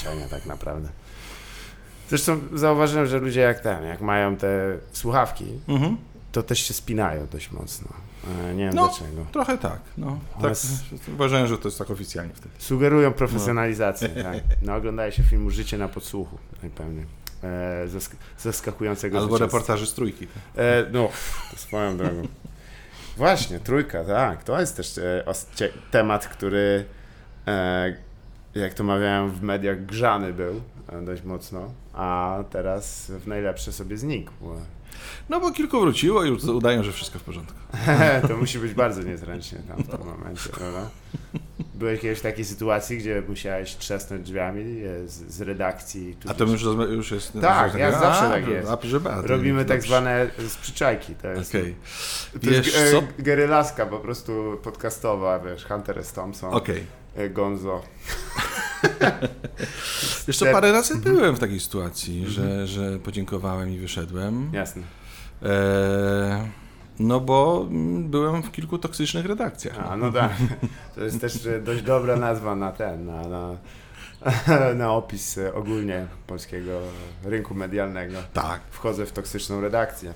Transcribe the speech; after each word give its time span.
znaczenia 0.00 0.28
tak 0.28 0.46
naprawdę. 0.46 0.88
Zresztą 2.08 2.40
zauważyłem, 2.54 3.06
że 3.06 3.18
ludzie 3.18 3.40
jak 3.40 3.60
ten, 3.60 3.84
jak 3.84 4.00
mają 4.00 4.36
te 4.36 4.78
słuchawki, 4.92 5.44
Mhm. 5.68 5.96
to 6.32 6.42
też 6.42 6.58
się 6.58 6.74
spinają 6.74 7.26
dość 7.26 7.50
mocno. 7.50 7.88
E, 8.50 8.54
Nie 8.54 8.64
wiem 8.64 8.74
No. 8.74 8.86
dlaczego. 8.88 9.26
Trochę 9.32 9.58
tak, 9.58 9.80
no. 9.98 10.18
Tak, 10.42 10.52
uważałem, 11.14 11.46
że 11.46 11.58
to 11.58 11.68
jest 11.68 11.78
tak 11.78 11.90
oficjalnie 11.90 12.34
wtedy. 12.34 12.54
Sugerują 12.58 13.12
profesjonalizację, 13.12 14.08
tak. 14.22 14.36
No 14.62 14.74
oglądaje 14.76 15.12
się 15.12 15.22
filmu 15.22 15.50
Życie 15.50 15.78
na 15.78 15.88
podsłuchu, 15.88 16.38
najpewniej. 16.62 17.06
E, 17.42 17.86
zask- 17.88 18.16
zaskakującego 18.38 19.18
Albo 19.18 19.28
zwycięstwa. 19.28 19.58
reportaży 19.58 19.86
z 19.86 19.94
trójki. 19.94 20.26
tak. 20.26 20.36
E, 20.56 20.84
no, 20.92 21.08
to 21.50 21.56
swoją 21.56 21.96
drogą. 21.96 22.22
Właśnie, 23.16 23.60
trójka, 23.60 24.04
tak. 24.04 24.44
To 24.44 24.60
jest 24.60 24.76
też 24.76 24.98
e, 24.98 25.24
temat, 25.90 26.26
który, 26.28 26.84
e, 27.46 27.96
jak 28.54 28.74
to 28.74 28.84
mawiałem, 28.84 29.30
w 29.30 29.42
mediach 29.42 29.86
grzany 29.86 30.32
był 30.32 30.60
e, 30.88 31.02
dość 31.02 31.22
mocno, 31.22 31.70
a 31.94 32.38
teraz 32.50 33.12
w 33.24 33.26
najlepsze 33.26 33.72
sobie 33.72 33.96
znikł. 33.96 34.32
No 35.28 35.40
bo 35.40 35.52
kilku 35.52 35.80
wróciło 35.80 36.24
i 36.24 36.28
już 36.28 36.44
udają, 36.44 36.82
że 36.82 36.92
wszystko 36.92 37.18
w 37.18 37.22
porządku. 37.22 37.58
to 38.28 38.36
musi 38.36 38.58
być 38.58 38.74
bardzo 38.74 39.02
niezręcznie 39.02 39.58
tam 39.68 39.82
w 39.84 39.88
tym 39.88 40.06
momencie, 40.06 40.50
prawda? 40.50 40.88
Byłeś 41.74 42.00
kiedyś 42.00 42.18
w 42.18 42.22
takiej 42.22 42.44
sytuacji, 42.44 42.98
gdzie 42.98 43.22
musiałeś 43.28 43.76
trzasnąć 43.76 44.22
drzwiami 44.22 44.60
e, 44.60 45.08
z, 45.08 45.12
z 45.12 45.40
redakcji. 45.40 46.16
A 46.28 46.34
to 46.34 46.44
już, 46.44 46.62
już 46.90 47.10
jest... 47.10 47.32
Tak, 47.40 47.74
ja 47.74 47.88
a, 47.88 48.00
zawsze 48.00 48.28
tak 48.28 48.48
jest. 48.48 48.70
A, 49.06 49.22
Robimy 49.22 49.64
tak 49.64 49.82
zwane 49.82 50.30
sprzyczajki. 50.48 51.14
To 51.14 51.28
jest, 51.28 51.50
Okej, 51.50 51.74
to 52.44 52.50
jest 52.50 52.66
Wiesz 52.66 52.94
e, 52.94 53.02
gerylaska 53.18 53.86
po 53.86 53.98
prostu 53.98 54.58
podcastowa, 54.62 55.38
wiesz, 55.38 55.64
Hunter 55.64 55.98
S. 55.98 56.12
Thompson, 56.12 56.54
okej. 56.54 56.78
e, 56.78 57.01
Gonzo. 57.30 57.82
Jeszcze 60.28 60.52
parę 60.52 60.72
razy 60.72 60.96
byłem 60.96 61.36
w 61.36 61.38
takiej 61.38 61.60
sytuacji, 61.60 62.26
że, 62.26 62.66
że 62.66 62.98
podziękowałem 62.98 63.70
i 63.70 63.78
wyszedłem. 63.78 64.50
Jasne. 64.52 64.82
E, 65.42 66.48
no 66.98 67.20
bo 67.20 67.66
mm, 67.70 68.10
byłem 68.10 68.42
w 68.42 68.52
kilku 68.52 68.78
toksycznych 68.78 69.26
redakcjach. 69.26 69.78
A, 69.90 69.96
no 69.96 70.12
tak. 70.12 70.32
To 70.94 71.04
jest 71.04 71.20
też 71.20 71.46
e, 71.46 71.60
dość 71.60 71.82
dobra 71.82 72.16
nazwa 72.16 72.56
na 72.56 72.72
ten, 72.72 73.06
na, 73.06 73.22
na, 73.28 73.56
na 74.74 74.92
opis 74.92 75.38
e, 75.38 75.54
ogólnie 75.54 76.06
polskiego 76.26 76.80
rynku 77.24 77.54
medialnego. 77.54 78.18
Tak. 78.32 78.60
Wchodzę 78.70 79.06
w 79.06 79.12
toksyczną 79.12 79.60
redakcję. 79.60 80.14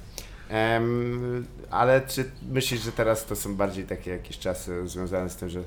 Em, 0.48 1.47
ale 1.70 2.00
czy 2.00 2.31
myślisz, 2.50 2.81
że 2.81 2.92
teraz 2.92 3.27
to 3.27 3.36
są 3.36 3.56
bardziej 3.56 3.84
takie 3.84 4.10
jakieś 4.10 4.38
czasy 4.38 4.88
związane 4.88 5.31
z 5.31 5.36
tym, 5.36 5.48
że 5.48 5.62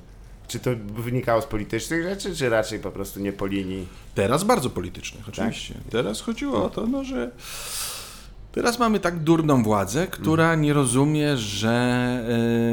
czy 0.50 0.60
to 0.60 0.70
wynikało 0.96 1.42
z 1.42 1.46
politycznych 1.46 2.04
rzeczy, 2.04 2.36
czy 2.36 2.50
raczej 2.50 2.80
po 2.80 2.92
prostu 2.92 3.20
nie 3.20 3.34
po 3.34 3.46
linii? 3.46 3.88
Teraz 4.16 4.44
bardzo 4.44 4.70
politycznych, 4.70 5.30
oczywiście. 5.30 5.76
Teraz 5.90 6.22
chodziło 6.22 6.66
o 6.66 6.70
to, 6.70 6.88
no, 6.88 7.04
że 7.04 7.32
teraz 8.52 8.80
mamy 8.80 9.00
tak 9.00 9.20
durną 9.20 9.64
władzę, 9.64 10.08
która 10.08 10.56
nie 10.56 10.74
rozumie, 10.74 11.38
że, 11.38 12.26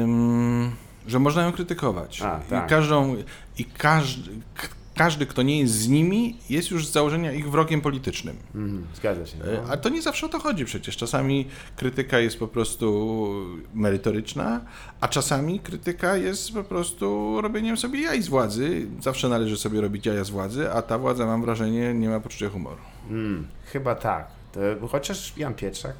ym, 0.03 0.71
że 1.07 1.19
można 1.19 1.43
ją 1.43 1.51
krytykować. 1.51 2.21
A, 2.21 2.39
tak. 2.49 2.65
I, 2.65 2.69
każdą, 2.69 3.15
i 3.57 3.65
każdy, 3.65 4.31
każdy, 4.97 5.25
kto 5.25 5.41
nie 5.41 5.59
jest 5.59 5.73
z 5.73 5.87
nimi, 5.87 6.37
jest 6.49 6.71
już 6.71 6.87
z 6.87 6.91
założenia 6.91 7.31
ich 7.31 7.51
wrogiem 7.51 7.81
politycznym. 7.81 8.35
Mhm, 8.55 8.87
zgadza 8.95 9.25
się. 9.25 9.37
E, 9.37 9.61
No. 9.63 9.69
A 9.73 9.77
to 9.77 9.89
nie 9.89 10.01
zawsze 10.01 10.25
o 10.25 10.29
to 10.29 10.39
chodzi 10.39 10.65
przecież. 10.65 10.97
Czasami 10.97 11.47
krytyka 11.75 12.19
jest 12.19 12.39
po 12.39 12.47
prostu 12.47 13.27
merytoryczna, 13.73 14.61
a 15.01 15.07
czasami 15.07 15.59
krytyka 15.59 16.15
jest 16.17 16.53
po 16.53 16.63
prostu 16.63 17.37
robieniem 17.41 17.77
sobie 17.77 18.01
jaj 18.01 18.21
z 18.21 18.27
władzy. 18.27 18.87
Zawsze 19.01 19.29
należy 19.29 19.57
sobie 19.57 19.81
robić 19.81 20.05
jaja 20.05 20.23
z 20.23 20.29
władzy, 20.29 20.71
a 20.71 20.81
ta 20.81 20.97
władza, 20.97 21.25
mam 21.25 21.41
wrażenie, 21.41 21.93
nie 21.93 22.09
ma 22.09 22.19
poczucia 22.19 22.49
humoru. 22.49 22.81
Mm, 23.09 23.47
chyba 23.65 23.95
tak. 23.95 24.27
To, 24.51 24.87
chociaż 24.87 25.33
Jan 25.37 25.53
Pietrzak. 25.53 25.95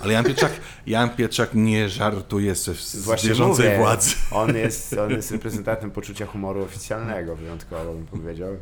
Ale 0.00 0.12
Jan 0.12 0.24
Pietrzak, 0.24 0.52
Jan 0.86 1.10
nie 1.54 1.88
żartuje 1.88 2.54
ze 2.54 2.74
z 2.74 2.96
Właśnie 2.96 3.28
bieżącej 3.28 3.66
mówię, 3.66 3.78
władzy. 3.78 4.14
On 4.30 4.56
jest, 4.56 4.92
on 4.92 5.10
jest 5.10 5.30
reprezentantem 5.30 5.90
poczucia 5.90 6.26
humoru 6.26 6.62
oficjalnego, 6.62 7.36
wyjątkowo 7.36 7.92
bym 7.92 8.06
powiedział. 8.06 8.56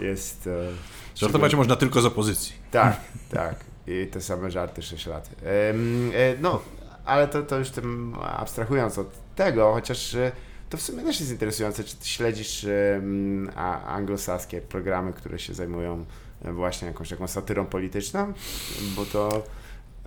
Jest. 0.00 0.46
E, 0.46 0.68
Żartować 1.14 1.54
można 1.54 1.76
tylko 1.76 2.00
z 2.00 2.04
opozycji. 2.04 2.52
Tak, 2.70 3.00
tak. 3.30 3.54
I 3.86 4.06
te 4.06 4.20
same 4.20 4.50
żarty 4.50 4.82
6 4.82 5.06
lat. 5.06 5.30
E, 5.42 5.74
no, 6.40 6.62
ale 7.04 7.28
to, 7.28 7.42
to 7.42 7.58
już 7.58 7.70
tym 7.70 8.14
abstrahując 8.22 8.98
od 8.98 9.34
tego, 9.36 9.72
chociaż 9.72 10.14
e, 10.14 10.32
to 10.70 10.76
w 10.76 10.82
sumie 10.82 11.02
też 11.02 11.20
jest 11.20 11.32
interesujące, 11.32 11.84
czy 11.84 11.96
ty 11.96 12.08
śledzisz 12.08 12.66
anglosaskie 13.86 14.60
programy, 14.60 15.12
które 15.12 15.38
się 15.38 15.54
zajmują 15.54 16.04
właśnie 16.44 16.88
jakąś 16.88 17.08
taką 17.08 17.28
satyrą 17.28 17.66
polityczną, 17.66 18.32
bo 18.96 19.04
to... 19.04 19.42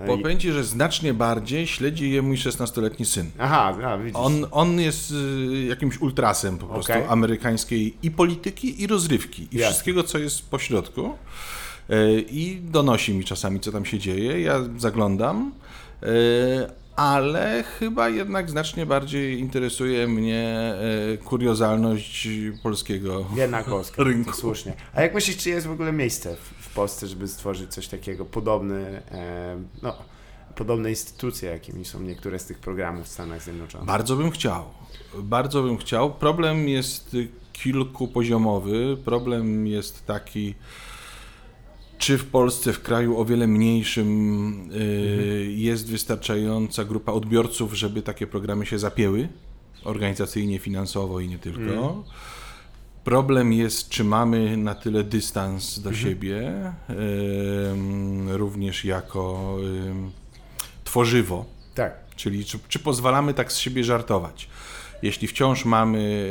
e, 0.03 0.17
powiem 0.17 0.39
ci, 0.39 0.51
że 0.51 0.63
znacznie 0.63 1.13
bardziej 1.13 1.67
śledzi 1.67 2.11
je 2.11 2.21
mój 2.21 2.35
16-letni 2.37 3.05
syn. 3.05 3.31
Aha, 3.39 3.77
a, 3.85 3.97
widzisz. 3.97 4.15
On, 4.15 4.45
on 4.51 4.79
jest 4.79 5.11
y, 5.11 5.65
jakimś 5.69 6.01
ultrasem 6.01 6.57
po 6.57 6.65
prostu 6.65 6.91
Okej. 6.91 7.03
amerykańskiej 7.09 7.97
i 8.03 8.11
polityki, 8.11 8.81
i 8.83 8.87
rozrywki, 8.87 9.47
i 9.51 9.57
Jasne. 9.57 9.71
wszystkiego, 9.71 10.03
co 10.03 10.17
jest 10.17 10.49
po 10.49 10.59
środku. 10.59 11.13
Y, 11.89 12.25
I 12.31 12.61
donosi 12.61 13.13
mi 13.13 13.23
czasami, 13.25 13.59
co 13.59 13.71
tam 13.71 13.85
się 13.85 13.99
dzieje. 13.99 14.41
Ja 14.41 14.59
zaglądam, 14.77 15.51
y, 16.03 16.07
ale 16.95 17.63
chyba 17.79 18.09
jednak 18.09 18.49
znacznie 18.49 18.85
bardziej 18.85 19.39
interesuje 19.39 20.07
mnie 20.07 20.73
y, 21.13 21.17
kuriozalność 21.17 22.27
polskiego. 22.63 23.25
Jednak 23.35 23.65
rynku. 23.97 24.33
słusznie. 24.33 24.73
A 24.93 25.01
jak 25.01 25.13
myślisz, 25.13 25.37
czy 25.37 25.49
jest 25.49 25.67
w 25.67 25.71
ogóle 25.71 25.91
miejsce 25.91 26.35
w, 26.71 26.73
Polsce, 26.73 27.07
żeby 27.07 27.27
stworzyć 27.27 27.73
coś 27.73 27.87
takiego, 27.87 28.25
podobny, 28.25 29.01
e, 29.11 29.57
no, 29.81 29.93
podobne 30.55 30.89
instytucje, 30.89 31.49
jakimi 31.49 31.85
są 31.85 32.01
niektóre 32.01 32.39
z 32.39 32.45
tych 32.45 32.59
programów 32.59 33.05
w 33.05 33.09
Stanach 33.09 33.43
Zjednoczonych? 33.43 33.87
Bardzo 33.87 34.15
bym 34.15 34.31
chciał. 34.31 34.65
Bardzo 35.17 35.63
bym 35.63 35.77
chciał. 35.77 36.13
Problem 36.13 36.69
jest 36.69 37.15
kilkupoziomowy. 37.53 38.97
Problem 39.05 39.67
jest 39.67 40.05
taki, 40.05 40.55
czy 41.97 42.17
w 42.17 42.25
Polsce, 42.25 42.73
w 42.73 42.81
kraju 42.81 43.19
o 43.19 43.25
wiele 43.25 43.47
mniejszym, 43.47 44.69
y, 44.71 45.53
jest 45.55 45.91
wystarczająca 45.91 46.85
grupa 46.85 47.11
odbiorców, 47.11 47.73
żeby 47.73 48.01
takie 48.01 48.27
programy 48.27 48.65
się 48.65 48.79
zapięły 48.79 49.29
organizacyjnie, 49.83 50.59
finansowo 50.59 51.19
i 51.19 51.27
nie 51.27 51.39
tylko. 51.39 52.03
Problem 53.03 53.53
jest, 53.53 53.89
czy 53.89 54.03
mamy 54.03 54.57
na 54.57 54.75
tyle 54.75 55.03
dystans 55.03 55.79
do 55.79 55.93
siebie, 55.93 56.51
ym, 56.89 58.29
również 58.29 58.85
jako 58.85 59.55
tworzywo. 60.83 61.45
Tak. 61.75 61.93
Czyli 62.15 62.45
czy, 62.45 62.59
czy 62.67 62.79
pozwalamy 62.79 63.33
tak 63.33 63.51
z 63.51 63.57
siebie 63.57 63.83
żartować? 63.83 64.49
Jeśli 65.01 65.27
wciąż 65.27 65.65
mamy 65.65 66.29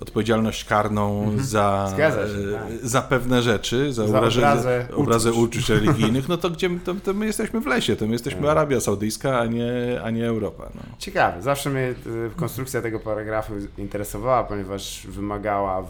odpowiedzialność 0.00 0.64
karną 0.64 1.32
za, 1.40 1.86
Mhm. 1.90 1.96
Zgadza 1.96 2.28
się, 2.34 2.52
tak. 2.52 2.84
e, 2.84 2.88
za 2.88 3.02
pewne 3.02 3.42
rzeczy, 3.42 3.92
za, 3.92 4.06
Za 4.06 4.18
obrazę 4.18 4.86
obrazę 4.96 5.30
uczuć. 5.32 5.44
uczuć 5.56 5.68
religijnych, 5.70 6.28
no 6.28 6.36
to 6.36 6.50
gdzie 6.54 6.70
to, 6.84 6.94
to 7.04 7.14
my 7.14 7.26
jesteśmy 7.26 7.60
w 7.60 7.66
lesie, 7.66 7.96
to 7.96 8.06
my 8.06 8.12
jesteśmy 8.12 8.40
Tak. 8.40 8.50
Arabia 8.50 8.80
Saudyjska, 8.80 9.38
a 9.40 9.46
nie, 9.46 10.00
a 10.04 10.10
nie 10.10 10.26
Europa. 10.26 10.68
No. 10.74 10.80
Ciekawe. 10.98 11.42
Zawsze 11.42 11.70
mnie 11.70 11.80
e, 11.80 11.94
konstrukcja 12.36 12.82
tego 12.82 13.00
paragrafu 13.00 13.52
interesowała, 13.78 14.44
ponieważ 14.44 15.06
wymagała 15.06 15.82
w, 15.82 15.86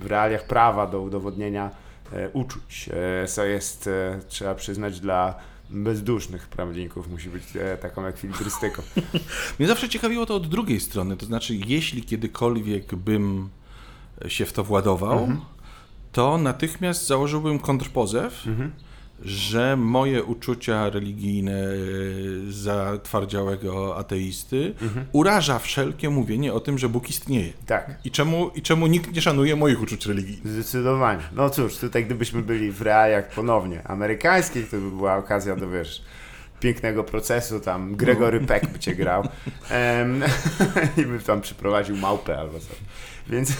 w 0.00 0.06
realiach 0.06 0.44
prawa 0.46 0.86
do 0.86 1.00
udowodnienia 1.00 1.70
e, 2.12 2.28
uczuć, 2.30 2.88
co 3.26 3.44
jest, 3.44 3.90
trzeba 4.28 4.54
przyznać, 4.54 5.00
dla 5.00 5.34
bezdusznych 5.70 6.48
prawników 6.48 7.08
musi 7.10 7.28
być 7.28 7.42
e, 7.56 7.76
taką 7.76 8.06
ekwilibrystyką. 8.06 8.82
Mnie 9.58 9.68
zawsze 9.68 9.88
ciekawiło 9.88 10.26
to 10.26 10.34
od 10.34 10.46
drugiej 10.48 10.80
strony, 10.80 11.16
to 11.16 11.26
znaczy 11.26 11.54
jeśli 11.66 12.02
kiedykolwiek 12.02 12.94
bym 12.94 13.48
się 14.28 14.46
w 14.46 14.52
to 14.52 14.64
władował, 14.64 15.18
Mhm. 15.18 15.40
to 16.12 16.38
natychmiast 16.38 17.06
założyłbym 17.06 17.58
kontrpozew, 17.58 18.46
Mhm. 18.46 18.72
Że 19.22 19.76
moje 19.76 20.24
uczucia 20.24 20.90
religijne 20.90 21.52
e, 21.52 21.72
zatwardziałego 22.52 23.96
ateisty 23.96 24.74
Mhm. 24.82 25.06
uraża 25.12 25.58
wszelkie 25.58 26.10
mówienie 26.10 26.52
o 26.52 26.60
tym, 26.60 26.78
że 26.78 26.88
Bóg 26.88 27.10
istnieje. 27.10 27.52
Tak. 27.66 27.98
I 28.04 28.10
czemu, 28.10 28.50
I 28.54 28.62
czemu 28.62 28.86
nikt 28.86 29.12
nie 29.14 29.22
szanuje 29.22 29.56
moich 29.56 29.82
uczuć 29.82 30.06
religijnych. 30.06 30.48
Zdecydowanie. 30.52 31.22
No 31.36 31.50
cóż, 31.50 31.76
tutaj 31.76 32.04
gdybyśmy 32.04 32.42
byli 32.42 32.72
w 32.72 32.82
realiach 32.82 33.30
ponownie 33.30 33.82
amerykańskich, 33.88 34.70
to 34.70 34.76
by 34.76 34.90
była 34.90 35.16
okazja 35.16 35.56
do, 35.56 35.70
wiesz, 35.70 36.02
pięknego 36.60 37.04
procesu, 37.04 37.60
tam 37.60 37.96
Gregory 37.96 38.40
Peck 38.40 38.66
by 38.66 38.78
cię 38.78 38.94
grał 38.94 39.22
em, 39.70 40.22
i 40.98 41.02
by 41.06 41.18
tam 41.20 41.40
przyprowadził 41.40 41.96
małpę 41.96 42.38
albo 42.38 42.58
coś. 42.58 42.76
Więc, 43.28 43.52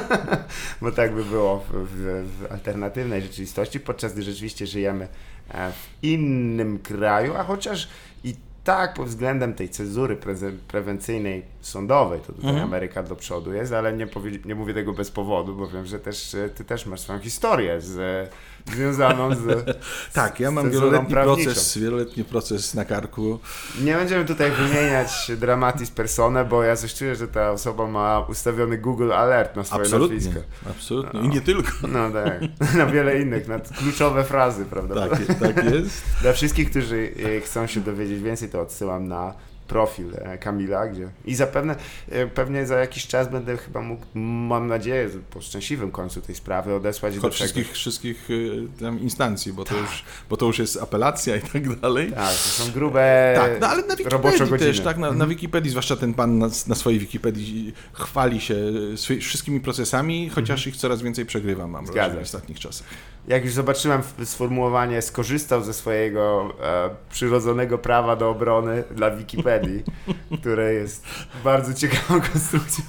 bo 0.82 0.92
tak 0.92 1.14
by 1.14 1.24
było 1.24 1.58
w, 1.58 1.72
w, 1.72 2.28
w 2.38 2.52
alternatywnej 2.52 3.22
rzeczywistości, 3.22 3.80
podczas 3.80 4.12
gdy 4.12 4.22
rzeczywiście 4.22 4.66
żyjemy 4.66 5.08
e, 5.50 5.72
w 5.72 5.88
innym 6.02 6.78
kraju, 6.78 7.34
a 7.36 7.44
chociaż 7.44 7.88
i 8.24 8.34
tak, 8.64 8.94
pod 8.94 9.06
względem 9.08 9.54
tej 9.54 9.68
cenzury 9.68 10.16
preze- 10.16 10.56
prewencyjnej, 10.68 11.42
sądowej, 11.60 12.20
to 12.20 12.26
tutaj 12.32 12.50
Mhm. 12.50 12.64
Ameryka 12.68 13.02
do 13.02 13.16
przodu 13.16 13.52
jest, 13.52 13.72
ale 13.72 13.92
nie, 13.92 14.06
nie 14.44 14.54
mówię 14.54 14.74
tego 14.74 14.92
bez 14.92 15.10
powodu, 15.10 15.54
bo 15.56 15.66
wiem, 15.68 15.86
że 15.86 15.98
też 15.98 16.34
e, 16.34 16.48
ty 16.48 16.64
też 16.64 16.86
masz 16.86 17.00
swoją 17.00 17.18
historię 17.18 17.80
z, 17.80 18.28
związaną 18.72 19.34
z. 19.34 19.38
Tak, 20.12 20.40
ja 20.40 20.50
mam 20.50 20.70
wieloletni 20.70 21.10
prawniczą. 21.10 21.44
proces, 21.44 21.78
wieloletni 21.78 22.24
proces 22.24 22.74
na 22.74 22.84
karku. 22.84 23.38
Nie 23.80 23.94
będziemy 23.94 24.24
tutaj 24.24 24.50
wymieniać 24.50 25.30
dramatis 25.36 25.90
personae, 25.90 26.44
bo 26.44 26.62
ja 26.62 26.76
coś 26.76 26.94
czuję, 26.94 27.16
że 27.16 27.28
ta 27.28 27.50
osoba 27.50 27.86
ma 27.86 28.20
ustawiony 28.20 28.78
Google 28.78 29.12
Alert 29.12 29.56
na 29.56 29.64
swoje 29.64 29.82
Absolutnie, 29.82 30.16
nazwisko. 30.16 30.40
absolutnie. 30.70 31.20
I 31.20 31.28
nie 31.28 31.40
tylko. 31.40 31.70
No 31.88 32.10
tak, 32.10 32.40
na 32.78 32.86
wiele 32.86 33.20
innych, 33.20 33.48
na 33.48 33.58
kluczowe 33.58 34.24
frazy, 34.24 34.64
prawda? 34.64 35.08
Tak, 35.08 35.18
tak 35.40 35.64
jest. 35.64 36.02
Dla 36.22 36.32
wszystkich, 36.32 36.70
którzy 36.70 37.10
e, 37.36 37.40
chcą 37.40 37.66
się 37.66 37.80
dowiedzieć 37.80 38.22
więcej, 38.22 38.48
to 38.48 38.60
odsyłam 38.60 39.08
na 39.08 39.34
profil 39.68 40.14
e, 40.14 40.38
Kamila, 40.38 40.86
gdzie 40.86 41.08
i 41.24 41.34
zapewne 41.34 41.76
e, 42.10 42.26
pewnie 42.26 42.66
za 42.66 42.76
jakiś 42.78 43.06
czas 43.06 43.28
będę 43.28 43.56
chyba 43.56 43.80
mógł, 43.80 44.06
mam 44.14 44.66
nadzieję, 44.66 45.08
po 45.30 45.40
szczęśliwym 45.40 45.90
końcu 45.90 46.20
tej 46.20 46.34
sprawy 46.34 46.74
odesłać 46.74 47.14
do 47.14 47.20
tego. 47.20 47.32
wszystkich, 47.34 47.72
wszystkich 47.72 48.30
y, 48.30 48.66
tam 48.80 49.00
instancji, 49.00 49.52
bo 49.52 49.64
to, 49.64 49.76
już, 49.76 50.04
bo 50.30 50.36
to 50.36 50.46
już 50.46 50.58
jest 50.58 50.76
apelacja 50.82 51.36
i 51.36 51.40
tak 51.40 51.76
dalej. 51.80 52.12
Tak, 52.12 52.28
to 52.28 52.34
są 52.64 52.72
grube 52.72 53.32
Tak, 53.36 53.50
no 53.60 53.66
ale 53.68 53.82
na 53.82 53.96
Wikipedii 53.96 54.58
też, 54.58 54.80
tak, 54.80 54.96
na, 54.98 55.06
Mhm. 55.06 55.18
na 55.18 55.26
Wikipedii, 55.26 55.70
zwłaszcza 55.70 55.96
ten 55.96 56.14
pan 56.14 56.38
na, 56.38 56.48
na 56.66 56.74
swojej 56.74 56.98
Wikipedii 57.00 57.74
chwali 57.92 58.40
się 58.40 58.56
swy, 58.96 59.18
wszystkimi 59.18 59.60
procesami, 59.60 60.30
chociaż 60.30 60.66
ich 60.66 60.76
coraz 60.76 61.02
więcej 61.02 61.26
przegrywa, 61.26 61.66
mam 61.66 61.80
Mhm. 61.80 61.94
Wrażenie, 61.94 62.20
w 62.20 62.22
ostatnich 62.24 62.58
czasach. 62.60 62.86
Jak 63.28 63.44
już 63.44 63.54
zobaczyłem 63.54 64.02
sformułowanie, 64.24 65.02
skorzystał 65.02 65.62
ze 65.62 65.74
swojego 65.74 66.52
e, 66.62 66.90
przyrodzonego 67.10 67.78
prawa 67.78 68.16
do 68.16 68.30
obrony 68.30 68.84
dla 68.90 69.10
Wikipedii, 69.10 69.82
które 70.40 70.74
jest 70.74 71.04
bardzo 71.44 71.74
ciekawą 71.74 72.20
konstrukcją 72.32 72.84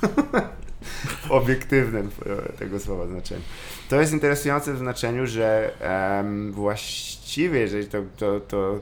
obiektywnym 1.30 2.10
e, 2.25 2.54
tego 2.54 2.80
słowa 2.80 3.07
znaczeniu. 3.07 3.42
To 3.89 4.00
jest 4.00 4.13
interesujące 4.13 4.74
w 4.74 4.78
znaczeniu, 4.78 5.28
że 5.28 5.72
em, 5.81 6.54
właściwie, 6.54 7.60
jeżeli 7.60 7.88
to, 7.88 7.98
to, 8.18 8.39
to 8.39 8.80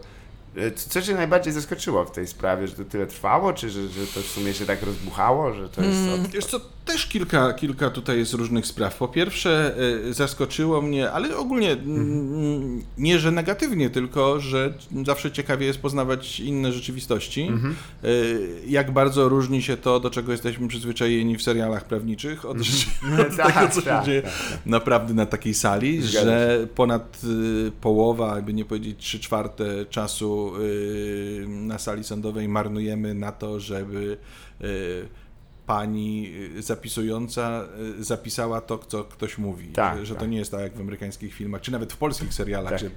e, 0.58 0.72
co 0.72 1.02
cię 1.02 1.16
najbardziej 1.16 1.54
zaskoczyło 1.54 2.06
w 2.06 2.12
tej 2.12 2.28
sprawie, 2.28 2.68
że 2.68 2.76
to 2.76 2.84
tyle 2.84 3.08
trwało, 3.08 3.54
czy 3.54 3.70
że, 3.70 3.88
że 3.88 4.08
to 4.08 4.20
w 4.20 4.26
sumie 4.26 4.54
się 4.54 4.66
tak 4.66 4.84
rozbuchało, 4.84 5.54
że 5.54 5.70
to 5.70 5.82
jest... 5.82 5.98
Mm, 5.98 6.14
Od... 6.14 6.28
Wiesz 6.28 6.46
co, 6.46 6.60
też 6.86 7.06
kilka, 7.08 7.54
kilka 7.54 7.90
tutaj 7.90 8.18
jest 8.18 8.34
różnych 8.34 8.66
spraw. 8.68 8.98
Po 8.98 9.08
pierwsze, 9.08 9.76
y, 10.10 10.14
zaskoczyło 10.14 10.82
mnie, 10.82 11.12
ale 11.12 11.38
ogólnie 11.38 11.72
mm, 11.72 12.82
nie, 12.98 13.20
że 13.20 13.32
negatywnie, 13.32 13.90
tylko, 13.90 14.40
że 14.40 14.74
zawsze 15.06 15.32
ciekawie 15.32 15.66
jest 15.66 15.80
poznawać 15.80 16.40
inne 16.40 16.72
rzeczywistości. 16.72 17.42
Mhm. 17.42 17.76
Y, 18.06 18.50
Jak 18.68 18.92
bardzo 18.92 19.30
różni 19.30 19.62
się 19.62 19.78
to, 19.78 20.00
do 20.00 20.10
czego 20.10 20.32
jesteśmy 20.32 20.68
przyzwyczajeni 20.68 21.38
w 21.38 21.42
serialach 21.44 21.86
prawniczych, 21.86 22.46
od, 22.46 22.58
rzeczy- 22.58 22.88
od 23.30 23.38
Tak, 23.38 23.54
tego, 23.54 23.68
co 23.74 23.82
tak, 23.82 24.00
się 24.02 24.06
dzieje 24.06 24.22
tak. 24.22 24.32
naprawdę 24.66 25.14
na 25.14 25.26
takiej 25.26 25.54
sali, 25.54 26.02
Zgadza 26.02 26.22
że 26.26 26.68
ponad 26.76 27.22
y, 27.68 27.72
połowa, 27.82 28.36
jakby 28.36 28.54
nie 28.54 28.66
powiedzieć 28.66 29.00
trzy 29.00 29.20
czwarte 29.20 29.86
czasu 29.90 30.54
na 31.48 31.80
sali 31.80 32.04
sądowej 32.04 32.48
marnujemy 32.48 33.14
na 33.14 33.32
to, 33.32 33.60
żeby 33.60 34.18
pani 35.66 36.34
y, 36.58 36.62
zapisująca 36.62 37.64
y, 38.00 38.04
zapisała 38.04 38.62
to, 38.62 38.78
co 38.78 39.04
ktoś 39.04 39.38
mówi. 39.38 39.68
Tak, 39.68 40.00
że 40.00 40.06
że 40.06 40.14
to 40.14 40.20
tak. 40.20 40.30
nie 40.30 40.38
jest 40.38 40.52
tak 40.52 40.62
jak 40.62 40.78
w 40.78 40.82
amerykańskich 40.82 41.34
filmach, 41.34 41.62
czy 41.62 41.72
nawet 41.72 41.94
w 41.94 41.98
polskich 41.98 42.34
serialach, 42.34 42.72
Tak. 42.72 42.80
że 42.80 42.90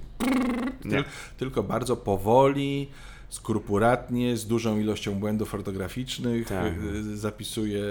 tyl, 0.90 1.04
tylko 1.36 1.62
bardzo 1.62 1.96
powoli, 1.96 2.88
skrupulatnie, 3.28 4.36
z 4.36 4.46
dużą 4.46 4.78
ilością 4.80 5.14
błędów 5.14 5.54
ortograficznych 5.54 6.48
Tak. 6.48 6.72
y, 6.94 7.16
zapisuje 7.16 7.82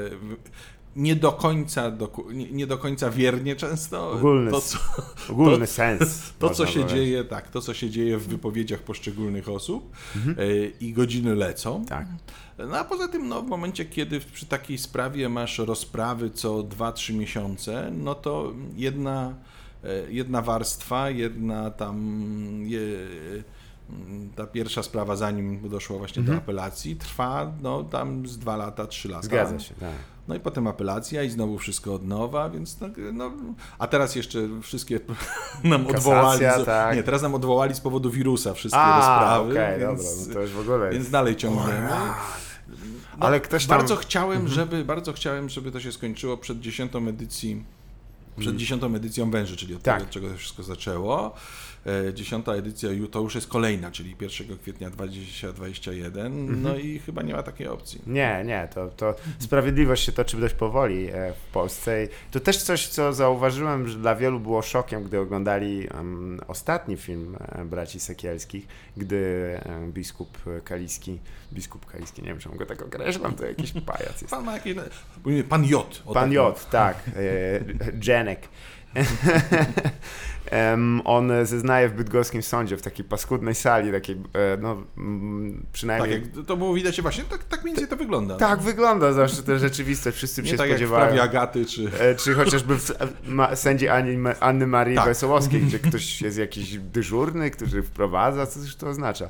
nie 0.95 1.15
do 1.15 1.31
końca, 1.31 1.91
nie, 2.51 2.67
do 2.67 2.77
końca 2.77 3.09
wiernie 3.09 3.55
często 3.55 4.11
Ogólny 4.11 4.51
to, 4.51 4.61
co, 4.61 4.77
Ogólny 5.29 5.67
sens. 5.67 6.33
to, 6.39 6.49
co 6.49 6.65
się 6.65 6.73
powiedzieć. 6.79 6.91
dzieje, 6.97 7.23
tak, 7.23 7.49
to, 7.51 7.61
co 7.61 7.73
się 7.73 7.89
dzieje 7.89 8.17
w 8.17 8.27
wypowiedziach 8.27 8.79
poszczególnych 8.79 9.49
osób 9.49 9.91
Mhm. 10.15 10.37
i 10.79 10.93
godziny 10.93 11.35
lecą. 11.35 11.85
Tak. 11.85 12.07
No 12.57 12.77
a 12.77 12.83
poza 12.83 13.07
tym, 13.07 13.27
no, 13.27 13.41
w 13.41 13.47
momencie, 13.47 13.85
kiedy 13.85 14.19
przy 14.19 14.45
takiej 14.45 14.77
sprawie 14.77 15.29
masz 15.29 15.57
rozprawy 15.59 16.29
co 16.29 16.53
2-3 16.63 17.13
miesiące, 17.13 17.91
no 17.97 18.15
to 18.15 18.53
jedna, 18.75 19.33
e, 19.83 20.11
jedna 20.11 20.41
warstwa, 20.41 21.09
jedna 21.09 21.71
tam. 21.71 21.97
Je, 22.65 22.81
ta 24.35 24.47
pierwsza 24.47 24.83
sprawa, 24.83 25.15
zanim 25.15 25.69
doszło 25.69 25.97
właśnie 25.97 26.23
do 26.23 26.35
apelacji, 26.35 26.95
trwa 26.95 27.51
no, 27.61 27.83
tam 27.83 28.27
z 28.27 28.37
2 28.37 28.55
lata, 28.57 28.87
3 28.87 29.09
lata. 29.09 29.25
Mhm. 29.27 29.47
Zgadza 29.47 29.63
się, 29.65 29.75
tak. 29.75 29.89
No 30.27 30.35
i 30.35 30.39
potem 30.39 30.67
apelacja 30.67 31.23
i 31.23 31.29
znowu 31.29 31.57
wszystko 31.57 31.93
od 31.93 32.07
nowa, 32.07 32.49
więc 32.49 32.77
tak, 32.77 32.91
no, 33.13 33.31
a 33.79 33.87
teraz 33.87 34.15
jeszcze 34.15 34.39
wszystkie 34.61 34.99
nam 35.63 35.85
Kasacja, 35.85 35.97
odwołali. 35.97 36.63
z- 36.63 36.65
tak. 36.65 36.95
Nie, 36.95 37.03
teraz 37.03 37.21
nam 37.21 37.35
odwołali 37.35 37.75
z 37.75 37.79
powodu 37.79 38.09
wirusa 38.11 38.53
wszystkie 38.53 38.79
A, 38.81 38.97
rozprawy. 38.97 39.51
okej, 39.51 39.79
więc, 39.79 40.03
dobra, 40.03 40.27
no 40.27 40.33
to 40.33 40.41
już 40.41 40.51
w 40.51 40.59
ogóle 40.59 40.89
więc 40.91 41.09
dalej 41.09 41.35
ciągniemy. 41.35 41.89
No, 42.69 42.75
Ale 43.19 43.39
ktoś 43.39 43.65
tam... 43.65 43.77
Bardzo 43.77 43.95
chciałem, 43.95 44.47
żeby, 44.47 44.85
bardzo 44.85 45.13
chciałem, 45.13 45.49
żeby 45.49 45.71
to 45.71 45.79
się 45.79 45.91
skończyło 45.91 46.37
przed 46.37 46.59
dziesiątą 46.59 47.07
edycji, 47.07 47.63
przed 48.39 48.55
dziesiątą 48.57 48.95
edycją 48.95 49.31
Węży, 49.31 49.57
czyli 49.57 49.75
od 49.75 49.81
Tak. 49.83 49.95
tego, 49.95 50.05
od 50.07 50.11
czego 50.11 50.29
to 50.29 50.37
wszystko 50.37 50.63
zaczęło. 50.63 51.35
E, 51.87 52.13
Dziesiąta 52.13 52.53
edycja 52.53 52.89
to 53.11 53.21
już 53.21 53.35
jest 53.35 53.47
kolejna, 53.47 53.91
czyli 53.91 54.15
1 54.21 54.57
kwietnia 54.57 54.89
2021, 54.89 56.61
no 56.61 56.77
i 56.77 56.99
chyba 56.99 57.21
nie 57.21 57.33
ma 57.33 57.43
takiej 57.43 57.67
opcji. 57.67 58.01
Nie, 58.07 58.43
nie, 58.45 58.67
to, 58.73 58.87
to 58.87 59.15
sprawiedliwość 59.39 60.05
się 60.05 60.11
toczy 60.11 60.37
dość 60.37 60.53
powoli 60.53 61.07
e, 61.07 61.33
w 61.33 61.51
Polsce. 61.51 62.03
I 62.03 62.07
to 62.31 62.39
też 62.39 62.57
coś, 62.57 62.87
co 62.87 63.13
zauważyłem, 63.13 63.87
że 63.87 63.97
dla 63.97 64.15
wielu 64.15 64.39
było 64.39 64.61
szokiem, 64.61 65.03
gdy 65.03 65.19
oglądali 65.19 65.87
em, 65.91 66.39
ostatni 66.47 66.97
film 66.97 67.37
e, 67.39 67.65
braci 67.65 67.99
Sekielskich, 67.99 68.67
gdy 68.97 69.17
e, 69.65 69.87
biskup 69.87 70.37
Kaliski, 70.63 71.19
biskup 71.53 71.85
Kaliski, 71.85 72.21
nie 72.21 72.27
wiem, 72.27 72.39
czemu 72.39 72.55
go 72.55 72.65
tak 72.65 72.81
określam, 72.81 73.35
to 73.35 73.45
jakiś 73.45 73.71
pajac 73.71 74.21
jest. 74.21 74.29
Pan 74.29 74.45
ma 74.45 74.53
jakieś... 74.53 74.75
Pan 75.49 75.65
J. 75.65 76.01
Pan 76.05 76.13
tak 76.13 76.31
J, 76.31 76.65
tak, 76.71 76.97
e. 77.15 77.93
On 81.05 81.31
zeznaje 81.43 81.89
w 81.89 81.93
bydgoskim 81.93 82.43
sądzie, 82.43 82.77
w 82.77 82.81
takiej 82.81 83.05
paskudnej 83.05 83.55
sali, 83.55 83.91
takiej, 83.91 84.15
e, 84.15 84.57
no, 84.61 84.83
mm, 84.97 85.57
Tak, 85.61 85.71
przynajmniej... 85.71 86.21
jak 86.35 86.45
to 86.45 86.57
było 86.57 86.73
widać 86.73 87.01
właśnie, 87.01 87.23
tak, 87.23 87.43
tak 87.43 87.63
mniej 87.63 87.75
więcej 87.75 87.89
to 87.89 87.95
wygląda. 87.95 88.35
Tak 88.35 88.61
wygląda 88.61 89.13
zawsze 89.13 89.43
to 89.43 89.59
rzeczywistość, 89.59 90.17
wszyscy 90.17 90.43
Nie 90.43 90.49
się 90.49 90.57
tak 90.57 90.69
jak 90.69 90.77
w 90.77 90.79
spodziewają. 90.79 91.05
prawie 91.05 91.21
Agaty, 91.23 91.65
czy... 91.65 91.91
E, 91.99 92.15
Czy 92.15 92.33
chociażby 92.33 92.75
w 92.79 92.91
ma, 93.27 93.55
sędzi 93.55 93.87
Anny, 93.87 94.39
Anny 94.39 94.67
Marii 94.67 94.95
Tak. 94.95 95.05
Wesołowskiej, 95.05 95.61
gdzie 95.61 95.79
ktoś 95.79 96.21
jest 96.21 96.37
jakiś 96.37 96.77
dyżurny, 96.77 97.51
który 97.51 97.83
wprowadza, 97.83 98.45
co 98.45 98.59
to 98.79 98.87
oznacza. 98.87 99.29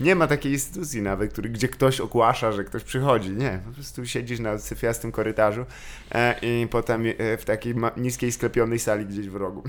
Nie 0.00 0.14
ma 0.14 0.26
takiej 0.26 0.52
instytucji 0.52 1.02
nawet, 1.02 1.32
który, 1.32 1.48
gdzie 1.48 1.68
ktoś 1.68 2.00
ogłasza, 2.00 2.52
że 2.52 2.64
ktoś 2.64 2.84
przychodzi. 2.84 3.30
Nie, 3.30 3.60
po 3.66 3.72
prostu 3.72 4.06
siedzisz 4.06 4.40
na 4.40 4.58
syfiastym 4.58 5.12
korytarzu 5.12 5.66
e, 6.12 6.34
i 6.42 6.66
potem 6.70 7.04
e, 7.18 7.36
w 7.36 7.44
takiej 7.44 7.74
niskiej, 7.96 8.32
sklepionej 8.32 8.78
sali 8.78 9.06
gdzieś 9.06 9.28
w 9.28 9.36
rogu. 9.36 9.62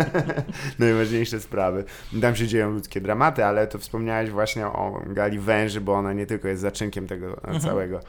Najważniejsze 0.78 1.40
sprawy. 1.40 1.84
Tam 2.20 2.36
się 2.36 2.46
dzieją 2.46 2.70
ludzkie 2.70 3.00
dramaty, 3.00 3.44
ale 3.44 3.66
to 3.66 3.78
wspomniałeś 3.78 4.30
właśnie 4.30 4.66
o 4.66 5.02
Gali 5.06 5.38
Węży, 5.38 5.80
bo 5.80 5.94
ona 5.94 6.12
nie 6.12 6.26
tylko 6.26 6.48
jest 6.48 6.62
zaczynkiem 6.62 7.06
tego 7.06 7.44
e, 7.44 7.60
całego 7.60 8.00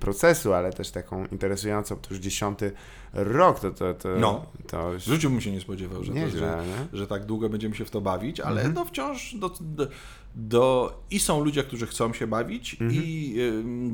procesu, 0.00 0.52
ale 0.54 0.72
też 0.72 0.90
taką 0.90 1.26
interesującą, 1.26 1.96
to 1.96 2.10
już 2.10 2.18
dziesiąty 2.18 2.72
rok, 3.12 3.60
to, 3.60 3.70
to, 3.70 3.94
to, 3.94 4.08
No. 4.18 4.46
to 4.66 4.92
już 4.92 5.02
W 5.02 5.06
życiu 5.06 5.30
bym 5.30 5.40
się 5.40 5.52
nie 5.52 5.60
spodziewał, 5.60 6.04
że, 6.04 6.12
to, 6.12 6.18
nieźle, 6.18 6.40
że, 6.40 6.64
nie? 6.66 6.98
że 6.98 7.06
tak 7.06 7.24
długo 7.24 7.48
będziemy 7.48 7.74
się 7.74 7.84
w 7.84 7.90
to 7.90 8.00
bawić, 8.00 8.40
ale 8.40 8.56
Mhm. 8.56 8.74
no 8.74 8.84
wciąż 8.84 9.34
do, 9.34 9.50
do, 9.60 9.86
do, 10.34 10.92
i 11.10 11.20
są 11.20 11.44
ludzie, 11.44 11.62
którzy 11.64 11.86
chcą 11.86 12.12
się 12.12 12.26
bawić 12.26 12.72
Mhm. 12.80 12.92
i 13.04 13.36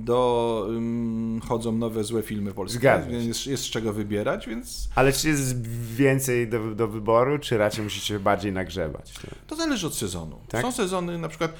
do 0.05 0.67
ym, 0.71 1.41
chodzą 1.49 1.73
nowe 1.73 2.05
złe 2.05 2.23
filmy 2.23 2.53
polskie, 2.55 2.79
Zgadza 2.79 3.05
się. 3.05 3.11
więc 3.11 3.27
jest, 3.27 3.47
jest 3.47 3.63
z 3.63 3.67
czego 3.71 3.93
wybierać, 3.93 4.47
więc 4.49 4.89
Ale 4.95 5.13
czy 5.13 5.29
jest 5.29 5.67
więcej 5.97 6.49
do, 6.49 6.75
do 6.75 6.89
wyboru, 6.89 7.39
czy 7.39 7.59
raczej 7.59 7.85
musicie 7.85 8.19
bardziej 8.21 8.53
nagrzebać? 8.53 9.13
to 9.47 9.57
zależy 9.57 9.87
od 9.87 9.95
sezonu. 9.95 10.39
Tak? 10.49 10.63
Są 10.63 10.73
sezony 10.73 11.19
na 11.19 11.29
przykład 11.29 11.53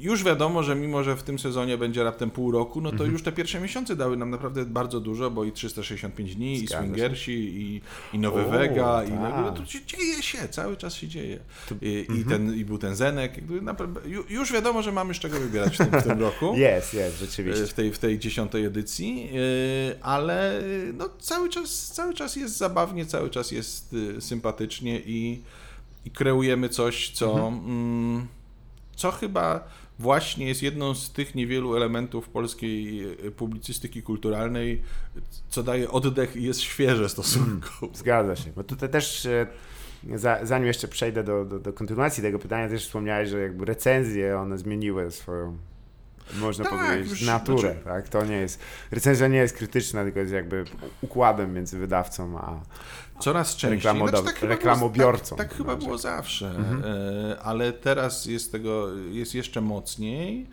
już 0.00 0.24
wiadomo, 0.24 0.62
że 0.62 0.74
mimo, 0.76 1.04
że 1.04 1.16
w 1.16 1.22
tym 1.22 1.38
sezonie 1.38 1.78
będzie 1.78 2.04
raptem 2.04 2.30
pół 2.30 2.50
roku, 2.50 2.80
no 2.80 2.88
to 2.90 2.94
Mhm. 2.94 3.12
już 3.12 3.22
te 3.22 3.32
pierwsze 3.32 3.60
miesiące 3.60 3.96
dały 3.96 4.16
nam 4.16 4.30
naprawdę 4.30 4.64
bardzo 4.66 5.00
dużo, 5.00 5.30
bo 5.30 5.44
i 5.44 5.52
365 5.52 6.34
dni, 6.34 6.52
i 6.54 6.58
Zgadza 6.58 6.74
się. 6.74 6.82
Swingersi, 6.82 7.32
i, 7.32 7.80
i 8.12 8.18
Nowy 8.18 8.46
O, 8.46 8.48
Vega, 8.50 9.04
i 9.04 9.08
tak. 9.08 9.16
Mhm. 9.18 9.44
no, 9.44 9.52
to 9.52 9.66
się 9.66 9.78
dzieje 9.86 10.22
się, 10.22 10.48
cały 10.48 10.76
czas 10.76 10.94
się 10.94 11.08
dzieje. 11.08 11.38
I, 11.82 12.06
i, 12.20 12.24
ten, 12.24 12.54
I 12.56 12.64
był 12.64 12.78
ten 12.78 12.96
Zenek, 12.96 13.34
już 14.28 14.52
wiadomo, 14.52 14.82
że 14.82 14.92
mamy 14.92 15.14
z 15.14 15.18
czego 15.18 15.40
wybierać 15.40 15.74
w 15.74 15.78
tym, 15.78 16.00
w 16.00 16.04
tym 16.04 16.20
roku. 16.20 16.54
Jest, 16.68 16.94
jest, 16.94 17.18
rzeczywiście. 17.20 17.66
W 17.66 17.74
tej, 17.74 17.92
w 17.92 17.98
tej 17.98 18.18
dziesiątej 18.18 18.64
edycji, 18.64 19.28
y, 19.34 20.02
ale 20.02 20.62
no, 20.94 21.08
cały, 21.20 21.48
czas, 21.48 21.92
cały 21.92 22.14
czas 22.14 22.36
jest 22.36 22.56
zabawnie, 22.56 23.06
cały 23.06 23.30
czas 23.30 23.50
jest 23.52 23.92
y, 23.92 24.20
sympatycznie 24.20 25.00
i, 25.00 25.42
i 26.04 26.10
kreujemy 26.10 26.68
coś, 26.68 27.10
co, 27.10 27.48
Mhm. 27.48 28.26
Co 28.98 29.10
chyba 29.10 29.68
właśnie 29.98 30.46
jest 30.48 30.62
jedną 30.62 30.94
z 30.94 31.12
tych 31.12 31.34
niewielu 31.34 31.76
elementów 31.76 32.28
polskiej 32.28 33.04
e, 33.26 33.30
publicystyki 33.30 34.02
kulturalnej, 34.02 34.82
co 35.48 35.62
daje 35.62 35.90
oddech 35.90 36.36
i 36.36 36.42
jest 36.42 36.60
świeże 36.60 37.08
stosunkowo. 37.08 37.88
Zgadza 37.94 38.36
się. 38.36 38.50
Bo 38.56 38.64
tutaj 38.64 38.88
też 38.88 39.26
e, 39.26 39.46
za, 40.14 40.38
zanim 40.46 40.66
jeszcze 40.66 40.88
przejdę 40.88 41.24
do, 41.24 41.44
do, 41.44 41.58
do 41.58 41.72
kontynuacji 41.72 42.22
tego 42.22 42.38
pytania, 42.38 42.68
też 42.68 42.86
wspomniałeś, 42.86 43.28
że 43.28 43.40
jakby 43.40 43.64
recenzje 43.64 44.38
one 44.38 44.58
zmieniły 44.58 45.10
swoją 45.10 45.58
można 46.40 46.64
Tak, 46.64 46.72
powiedzieć, 46.74 47.10
już, 47.10 47.22
naturę, 47.22 47.60
znaczy- 47.60 47.84
tak? 47.84 48.08
To 48.08 48.24
nie 48.24 48.36
jest, 48.36 48.60
recenzja 48.90 49.28
nie 49.28 49.38
jest 49.38 49.56
krytyczna, 49.56 50.04
tylko 50.04 50.20
jest 50.20 50.32
jakby 50.32 50.64
układem 51.00 51.54
między 51.54 51.78
wydawcą 51.78 52.38
a 52.38 52.60
Coraz 53.20 53.56
częściej. 53.56 53.70
Reklamoda- 53.92 54.16
chyba 54.18 54.32
było- 54.40 54.48
reklamobiorcą. 54.48 55.36
Tak, 55.36 55.48
tak 55.48 55.56
chyba 55.56 55.72
Znaczy. 55.72 55.86
było 55.86 55.98
zawsze, 55.98 56.48
Mhm. 56.50 56.82
e, 56.84 57.38
ale 57.40 57.72
teraz 57.72 58.26
jest 58.26 58.52
tego, 58.52 58.88
jest 59.12 59.34
jeszcze 59.34 59.60
mocniej. 59.60 60.46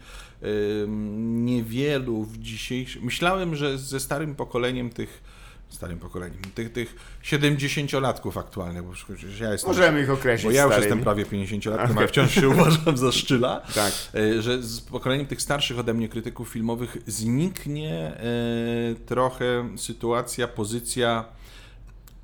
Niewielu 1.46 2.24
w 2.24 2.38
dzisiejszym... 2.38 3.04
Myślałem, 3.04 3.56
że 3.56 3.78
ze 3.78 4.00
starym 4.00 4.36
pokoleniem 4.36 4.90
tych 4.90 5.24
starym 5.70 6.00
pokoleniem, 6.00 6.38
tych, 6.56 6.72
tych 6.74 6.96
70-latków 7.24 8.38
aktualnych, 8.40 8.84
bo 8.84 8.92
przecież 8.94 9.40
ja 9.40 9.52
jestem... 9.52 9.70
Możemy 9.70 10.02
ich 10.02 10.10
określić 10.10 10.46
Bo 10.46 10.52
ja 10.52 10.64
już 10.64 10.72
starymi. 10.72 10.86
jestem 10.90 11.04
prawie 11.04 11.26
50-latkiem, 11.26 11.84
Okej. 11.84 11.98
ale 11.98 12.08
wciąż 12.08 12.32
się 12.32 12.50
uważam 12.50 12.98
za 12.98 13.12
szczyla. 13.12 13.62
Tak. 13.76 13.94
E, 14.16 14.42
że 14.42 14.64
z 14.64 14.82
pokoleniem 14.82 15.26
tych 15.28 15.42
starszych 15.42 15.80
ode 15.80 15.94
mnie 15.94 16.10
krytyków 16.10 16.50
filmowych 16.50 16.98
zniknie 17.08 17.92
e, 17.92 18.96
trochę 19.06 19.70
sytuacja, 19.78 20.48
pozycja 20.48 21.26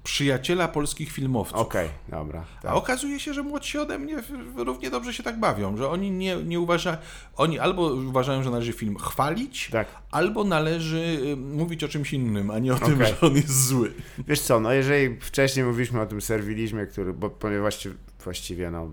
przyjaciela 0.03 0.67
polskich 0.67 1.12
filmowców. 1.12 1.58
Okej, 1.58 1.89
dobra. 2.10 2.46
A 2.60 2.62
Tak. 2.62 2.75
okazuje 2.75 3.20
się, 3.20 3.34
że 3.34 3.43
młodsi 3.43 3.77
ode 3.77 4.00
mnie 4.00 4.15
równie 4.58 4.89
dobrze 4.89 5.13
się 5.13 5.24
tak 5.24 5.39
bawią, 5.39 5.77
że 5.77 5.89
oni 5.89 6.12
nie, 6.12 6.36
nie 6.36 6.60
uważają, 6.60 6.98
oni 7.36 7.60
albo 7.60 7.81
uważają, 7.93 8.43
że 8.43 8.50
należy 8.51 8.74
film 8.74 8.98
chwalić, 8.98 9.70
Tak. 9.72 9.88
albo 10.12 10.43
należy 10.43 11.20
y, 11.34 11.36
mówić 11.38 11.84
o 11.84 11.88
czymś 11.88 12.13
innym, 12.13 12.51
a 12.51 12.60
nie 12.60 12.74
o 12.74 12.79
tym, 12.79 12.93
Okej. 12.93 13.08
że 13.08 13.27
on 13.27 13.36
jest 13.36 13.67
zły. 13.67 13.93
Wiesz 14.27 14.41
co, 14.41 14.60
no 14.60 14.72
jeżeli 14.74 15.20
wcześniej 15.20 15.65
mówiliśmy 15.65 16.01
o 16.01 16.05
tym 16.05 16.22
serwilizmie, 16.22 16.86
który, 16.86 17.13
bo 17.13 17.29
ponieważ 17.29 17.62
właściwie, 17.62 17.96
właściwie 18.24 18.72
no, 18.72 18.89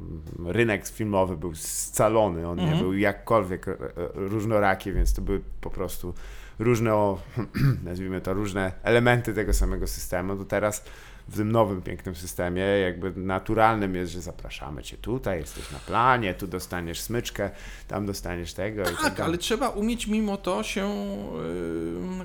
rynek 0.47 0.89
filmowy 0.89 1.37
był 1.37 1.55
scalony, 1.55 2.49
on 2.49 2.57
nie 2.57 2.63
Mhm. 2.63 2.81
był 2.83 2.95
jakkolwiek 2.95 3.69
e, 3.69 3.73
e, 3.73 3.79
różnoraki, 4.15 4.93
więc 4.93 5.15
to 5.15 5.23
były 5.23 5.41
po 5.61 5.71
prostu 5.71 6.15
różne, 6.59 6.95
o, 6.95 7.19
nazwijmy 7.85 8.21
to, 8.21 8.35
różne 8.35 8.73
elementy 8.83 9.35
tego 9.35 9.53
samego 9.55 9.87
systemu, 9.87 10.37
to 10.37 10.45
teraz 10.45 10.85
w 11.29 11.37
tym 11.37 11.53
nowym, 11.53 11.83
pięknym 11.83 12.15
systemie 12.15 12.63
jakby 12.63 13.13
naturalnym 13.17 13.95
jest, 13.95 14.13
że 14.13 14.21
zapraszamy 14.21 14.83
Cię 14.83 14.97
tutaj, 14.97 15.39
jesteś 15.39 15.71
na 15.73 15.79
planie, 15.79 16.35
tu 16.35 16.47
dostaniesz 16.47 17.01
smyczkę, 17.01 17.51
tam 17.89 18.07
dostaniesz 18.07 18.55
tego 18.55 18.85
tak 18.85 18.95
Tak, 19.03 19.21
ale 19.21 19.39
trzeba 19.39 19.69
umieć 19.69 20.07
mimo 20.07 20.37
to 20.37 20.63
się 20.63 20.89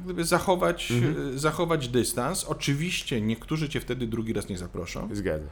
gdyby 0.05 0.23
zachować, 0.25 0.91
Mhm. 0.91 1.27
y, 1.35 1.39
zachować 1.39 1.87
dystans. 1.87 2.43
Oczywiście 2.43 3.21
niektórzy 3.21 3.69
cię 3.69 3.79
wtedy 3.81 4.07
drugi 4.07 4.33
raz 4.33 4.49
nie 4.49 4.57
zaproszą, 4.57 5.09
Zgadzam. 5.11 5.47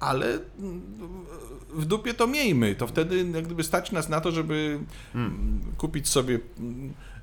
ale 0.00 0.38
w 1.74 1.84
dupie 1.84 2.14
to 2.14 2.26
miejmy. 2.26 2.74
To 2.74 2.86
wtedy 2.86 3.16
jak 3.34 3.44
gdyby 3.44 3.64
stać 3.64 3.92
nas 3.92 4.08
na 4.08 4.20
to, 4.20 4.30
żeby 4.32 4.78
Hmm. 5.12 5.32
mm, 5.34 5.60
kupić 5.78 6.08
sobie 6.08 6.38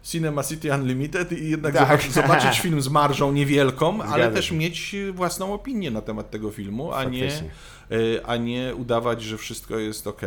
Cinema 0.03 0.43
City 0.43 0.73
Unlimited 0.73 1.31
i 1.31 1.49
jednak 1.49 1.73
Tak. 1.73 2.01
zobaczyć, 2.11 2.59
film 2.63 2.81
z 2.81 2.87
marżą 2.89 3.31
niewielką, 3.31 4.01
ale 4.03 4.23
Zgadza 4.23 4.35
też 4.35 4.45
się. 4.45 4.55
mieć 4.55 4.95
własną 5.13 5.53
opinię 5.53 5.91
na 5.91 6.01
temat 6.01 6.31
tego 6.31 6.51
filmu, 6.51 6.91
a 6.93 7.03
nie, 7.03 7.29
Faktycznie. 7.29 7.49
y, 7.97 8.25
a 8.25 8.37
nie 8.37 8.75
udawać, 8.75 9.21
że 9.23 9.37
wszystko 9.37 9.77
jest 9.77 10.07
ok. 10.07 10.21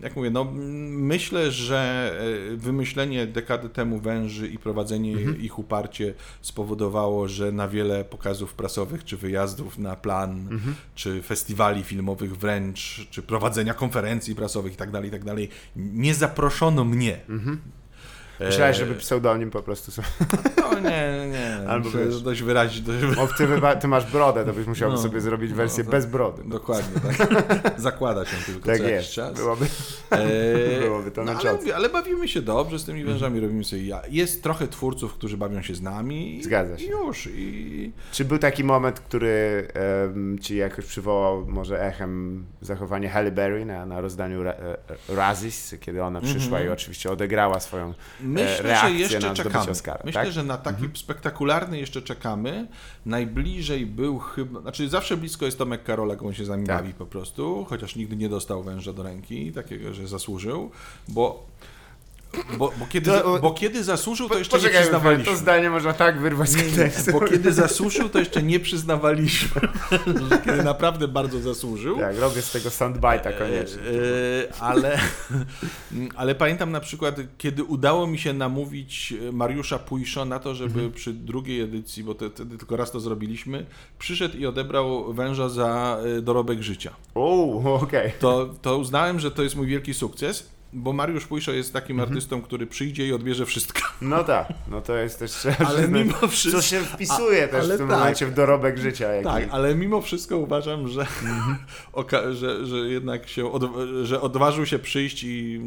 Jak 0.00 0.16
mówię, 0.16 0.30
no 0.30 0.44
myślę, 0.90 1.50
że 1.50 2.12
y, 2.52 2.56
wymyślenie 2.56 3.26
dekady 3.26 3.68
temu 3.68 3.98
węży 3.98 4.48
i 4.48 4.58
prowadzenie 4.58 5.12
Mhm. 5.12 5.40
ich 5.42 5.58
uparcie 5.58 6.14
spowodowało, 6.40 7.28
że 7.28 7.52
na 7.52 7.68
wiele 7.68 8.04
pokazów 8.04 8.54
prasowych, 8.54 9.04
czy 9.04 9.16
wyjazdów 9.16 9.78
na 9.78 9.96
plan, 9.96 10.30
Mhm. 10.50 10.74
czy 10.94 11.22
festiwali 11.22 11.82
filmowych 11.84 12.36
wręcz, 12.38 13.06
czy 13.10 13.22
prowadzenia 13.22 13.74
konferencji 13.74 14.34
prasowych 14.34 14.72
itd., 14.72 15.00
itd., 15.04 15.34
nie 15.76 16.14
zaproszono 16.14 16.84
mnie. 16.84 17.20
Myślałeś, 18.46 18.76
E, 18.76 18.80
żeby 18.80 18.94
pseudonim 18.94 19.50
po 19.50 19.62
prostu 19.62 19.90
sobie... 19.90 20.08
No 20.72 20.80
nie, 20.80 21.28
nie. 21.32 21.68
Albo 21.68 21.90
wiesz. 21.90 22.22
dość 22.22 22.42
wyrazić. 22.42 22.80
Dość... 22.80 23.18
O, 23.18 23.26
ty, 23.38 23.48
ty 23.80 23.88
masz 23.88 24.12
brodę, 24.12 24.44
to 24.44 24.52
byś 24.52 24.66
musiał 24.66 24.90
No. 24.90 24.98
sobie 24.98 25.20
zrobić 25.20 25.52
wersję 25.52 25.84
No, 25.84 25.90
to- 25.90 25.96
bez 25.96 26.06
brody. 26.06 26.42
Dokładnie, 26.46 27.00
tak. 27.00 27.28
Zakłada 27.80 28.24
się 28.24 28.36
tylko 28.46 28.66
Tak 28.66 28.76
co 28.76 28.82
jakiś 28.82 28.92
jest. 28.96 29.10
czas. 29.12 29.34
Byłoby... 29.36 29.66
Eee, 30.10 30.80
Byłoby 30.86 31.10
to 31.10 31.24
no, 31.24 31.32
ale, 31.32 31.74
ale 31.74 31.88
bawimy 31.88 32.28
się 32.28 32.42
dobrze 32.42 32.78
z 32.78 32.84
tymi 32.84 33.04
wężami, 33.04 33.40
robimy 33.40 33.64
sobie 33.64 33.86
ja. 33.86 34.02
Jest 34.10 34.42
trochę 34.42 34.68
twórców, 34.68 35.14
którzy 35.14 35.36
bawią 35.36 35.62
się 35.62 35.74
z 35.74 35.82
nami. 35.82 36.38
i- 36.38 36.42
Zgadza 36.42 36.78
się. 36.78 36.84
I 36.84 36.88
już. 36.88 37.28
I... 37.34 37.92
Czy 38.12 38.24
był 38.24 38.38
taki 38.38 38.64
moment, 38.64 39.00
który 39.00 39.68
em, 39.74 40.38
ci 40.38 40.56
jakoś 40.56 40.84
przywołał 40.86 41.46
może 41.46 41.86
echem 41.86 42.44
zachowanie 42.60 43.08
Halle 43.08 43.30
Berry 43.30 43.64
na, 43.64 43.86
na 43.86 44.00
rozdaniu 44.00 44.42
Ra- 44.42 44.52
e, 44.52 45.78
kiedy 45.80 46.02
ona 46.02 46.20
przyszła 46.20 46.58
Mhm. 46.58 46.66
i 46.66 46.68
oczywiście 46.68 47.10
odegrała 47.10 47.60
swoją 47.60 47.94
Myślę, 48.32 48.76
że 48.82 48.90
jeszcze 48.90 49.20
na 49.20 49.34
czekamy. 49.34 49.70
Oscara, 49.70 50.02
Myślę, 50.04 50.22
tak? 50.24 50.32
że 50.32 50.42
na 50.42 50.56
taki 50.58 50.88
spektakularny 50.94 51.78
jeszcze 51.78 52.02
czekamy. 52.02 52.66
Najbliżej 53.06 53.86
był 53.86 54.18
chyba, 54.18 54.60
znaczy 54.60 54.88
zawsze 54.88 55.16
blisko 55.16 55.44
jest 55.44 55.58
Tomek 55.58 55.84
Karola, 55.84 56.14
on 56.26 56.34
się 56.34 56.44
z 56.44 56.48
nami 56.48 56.66
Tak. 56.66 56.76
bawi 56.76 56.94
po 56.94 57.06
prostu, 57.06 57.66
chociaż 57.68 57.96
nigdy 57.96 58.16
nie 58.16 58.28
dostał 58.28 58.62
węża 58.62 58.92
do 58.92 59.02
ręki, 59.02 59.52
takiego, 59.52 59.94
że 59.94 60.08
zasłużył, 60.08 60.70
bo, 61.08 61.46
bo, 62.58 62.72
bo, 62.78 62.86
kiedy, 62.88 63.10
To- 63.10 63.38
bo 63.42 63.50
kiedy 63.54 63.84
zasłużył, 63.84 64.28
to 64.28 64.38
jeszcze 64.38 64.60
nie 64.60 64.68
przyznawaliśmy. 64.68 65.24
to 65.24 65.36
zdanie 65.36 65.70
można 65.70 65.92
tak 65.92 66.20
wyrwać 66.20 66.48
z 66.48 66.56
kontekstu. 66.56 67.12
Bo 67.12 67.20
kiedy 67.20 67.52
zasłużył, 67.52 68.08
to 68.08 68.18
jeszcze 68.18 68.42
nie 68.42 68.60
przyznawaliśmy, 68.60 69.60
kiedy 70.44 70.62
naprawdę 70.64 71.08
bardzo 71.08 71.40
zasłużył. 71.40 71.98
Tak, 71.98 72.18
robię 72.18 72.42
z 72.42 72.50
tego 72.52 72.68
soundbite'a 72.68 73.38
koniecznie. 73.38 73.82
E, 73.82 74.62
ale, 74.62 74.98
ale 76.16 76.34
pamiętam 76.34 76.70
na 76.72 76.80
przykład, 76.80 77.16
kiedy 77.38 77.64
udało 77.64 78.06
mi 78.06 78.18
się 78.18 78.32
namówić 78.32 79.14
Mariusza 79.32 79.78
Pujszo 79.78 80.24
na 80.24 80.38
to, 80.38 80.54
żeby 80.54 80.72
Mhm. 80.74 80.92
przy 80.92 81.12
drugiej 81.12 81.60
edycji, 81.60 82.04
bo 82.04 82.14
te- 82.14 82.30
wtedy 82.30 82.58
tylko 82.58 82.76
raz 82.76 82.90
to 82.90 83.00
zrobiliśmy, 83.00 83.66
przyszedł 83.98 84.36
i 84.38 84.46
odebrał 84.46 85.12
węża 85.14 85.48
za 85.48 85.98
e, 86.18 86.22
dorobek 86.22 86.62
życia. 86.62 86.90
O, 87.14 87.74
okej. 87.74 88.12
To, 88.18 88.48
to 88.62 88.78
uznałem, 88.78 89.20
że 89.20 89.30
to 89.30 89.42
jest 89.42 89.56
mój 89.56 89.66
wielki 89.66 89.94
sukces, 89.94 90.50
bo 90.72 90.92
Mariusz 90.92 91.26
Pujszo 91.26 91.52
jest 91.52 91.72
takim 91.72 91.96
Mhm. 92.00 92.08
artystą, 92.08 92.42
który 92.42 92.66
przyjdzie 92.66 93.06
i 93.08 93.12
odbierze 93.12 93.46
wszystko. 93.46 93.80
No 94.02 94.24
tak, 94.24 94.48
no 94.70 94.80
to 94.80 94.96
jest 94.96 95.18
też 95.18 95.30
trzeba 95.30 95.56
Ale 95.68 95.88
mimo 95.88 96.28
wszystko... 96.28 96.60
Co 96.62 96.66
się 96.68 96.80
wpisuje 96.80 97.44
A- 97.44 97.48
też 97.48 97.66
w 97.66 97.76
tym 97.78 97.88
tak. 97.88 97.98
momencie 97.98 98.26
w 98.26 98.34
dorobek 98.34 98.78
życia. 98.78 99.12
Jaki... 99.12 99.24
Tak, 99.24 99.48
ale 99.50 99.74
mimo 99.74 100.00
wszystko 100.02 100.38
uważam, 100.38 100.88
że, 100.88 101.06
oka- 101.92 102.32
że, 102.32 102.66
że 102.66 102.76
jednak 102.76 103.28
się 103.28 103.52
od, 103.52 103.62
że 104.02 104.20
odważył 104.20 104.66
się 104.66 104.78
przyjść 104.78 105.24
i, 105.24 105.60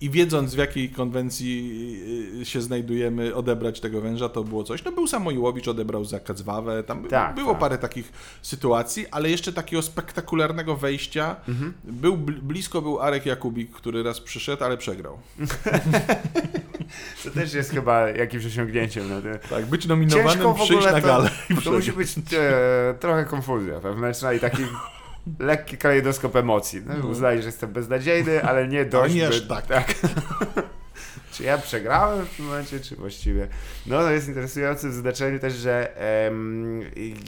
i 0.00 0.10
wiedząc 0.10 0.54
w 0.54 0.58
jakiej 0.58 0.90
konwencji 0.90 1.72
y, 2.40 2.44
się 2.44 2.60
znajdujemy, 2.62 3.34
odebrać 3.34 3.80
tego 3.80 4.00
węża, 4.00 4.28
to 4.28 4.44
było 4.44 4.64
coś. 4.64 4.84
No 4.84 4.92
był 4.92 5.06
Samoiłowicz, 5.06 5.68
odebrał 5.68 6.04
za 6.04 6.20
Kacwawę, 6.20 6.82
tam 6.82 7.04
Tak, 7.08 7.34
było 7.34 7.50
tak. 7.50 7.60
parę 7.60 7.78
takich 7.78 8.12
sytuacji, 8.42 9.06
ale 9.10 9.30
jeszcze 9.30 9.52
takiego 9.52 9.82
spektakularnego 9.82 10.76
wejścia. 10.76 11.36
Był 11.84 12.16
bl- 12.16 12.40
blisko 12.40 12.82
był 12.82 13.00
Arek 13.00 13.26
Jakubik, 13.26 13.72
który 13.82 14.02
raz 14.02 14.20
przyszedł, 14.20 14.64
ale 14.64 14.76
przegrał. 14.76 15.18
To 17.24 17.30
też 17.30 17.54
jest 17.54 17.70
chyba 17.70 18.08
jakimś 18.08 18.46
osiągnięciem. 18.46 19.08
No, 19.08 19.22
to... 19.22 19.48
Tak, 19.48 19.66
być 19.66 19.86
nominowanym, 19.86 20.28
Ciężko 20.32 20.54
w 20.54 20.62
przyjść 20.62 20.84
na 20.86 21.00
to- 21.00 21.06
galę 21.06 21.30
To 21.64 21.72
musi 21.72 21.92
być 21.92 22.14
e, 22.32 22.94
trochę 23.00 23.24
konfuzja 23.24 23.80
wewnętrzna 23.80 24.32
i 24.32 24.40
taki 24.40 24.62
lekki 25.38 25.78
kalejdoskop 25.78 26.36
emocji. 26.36 26.82
No, 26.86 27.06
uznaję, 27.08 27.42
że 27.42 27.46
jestem 27.48 27.72
beznadziejny, 27.72 28.42
ale 28.42 28.68
nie 28.68 28.84
dość. 28.84 29.14
nie 29.14 29.28
by- 29.28 29.62
tak. 29.68 29.94
czy 31.32 31.42
ja 31.42 31.58
przegrałem 31.58 32.26
w 32.26 32.36
tym 32.36 32.46
momencie, 32.46 32.80
czy 32.80 32.96
właściwie. 32.96 33.48
No 33.86 33.98
to 33.98 34.10
jest 34.10 34.28
interesujące 34.28 34.88
w 34.88 34.92
znaczeniu 34.92 35.38
też, 35.38 35.54
że 35.54 35.96
em, 36.26 36.80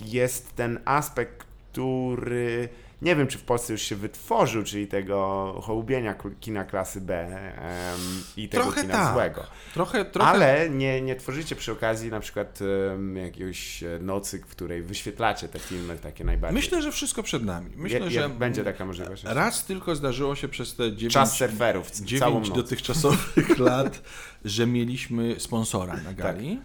jest 0.05 0.57
ten 0.57 0.79
aspekt, 0.85 1.45
który 1.73 2.69
nie 3.05 3.17
wiem, 3.17 3.27
czy 3.27 3.39
w 3.39 3.43
Polsce 3.43 3.73
już 3.73 3.83
się 3.83 3.97
wytworzył, 3.97 4.63
czyli 4.63 4.87
tego 4.87 5.15
hołubienia 5.63 6.15
kina 6.41 6.65
klasy 6.65 7.01
B 7.01 7.27
em, 7.27 7.99
i 8.37 8.49
tego 8.49 8.63
Trochę 8.63 8.83
kina 8.83 8.95
tak. 8.95 9.13
złego. 9.15 9.45
Trochę, 9.75 10.05
trochę 10.05 10.31
Ale 10.31 10.71
nie, 10.71 11.01
nie 11.01 11.17
tworzycie 11.17 11.57
przy 11.57 11.73
okazji 11.73 12.11
na 12.11 12.21
przykład 12.21 12.59
em, 12.93 13.17
jakiegoś 13.17 13.83
e, 13.83 13.99
nocy, 14.01 14.39
w 14.39 14.47
której 14.47 14.83
wyświetlacie 14.83 15.49
te 15.49 15.59
filmy 15.59 15.97
takie 15.99 16.25
najbardziej. 16.25 16.55
Myślę, 16.63 16.83
że 16.83 16.93
wszystko 16.93 17.23
przed 17.23 17.45
nami. 17.45 17.71
Myślę, 17.77 17.99
Je- 17.99 18.05
je- 18.05 18.11
że 18.11 18.29
będzie 18.29 18.65
taka 18.65 18.85
możliwość. 18.85 19.25
raz 19.25 19.65
tylko 19.65 19.97
zdarzyło 19.97 20.35
się 20.37 20.49
przez 20.49 20.75
te 20.77 20.93
dziewięć, 20.93 21.13
Czas 21.15 21.37
surferów, 21.37 21.91
dziewięć 21.91 22.51
dotychczasowych 22.51 23.59
lat, 23.69 24.03
że 24.45 24.67
mieliśmy 24.67 25.41
sponsora 25.41 25.97
na 25.97 26.13
gali. 26.13 26.61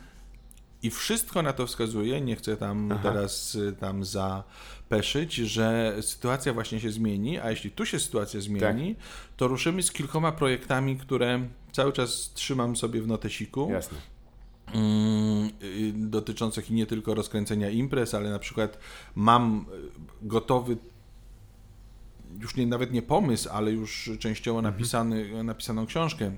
I 0.83 0.89
wszystko 0.89 1.41
na 1.41 1.53
to 1.53 1.67
wskazuje, 1.67 2.21
nie 2.21 2.35
chcę 2.35 2.57
tam 2.57 2.91
Aha. 2.91 2.99
teraz 3.03 3.55
y, 3.55 3.73
tam 3.79 4.05
zapeszyć, 4.93 5.33
że 5.35 5.95
sytuacja 6.01 6.53
właśnie 6.53 6.79
się 6.79 6.91
zmieni, 6.91 7.39
a 7.39 7.49
jeśli 7.49 7.71
tu 7.71 7.85
się 7.85 7.99
sytuacja 7.99 8.41
zmieni, 8.41 8.95
Tak. 8.95 9.03
to 9.37 9.47
ruszymy 9.47 9.83
z 9.83 9.91
kilkoma 9.91 10.31
projektami, 10.31 10.97
które 10.97 11.47
cały 11.71 11.93
czas 11.93 12.31
trzymam 12.33 12.75
sobie 12.75 13.01
w 13.01 13.07
notesiku. 13.07 13.69
Jasne. 13.71 13.97
Mm, 14.73 15.49
y, 15.63 15.93
dotyczących 15.95 16.69
nie 16.69 16.85
tylko 16.85 17.13
rozkręcenia 17.15 17.69
imprez, 17.69 18.13
ale 18.13 18.29
na 18.29 18.39
przykład 18.39 18.77
mam 19.15 19.65
y, 20.23 20.27
gotowy 20.27 20.77
już 22.39 22.55
nie, 22.55 22.67
nawet 22.67 22.91
nie 22.91 23.01
pomysł, 23.01 23.49
ale 23.51 23.71
już 23.71 24.11
częściowo 24.19 24.59
Mhm. 24.59 24.73
napisany, 24.75 25.43
napisaną 25.43 25.85
książkę 25.85 26.31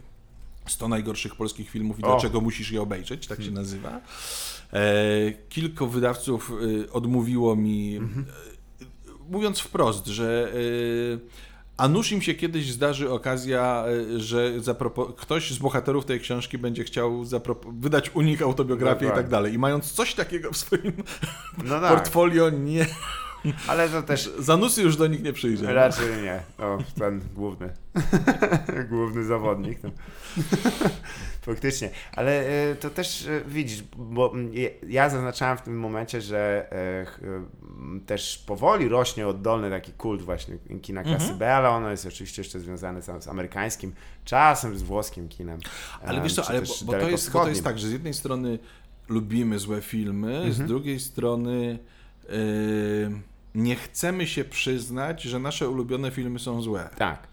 100 0.68 0.88
najgorszych 0.88 1.36
polskich 1.36 1.70
filmów 1.70 2.00
i 2.00 2.04
O. 2.04 2.08
dlaczego 2.08 2.42
musisz 2.42 2.72
je 2.72 2.82
obejrzeć, 2.82 3.28
tak 3.28 3.44
się 3.44 3.52
nazywa. 3.52 4.02
E, 4.74 5.32
kilku 5.50 5.88
wydawców 5.88 6.52
y, 6.86 6.92
odmówiło 6.92 7.56
mi, 7.56 7.96
Mhm. 7.98 8.26
y, 8.82 8.86
mówiąc 9.30 9.60
wprost, 9.60 10.08
że 10.08 10.54
a 11.78 11.88
nuż 11.88 12.12
im 12.12 12.22
się 12.22 12.34
kiedyś 12.34 12.72
zdarzy 12.72 13.12
okazja, 13.12 13.84
że 14.18 14.52
zapropo- 14.60 15.16
ktoś 15.16 15.52
z 15.52 15.58
bohaterów 15.58 16.06
tej 16.06 16.20
książki 16.20 16.58
będzie 16.58 16.84
chciał 16.84 17.24
wydać 17.72 18.12
u 18.16 18.22
nich 18.22 18.42
autobiografię 18.42 18.98
i 19.06 19.08
tak 19.08 19.10
Dokładnie. 19.10 19.32
dalej. 19.32 19.54
I 19.54 19.58
mając 19.58 19.92
coś 19.92 20.14
takiego 20.16 20.52
w 20.52 20.58
swoim 20.58 20.94
No 21.64 21.80
tak, 21.82 21.94
portfolio, 21.96 22.50
nie, 22.50 22.86
ale 23.68 23.90
to 23.90 24.04
też 24.04 24.32
zanusy 24.40 24.82
już 24.82 24.96
do 24.96 25.08
nich 25.08 25.24
nie 25.24 25.34
przyjdzie. 25.34 25.74
raczej 25.74 26.22
nie. 26.24 26.40
O, 26.66 26.78
ten 27.00 27.22
główny. 27.36 27.70
główny 28.90 29.24
zawodnik. 29.26 29.80
No. 29.84 29.90
Faktycznie. 31.42 31.90
Ale 32.16 32.48
e, 32.72 32.76
to 32.76 32.90
też 32.90 33.28
e, 33.28 33.42
widzisz, 33.48 33.84
bo 33.98 34.34
ja 34.88 35.10
zaznaczałem 35.10 35.58
w 35.58 35.62
tym 35.62 35.80
momencie, 35.80 36.22
że 36.22 36.68
e, 36.72 38.02
też 38.06 38.44
powoli 38.48 38.88
rośnie 38.90 39.28
oddolny 39.28 39.70
taki 39.70 39.92
kult 39.92 40.22
właśnie 40.22 40.58
kina 40.82 41.04
klasy 41.04 41.22
Mhm. 41.22 41.38
B, 41.40 41.56
ale 41.56 41.70
ono 41.70 41.92
jest 41.92 42.06
oczywiście 42.06 42.42
jeszcze 42.42 42.60
związane 42.60 43.02
z, 43.02 43.24
z 43.24 43.28
amerykańskim, 43.28 43.94
czasem 44.26 44.78
z 44.78 44.82
włoskim 44.84 45.30
kinem. 45.30 45.60
Ale 46.06 46.22
wiesz 46.22 46.34
co, 46.34 46.48
ale 46.48 46.62
bo, 46.62 46.68
bo, 46.86 46.92
to 46.92 47.10
jest, 47.10 47.32
bo 47.32 47.40
to 47.44 47.50
jest 47.50 47.64
tak, 47.64 47.80
że 47.80 47.88
z 47.88 47.92
jednej 47.92 48.14
strony 48.14 48.60
lubimy 49.10 49.60
złe 49.60 49.82
filmy, 49.82 50.36
Mhm. 50.36 50.54
z 50.54 50.60
drugiej 50.62 51.00
strony 51.00 51.80
yy, 52.30 53.12
nie 53.56 53.76
chcemy 53.76 54.28
się 54.28 54.44
przyznać, 54.44 55.22
że 55.24 55.40
nasze 55.40 55.70
ulubione 55.70 56.12
filmy 56.12 56.40
są 56.40 56.62
złe. 56.62 56.90
Tak. 56.98 57.32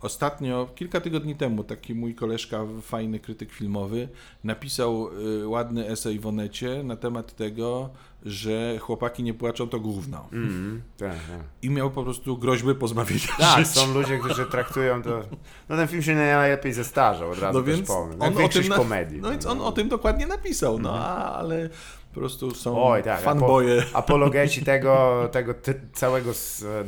Ostatnio, 0.00 0.68
kilka 0.74 1.00
tygodni 1.00 1.36
temu, 1.36 1.64
taki 1.64 1.94
mój 1.94 2.14
koleżka, 2.14 2.60
fajny 2.82 3.20
krytyk 3.20 3.52
filmowy, 3.52 4.08
napisał 4.44 5.08
y, 5.42 5.48
ładny 5.48 5.88
esej 5.88 6.18
w 6.18 6.26
Onecie 6.26 6.82
na 6.84 6.96
temat 6.96 7.36
tego, 7.36 7.90
że 8.22 8.78
chłopaki 8.78 9.22
nie 9.22 9.34
płaczą, 9.34 9.68
to 9.68 9.80
gówno. 9.80 10.28
Mm, 10.32 10.82
tak, 10.96 11.08
tak. 11.10 11.40
I 11.62 11.70
miał 11.70 11.90
po 11.90 12.02
prostu 12.04 12.38
groźby 12.38 12.74
pozbawienia 12.74 13.20
Tak, 13.38 13.58
życia. 13.58 13.70
są 13.80 13.94
ludzie, 13.94 14.18
którzy 14.18 14.46
traktują 14.46 15.02
to. 15.02 15.22
No 15.68 15.76
ten 15.76 15.88
film 15.88 16.02
się 16.02 16.14
najlepiej 16.14 16.72
zestarzał, 16.72 17.30
od 17.30 17.38
razu 17.38 17.58
No 17.58 17.64
więc 17.64 17.88
powiem. 17.88 18.22
on 18.22 18.44
o 18.44 18.48
tym, 18.48 18.68
na, 18.68 18.76
komedii. 18.76 19.20
no 19.20 19.30
więc 19.30 19.46
on 19.46 19.60
o 19.60 19.72
tym 19.72 19.88
dokładnie 19.88 20.26
napisał, 20.26 20.78
no 20.78 20.94
a- 20.94 21.34
ale 21.34 21.68
po 22.14 22.20
prostu 22.20 22.54
są 22.54 22.84
Oj, 22.84 23.02
tak. 23.02 23.20
fanboje. 23.20 23.80
Apo, 23.80 23.98
apologeci 23.98 24.64
tego, 24.72 25.28
tego 25.32 25.54
całego 25.92 26.32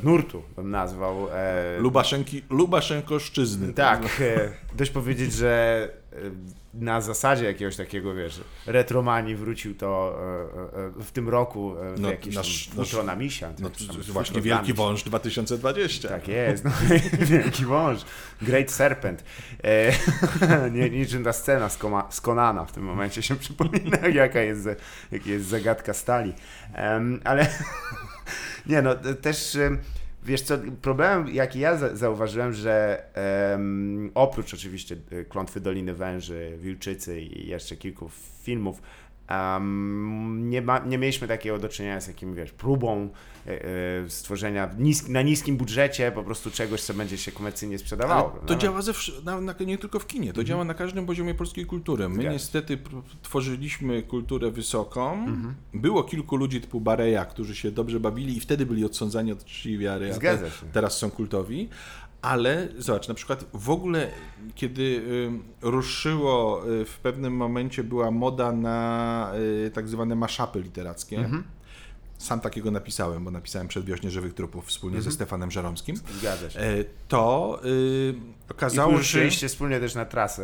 nurtu 0.02 0.42
bym 0.56 0.70
nazwał. 0.70 1.28
E, 1.32 1.78
Lubaszenki, 1.78 2.42
Lubaszenkoszczyzny. 2.50 3.72
tak, 3.72 4.02
e, 4.20 4.50
dość 4.76 4.90
powiedzieć, 4.90 5.32
że 5.32 5.88
na 6.74 7.00
zasadzie 7.00 7.44
jakiegoś 7.44 7.76
takiego, 7.76 8.14
wiesz, 8.14 8.40
retromanii 8.66 9.36
wrócił 9.36 9.74
to 9.74 10.18
e, 10.76 11.00
e, 11.00 11.04
w 11.04 11.12
tym 11.12 11.28
roku 11.28 11.74
e, 11.78 11.94
w 11.94 12.00
No, 12.00 12.10
jakiś 12.10 12.34
nasz- 12.36 12.68
tam 12.68 12.84
futro 12.84 13.02
na 13.02 13.16
misia. 13.16 13.52
No 13.58 13.70
tam 13.70 14.02
właśnie 14.02 14.40
Wielki 14.40 14.62
misia. 14.62 14.74
Wąż 14.74 15.02
2020. 15.02 16.08
Tak 16.08 16.28
jest, 16.28 16.64
no, 16.64 16.70
wielki 17.26 17.64
wąż, 17.64 18.00
Great 18.42 18.70
Serpent. 18.70 19.24
E, 19.64 19.92
nie, 20.74 20.90
niczym 20.90 21.24
ta 21.24 21.32
scena 21.32 21.68
z, 21.68 21.76
Koma, 21.76 22.06
z 22.10 22.20
Konana 22.20 22.64
w 22.64 22.72
tym 22.72 22.82
momencie 22.84 23.22
się 23.22 23.36
przypomina, 23.36 23.98
jaka 24.22 24.40
jest, 24.40 24.68
jaka 25.12 25.30
jest 25.30 25.46
zagadka 25.46 25.92
stali. 25.94 26.32
Ale 27.24 27.46
nie 28.66 28.82
no, 28.82 28.94
te- 28.94 29.14
też 29.14 29.58
wiesz 30.24 30.42
co, 30.42 30.58
problemem 30.82 31.34
jaki 31.34 31.58
ja 31.58 31.76
za, 31.76 31.96
zauważyłem, 31.96 32.52
że 32.52 33.04
em, 33.14 34.10
oprócz 34.14 34.54
oczywiście 34.54 34.96
e, 35.10 35.24
Klątwy 35.24 35.60
Doliny 35.60 35.94
Węży, 35.94 36.56
Wilczycy 36.60 37.20
i 37.20 37.48
jeszcze 37.48 37.76
kilku 37.76 38.10
filmów, 38.42 38.82
em, 39.28 40.50
nie, 40.50 40.62
ma, 40.62 40.78
nie 40.78 40.98
mieliśmy 40.98 41.28
takiego 41.28 41.58
do 41.58 41.68
czynienia 41.68 42.00
z 42.00 42.08
jakim, 42.08 42.34
wiesz, 42.34 42.52
próbą 42.52 43.08
e, 43.46 43.50
stworzenia 44.10 44.70
nisk, 44.78 45.08
na 45.08 45.22
niskim 45.22 45.56
budżecie 45.56 46.12
po 46.12 46.22
prostu 46.22 46.50
czegoś, 46.50 46.82
co 46.82 46.94
będzie 46.94 47.18
się 47.18 47.32
komercyjnie 47.32 47.78
sprzedawało. 47.78 48.32
Ale 48.38 48.46
to 48.46 48.56
działa 48.56 48.82
ze, 48.82 48.92
wsz- 48.92 49.24
na, 49.24 49.40
na, 49.40 49.54
nie 49.66 49.78
tylko 49.78 49.98
w 49.98 50.06
kinie, 50.06 50.32
to 50.32 50.44
działa 50.44 50.64
na 50.64 50.74
każdym 50.74 51.06
poziomie 51.06 51.34
polskiej 51.34 51.66
kultury. 51.66 52.08
My 52.08 52.14
Zgadza 52.14 52.28
się. 52.28 52.32
niestety 52.32 52.78
tworzyliśmy 53.22 54.02
kulturę 54.02 54.50
wysoką. 54.50 55.12
Mhm. 55.12 55.54
Było 55.74 56.04
kilku 56.04 56.36
ludzi 56.36 56.60
typu 56.60 56.80
Bareja, 56.80 57.24
którzy 57.24 57.56
się 57.56 57.70
dobrze 57.70 58.00
bawili 58.00 58.36
i 58.36 58.40
wtedy 58.40 58.66
byli 58.66 58.84
odsądzani 58.84 59.32
od 59.32 59.44
czci 59.44 59.78
wiary, 59.78 60.10
a 60.10 60.20
się. 60.20 60.38
teraz 60.72 60.98
są 60.98 61.10
kultowi. 61.10 61.68
Ale 62.24 62.68
zobacz, 62.78 63.08
na 63.08 63.14
przykład 63.14 63.44
w 63.54 63.70
ogóle, 63.70 64.10
kiedy 64.54 64.82
y, 64.82 65.30
ruszyło, 65.62 66.62
y, 66.70 66.84
w 66.84 66.98
pewnym 66.98 67.36
momencie 67.36 67.84
była 67.84 68.10
moda 68.10 68.52
na 68.52 69.32
y, 69.66 69.70
tak 69.70 69.88
zwane 69.88 70.14
maszapy 70.14 70.60
literackie. 70.60 71.16
Mhm. 71.18 71.44
Sam 72.18 72.40
takiego 72.40 72.70
napisałem, 72.70 73.24
bo 73.24 73.30
napisałem 73.30 73.68
Przedwiośnie 73.68 74.10
Żywych 74.10 74.34
Trupów 74.34 74.66
wspólnie 74.66 74.96
Mhm. 74.96 75.10
ze 75.12 75.14
Stefanem 75.16 75.50
Żeromskim. 75.50 75.96
Zgadza 76.20 76.50
się. 76.50 76.60
E, 76.60 76.84
To 77.08 77.60
y, 77.64 78.14
I 78.48 78.50
okazało 78.50 78.92
się... 78.92 78.98
ruszyliście 78.98 79.48
wspólnie 79.48 79.80
też 79.80 79.94
na 79.94 80.04
trasę. 80.04 80.42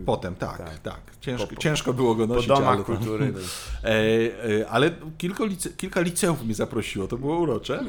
e, 0.00 0.04
Potem, 0.06 0.34
tak, 0.34 0.58
Tak. 0.58 0.78
tak. 0.78 1.00
Ciężko, 1.20 1.46
Po- 1.46 1.54
po- 1.54 1.60
ciężko 1.60 1.92
było 1.92 2.14
go 2.14 2.28
Po 2.28 2.34
nosić, 2.34 2.48
domach 2.48 2.74
ale, 2.74 2.84
kultury. 2.84 3.32
e, 3.84 3.88
e, 4.60 4.68
ale 4.68 4.90
kilku 5.18 5.44
lice, 5.44 5.70
kilka 5.70 6.00
liceów 6.00 6.44
mnie 6.44 6.54
zaprosiło, 6.54 7.08
to 7.08 7.16
było 7.18 7.38
urocze. 7.38 7.80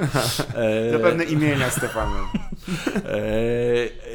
E, 0.56 0.92
Zapewne 0.92 1.24
imienia 1.24 1.70
Stefana. 1.70 2.32
E, 2.96 3.02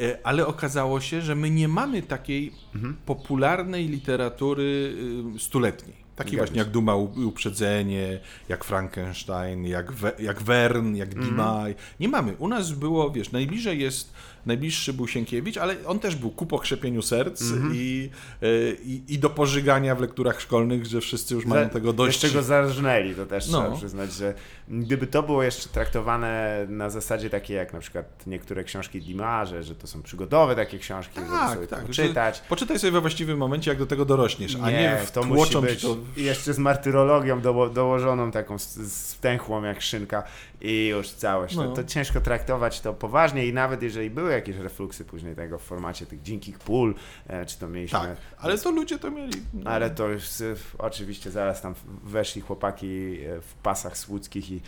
e, 0.01 0.17
ale 0.23 0.47
okazało 0.47 1.01
się, 1.01 1.21
że 1.21 1.35
my 1.35 1.49
nie 1.49 1.67
mamy 1.67 2.01
takiej 2.01 2.51
Mhm. 2.75 2.95
popularnej 3.05 3.87
literatury 3.87 4.95
y, 5.35 5.39
stuletniej. 5.39 6.05
Zgadza 6.15 6.37
właśnie 6.37 6.57
jak 6.59 6.69
Duma 6.69 6.95
Uprzedzenie, 6.95 8.19
jak 8.49 8.63
Frankenstein, 8.63 9.65
jak, 9.65 9.91
We, 9.91 10.11
jak 10.19 10.41
Wern, 10.41 10.95
jak 10.95 11.09
Mhm. 11.09 11.25
Dimaj. 11.29 11.75
Nie 11.99 12.09
mamy. 12.09 12.35
U 12.39 12.47
nas 12.47 12.71
było, 12.71 13.11
wiesz, 13.11 13.31
najbliżej 13.31 13.79
jest, 13.79 14.13
najbliższy 14.45 14.93
był 14.93 15.07
Sienkiewicz, 15.07 15.57
ale 15.57 15.75
on 15.85 15.99
też 15.99 16.15
był 16.15 16.29
ku 16.31 16.45
pokrzepieniu 16.45 17.01
serc 17.01 17.41
Mhm. 17.41 17.71
i, 17.75 18.09
y, 18.43 18.77
i, 18.83 19.01
i 19.13 19.19
do 19.19 19.29
pożygania 19.29 19.95
w 19.95 19.99
lekturach 20.01 20.41
szkolnych, 20.41 20.85
że 20.85 21.01
wszyscy 21.01 21.33
już 21.35 21.45
mają 21.45 21.69
tego 21.69 21.93
dość. 21.93 22.23
Jeszcze 22.23 22.37
go 22.37 22.43
zarżnęli, 22.43 23.15
to 23.15 23.25
też 23.25 23.47
No. 23.49 23.61
trzeba 23.61 23.77
przyznać, 23.77 24.13
że 24.13 24.33
gdyby 24.69 25.07
to 25.07 25.23
było 25.23 25.43
jeszcze 25.43 25.69
traktowane 25.69 26.65
na 26.69 26.89
zasadzie 26.89 27.29
takiej 27.29 27.57
jak 27.57 27.73
na 27.73 27.79
przykład 27.79 28.27
niektóre 28.27 28.63
książki 28.63 29.01
Dimarze, 29.01 29.63
że 29.63 29.75
to 29.75 29.87
są 29.87 30.01
przygodowe 30.01 30.55
takie 30.55 30.79
książki, 30.79 31.15
żeby 31.15 31.27
Tak, 31.31 31.53
sobie 31.55 31.67
tak, 31.67 31.79
tak, 31.83 31.93
że- 31.93 32.07
czytać. 32.07 32.41
Poczytaj 32.49 32.79
sobie 32.79 32.91
we 32.91 33.01
właściwym 33.01 33.37
momencie, 33.37 33.71
jak 33.71 33.77
do 33.79 33.85
tego 33.85 34.05
dorośniesz, 34.05 34.57
a 34.63 34.71
nie 34.71 34.97
to 35.13 35.23
musi 35.23 35.41
wtłoczą 35.49 35.67
ci 35.67 35.73
być 35.73 35.81
to 35.81 35.97
jeszcze 36.17 36.53
z 36.53 36.57
martyrologią 36.59 37.41
doło, 37.41 37.69
dołożoną 37.69 38.31
taką 38.31 38.55
stęchłą 38.87 39.63
jak 39.63 39.81
szynka 39.81 40.23
i 40.65 40.87
już 40.87 41.09
całość. 41.09 41.55
No. 41.55 41.63
To, 41.63 41.75
to 41.75 41.83
ciężko 41.83 42.21
traktować 42.21 42.81
to 42.81 42.93
poważnie 42.93 43.45
i 43.45 43.53
nawet 43.53 43.81
jeżeli 43.81 44.09
były 44.09 44.31
jakieś 44.31 44.57
refluksy 44.57 45.05
później 45.05 45.35
tego 45.35 45.59
w 45.59 45.61
formacie 45.61 46.05
tych 46.05 46.21
dzinkich 46.21 46.59
pól, 46.59 46.95
e, 47.27 47.45
czy 47.45 47.59
to 47.59 47.67
mieliśmy... 47.67 47.99
Tak, 47.99 48.17
ale 48.37 48.57
to 48.57 48.71
ludzie 48.71 48.99
to 48.99 49.11
mieli. 49.11 49.41
no. 49.53 49.71
Ale 49.71 49.89
to 49.89 50.07
już 50.07 50.41
y, 50.41 50.55
oczywiście 50.77 51.31
zaraz 51.31 51.61
tam 51.61 51.75
weszli 52.03 52.41
chłopaki 52.41 53.19
e, 53.19 53.41
w 53.41 53.53
pasach 53.53 53.97
słudzkich 53.97 54.51
i 54.51 54.61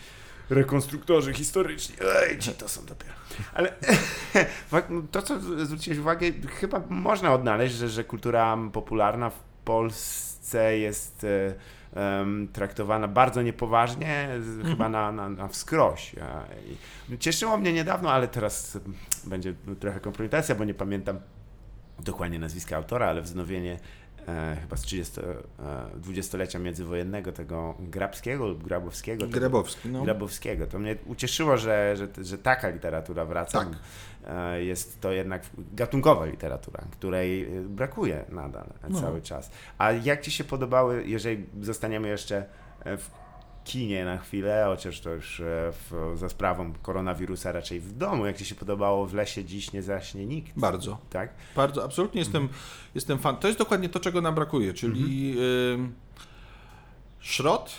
rekonstruktorzy 0.50 1.32
historyczni. 1.32 1.96
Ej, 2.22 2.38
ci 2.38 2.52
to 2.52 2.68
są 2.68 2.86
dopiero. 2.86 3.12
Ale 3.54 3.74
fak- 4.72 5.02
to, 5.10 5.22
co 5.22 5.40
zwróciłeś 5.40 5.98
uwagę, 5.98 6.26
chyba 6.60 6.82
można 6.88 7.34
odnaleźć, 7.34 7.74
że, 7.74 7.88
że 7.88 8.04
kultura 8.04 8.58
popularna 8.72 9.30
w 9.30 9.40
Polsce 9.64 10.78
jest 10.78 11.24
e, 11.24 11.54
traktowana 12.52 13.08
bardzo 13.08 13.42
niepoważnie, 13.42 14.28
z- 14.40 14.66
chyba 14.66 14.88
na, 14.88 15.12
na, 15.12 15.28
na 15.28 15.48
wskroś. 15.48 16.14
Cieszyło 17.20 17.56
mnie 17.56 17.72
niedawno, 17.72 18.10
ale 18.12 18.28
teraz 18.28 18.76
em, 18.76 18.94
będzie 19.24 19.54
trochę 19.80 20.00
kompromitacja, 20.00 20.54
bo 20.54 20.64
nie 20.64 20.74
pamiętam 20.74 21.18
dokładnie 21.98 22.38
nazwiska 22.38 22.76
autora, 22.76 23.06
ale 23.08 23.22
wznowienie 23.22 23.78
e, 24.28 24.56
chyba 24.60 24.76
z 24.76 24.80
30, 24.80 25.20
e, 26.56 26.58
międzywojennego 26.58 27.32
tego 27.32 27.74
Grabskiego 27.80 28.46
lub 28.46 28.62
Grabowskiego. 28.64 29.26
Grabowski, 29.28 29.88
no. 29.88 30.02
Grabowskiego. 30.02 30.66
To 30.66 30.78
mnie 30.78 30.96
ucieszyło, 31.06 31.56
że, 31.56 31.94
że, 31.96 32.24
że 32.24 32.38
taka 32.38 32.68
literatura 32.68 33.24
wraca. 33.24 33.58
Tak. 33.58 33.68
E, 34.26 34.64
Jest 34.64 35.00
to 35.00 35.12
jednak 35.12 35.42
gatunkowa 35.72 36.26
literatura, 36.26 36.84
której 36.92 37.56
e, 37.56 37.60
brakuje 37.60 38.24
nadal 38.28 38.66
No. 38.88 39.00
cały 39.00 39.22
czas. 39.22 39.50
A 39.78 39.92
jak 39.92 40.20
Ci 40.20 40.30
się 40.30 40.44
podobały, 40.44 41.04
jeżeli 41.06 41.46
zostaniemy 41.62 42.08
jeszcze 42.08 42.44
e, 42.84 42.96
w 42.96 43.10
kinie 43.68 44.04
na 44.04 44.18
chwilę, 44.18 44.64
chociaż 44.66 45.00
to 45.00 45.10
już 45.10 45.40
e, 45.40 45.44
w, 45.72 46.12
za 46.14 46.28
sprawą 46.28 46.72
koronawirusa 46.82 47.52
raczej 47.52 47.80
w 47.80 47.92
domu, 47.92 48.26
jak 48.26 48.36
Ci 48.36 48.44
się 48.44 48.54
podobało 48.54 49.06
w 49.06 49.14
lesie 49.14 49.44
dziś 49.44 49.72
nie 49.72 49.82
zaśnie 49.82 50.26
nikt, 50.26 50.58
Bardzo. 50.58 50.98
tak? 51.10 51.30
Bardzo, 51.56 51.84
absolutnie 51.84 52.18
jestem, 52.20 52.48
jestem 52.94 53.18
fan. 53.18 53.36
To 53.36 53.48
jest 53.48 53.58
dokładnie 53.58 53.88
to, 53.88 54.00
czego 54.00 54.20
nam 54.20 54.34
brakuje, 54.34 54.74
czyli 54.74 55.36
ym, 55.74 55.92
szrot, 57.20 57.76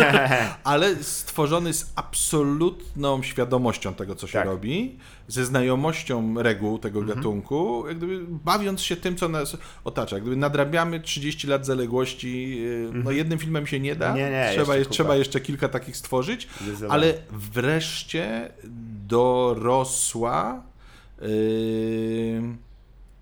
ale 0.64 1.02
stworzony 1.02 1.72
z 1.72 1.92
absolutną 1.96 3.22
świadomością 3.22 3.94
tego, 3.94 4.14
co 4.14 4.26
się 4.26 4.32
Tak. 4.32 4.46
robi, 4.46 4.98
ze 5.28 5.44
znajomością 5.44 6.42
reguł 6.42 6.78
tego 6.78 7.02
gatunku, 7.02 7.84
jak 7.88 7.96
gdyby 7.96 8.20
bawiąc 8.28 8.82
się 8.82 8.96
tym, 8.96 9.16
co 9.16 9.28
nas 9.28 9.56
otacza. 9.84 10.16
Jak 10.16 10.22
gdyby 10.22 10.36
nadrabiamy 10.36 11.00
30 11.00 11.46
lat 11.46 11.66
zaległości, 11.66 12.56
yy, 12.60 12.90
no 12.92 13.10
jednym 13.10 13.38
filmem 13.38 13.66
się 13.66 13.80
nie 13.80 13.96
da, 13.96 14.14
Nie, 14.14 14.30
nie, 14.30 14.50
trzeba, 14.54 14.76
jeszcze 14.76 14.92
trzeba 14.92 15.16
jeszcze 15.16 15.40
kilka 15.40 15.68
takich 15.68 15.96
stworzyć, 15.96 16.48
Zdecydowanie. 16.60 16.92
ale 16.92 17.14
wreszcie 17.30 18.52
dorosła 19.08 20.62
yy, 21.20 21.28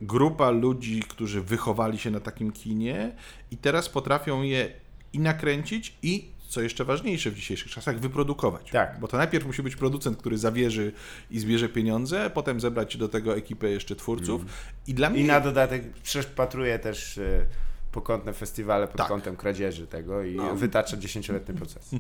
grupa 0.01 0.51
ludzi, 0.51 1.03
którzy 1.09 1.43
wychowali 1.43 1.99
się 1.99 2.11
na 2.11 2.21
takim 2.21 2.53
kinie 2.53 3.13
i 3.51 3.57
teraz 3.57 3.89
potrafią 3.89 4.43
je 4.43 4.82
i 5.13 5.19
nakręcić 5.19 5.95
i 6.03 6.33
co 6.49 6.63
jeszcze 6.63 6.85
ważniejsze 6.85 7.31
w 7.31 7.35
dzisiejszych 7.35 7.71
czasach, 7.71 8.01
wyprodukować. 8.01 8.71
Tak. 8.71 9.01
Bo 9.01 9.09
to 9.09 9.17
najpierw 9.17 9.47
musi 9.47 9.63
być 9.63 9.77
producent, 9.77 10.19
który 10.19 10.39
zawierzy 10.39 10.93
i 11.31 11.39
zbierze 11.39 11.69
pieniądze, 11.69 12.31
potem 12.35 12.61
zebrać 12.61 12.97
do 12.97 13.09
tego 13.09 13.37
ekipę 13.37 13.71
jeszcze 13.71 13.97
twórców. 13.97 14.45
I 14.87 14.95
dla 14.95 15.11
mnie 15.11 15.21
I 15.21 15.25
na 15.25 15.41
dodatek 15.41 15.93
przepatruję 16.03 16.79
też 16.79 17.19
e, 17.19 17.47
pokątne 17.93 18.33
festiwale 18.33 18.87
pod 18.89 18.97
Tak. 18.97 19.09
kątem 19.09 19.37
kradzieży 19.37 19.87
tego 19.87 20.23
i 20.25 20.35
No. 20.37 20.57
wytacza 20.57 20.97
dziesięcioletni 20.97 21.55
proces. 21.55 21.91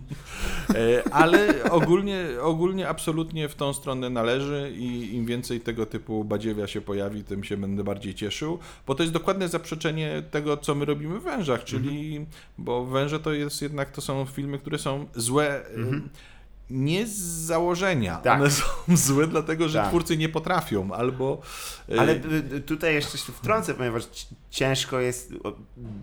E, 0.74 1.12
Ale 1.12 1.64
ogólnie, 1.70 2.24
ogólnie 2.40 2.88
absolutnie 2.88 3.48
w 3.48 3.54
tą 3.54 3.72
stronę 3.72 4.10
należy 4.10 4.72
i 4.76 5.14
im 5.16 5.26
więcej 5.26 5.60
tego 5.60 5.86
typu 5.86 6.24
badziewia 6.24 6.66
się 6.66 6.80
pojawi, 6.80 7.24
tym 7.24 7.44
się 7.44 7.56
będę 7.56 7.84
bardziej 7.84 8.14
cieszył, 8.14 8.58
bo 8.86 8.94
to 8.94 9.02
jest 9.02 9.12
dokładne 9.12 9.48
zaprzeczenie 9.48 10.22
tego, 10.30 10.56
co 10.56 10.74
my 10.74 10.84
robimy 10.84 11.18
w 11.20 11.22
wężach, 11.22 11.64
czyli, 11.64 12.26
bo 12.58 12.84
węże 12.84 13.20
to 13.20 13.32
jest 13.32 13.62
jednak, 13.62 13.90
to 13.90 14.00
są 14.00 14.24
filmy, 14.26 14.58
które 14.58 14.78
są 14.78 15.06
złe 15.14 15.66
e, 15.66 15.70
nie 16.72 17.06
z 17.06 17.18
założenia, 17.46 18.16
Tak. 18.16 18.40
one 18.40 18.50
są 18.50 18.64
złe 19.06 19.26
dlatego, 19.26 19.68
że 19.68 19.78
Tak. 19.78 19.88
twórcy 19.88 20.16
nie 20.16 20.28
potrafią, 20.28 20.92
albo... 20.92 21.40
e, 21.94 22.00
Ale 22.00 22.12
y, 22.12 22.18
y, 22.54 22.60
tutaj 22.60 22.94
jeszcze 22.94 23.18
się 23.18 23.32
wtrącę, 23.32 23.74
ponieważ 23.74 24.04
ci- 24.04 24.26
ciężko 24.50 25.00
jest, 25.00 25.32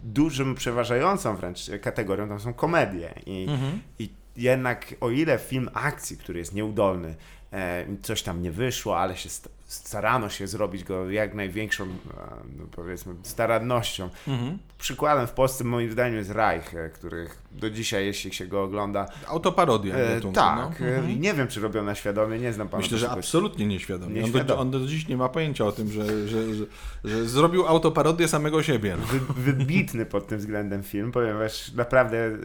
dużym, 0.03 0.55
przeważającą 0.55 1.35
wręcz 1.35 1.59
kategorią 1.81 2.27
tam 2.29 2.39
są 2.39 2.53
komedie. 2.53 3.13
I, 3.25 3.45
Mhm. 3.49 3.79
i 3.99 4.09
jednak 4.37 4.95
o 5.01 5.09
ile 5.09 5.37
film 5.39 5.69
akcji, 5.73 6.17
który 6.17 6.39
jest 6.39 6.53
nieudolny, 6.53 7.15
e, 7.53 7.85
coś 8.01 8.21
tam 8.23 8.41
nie 8.41 8.51
wyszło, 8.51 8.99
ale 8.99 9.17
się 9.17 9.29
st- 9.29 9.49
starano 9.67 10.29
się 10.29 10.47
zrobić 10.47 10.83
go 10.83 11.09
jak 11.11 11.33
największą, 11.33 11.83
e, 11.83 11.87
no 12.57 12.65
powiedzmy, 12.71 13.15
starannością. 13.23 14.09
Mhm. 14.27 14.57
Przykładem 14.79 15.27
w 15.27 15.31
Polsce 15.31 15.63
moim 15.63 15.91
zdaniem 15.91 16.15
jest 16.17 16.31
Reich, 16.31 16.75
e, 16.75 16.89
których 16.89 17.41
do 17.51 17.69
dzisiaj, 17.69 18.05
jeśli 18.05 18.33
się 18.33 18.47
go 18.47 18.63
ogląda, 18.63 19.05
Autoparodia 19.27 19.95
e, 19.95 20.21
tak, 20.33 20.79
no. 20.79 20.85
e, 20.87 20.95
Mhm. 20.97 21.21
nie 21.21 21.33
wiem 21.33 21.47
czy 21.47 21.61
robią 21.61 21.83
na 21.83 21.95
świadomie, 21.95 22.39
nie 22.39 22.53
znam 22.53 22.69
pana 22.69 22.83
Myślę, 22.83 22.97
że 22.97 23.09
absolutnie 23.09 23.65
nieświadomie. 23.67 24.15
On 24.15 24.21
do, 24.21 24.27
Nieświadomie. 24.27 24.59
on 24.59 24.71
do 24.71 24.79
dziś 24.87 25.07
nie 25.07 25.17
ma 25.17 25.29
pojęcia 25.29 25.65
o 25.65 25.71
tym, 25.71 25.91
że, 25.91 26.27
że, 26.27 26.53
że, 26.55 26.65
że 27.03 27.25
zrobił 27.25 27.67
autoparodię 27.67 28.27
samego 28.27 28.63
siebie. 28.63 28.97
No. 28.99 29.05
wy, 29.05 29.19
wybitny 29.53 30.05
pod 30.05 30.27
tym 30.27 30.37
względem 30.39 30.83
film, 30.83 31.11
ponieważ 31.11 31.71
naprawdę 31.71 32.17
e, 32.25 32.35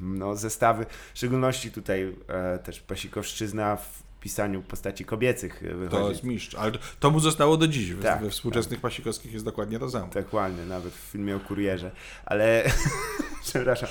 no, 0.00 0.36
zestawy, 0.36 0.86
w 1.14 1.18
szczególności 1.18 1.70
tutaj 1.70 2.14
e, 2.28 2.58
też 2.58 2.80
Pasikowszczyzna 2.80 3.76
w 3.76 4.02
pisaniu 4.22 4.62
postaci 4.62 5.04
kobiecych 5.04 5.62
e, 5.62 5.68
To 5.70 5.76
wychodzi. 5.76 6.08
jest 6.08 6.24
mistrz. 6.24 6.54
Ale 6.54 6.72
to 7.00 7.10
mu 7.10 7.20
zostało 7.20 7.56
do 7.56 7.68
dziś. 7.68 7.94
We, 7.94 8.02
Tak, 8.02 8.22
we 8.22 8.30
współczesnych 8.30 8.80
pasikowskich 8.80 9.32
jest 9.32 9.44
dokładnie 9.44 9.78
to 9.78 9.90
samo. 9.90 10.08
Dokładnie, 10.14 10.64
nawet 10.64 10.92
w 10.92 10.96
filmie 11.12 11.36
o 11.36 11.40
kurierze. 11.40 11.90
Ale, 12.26 12.64
przepraszam, 13.42 13.88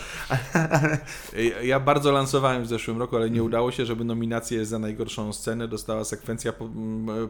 Ja- 1.38 1.62
Ja 1.62 1.80
bardzo 1.80 2.12
lansowałem 2.12 2.64
w 2.64 2.68
zeszłym 2.68 2.98
roku, 3.00 3.16
ale 3.16 3.30
nie 3.30 3.44
udało 3.44 3.72
się, 3.72 3.86
żeby 3.86 4.04
nominację 4.04 4.66
za 4.66 4.80
najgorszą 4.80 5.34
scenę 5.34 5.68
dostała 5.68 6.04
sekwencja 6.04 6.54
po, 6.54 6.70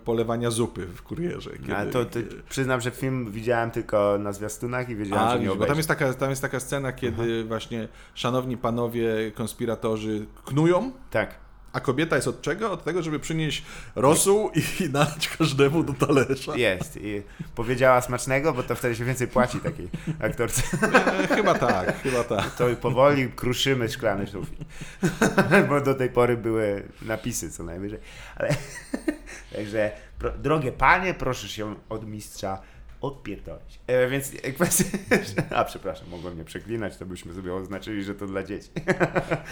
polewania 0.06 0.52
zupy 0.52 0.88
w 0.88 1.02
kurierze. 1.02 1.50
Kiedy, 1.52 1.92
to, 1.92 2.06
to 2.06 2.20
przyznam, 2.50 2.82
że 2.82 2.92
film 2.92 3.32
widziałem 3.32 3.72
tylko 3.72 4.18
na 4.20 4.34
zwiastunach 4.34 4.90
i 4.90 4.96
wiedziałem, 4.96 5.28
A, 5.28 5.34
że 5.34 5.40
nie 5.40 5.52
obejrzę. 5.52 5.68
tam 5.68 5.78
jest, 5.78 5.90
taka, 5.90 6.14
tam 6.14 6.30
jest 6.30 6.42
taka 6.42 6.60
scena, 6.60 6.92
kiedy 6.94 7.44
właśnie 7.44 7.88
szanowni 8.14 8.58
panowie 8.58 9.32
konspiratorzy 9.36 10.26
knują, 10.46 10.92
Tak. 11.12 11.36
A 11.74 11.80
kobieta 11.80 12.16
jest 12.16 12.28
od 12.28 12.42
czego? 12.42 12.72
Od 12.72 12.84
tego, 12.84 13.04
żeby 13.04 13.20
przynieść 13.20 13.64
rosół 13.96 14.52
i 14.56 14.90
nalać 14.94 15.28
każdemu 15.38 15.84
do 15.84 15.94
talerza. 15.94 16.56
Jest. 16.56 16.98
I 17.02 17.22
powiedziała 17.56 18.02
smacznego, 18.02 18.54
bo 18.54 18.64
to 18.64 18.76
wtedy 18.76 18.96
się 18.96 19.06
więcej 19.06 19.28
płaci 19.28 19.60
takiej 19.60 19.90
aktorce. 20.20 20.62
E, 20.88 21.28
chyba 21.28 21.54
tak, 21.54 22.02
chyba 22.02 22.24
tak. 22.24 22.56
To 22.56 22.66
powoli 22.82 23.32
kruszymy 23.32 23.90
szklany 23.90 24.28
sufit. 24.28 24.60
Bo 25.70 25.82
do 25.82 25.94
tej 25.94 26.10
pory 26.10 26.38
były 26.38 26.84
napisy 27.02 27.52
co 27.52 27.64
najwyżej. 27.64 28.00
Ale 28.36 28.50
także, 29.56 29.92
drogie 30.38 30.72
panie, 30.72 31.14
proszę 31.14 31.48
się 31.48 31.76
od 31.90 32.08
mistrza 32.08 32.62
odpierdolić. 33.02 33.80
E, 33.88 34.08
więc 34.08 34.32
kwestia... 34.56 34.98
A 35.58 35.64
przepraszam, 35.64 36.10
mogłem 36.10 36.38
nie 36.38 36.44
przeklinać, 36.44 36.98
to 36.98 37.06
byśmy 37.06 37.34
sobie 37.34 37.54
oznaczyli, 37.54 38.04
że 38.04 38.16
to 38.16 38.28
dla 38.28 38.44
dzieci. 38.44 38.70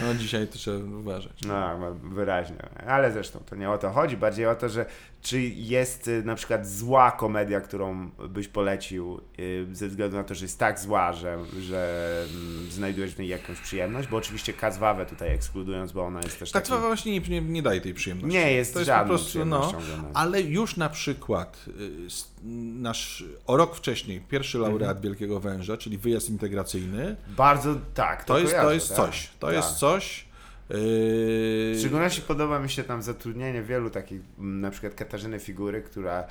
No 0.02 0.16
dzisiaj 0.16 0.48
to 0.48 0.54
trzeba 0.54 0.78
uważać. 0.78 1.42
No, 1.48 1.78
no, 1.78 1.96
wyraźnie. 1.96 2.58
Ale 2.88 3.12
zresztą 3.12 3.40
to 3.40 3.56
nie 3.56 3.70
o 3.70 3.78
to 3.78 3.90
chodzi, 3.92 4.18
bardziej 4.18 4.46
o 4.46 4.56
to, 4.56 4.70
że 4.70 4.86
czy 5.22 5.42
jest 5.42 6.08
y, 6.08 6.24
na 6.24 6.36
przykład 6.36 6.68
zła 6.68 7.12
komedia, 7.12 7.62
którą 7.62 8.10
byś 8.10 8.48
polecił 8.48 9.22
y, 9.40 9.68
ze 9.72 9.88
względu 9.88 10.18
na 10.18 10.24
to, 10.24 10.36
że 10.36 10.46
jest 10.46 10.60
tak 10.60 10.80
zła, 10.80 11.14
że, 11.14 11.38
że 11.62 12.24
mm, 12.34 12.72
znajdujesz 12.72 13.16
w 13.16 13.20
niej 13.20 13.28
jakąś 13.28 13.60
przyjemność, 13.60 14.08
bo 14.08 14.18
oczywiście 14.18 14.54
Kazwawę 14.54 15.06
tutaj 15.06 15.34
ekskludując, 15.34 15.92
bo 15.92 16.06
ona 16.06 16.22
jest 16.22 16.40
też 16.40 16.52
Tak 16.52 16.68
takim... 16.68 16.82
właśnie 16.82 17.12
nie, 17.12 17.20
nie, 17.20 17.42
nie 17.42 17.62
daje 17.62 17.82
tej 17.82 17.94
przyjemności. 17.94 18.38
Nie 18.38 18.54
jest 18.54 18.74
to 18.74 18.80
jest 18.80 18.92
po 18.92 19.06
prostu, 19.06 19.46
no, 19.46 19.72
ale 20.14 20.42
już 20.42 20.78
na 20.78 20.90
przykład 20.90 21.66
y, 21.68 22.39
nasz 22.44 23.24
o 23.48 23.58
rok 23.58 23.76
wcześniej 23.76 24.22
pierwszy 24.22 24.58
laureat 24.58 24.82
Mhm. 24.98 25.02
Wielkiego 25.04 25.40
Węża, 25.40 25.78
czyli 25.78 25.98
wyjazd 25.98 26.30
integracyjny, 26.30 27.16
Bardzo, 27.38 27.76
tak, 27.94 28.24
to, 28.24 28.34
to 28.34 28.40
jest, 28.40 28.52
to 28.52 28.58
kojarzę, 28.58 28.76
jest 28.76 28.88
tak, 28.90 28.98
coś. 28.98 29.30
To 29.40 29.48
tak. 29.48 29.56
jest 29.56 29.70
coś. 29.76 30.26
W 30.70 31.72
Yy, 31.74 31.80
szczególności 31.80 32.22
podoba 32.22 32.60
mi 32.60 32.70
się 32.70 32.84
tam 32.84 33.02
zatrudnienie 33.02 33.62
wielu 33.62 33.90
takich, 33.90 34.22
m, 34.40 34.62
na 34.62 34.72
przykład 34.72 34.94
Katarzyny 34.96 35.40
Figury, 35.40 35.82
która 35.82 36.28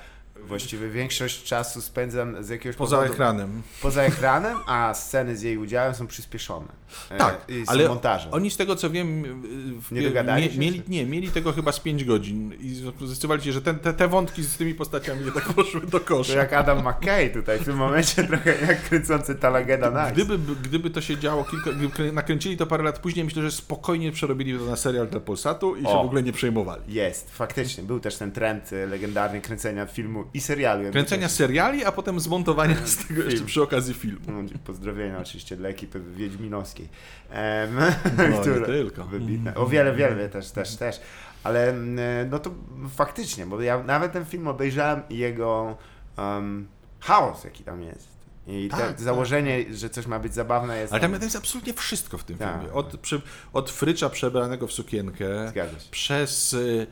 właściwie 0.46 0.88
większość 0.88 1.44
czasu 1.44 1.80
spędza 1.82 2.26
z 2.40 2.48
jakiegoś 2.48 2.76
poza 2.76 2.96
powodu 2.96 3.12
ekranem. 3.12 3.62
poza 3.82 4.02
ekranem, 4.02 4.56
a 4.66 4.94
sceny 4.94 5.36
z 5.36 5.42
jej 5.42 5.58
udziałem 5.58 5.94
są 5.94 6.06
przyspieszone. 6.06 6.66
E, 7.10 7.18
Tak, 7.18 7.34
są 7.48 7.72
ale 7.72 7.88
montaże. 7.88 8.30
Oni 8.30 8.50
z 8.50 8.56
tego 8.56 8.76
co 8.76 8.90
wiem, 8.90 9.22
w, 9.80 9.92
Nie 9.92 10.02
dogadali 10.02 10.52
się, 10.52 10.58
mieli, 10.58 10.82
nie, 10.88 11.06
mieli 11.06 11.30
tego 11.30 11.52
chyba 11.52 11.72
z 11.72 11.80
5 11.80 12.04
godzin 12.04 12.52
i 12.60 12.74
zdecydowali 13.06 13.42
się, 13.42 13.52
że 13.52 13.62
ten, 13.62 13.78
te, 13.78 13.92
te 13.92 14.08
wątki 14.08 14.42
z 14.42 14.56
tymi 14.56 14.74
postaciami 14.74 15.24
jednak 15.24 15.44
poszły 15.54 15.80
do 15.80 15.86
To 15.86 16.00
kosza. 16.00 16.32
jak 16.34 16.52
Adam 16.52 16.78
McKay 16.88 17.30
tutaj 17.30 17.58
w 17.58 17.64
tym 17.64 17.76
momencie 17.76 18.24
trochę 18.24 18.60
jak 18.60 18.82
kręcący 18.82 19.34
Talageda 19.34 19.90
Nights. 19.90 20.12
Gdyby, 20.12 20.54
gdyby 20.62 20.90
to 20.90 21.00
się 21.00 21.18
działo 21.18 21.44
kilka, 21.44 21.70
gdyby 21.72 21.88
krę- 21.94 22.12
nakręcili 22.12 22.56
to 22.56 22.66
parę 22.66 22.82
lat 22.84 22.98
później, 22.98 23.24
myślę, 23.24 23.42
że 23.42 23.50
spokojnie 23.50 24.12
przerobili 24.12 24.58
to 24.58 24.64
na 24.64 24.76
serial 24.76 25.08
dla 25.08 25.20
Polsatu 25.20 25.76
i 25.76 25.82
się 25.82 25.88
O. 25.88 26.02
w 26.02 26.06
ogóle 26.06 26.22
nie 26.22 26.32
przejmowali. 26.32 26.82
Jest, 26.88 27.30
faktycznie. 27.30 27.84
Był 27.84 28.00
też 28.00 28.16
ten 28.16 28.32
trend 28.32 28.72
e, 28.72 28.86
legendarny 28.86 29.40
kręcenia 29.40 29.86
filmu 29.86 30.24
i 30.34 30.40
serialu. 30.40 30.90
Kręcenia 30.90 31.28
seriali, 31.28 31.84
a 31.84 31.92
potem 31.92 32.20
zmontowania 32.20 32.86
z 32.86 32.96
tego 33.06 33.20
jeszcze 33.20 33.36
Film. 33.36 33.46
przy 33.46 33.62
okazji 33.62 33.94
filmu. 33.94 34.20
No, 34.28 34.48
Pozdrowienia 34.64 35.18
oczywiście 35.18 35.56
dla 35.56 35.68
ekipy 35.68 36.00
wiedźminowskiej. 36.00 36.88
Em, 37.30 37.76
No, 38.30 38.42
tylko. 38.66 39.04
Wybitne. 39.04 39.54
O 39.54 39.66
wiele, 39.66 39.94
wiele 39.94 40.28
też, 40.28 40.50
też, 40.50 40.76
też. 40.76 41.00
Ale 41.44 41.74
no 42.30 42.38
to 42.38 42.50
faktycznie, 42.96 43.46
bo 43.46 43.60
ja 43.62 43.82
nawet 43.82 44.12
ten 44.12 44.24
film 44.24 44.48
obejrzałem 44.48 45.02
i 45.10 45.18
jego 45.18 45.76
um, 46.18 46.68
chaos, 47.00 47.44
jaki 47.44 47.64
tam 47.64 47.82
jest. 47.82 48.18
I 48.46 48.68
Tak, 48.68 48.80
tak, 48.80 49.00
założenie, 49.00 49.64
że 49.74 49.90
coś 49.90 50.06
ma 50.06 50.18
być 50.18 50.34
zabawne 50.34 50.78
jest... 50.78 50.92
Ale 50.92 51.02
tam 51.02 51.12
jest 51.12 51.36
absolutnie 51.36 51.74
wszystko 51.74 52.18
w 52.18 52.24
tym 52.24 52.38
Tak, 52.38 52.54
filmie. 52.54 52.72
Od, 52.74 52.96
przy, 53.00 53.20
od 53.52 53.70
frycza 53.70 54.10
przebranego 54.10 54.66
w 54.66 54.72
sukienkę, 54.72 55.52
przez 55.90 56.52
y, 56.52 56.86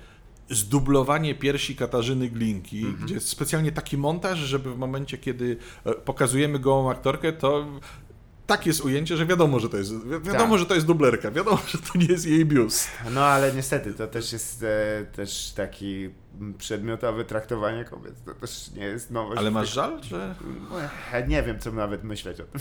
zdublowanie 0.51 1.35
piersi 1.35 1.77
Katarzyny 1.77 2.29
Glinki, 2.29 2.79
Mhm. 2.79 3.05
gdzie 3.05 3.15
jest 3.15 3.29
specjalnie 3.29 3.73
taki 3.73 3.97
montaż, 3.99 4.39
żeby 4.39 4.75
w 4.75 4.79
momencie, 4.79 5.19
kiedy 5.19 5.57
e, 5.85 5.95
pokazujemy 5.95 6.59
gołą 6.59 6.91
aktorkę, 6.91 7.33
to 7.33 7.67
tak 8.47 8.67
jest 8.67 8.81
ujęcie, 8.81 9.17
że 9.17 9.27
wiadomo, 9.27 9.61
że 9.61 9.69
to 9.69 9.77
jest, 9.77 9.93
wi- 10.05 10.11
wiadomo, 10.21 10.51
Tak. 10.51 10.59
że 10.59 10.67
to 10.67 10.75
jest 10.75 10.87
dublerka, 10.87 11.31
wiadomo, 11.31 11.59
że 11.69 11.79
to 11.79 11.99
nie 11.99 12.07
jest 12.07 12.27
jej 12.27 12.47
biust. 12.47 12.89
No 13.11 13.25
ale 13.25 13.53
niestety 13.53 13.95
to 13.95 14.07
też 14.07 14.33
jest 14.33 14.63
e, 14.63 15.05
też 15.13 15.53
taki 15.57 16.11
przedmiotowe 16.59 17.25
traktowanie 17.25 17.85
kobiet. 17.85 18.15
To 18.25 18.35
też 18.35 18.71
nie 18.77 18.85
jest 18.85 19.11
nowość. 19.11 19.39
Ale 19.39 19.51
masz 19.51 19.73
żal, 19.75 20.03
że... 20.03 20.35
E, 21.13 21.27
Nie 21.29 21.43
wiem, 21.43 21.59
co 21.59 21.73
nawet 21.73 22.05
myśleć 22.05 22.41
o 22.41 22.45
tym. 22.45 22.61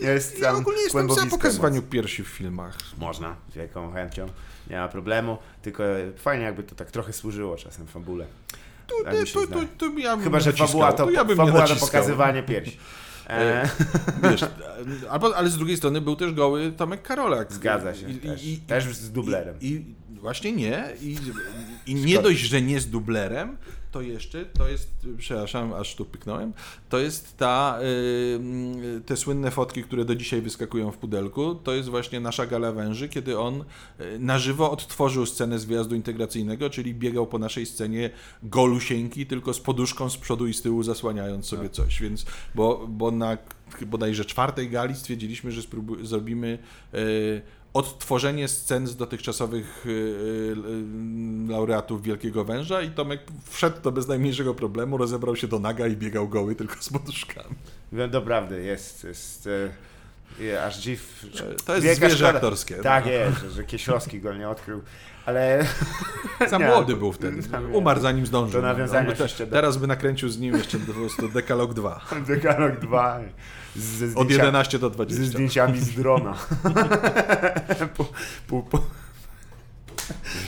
jest 0.00 0.38
Ja 0.42 0.52
ogólnie 0.52 0.82
jestem 0.82 1.10
za 1.10 1.22
emocja. 1.22 1.82
piersi 1.90 2.24
w 2.24 2.28
filmach. 2.28 2.78
Można, 2.98 3.36
z 3.52 3.54
wielką 3.54 3.92
chęcią. 3.92 4.26
Nie 4.70 4.76
ma 4.76 4.88
problemu. 4.88 5.38
Tylko 5.62 5.82
fajnie 6.16 6.44
jakby 6.44 6.62
to 6.62 6.74
tak 6.74 6.90
trochę 6.90 7.12
służyło 7.12 7.56
czasem 7.56 7.86
fabule. 7.86 8.26
Tu, 8.86 8.94
Tak 9.04 9.14
tu, 9.32 9.46
tu, 9.46 9.46
tu, 9.46 9.66
tu 9.90 9.98
ja 9.98 10.16
bym 10.16 10.24
Chyba, 10.24 10.38
nie 10.38 10.44
że 10.44 10.50
naciskał, 10.50 10.66
fabuła 10.68 10.92
to, 10.92 11.10
ja 11.10 11.22
nie 11.22 11.36
fabuła 11.36 11.66
to 11.66 11.76
pokazywanie 11.76 12.42
piersi. 12.42 12.78
E, 13.28 13.68
Wiesz, 14.30 14.44
albo, 15.10 15.36
ale 15.36 15.48
z 15.48 15.56
drugiej 15.56 15.76
strony 15.76 16.00
był 16.00 16.16
też 16.16 16.32
goły 16.32 16.72
Tomek 16.72 17.02
Karolak. 17.02 17.52
Zgadza 17.52 17.94
się, 17.94 18.10
I, 18.10 18.14
też. 18.14 18.44
i, 18.44 18.58
Też 18.58 18.84
z 18.84 19.12
dublerem. 19.12 19.56
I, 19.60 19.66
i 19.66 20.18
właśnie 20.20 20.52
nie. 20.52 20.84
I 21.86 21.94
nie 22.06 22.22
dość, 22.22 22.40
że 22.40 22.62
nie 22.62 22.80
z 22.80 22.90
dublerem, 22.90 23.56
to 23.90 24.00
jeszcze, 24.02 24.44
to 24.44 24.68
jest, 24.68 25.06
przepraszam, 25.18 25.72
aż 25.72 25.94
tu 25.94 26.04
pyknąłem, 26.04 26.52
to 26.88 26.98
jest 26.98 27.36
ta, 27.36 27.78
y, 27.82 29.00
te 29.06 29.16
słynne 29.16 29.50
fotki, 29.50 29.82
które 29.82 30.04
do 30.04 30.14
dzisiaj 30.14 30.42
wyskakują 30.42 30.90
w 30.90 30.98
pudelku, 30.98 31.54
to 31.54 31.74
jest 31.74 31.88
właśnie 31.88 32.20
nasza 32.20 32.46
gala 32.46 32.72
węży, 32.72 33.08
kiedy 33.08 33.38
on 33.38 33.64
y, 34.00 34.18
na 34.18 34.38
żywo 34.38 34.70
odtworzył 34.70 35.26
scenę 35.26 35.58
z 35.58 35.64
wyjazdu 35.64 35.94
integracyjnego, 35.94 36.70
czyli 36.70 36.94
biegał 36.94 37.26
po 37.26 37.38
naszej 37.38 37.66
scenie 37.66 38.10
golusieńki, 38.42 39.26
tylko 39.26 39.54
z 39.54 39.60
poduszką 39.60 40.10
z 40.10 40.16
przodu 40.16 40.46
i 40.46 40.54
z 40.54 40.62
tyłu 40.62 40.82
zasłaniając 40.82 41.46
sobie 41.46 41.70
coś, 41.70 42.02
więc, 42.02 42.26
bo, 42.54 42.86
bo 42.88 43.10
na 43.10 43.38
bodajże 43.86 44.24
czwartej 44.24 44.70
gali 44.70 44.94
stwierdziliśmy, 44.94 45.52
że 45.52 45.62
zrobimy 46.02 46.58
y, 46.94 47.42
odtworzenie 47.78 48.48
scen 48.48 48.86
z 48.86 48.96
dotychczasowych 48.96 49.86
y, 49.86 49.90
y, 49.90 51.52
laureatów 51.52 52.02
Wielkiego 52.02 52.44
Węża 52.44 52.82
i 52.82 52.90
Tomek 52.90 53.20
wszedł 53.44 53.80
to 53.80 53.92
bez 53.92 54.08
najmniejszego 54.08 54.54
problemu, 54.54 54.96
rozebrał 54.96 55.36
się 55.36 55.48
do 55.48 55.58
naga 55.58 55.86
i 55.86 55.96
biegał 55.96 56.28
goły 56.28 56.54
tylko 56.54 56.74
z 56.80 56.88
poduszkami. 56.88 57.54
No 57.92 58.08
doprawdy, 58.08 58.62
jest, 58.62 59.04
jest 59.04 59.48
je, 60.40 60.64
aż 60.64 60.78
dziw. 60.78 61.26
To 61.64 61.74
jest 61.74 61.86
wielka 61.86 61.98
zwierzę 62.00 62.16
szkoda. 62.16 62.34
aktorskie. 62.34 62.74
Tak 62.74 63.04
no. 63.04 63.10
jest, 63.10 63.40
że, 63.54 63.64
Kieślowski 63.64 64.20
go 64.20 64.34
nie 64.34 64.48
odkrył, 64.48 64.82
ale 65.26 65.66
Za 66.48 66.58
młody 66.68 66.96
był 66.96 67.12
wtedy. 67.12 67.42
Umarł 67.72 68.00
zanim 68.00 68.26
zdążył. 68.26 68.60
to 68.60 68.66
nawiązanie 68.66 69.14
No, 69.40 69.46
Teraz 69.50 69.76
by 69.76 69.86
nakręcił 69.86 70.28
z 70.28 70.38
nim 70.38 70.56
jeszcze 70.56 70.78
po 70.78 70.92
prostu 70.92 71.28
Dekalog 71.28 71.74
2. 71.74 72.00
Dekalog 72.28 72.78
2 72.80 73.20
ze 73.78 74.06
Od 74.06 74.12
zdjęcia- 74.28 74.30
11 74.32 74.78
do 74.78 74.88
ze 74.88 74.94
20. 74.94 75.24
zdjęciami 75.26 75.78
z 75.80 75.94
drona. 75.94 76.34
pół, 77.96 78.06
pół, 78.46 78.62
pół, 78.62 78.80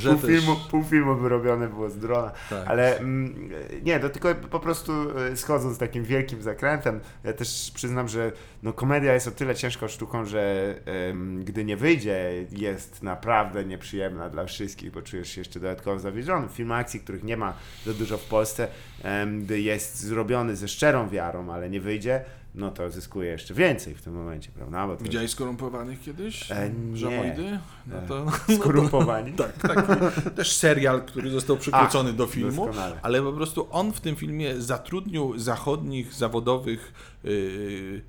Że 0.01 0.11
pół, 0.11 0.19
filmu, 0.29 0.57
pół 0.71 0.85
filmu 0.85 1.17
wyrobione 1.17 1.69
było 1.69 1.91
z 1.91 1.99
drona. 1.99 2.31
Tak. 2.51 2.69
Ale 2.69 2.99
mm, 2.99 3.51
nie, 3.83 4.01
to 4.01 4.09
tylko 4.09 4.35
po 4.35 4.61
prostu 4.61 4.93
e, 5.33 5.37
schodząc 5.37 5.79
takim 5.79 6.05
wielkim 6.05 6.43
zakrętem, 6.43 7.01
ja 7.25 7.33
też 7.33 7.73
przyznam, 7.75 8.09
że 8.09 8.33
no, 8.63 8.73
komedia 8.73 9.15
jest 9.15 9.27
o 9.29 9.31
tyle 9.31 9.55
ciężką 9.55 9.89
sztuką, 9.89 10.25
że 10.25 10.75
em, 10.85 11.45
gdy 11.45 11.65
nie 11.65 11.77
wyjdzie, 11.77 12.47
jest 12.51 13.03
naprawdę 13.03 13.65
nieprzyjemna 13.65 14.29
dla 14.31 14.45
wszystkich, 14.45 14.91
bo 14.91 15.03
czujesz 15.03 15.29
się 15.29 15.41
jeszcze 15.41 15.61
dodatkowo 15.61 15.99
zawiedziony. 15.99 16.49
Film 16.49 16.73
akcji, 16.73 17.01
których 17.01 17.25
nie 17.25 17.37
ma 17.37 17.55
za 17.87 17.93
dużo 17.93 18.19
w 18.19 18.25
Polsce, 18.25 18.69
em, 19.03 19.45
gdy 19.45 19.61
jest 19.61 20.01
zrobiony 20.01 20.57
ze 20.57 20.69
szczerą 20.69 21.09
wiarą, 21.09 21.51
ale 21.53 21.71
nie 21.71 21.81
wyjdzie, 21.81 22.25
no 22.55 22.71
to 22.71 22.91
zyskuje 22.91 23.31
jeszcze 23.31 23.55
więcej 23.55 23.95
w 23.95 24.03
tym 24.03 24.15
momencie, 24.15 24.51
prawda? 24.55 24.87
Bo 24.87 24.97
to 24.97 25.05
Widziałeś 25.05 25.31
skorumpowanych 25.31 26.01
kiedyś? 26.01 26.51
E, 26.53 26.71
nie. 26.71 26.97
Żamoidy? 26.97 27.59
No 27.87 27.97
E, 27.99 28.07
to, 28.09 28.27
skorumpowani. 28.55 29.33
Tak, 29.41 29.53
taki 29.59 30.31
też 30.37 30.57
serial, 30.57 31.03
który 31.03 31.31
został 31.31 31.57
przykrócony 31.57 32.13
do 32.13 32.27
filmu, 32.27 32.67
doskonale. 32.67 32.99
ale 33.03 33.23
po 33.23 33.33
prostu 33.33 33.67
on 33.71 33.93
w 33.93 34.01
tym 34.01 34.17
filmie 34.17 34.61
zatrudnił 34.61 35.39
zachodnich, 35.39 36.15
zawodowych 36.15 36.93
yy, 37.25 38.03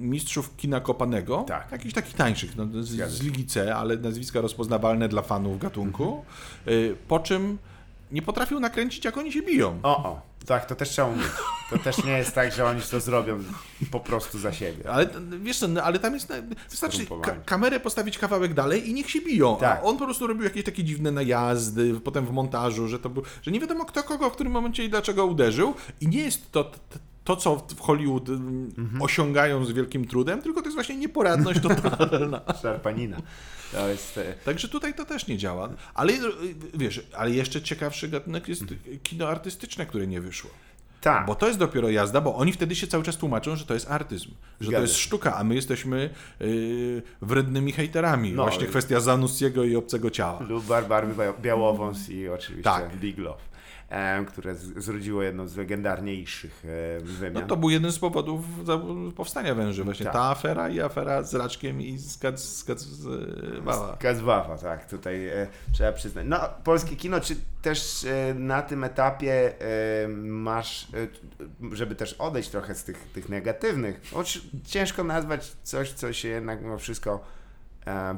mistrzów 0.00 0.56
kina 0.56 0.80
kopanego, 0.80 1.44
Tak. 1.48 1.72
jakichś 1.72 1.94
takich 1.94 2.14
tańszych, 2.14 2.56
no, 2.56 2.66
z, 2.82 2.88
z. 3.10 3.22
Ligi 3.22 3.46
C, 3.46 3.76
ale 3.76 3.96
nazwiska 3.96 4.40
rozpoznawalne 4.40 5.08
dla 5.08 5.22
fanów 5.22 5.58
gatunku, 5.58 6.24
yy, 6.66 6.96
po 7.08 7.20
czym 7.20 7.58
nie 8.12 8.22
potrafił 8.22 8.60
nakręcić, 8.60 9.04
jak 9.04 9.16
oni 9.18 9.32
się 9.32 9.42
biją. 9.42 9.78
O, 9.82 9.96
o, 9.96 10.20
tak, 10.46 10.66
to 10.66 10.74
też 10.74 10.88
trzeba 10.88 11.08
umieć. 11.08 11.26
To 11.70 11.78
też 11.78 12.04
nie 12.04 12.12
jest 12.12 12.34
tak, 12.34 12.52
że 12.52 12.64
oni 12.66 12.80
to 12.82 13.00
zrobią 13.00 13.38
po 13.90 14.00
prostu 14.00 14.38
za 14.38 14.52
siebie. 14.52 14.90
Ale 14.90 15.06
wiesz 15.40 15.58
co, 15.58 15.68
no, 15.68 15.82
ale 15.82 15.98
tam 15.98 16.14
jest. 16.14 16.32
Wystarczy 16.70 17.06
ka- 17.22 17.36
kamerę 17.44 17.80
postawić 17.80 18.18
kawałek 18.18 18.54
dalej 18.54 18.90
i 18.90 18.94
niech 18.94 19.10
się 19.10 19.20
biją. 19.20 19.56
Tak. 19.56 19.78
A 19.78 19.82
on 19.82 19.98
po 19.98 20.04
prostu 20.04 20.26
robił 20.26 20.44
jakieś 20.44 20.64
takie 20.64 20.84
dziwne 20.84 21.10
najazdy, 21.10 22.00
potem 22.04 22.26
w 22.26 22.30
montażu, 22.30 22.88
że 22.88 22.98
to 22.98 23.08
był, 23.10 23.22
że 23.42 23.50
nie 23.50 23.60
wiadomo 23.60 23.84
kto 23.84 24.02
kogo 24.02 24.30
w 24.30 24.32
którym 24.32 24.52
momencie 24.52 24.84
i 24.84 24.88
dlaczego 24.90 25.26
uderzył. 25.26 25.74
I 26.00 26.08
nie 26.08 26.22
jest 26.22 26.52
to. 26.52 26.70
To, 27.24 27.36
co 27.36 27.56
w 27.56 27.80
Hollywood 27.80 28.28
mm, 28.28 28.70
Mhm. 28.78 29.02
osiągają 29.02 29.64
z 29.64 29.72
wielkim 29.72 30.06
trudem, 30.06 30.42
tylko 30.42 30.60
to 30.60 30.66
jest 30.66 30.74
właśnie 30.76 30.96
nieporadność 30.96 31.60
totalna. 31.60 32.40
Szarpanina. 32.62 33.16
To 33.72 33.88
jest... 33.88 34.18
e, 34.18 34.34
Także 34.44 34.68
tutaj 34.68 34.94
to 34.94 35.04
też 35.04 35.26
nie 35.26 35.38
działa. 35.38 35.68
Ale 35.94 36.12
y, 36.12 36.18
wiesz, 36.74 37.06
ale 37.16 37.30
jeszcze 37.30 37.62
ciekawszy 37.62 38.08
gatunek 38.08 38.48
jest 38.48 38.62
Mhm. 38.62 38.80
kino 39.02 39.28
artystyczne, 39.28 39.86
które 39.86 40.06
nie 40.06 40.20
wyszło. 40.20 40.50
Tak, 41.00 41.26
Bo 41.26 41.34
to 41.34 41.46
jest 41.46 41.58
dopiero 41.58 41.90
jazda, 41.90 42.20
bo 42.20 42.36
oni 42.36 42.52
wtedy 42.52 42.76
się 42.76 42.86
cały 42.86 43.04
czas 43.04 43.16
tłumaczą, 43.16 43.56
że 43.56 43.66
to 43.66 43.74
jest 43.74 43.90
artyzm, 43.90 44.30
że 44.60 44.66
Zgadza 44.66 44.76
to 44.76 44.82
jest 44.82 44.96
sztuka, 44.96 45.36
a 45.36 45.44
my 45.44 45.54
jesteśmy 45.54 46.10
yy, 46.40 47.02
wrednymi 47.22 47.72
hejterami. 47.72 48.32
No, 48.32 48.42
Właśnie 48.42 48.64
i- 48.64 48.68
kwestia 48.68 49.00
Zanussiego 49.00 49.64
i 49.64 49.76
obcego 49.76 50.10
ciała. 50.10 50.40
lub 50.48 50.64
Barbary 50.64 51.06
Bia- 51.08 51.40
Białowąs 51.42 52.08
i 52.10 52.28
oczywiście 52.28 52.62
Tak. 52.64 52.96
Big 52.96 53.18
Love, 53.18 53.38
e, 53.38 53.49
które 54.28 54.54
z, 54.54 54.84
zrodziło 54.84 55.22
jedną 55.22 55.48
z 55.48 55.56
legendarniejszych 55.56 56.62
wymian. 57.02 57.42
No 57.42 57.48
to 57.48 57.56
był 57.56 57.70
jeden 57.70 57.92
z 57.92 57.98
powodów 57.98 58.44
powstania 59.16 59.54
węży, 59.54 59.84
właśnie 59.84 60.04
Tak. 60.04 60.12
ta 60.12 60.22
afera 60.30 60.68
i 60.68 60.80
afera 60.80 61.22
z 61.22 61.34
Raczkiem 61.34 61.80
i 61.82 61.98
z 61.98 62.18
Kac- 62.18 62.36
z 62.36 62.64
Kacwała. 62.64 63.96
Kazwawa, 63.96 64.58
tak, 64.58 64.88
tutaj 64.90 65.28
e, 65.28 65.46
trzeba 65.72 65.92
przyznać. 65.92 66.26
No, 66.28 66.40
polskie 66.64 66.96
kino, 66.96 67.20
czy 67.20 67.36
też 67.62 68.04
e, 68.04 68.34
na 68.34 68.62
tym 68.62 68.84
etapie 68.84 69.52
e, 70.04 70.08
masz, 70.18 70.88
e, 70.94 71.76
żeby 71.76 71.94
też 71.94 72.12
odejść 72.12 72.48
trochę 72.50 72.74
z 72.74 72.84
tych, 72.84 72.98
tych 73.12 73.28
negatywnych, 73.28 74.00
choć 74.12 74.40
ciężko 74.64 75.04
nazwać 75.04 75.52
coś, 75.62 75.92
co 75.92 76.12
się 76.12 76.28
jednak 76.28 76.62
mimo 76.62 76.78
wszystko 76.78 77.24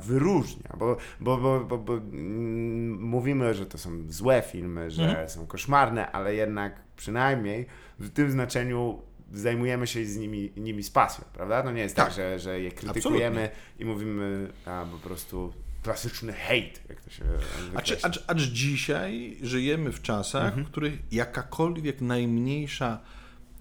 wyróżnia, 0.00 0.74
bo, 0.78 0.96
bo, 1.20 1.60
bo, 1.68 1.78
bo, 1.78 1.94
mm, 1.96 3.00
mówimy, 3.02 3.54
że 3.54 3.66
to 3.66 3.78
są 3.78 3.90
złe 4.08 4.42
filmy, 4.46 4.90
że 4.90 5.04
Mhm. 5.08 5.28
są 5.28 5.46
koszmarne, 5.46 6.12
ale 6.12 6.34
jednak 6.34 6.80
przynajmniej 6.96 7.66
w 7.98 8.10
tym 8.10 8.30
znaczeniu 8.30 9.02
zajmujemy 9.32 9.86
się 9.86 10.04
z 10.04 10.16
nimi, 10.16 10.52
nimi 10.56 10.82
z 10.82 10.90
pasją, 10.90 11.24
prawda? 11.32 11.62
No 11.62 11.72
nie 11.72 11.82
jest 11.82 11.96
tak, 11.96 12.06
Tak. 12.06 12.14
że, 12.14 12.38
że 12.38 12.60
je 12.60 12.72
krytykujemy 12.72 13.50
i 13.78 13.84
mówimy 13.84 14.48
a, 14.66 14.84
po 14.92 14.98
prostu 14.98 15.52
klasyczny 15.82 16.32
hejt, 16.32 16.82
jak 16.88 17.00
to 17.00 17.10
się 17.10 17.24
wykreśla. 17.72 18.08
acz, 18.08 18.24
acz 18.26 18.40
dzisiaj 18.42 19.36
żyjemy 19.42 19.92
w 19.92 20.02
czasach, 20.02 20.44
Mhm. 20.44 20.64
w 20.64 20.70
których 20.70 20.98
jakakolwiek 21.12 22.00
najmniejsza, 22.00 23.00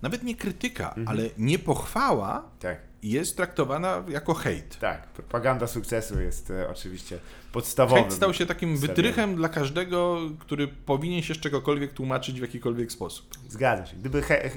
nawet 0.02 0.24
nie 0.24 0.36
krytyka, 0.36 0.88
Mhm. 0.88 1.08
ale 1.08 1.24
nie 1.38 1.60
pochwała 1.60 2.52
Tak, 2.60 2.78
jest 3.04 3.38
traktowana 3.38 4.04
jako 4.08 4.34
hejt. 4.34 4.80
tak. 4.80 5.08
Propaganda 5.08 5.68
sukcesu 5.68 6.22
jest 6.22 6.52
e, 6.52 6.70
oczywiście 6.70 7.20
podstawowym. 7.52 8.04
Hejt 8.04 8.16
stał 8.16 8.34
się 8.34 8.46
takim 8.46 8.78
wytrychem 8.78 9.36
dla 9.36 9.50
każdego, 9.50 10.20
który 10.40 10.68
powinien 10.68 11.22
się 11.22 11.34
z 11.34 11.40
czegokolwiek 11.40 11.94
tłumaczyć 11.94 12.40
w 12.40 12.42
jakikolwiek 12.42 12.92
sposób. 12.92 13.26
Zgadza 13.50 13.86
się. 13.86 13.98
Gdyby 13.98 14.22
he, 14.22 14.46
e, 14.46 14.50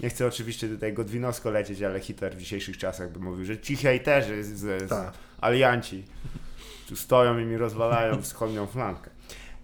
nie 0.00 0.08
chcę 0.10 0.26
oczywiście 0.26 0.68
tutaj 0.68 0.92
godwinowsko 0.92 1.50
lecieć, 1.50 1.82
ale 1.82 2.00
Hitler 2.00 2.34
w 2.36 2.38
dzisiejszych 2.38 2.78
czasach 2.78 3.12
by 3.12 3.18
mówił, 3.20 3.44
że 3.44 3.58
ci 3.58 3.76
hejterzy 3.76 4.44
z, 4.44 4.58
z 4.58 4.88
Tak. 4.88 5.12
alianci 5.40 6.04
tu 6.88 6.96
stoją 6.96 7.38
i 7.38 7.44
mi 7.44 7.56
rozwalają 7.56 8.22
wschodnią 8.22 8.66
flankę. 8.66 9.10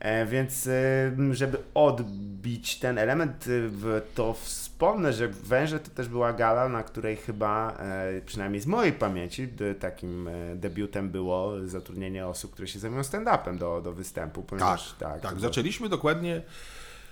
E, 0.01 0.27
więc 0.27 0.67
e, 0.67 1.13
żeby 1.35 1.59
odbić 1.75 2.79
ten 2.79 2.99
element, 2.99 3.45
e, 3.47 3.49
w- 3.69 4.01
to 4.15 4.35
wspomnę, 4.81 5.13
że 5.13 5.29
Węże 5.29 5.81
to 5.81 5.91
też 5.91 6.09
była 6.09 6.33
gala, 6.33 6.69
na 6.69 6.83
której 6.83 7.17
chyba, 7.17 7.77
e, 7.79 8.21
przynajmniej 8.27 8.61
z 8.61 8.67
mojej 8.67 8.93
pamięci, 8.93 9.49
takim 9.81 10.29
e, 10.29 10.57
debiutem 10.57 11.11
było 11.11 11.53
zatrudnienie 11.65 12.27
osób, 12.27 12.53
które 12.53 12.69
się 12.69 12.79
zajmują 12.79 13.03
stand-upem 13.03 13.59
do, 13.59 13.81
do 13.81 13.93
występu. 13.93 14.41
Tak, 14.41 14.49
Ponieważ, 14.49 14.95
tak. 14.99 15.21
to 15.21 15.41
Zaczęliśmy 15.41 15.89
dokładnie. 15.89 16.43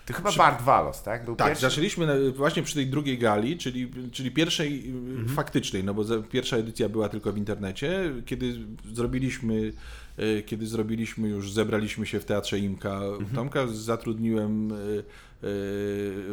To 0.06 0.14
chyba 0.14 0.28
przy- 0.28 0.38
Bart 0.38 0.62
Walos, 0.62 1.02
tak? 1.02 1.24
Był 1.24 1.36
Tak, 1.36 1.48
pierwszy? 1.48 1.62
zaczęliśmy 1.62 2.32
właśnie 2.32 2.62
przy 2.62 2.74
tej 2.74 2.86
drugiej 2.86 3.18
gali, 3.18 3.58
czyli, 3.58 3.90
czyli 4.12 4.30
pierwszej 4.30 4.92
y, 5.26 5.28
faktycznej, 5.28 5.84
no 5.84 5.94
bo 5.94 6.04
za, 6.04 6.22
pierwsza 6.22 6.56
edycja 6.56 6.88
była 6.88 7.08
tylko 7.08 7.32
w 7.32 7.38
internecie, 7.38 8.12
kiedy 8.26 8.54
zrobiliśmy 8.94 9.72
y, 10.18 10.42
kiedy 10.46 10.66
zrobiliśmy 10.66 11.28
już, 11.28 11.52
zebraliśmy 11.52 12.06
się 12.06 12.20
w 12.20 12.24
Teatrze 12.24 12.58
Imka. 12.58 12.94
Mhm. 12.94 13.26
Tomka 13.34 13.66
zatrudniłem 13.66 14.72
y, 14.72 15.04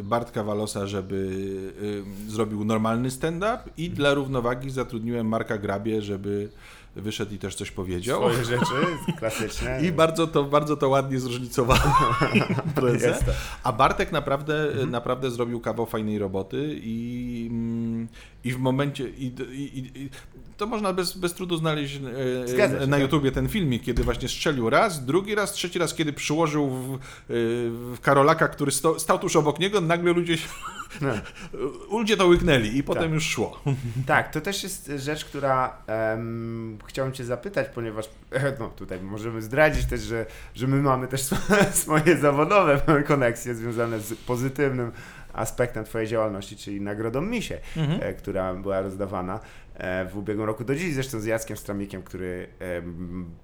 Bartka 0.02 0.44
Walosa, 0.44 0.86
żeby 0.86 1.72
zrobił 2.28 2.64
normalny 2.64 3.10
stand-up 3.10 3.58
i 3.76 3.82
mhm. 3.82 3.96
dla 3.96 4.14
równowagi 4.14 4.70
zatrudniłem 4.70 5.28
Marka 5.28 5.58
Grabie, 5.58 6.02
żeby 6.02 6.48
wyszedł 6.96 7.34
i 7.34 7.38
też 7.38 7.54
coś 7.54 7.70
powiedział. 7.70 8.20
Swoje 8.20 8.44
rzeczy 8.44 8.74
klasyczne. 9.18 9.80
I 9.82 9.92
bardzo 9.92 10.26
to, 10.26 10.44
bardzo 10.44 10.76
to 10.76 10.88
ładnie 10.88 11.20
zróżnicowało 11.20 11.80
imprezę. 12.66 13.18
A 13.62 13.72
Bartek 13.72 14.12
naprawdę, 14.12 14.68
mhm. 14.68 14.90
naprawdę 14.90 15.30
zrobił 15.30 15.60
kawał 15.60 15.86
fajnej 15.86 16.18
roboty 16.18 16.80
i, 16.82 17.48
mm, 17.50 18.08
i 18.44 18.52
w 18.52 18.58
momencie... 18.58 19.08
I, 19.08 19.26
i, 19.52 19.78
i, 19.78 20.10
to 20.56 20.66
można 20.66 20.92
bez, 20.92 21.16
bez 21.16 21.34
trudu 21.34 21.56
znaleźć 21.56 21.96
e, 21.96 22.86
na 22.86 22.96
tak. 22.96 23.00
YouTubie 23.00 23.32
ten 23.32 23.48
filmik, 23.48 23.82
kiedy 23.82 24.02
właśnie 24.04 24.28
strzelił 24.28 24.70
raz, 24.70 25.04
drugi 25.04 25.34
raz, 25.34 25.52
trzeci 25.52 25.78
raz, 25.78 25.94
kiedy 25.94 26.12
przyłożył 26.12 26.68
w, 26.70 26.94
e, 26.94 26.98
w 27.28 27.96
Karolaka, 28.02 28.48
który 28.48 28.70
sto, 28.70 28.98
stał 28.98 29.18
tuż 29.18 29.36
obok 29.36 29.58
niego, 29.58 29.80
nagle 29.80 30.12
ludzie 30.12 30.38
się, 30.38 30.48
no. 31.00 31.12
ludzie 31.98 32.16
to 32.16 32.26
łyknęli 32.26 32.76
i 32.76 32.82
potem 32.82 33.02
tak. 33.02 33.12
już 33.12 33.24
szło. 33.24 33.60
Tak, 34.06 34.32
to 34.32 34.40
też 34.40 34.62
jest 34.62 34.92
rzecz, 34.96 35.24
która 35.24 35.76
um, 35.88 36.78
chciałem 36.86 37.12
Cię 37.12 37.24
zapytać, 37.24 37.68
ponieważ 37.74 38.08
no, 38.60 38.68
tutaj 38.68 39.00
możemy 39.00 39.42
zdradzić 39.42 39.86
też, 39.86 40.00
że, 40.00 40.26
że 40.54 40.66
my 40.66 40.82
mamy 40.82 41.08
też 41.08 41.20
swoje 41.72 42.16
zawodowe 42.16 43.02
koneksje 43.06 43.54
związane 43.54 44.00
z 44.00 44.14
pozytywnym 44.14 44.92
aspektem 45.36 45.84
Twojej 45.84 46.08
działalności, 46.08 46.56
czyli 46.56 46.80
nagrodą 46.80 47.20
Misie, 47.20 47.58
mhm. 47.76 48.00
E, 48.02 48.14
która 48.14 48.54
była 48.54 48.80
rozdawana. 48.80 49.40
E, 49.76 50.04
w 50.04 50.16
ubiegłym 50.16 50.46
roku, 50.46 50.64
do 50.64 50.74
dziś 50.74 50.94
zresztą 50.94 51.20
z 51.20 51.24
Jackiem 51.24 51.56
Stramikiem, 51.56 52.02
który 52.02 52.46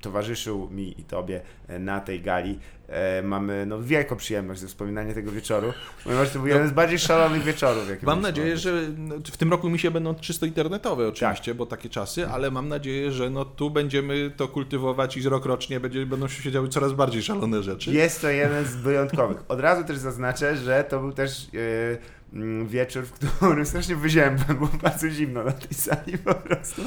towarzyszył 0.01 0.71
mi 0.71 1.01
i 1.01 1.05
Tobie 1.05 1.41
e, 1.69 1.79
na 1.79 2.01
tej 2.01 2.21
gali. 2.21 2.59
E, 2.89 3.23
mamy 3.23 3.67
no, 3.67 3.83
wielką 3.83 4.17
przyjemność 4.17 4.61
ze 4.61 4.67
wspominania 4.67 5.15
tego 5.15 5.33
wieczoru, 5.33 5.73
ponieważ 6.05 6.31
to 6.31 6.39
był 6.39 6.49
jeden 6.49 6.69
z 6.69 6.73
bardziej 6.73 6.99
szalonych 6.99 7.43
wieczorów. 7.43 7.89
Jakie 7.91 8.07
mam 8.07 8.21
nadzieję, 8.21 8.57
że 8.57 8.83
no, 8.97 9.15
w 9.33 9.37
tym 9.37 9.51
roku 9.51 9.71
mi 9.71 9.79
się 9.79 9.91
będą 9.91 10.15
czysto 10.15 10.47
internetowe 10.47 11.09
oczywiście, 11.09 11.51
tak. 11.53 11.57
bo 11.57 11.67
takie 11.67 11.89
czasy, 11.89 12.29
ale 12.29 12.51
mam 12.51 12.69
nadzieję, 12.69 13.13
że 13.13 13.31
no, 13.31 13.45
tu 13.45 13.71
będziemy 13.71 14.33
to 14.37 14.49
kultywować 14.49 15.17
i 15.17 15.29
rok 15.29 15.47
rocznie 15.47 15.81
będzie, 15.81 16.07
będą 16.07 16.29
się 16.29 16.53
działy 16.53 16.69
coraz 16.69 16.93
bardziej 16.93 17.23
szalone 17.23 17.63
rzeczy. 17.63 17.93
Jest 17.93 18.21
to 18.21 18.29
jeden 18.29 18.65
z 18.65 18.77
wyjątkowych. 18.77 19.45
Od 19.49 19.61
razu 19.61 19.85
też 19.85 19.99
zaznaczę, 19.99 20.57
że 20.57 20.85
to 20.85 21.01
był 21.01 21.13
też... 21.13 21.49
Yy, 21.53 22.22
wieczór, 22.67 23.05
w 23.07 23.13
którym 23.13 23.67
strasznie 23.67 23.97
wyzięłem, 23.97 24.37
było 24.49 24.69
bardzo 24.83 25.11
zimno 25.11 25.45
na 25.45 25.53
tej 25.53 25.75
sali 25.75 26.19
po 26.19 26.35
prostu. 26.35 26.83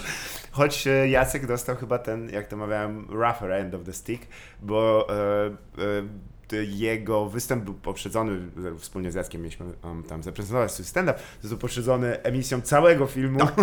Choć 0.51 0.87
e, 0.87 1.09
Jacek 1.09 1.47
dostał 1.47 1.75
chyba 1.75 1.97
ten, 1.99 2.29
jak 2.29 2.47
to 2.47 2.57
mawiałem, 2.57 3.07
rougher 3.09 3.51
end 3.51 3.73
of 3.73 3.83
the 3.83 3.93
stick, 3.93 4.27
bo 4.61 5.07
e, 5.09 5.47
e, 5.47 5.51
jego 6.63 7.29
występ 7.29 7.63
był 7.63 7.73
poprzedzony, 7.73 8.39
wspólnie 8.79 9.11
z 9.11 9.15
Jackiem 9.15 9.41
mieliśmy 9.41 9.65
um, 9.83 10.03
tam 10.03 10.23
zaprezentować 10.23 10.71
swój 10.71 10.85
stand-up, 10.85 11.19
został 11.41 11.59
poprzedzony 11.59 12.21
emisją 12.23 12.61
całego 12.61 13.07
filmu 13.07 13.39
tak. 13.39 13.55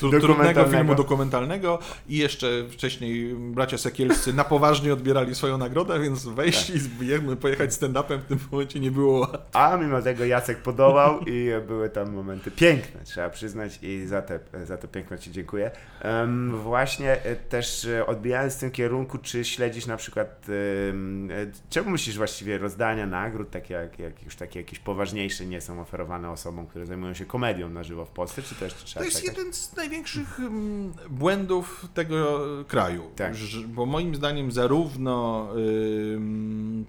trudnego 0.20 0.64
filmu 0.64 0.94
dokumentalnego 0.94 1.78
i 2.08 2.16
jeszcze 2.16 2.46
wcześniej 2.70 3.34
bracia 3.34 3.78
Sekielscy 3.78 4.32
na 4.32 4.44
poważnie 4.44 4.92
odbierali 4.92 5.34
swoją 5.34 5.58
nagrodę, 5.58 6.00
więc 6.00 6.24
wejść 6.24 6.66
tak. 6.66 7.32
i 7.32 7.36
pojechać 7.36 7.70
stand-upem 7.70 8.18
w 8.18 8.24
tym 8.24 8.38
momencie 8.52 8.80
nie 8.80 8.90
było 8.90 9.18
łatwo. 9.18 9.38
A 9.52 9.76
mimo 9.76 10.02
tego 10.02 10.24
Jacek 10.24 10.58
podołał 10.58 11.20
i 11.20 11.50
były 11.66 11.90
tam 11.90 12.12
momenty 12.12 12.50
piękne, 12.50 13.00
trzeba 13.04 13.30
przyznać 13.30 13.78
i 13.82 14.06
za 14.06 14.22
te, 14.22 14.40
za 14.64 14.76
to 14.78 14.88
piękno 14.88 15.18
Ci 15.18 15.32
dziękuję. 15.32 15.70
Um, 16.04 16.56
właśnie 16.62 17.24
e, 17.24 17.36
też 17.36 17.84
e, 17.84 18.06
odbijając 18.06 18.54
w 18.54 18.58
tym 18.58 18.70
kierunku, 18.70 19.18
czy 19.18 19.44
śledzisz 19.44 19.86
na 19.86 19.96
przykład 19.96 20.46
um, 20.88 21.28
czemu 21.70 21.90
myślisz 21.92 22.16
właściwie 22.16 22.58
rozdania 22.58 23.06
nagród, 23.06 23.50
takie 23.50 23.74
jak, 23.74 23.98
jak 23.98 24.22
już 24.22 24.36
takie 24.36 24.60
jakieś 24.60 24.78
poważniejsze 24.78 25.46
nie 25.46 25.60
są 25.60 25.80
oferowane 25.80 26.30
osobom, 26.30 26.66
które 26.66 26.86
zajmują 26.86 27.14
się 27.14 27.24
komedią 27.24 27.68
na 27.68 27.82
żywo 27.82 28.04
w 28.04 28.10
Polsce, 28.10 28.42
czy 28.42 28.54
też 28.54 28.74
trzeba 28.74 29.00
To 29.00 29.04
jest 29.04 29.22
czekać? 29.22 29.36
jeden 29.38 29.52
z 29.52 29.76
największych 29.76 30.40
mm, 30.40 30.92
błędów 31.10 31.88
tego 31.94 32.40
kraju, 32.64 33.10
tak. 33.16 33.34
bo 33.66 33.86
moim 33.86 34.14
zdaniem 34.14 34.52
zarówno 34.52 35.48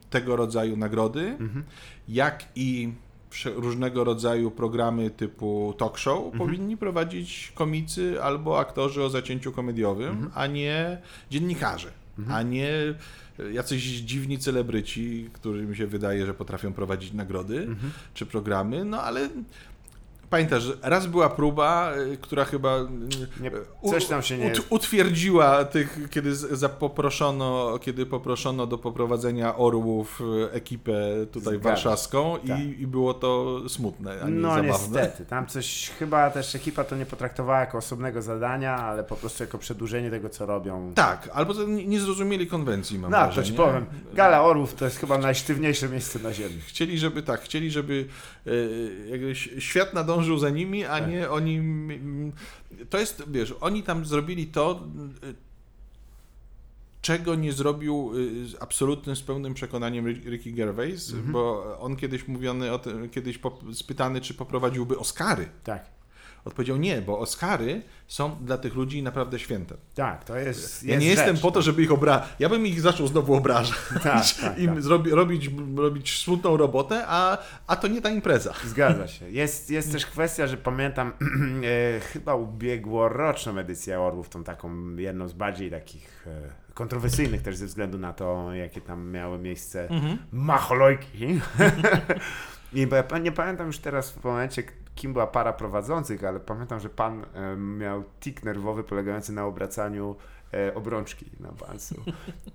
tego 0.10 0.36
rodzaju 0.36 0.78
nagrody, 0.78 1.22
mhm. 1.22 1.63
jak 2.08 2.46
i 2.56 2.94
różnego 3.46 4.04
rodzaju 4.04 4.52
programy 4.52 5.10
typu 5.10 5.74
talk 5.78 5.98
show 5.98 6.18
mhm. 6.18 6.38
powinni 6.38 6.78
prowadzić 6.78 7.52
komicy 7.56 8.24
albo 8.24 8.60
aktorzy 8.60 9.04
o 9.04 9.10
zacięciu 9.10 9.52
komediowym, 9.52 10.10
mhm. 10.10 10.32
a 10.36 10.48
nie 10.48 10.98
dziennikarze, 11.30 11.92
mhm. 12.20 12.38
a 12.38 12.42
nie 12.42 12.70
jacyś 13.52 13.84
dziwni 13.84 14.39
celebryci, 14.39 15.30
którzy 15.34 15.65
mi 15.65 15.76
się 15.76 15.88
wydaje, 15.88 16.26
że 16.26 16.34
potrafią 16.34 16.74
prowadzić 16.74 17.13
nagrody 17.13 17.58
mhm. 17.58 17.91
czy 18.13 18.26
programy, 18.26 18.86
no 18.86 19.02
ale 19.02 19.30
pamiętasz, 20.34 20.63
raz 20.82 21.08
była 21.08 21.30
próba, 21.30 21.93
y, 22.13 22.17
która 22.17 22.46
chyba 22.46 22.78
y, 22.78 22.88
nie, 23.41 23.52
coś 23.89 24.06
tam 24.06 24.22
się 24.22 24.38
nie 24.38 24.48
ut, 24.48 24.65
utwierdziła 24.69 25.65
tych, 25.65 26.00
kiedy 26.10 26.32
poproszono, 26.80 27.80
kiedy 27.82 28.06
poproszono 28.06 28.67
do 28.67 28.78
poprowadzenia 28.78 29.56
Orłów 29.56 30.22
y, 30.22 30.52
ekipę 30.52 30.93
tutaj 31.32 31.54
Zgadza. 31.54 31.69
warszawską 31.69 32.36
tak. 32.48 32.60
i, 32.60 32.82
i, 32.82 32.88
było 32.88 33.13
to 33.13 33.62
smutne, 33.69 34.22
a 34.24 34.26
nie 34.26 34.32
no, 34.32 34.50
zabawne. 34.50 34.67
niestety, 34.69 35.26
tam 35.26 35.48
coś, 35.48 35.91
chyba 36.00 36.30
też 36.30 36.56
ekipa 36.56 36.84
to 36.84 36.96
nie 36.96 37.06
potraktowała 37.06 37.60
jako 37.60 37.78
osobnego 37.78 38.22
zadania, 38.22 38.76
ale 38.76 39.04
po 39.04 39.15
prostu 39.15 39.43
jako 39.43 39.58
przedłużenie 39.58 40.10
tego, 40.10 40.30
co 40.30 40.46
robią. 40.46 40.91
Tak, 40.96 41.30
albo 41.34 41.54
nie 41.63 42.00
zrozumieli 42.00 42.48
konwencji, 42.48 43.00
mam 43.00 43.12
no, 43.12 43.17
wrażenie. 43.17 43.36
No, 43.36 43.58
to 43.58 43.63
ci 43.63 43.72
powiem, 43.72 43.86
Gala 44.13 44.43
Orłów 44.43 44.74
to 44.74 44.86
jest 44.86 44.98
chyba 44.98 45.17
najsztywniejsze 45.17 45.89
miejsce 45.89 46.19
na 46.19 46.34
ziemi. 46.34 46.62
Chcieli, 46.67 47.00
żeby 47.00 47.24
tak, 47.24 47.41
chcieli, 47.41 47.72
żeby 47.72 48.06
yy, 48.46 49.36
świat 49.62 49.93
nadążył 49.93 50.22
podążył 50.23 50.38
za 50.38 50.49
nimi, 50.49 50.86
a 50.86 50.99
tak. 50.99 51.09
nie 51.09 51.29
oni. 51.29 51.62
To 52.89 52.99
jest, 52.99 53.23
wiesz, 53.31 53.55
oni 53.62 53.83
tam 53.83 54.05
zrobili 54.05 54.47
to, 54.47 54.79
czego 57.01 57.36
nie 57.36 57.53
zrobił 57.53 58.12
y, 58.15 58.59
absolutnym, 58.59 59.15
z 59.15 59.21
pełnym 59.21 59.53
przekonaniem 59.53 60.07
Ricky 60.07 60.51
Gervais, 60.51 61.13
mhm. 61.13 61.31
bo 61.31 61.77
on 61.79 61.95
kiedyś 61.95 62.27
mówiony 62.27 62.71
o 62.71 62.79
tym, 62.79 63.09
kiedyś 63.09 63.39
spytany, 63.73 64.21
czy 64.21 64.33
poprowadziłby 64.33 64.99
Oscary. 64.99 65.49
Tak. 65.63 65.86
Odpowiedział 66.45 66.77
nie, 66.77 67.01
bo 67.01 67.19
Oscary 67.19 67.82
są 68.08 68.36
dla 68.41 68.58
tych 68.58 68.75
ludzi 68.75 69.03
naprawdę 69.03 69.39
świętem. 69.39 69.77
Tak, 69.95 70.23
to 70.23 70.38
jest. 70.38 70.84
Ja 70.84 70.95
nie 70.95 71.10
rzecz, 71.10 71.17
jestem 71.17 71.38
po 71.38 71.51
to, 71.51 71.62
żeby 71.62 71.84
ich 71.84 71.91
obrażać. 71.91 72.29
Ja 72.39 72.49
bym 72.49 72.67
ich 72.67 72.82
zaczął 72.82 73.08
znowu 73.08 73.34
obrażać. 73.34 73.77
Tak, 74.03 74.25
tak, 74.41 74.60
Im 74.60 74.73
tak. 74.73 74.82
Zrobi, 74.82 75.12
robić, 75.12 75.49
robić 75.75 76.23
smutną 76.23 76.58
robotę, 76.58 77.03
a, 77.08 77.38
a 77.67 77.75
to 77.75 77.88
nie 77.88 78.01
ta 78.01 78.10
impreza. 78.10 78.53
Zgadza 78.65 79.08
się. 79.08 79.29
Jest, 79.43 79.69
jest 79.69 79.91
też 79.91 80.06
kwestia, 80.06 80.47
że 80.47 80.58
pamiętam 80.58 81.12
e, 81.15 81.99
chyba 81.99 82.36
ubiegłoroczną 82.36 83.58
edycję 83.58 83.99
Orłów, 83.99 84.29
tą 84.29 84.43
taką 84.43 84.95
jedną 84.95 85.27
z 85.27 85.34
bardziej 85.34 85.71
takich. 85.71 86.27
E, 86.27 86.63
kontrowersyjnych 86.73 87.41
też 87.41 87.58
ze 87.58 87.65
względu 87.65 87.97
na 87.97 88.13
to, 88.13 88.53
jakie 88.53 88.82
tam 88.82 89.12
miały 89.12 89.39
miejsce 89.39 89.89
mhm. 89.89 90.17
macholojki. 90.32 91.39
I 92.73 92.88
bo 92.88 92.95
ja 92.95 93.17
nie 93.17 93.32
pamiętam 93.32 93.67
już 93.67 93.77
teraz 93.77 94.12
w 94.12 94.23
momencie, 94.23 94.63
kim 94.95 95.13
była 95.13 95.27
para 95.27 95.53
prowadzących, 95.53 96.23
ale 96.23 96.39
pamiętam, 96.39 96.79
że 96.79 96.89
pan 96.89 97.25
e, 97.34 97.56
miał 97.56 98.03
tik 98.19 98.43
nerwowy 98.43 98.84
polegający 98.84 99.34
na 99.34 99.45
obracaniu 99.45 100.15
e, 100.53 100.73
obrączki 100.75 101.25
na 101.39 101.49
palcu 101.49 101.95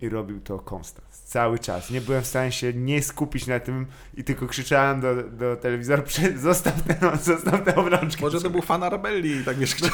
i 0.01 0.09
robił 0.09 0.41
to 0.41 0.59
konstans. 0.59 1.23
Cały 1.23 1.59
czas. 1.59 1.91
Nie 1.91 2.01
byłem 2.01 2.23
w 2.23 2.27
stanie 2.27 2.53
się 2.53 2.73
nie 2.73 3.03
skupić 3.03 3.47
na 3.47 3.61
tym 3.61 3.87
i 4.15 4.25
tylko 4.25 4.47
krzyczałem 4.47 5.01
do, 5.01 5.23
do 5.23 5.57
telewizora, 5.57 6.03
zostaw 6.37 6.83
te, 6.83 7.17
zostaw 7.23 7.65
te 7.65 7.77
obrączki. 7.77 8.23
Może 8.23 8.41
to 8.41 8.51
był 8.51 8.63
fan 8.63 8.83
Arabelli 8.83 9.31
i 9.31 9.45
tak 9.45 9.57
wiesz, 9.57 9.81
no, 9.83 9.89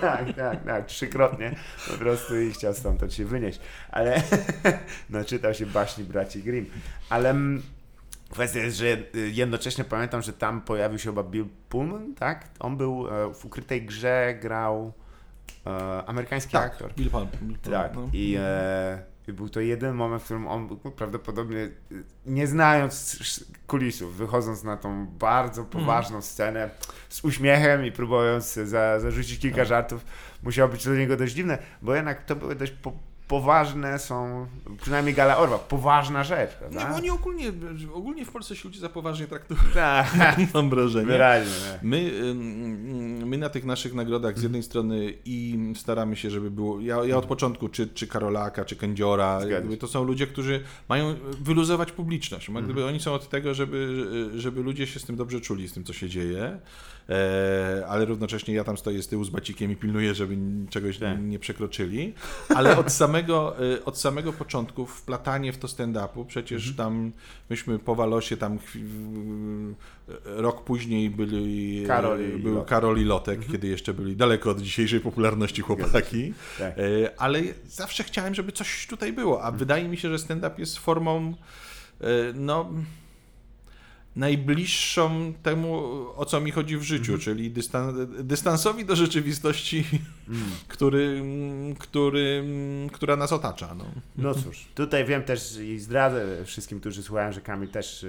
tak, 0.00 0.36
tak, 0.36 0.64
tak, 0.64 0.86
trzykrotnie 0.86 1.56
po 1.90 1.94
prostu 1.94 2.40
i 2.40 2.52
chciał 2.52 2.74
stamtąd 2.74 3.14
się 3.14 3.24
wynieść. 3.24 3.60
Ale 3.90 4.22
no, 5.10 5.24
czytał 5.24 5.54
się 5.54 5.66
baśni 5.66 6.04
braci 6.04 6.42
Grimm. 6.42 6.66
Ale 7.08 7.30
mm, 7.30 7.62
Kwestia 8.30 8.60
jest, 8.60 8.76
że 8.76 8.86
y, 8.86 9.30
jednocześnie 9.30 9.84
pamiętam, 9.84 10.22
że 10.22 10.32
tam 10.32 10.60
pojawił 10.60 10.98
się 10.98 11.10
chyba 11.10 11.22
Bill 11.22 11.46
Pullman, 11.68 12.14
tak? 12.14 12.48
On 12.60 12.76
był 12.76 13.08
e, 13.08 13.34
w 13.34 13.44
ukrytej 13.44 13.82
grze, 13.82 14.38
grał 14.42 14.92
e, 15.66 16.04
amerykański 16.06 16.52
tak, 16.52 16.72
aktor. 16.72 16.94
Bill 16.94 17.10
Pullman. 17.10 17.30
Tak. 17.62 17.94
No. 17.94 18.08
I, 18.12 18.36
e, 18.38 19.02
I, 19.28 19.32
był 19.32 19.48
to 19.48 19.60
jeden 19.60 19.94
moment, 19.94 20.22
w 20.22 20.24
którym 20.24 20.48
on 20.48 20.78
prawdopodobnie, 20.96 21.58
y, 21.58 21.72
nie 22.26 22.46
znając 22.46 23.18
kulisów, 23.66 24.16
wychodząc 24.16 24.64
na 24.64 24.76
tą 24.76 25.06
bardzo 25.06 25.62
mhm. 25.62 25.84
poważną 25.84 26.16
mm. 26.16 26.22
scenę 26.22 26.70
z 27.08 27.24
uśmiechem 27.24 27.84
i 27.84 27.92
próbując 27.92 28.54
za, 28.54 29.00
zarzucić 29.00 29.38
kilka 29.38 29.56
tak. 29.56 29.66
żartów, 29.66 30.04
musiało 30.42 30.68
być 30.68 30.84
dla 30.84 30.94
niego 30.94 31.16
dość 31.16 31.34
dziwne, 31.34 31.58
bo 31.82 31.94
jednak 31.94 32.24
to 32.24 32.36
były 32.36 32.54
dość 32.54 32.72
po, 32.72 32.92
poważne 33.28 33.98
są, 33.98 34.46
przynajmniej 34.80 35.14
Gala 35.14 35.38
Orła, 35.38 35.58
poważna 35.58 36.24
rzecz, 36.24 36.50
prawda? 36.50 36.88
Nie, 36.88 36.96
oni 36.96 37.10
ogólnie, 37.10 37.52
ogólnie 37.94 38.24
w 38.24 38.30
Polsce 38.30 38.56
się 38.56 38.68
ludzie 38.68 38.80
za 38.80 38.88
poważnie 38.88 39.26
traktują, 39.26 39.60
Tak, 39.74 40.14
mam 40.54 40.70
wrażenie. 40.70 41.06
wyraźnie. 41.06 41.52
nie? 41.72 41.78
My, 41.88 42.12
my 43.26 43.38
na 43.38 43.48
tych 43.48 43.64
naszych 43.64 43.94
nagrodach 43.94 44.38
z 44.38 44.42
jednej 44.42 44.62
strony 44.62 45.14
i 45.24 45.58
staramy 45.76 46.16
się, 46.16 46.30
żeby 46.30 46.50
było. 46.50 46.80
Ja, 46.80 47.04
ja 47.04 47.16
od 47.16 47.26
początku, 47.26 47.68
czy, 47.68 47.88
czy 47.88 48.06
Karolaka, 48.06 48.64
czy 48.64 48.76
Kędziora, 48.76 49.40
jakby 49.50 49.76
to 49.76 49.86
są 49.86 50.04
ludzie, 50.04 50.26
którzy 50.26 50.62
mają 50.88 51.14
wyluzować 51.40 51.92
publiczność. 51.92 52.50
Gdyby 52.64 52.84
oni 52.84 53.00
są 53.00 53.12
od 53.12 53.28
tego, 53.28 53.54
żeby, 53.54 54.06
żeby 54.36 54.62
ludzie 54.62 54.86
się 54.86 55.00
z 55.00 55.04
tym 55.04 55.16
dobrze 55.16 55.40
czuli, 55.40 55.68
z 55.68 55.72
tym, 55.72 55.84
co 55.84 55.92
się 55.92 56.08
dzieje. 56.08 56.58
E, 57.08 57.84
ale 57.88 58.04
równocześnie 58.04 58.54
ja 58.54 58.64
tam 58.64 58.76
stoję 58.78 59.02
z 59.02 59.08
tyłu 59.08 59.24
z 59.24 59.30
bacikiem 59.30 59.72
i 59.72 59.76
pilnuję, 59.76 60.14
żeby 60.14 60.36
czegoś 60.70 60.98
Tak. 60.98 61.22
nie 61.22 61.38
przekroczyli. 61.38 62.14
Ale 62.54 62.76
od 62.78 62.92
samego, 62.92 63.56
e, 63.74 63.84
od 63.84 63.98
samego 63.98 64.32
początku 64.32 64.86
wplatanie 64.86 65.52
w 65.52 65.58
to 65.58 65.66
stand-upu, 65.68 66.26
przecież 66.26 66.76
tam 66.76 67.12
myśmy 67.50 67.78
po 67.78 67.94
Walosie 67.94 68.36
tam 68.36 68.58
rok 70.24 70.64
później 70.64 71.10
byli 71.10 71.84
Karol 71.86 72.20
i 72.20 72.22
był 72.24 72.34
Lotek. 72.36 72.46
Mhm. 72.46 72.64
Karol 72.66 73.00
i 73.00 73.04
Lotek, 73.04 73.40
kiedy 73.52 73.66
jeszcze 73.68 73.94
byli 73.94 74.16
daleko 74.16 74.50
od 74.50 74.60
dzisiejszej 74.60 75.00
popularności 75.00 75.62
chłopaki. 75.62 76.34
Tak. 76.58 76.78
E, 76.78 76.82
Ale 77.20 77.42
zawsze 77.68 78.04
chciałem, 78.04 78.34
żeby 78.34 78.52
coś 78.52 78.86
tutaj 78.86 79.12
było, 79.12 79.36
Mhm. 79.36 79.54
a 79.54 79.58
wydaje 79.58 79.88
mi 79.88 79.96
się, 79.96 80.08
że 80.10 80.18
stand-up 80.18 80.54
jest 80.58 80.78
formą 80.78 81.34
e, 82.00 82.06
no 82.34 82.70
najbliższą 84.18 85.32
temu, 85.42 85.76
o 86.16 86.24
co 86.24 86.40
mi 86.40 86.50
chodzi 86.50 86.76
w 86.76 86.82
życiu, 86.82 87.12
Mhm. 87.12 87.20
czyli 87.20 87.50
dystan 87.50 88.06
dystansowi 88.24 88.84
do 88.84 88.96
rzeczywistości, 88.96 89.84
Mm. 90.28 90.40
który, 90.68 91.22
który, 91.78 92.44
która 92.92 93.16
nas 93.16 93.32
otacza. 93.32 93.74
No. 93.74 93.84
No 94.16 94.34
cóż, 94.44 94.66
tutaj 94.74 95.04
wiem 95.04 95.22
też 95.22 95.56
i 95.56 95.78
zdradzę 95.78 96.44
wszystkim, 96.44 96.80
którzy 96.80 97.02
słuchają, 97.02 97.32
że 97.32 97.40
Kamil 97.40 97.68
też 97.68 98.06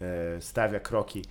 e, 0.00 0.40
stawia 0.40 0.80
kroki 0.80 1.22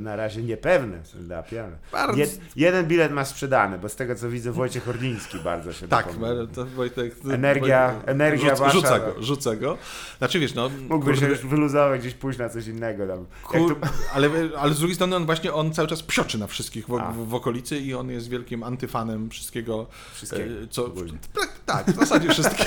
na 0.00 0.16
razie 0.16 0.42
niepewne 0.42 1.02
w 1.02 1.08
stand-upie, 1.08 1.64
Bardzo- 1.92 2.18
Jed, 2.18 2.40
jeden 2.56 2.86
bilet 2.86 3.12
ma 3.12 3.24
sprzedany, 3.24 3.78
bo 3.78 3.88
z 3.88 3.96
tego 3.96 4.14
co 4.14 4.28
widzę 4.30 4.52
Wojciech 4.52 4.88
Orliński 4.88 5.38
bardzo 5.38 5.72
się 5.72 5.88
Tak, 5.88 6.08
to 6.54 6.66
Wojtek, 6.66 7.14
Energia- 7.24 7.92
Wojtek, 7.92 8.08
energia 8.08 8.50
rzuc, 8.50 8.58
wasza, 8.60 8.72
rzuca 8.72 8.98
no. 8.98 9.04
go, 9.14 9.22
rzuca 9.22 9.56
go. 9.56 9.78
Znaczy 10.18 10.38
wiesz, 10.40 10.54
no... 10.54 10.70
Mógłby 10.88 11.14
się 11.14 11.20
kurde, 11.20 11.34
już 11.34 11.46
wyluzować, 11.46 12.00
gdzieś 12.00 12.14
pójść 12.14 12.38
na 12.38 12.48
coś 12.48 12.66
innego 12.66 13.06
tam. 13.06 13.26
Kur... 13.44 13.80
to, 13.80 13.88
Ale, 14.14 14.30
ale 14.58 14.74
z 14.74 14.78
drugiej 14.78 14.94
strony 14.94 15.16
on 15.16 15.26
właśnie 15.26 15.52
on 15.52 15.72
cały 15.72 15.88
czas 15.88 16.02
psioczy 16.02 16.38
na 16.38 16.46
wszystkich 16.46 16.86
w, 16.86 16.88
w, 17.14 17.28
w 17.28 17.34
okolicy 17.34 17.78
i 17.78 17.94
on 17.94 18.10
jest 18.10 18.28
wielkim 18.28 18.62
antyfanem 18.62 19.30
wszystkiego, 19.30 19.86
Wszystkiego, 20.14 20.44
e, 20.64 20.66
co 20.70 20.86
ogólnie. 20.86 21.18
tak, 21.34 21.50
tak, 21.66 21.96
w 21.96 21.98
zasadzie 22.00 22.28
wszystkiego. 22.28 22.66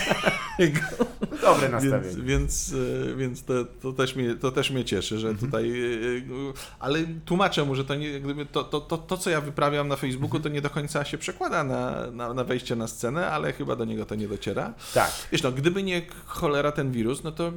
dobre 1.41 1.69
więc 1.69 1.83
nastawienie. 1.83 2.23
więc, 2.23 2.73
e, 3.11 3.15
więc 3.15 3.43
to, 3.43 3.53
to, 3.81 3.93
też 3.93 4.15
mnie, 4.15 4.35
to 4.35 4.51
też 4.51 4.71
mnie 4.71 4.85
cieszy, 4.85 5.19
że 5.19 5.27
Mhm. 5.29 5.51
tutaj. 5.51 5.73
E, 6.73 6.79
e, 6.79 6.83
Ale 6.83 6.99
tłumaczę 7.25 7.65
mu, 7.65 7.75
że 7.75 7.85
to 7.85 7.95
nie, 7.95 8.19
gdyby 8.19 8.45
to, 8.45 8.63
to, 8.63 8.81
to, 8.81 8.97
to, 8.97 9.17
co 9.17 9.29
ja 9.29 9.41
wyprawiam 9.41 9.87
na 9.87 9.95
Facebooku, 9.95 10.39
to 10.39 10.49
nie 10.49 10.61
do 10.61 10.69
końca 10.69 11.05
się 11.05 11.17
przekłada 11.17 11.63
na, 11.63 12.11
na, 12.11 12.33
na 12.33 12.43
wejście 12.43 12.75
na 12.75 12.87
scenę, 12.87 13.27
ale 13.31 13.53
chyba 13.53 13.75
do 13.75 13.85
niego 13.85 14.05
to 14.05 14.15
nie 14.15 14.27
dociera. 14.27 14.73
Tak. 14.93 15.11
Wiesz, 15.31 15.43
no, 15.43 15.51
gdyby 15.51 15.83
nie 15.83 16.01
cholera 16.25 16.71
ten 16.71 16.91
wirus, 16.91 17.23
no 17.23 17.31
to 17.31 17.51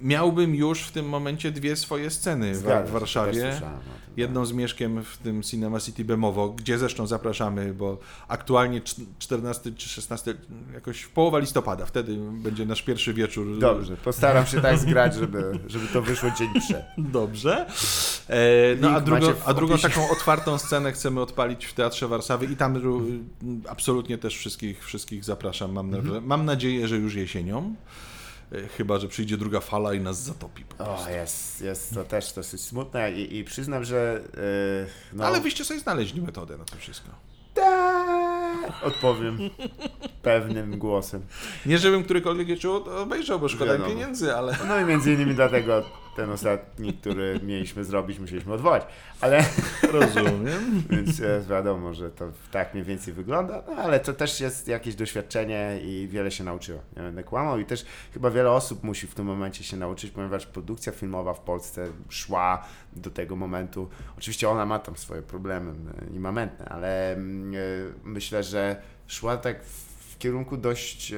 miałbym 0.00 0.54
już 0.54 0.82
w 0.82 0.92
tym 0.92 1.08
momencie 1.08 1.50
dwie 1.52 1.76
swoje 1.76 2.10
sceny 2.10 2.54
w, 2.54 2.62
w 2.62 2.90
Warszawie. 2.90 3.32
tym, 3.60 3.70
Jedną 4.16 4.46
z 4.46 4.52
Mieszkiem 4.52 5.02
w 5.04 5.18
tym 5.18 5.42
Cinema 5.42 5.80
City 5.80 6.04
Bemowo, 6.04 6.48
gdzie 6.48 6.78
zresztą 6.78 7.06
zapraszamy, 7.06 7.74
bo 7.74 7.98
aktualnie 8.28 8.80
cz- 8.80 9.00
14 9.18 9.72
czy 9.72 9.88
16, 9.88 10.34
jakoś 10.74 11.00
w 11.02 11.10
połowa 11.10 11.38
listopada, 11.38 11.86
wtedy 11.86 12.16
będzie 12.32 12.66
nasz 12.66 12.82
pierwszy 12.82 13.14
wieczór. 13.14 13.46
tak. 13.50 13.60
Dobrze, 13.60 13.96
postaram 13.96 14.46
się 14.46 14.60
tak 14.60 14.78
zgrać, 14.78 15.14
żeby, 15.14 15.58
żeby 15.66 15.86
to 15.86 16.02
wyszło 16.02 16.30
dzień 16.38 16.48
przed. 16.60 16.84
Dobrze. 16.98 17.66
E, 18.36 18.76
no 18.80 18.90
a 18.90 19.00
drugą, 19.00 19.26
a 19.46 19.54
drugą 19.54 19.78
taką 19.78 20.10
otwartą 20.10 20.58
scenę 20.58 20.92
chcemy 20.92 21.20
odpalić 21.20 21.66
w 21.66 21.72
Teatrze 21.74 22.08
Warszawy 22.08 22.46
i 22.46 22.56
tam 22.56 22.80
absolutnie 23.68 24.18
też 24.18 24.36
wszystkich, 24.36 24.84
wszystkich 24.84 25.24
zapraszam. 25.24 25.72
Mam, 25.72 25.94
Mhm. 25.94 26.26
mam 26.26 26.44
nadzieję, 26.44 26.88
że 26.88 26.96
już 26.96 27.14
jesienią. 27.14 27.74
E, 28.52 28.68
Chyba, 28.68 28.98
że 28.98 29.08
przyjdzie 29.08 29.36
druga 29.36 29.60
fala 29.60 29.94
i 29.94 30.00
nas 30.00 30.22
zatopi. 30.22 30.64
Po 30.64 30.84
O, 30.84 30.86
prostu. 30.86 31.10
jest, 31.10 31.60
jest 31.60 31.94
to 31.94 32.04
też 32.04 32.32
dosyć 32.32 32.60
smutne 32.60 33.12
i, 33.12 33.36
i 33.36 33.44
przyznam, 33.44 33.84
że 33.84 34.20
yy, 34.82 34.86
no, 35.12 35.24
Ale 35.24 35.40
wyście 35.40 35.64
sobie 35.64 35.80
znaleźli 35.80 36.22
metodę 36.22 36.58
na 36.58 36.64
to 36.64 36.76
wszystko. 36.76 37.08
Odpowiem 38.82 39.38
pewnym 40.22 40.78
głosem. 40.78 41.22
Nie, 41.66 41.78
żebym 41.78 42.04
którykolwiek 42.04 42.46
wieczór 42.46 42.88
obejrzał, 42.88 43.40
bo 43.40 43.48
szkoda 43.48 43.72
mi 43.72 43.78
Wiadomo. 43.78 43.94
pieniędzy, 43.94 44.34
ale... 44.36 44.56
No 44.68 44.80
i 44.80 44.84
między 44.84 45.12
innymi 45.12 45.34
dlatego 45.34 45.84
ten 46.16 46.30
ostatni, 46.30 46.92
który 46.92 47.40
mieliśmy 47.42 47.84
zrobić, 47.84 48.18
musieliśmy 48.18 48.52
odwołać. 48.52 48.86
Ale 49.20 49.44
Rozumiem. 49.92 50.82
więc 50.90 51.20
e, 51.20 51.40
wiadomo, 51.50 51.94
że 51.94 52.10
to 52.10 52.32
tak 52.50 52.74
mniej 52.74 52.84
więcej 52.84 53.14
wygląda, 53.14 53.62
no, 53.66 53.72
ale 53.72 54.00
to 54.00 54.12
też 54.12 54.40
jest 54.40 54.68
jakieś 54.68 54.94
doświadczenie 54.94 55.80
i 55.82 56.08
wiele 56.08 56.30
się 56.30 56.44
nauczyło. 56.44 56.80
Nie 56.96 57.02
będę 57.02 57.24
kłamał 57.24 57.58
i 57.58 57.64
też 57.64 57.86
chyba 58.14 58.30
wiele 58.30 58.50
osób 58.50 58.84
musi 58.84 59.06
w 59.06 59.14
tym 59.14 59.26
momencie 59.26 59.64
się 59.64 59.76
nauczyć, 59.76 60.10
ponieważ 60.10 60.46
produkcja 60.46 60.92
filmowa 60.92 61.34
w 61.34 61.40
Polsce 61.40 61.86
szła 62.08 62.64
do 62.92 63.10
tego 63.10 63.36
momentu. 63.36 63.88
Oczywiście 64.18 64.48
ona 64.48 64.66
ma 64.66 64.78
tam 64.78 64.96
swoje 64.96 65.22
problemy 65.22 65.70
e, 65.70 66.14
immamentne, 66.14 66.64
ale 66.64 67.12
mm, 67.12 67.54
e, 67.54 67.58
myślę, 68.04 68.42
że 68.42 68.82
szła 69.06 69.36
tak 69.36 69.64
w, 69.64 70.18
kierunku 70.18 70.56
dość 70.56 71.12
e, 71.12 71.16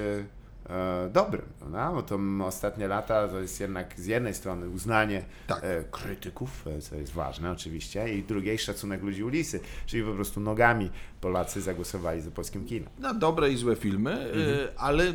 dobrym, 1.12 1.42
prawda? 1.58 1.92
bo 1.92 2.02
to 2.02 2.18
ostatnie 2.46 2.88
lata 2.88 3.28
to 3.28 3.40
jest 3.40 3.60
jednak 3.60 4.00
z 4.00 4.06
jednej 4.06 4.34
strony 4.34 4.68
uznanie 4.68 5.24
Tak. 5.46 5.64
e, 5.64 5.84
krytyków, 5.90 6.66
e, 6.66 6.80
co 6.80 6.94
jest 6.94 7.12
ważne 7.12 7.50
oczywiście, 7.50 8.14
i 8.14 8.22
drugiej 8.22 8.58
szacunek 8.58 9.02
ludzi 9.02 9.24
ulicy, 9.24 9.60
czyli 9.86 10.04
po 10.04 10.12
prostu 10.12 10.40
nogami 10.40 10.90
Polacy 11.20 11.60
zagłosowali 11.60 12.20
za 12.20 12.30
polskim 12.30 12.64
kinem. 12.64 12.88
Na 12.98 13.14
dobre 13.14 13.50
i 13.50 13.56
złe 13.56 13.76
filmy, 13.76 14.34
y, 14.34 14.78
ale 14.78 15.12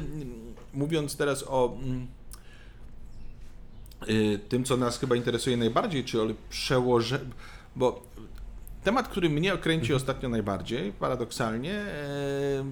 mówiąc 0.74 1.18
teraz 1.18 1.44
o 1.48 1.78
tym, 4.50 4.64
co 4.64 4.78
nas 4.78 5.00
chyba 5.00 5.16
interesuje 5.16 5.58
najbardziej, 5.58 6.04
czyli 6.04 6.36
przełożeniu, 6.50 7.32
bo 7.76 8.04
temat, 8.84 9.08
który 9.08 9.30
mnie 9.30 9.58
kręci 9.58 9.94
ostatnio 9.94 10.30
najbardziej, 10.30 10.92
paradoksalnie, 10.92 11.74
e, 11.74 12.64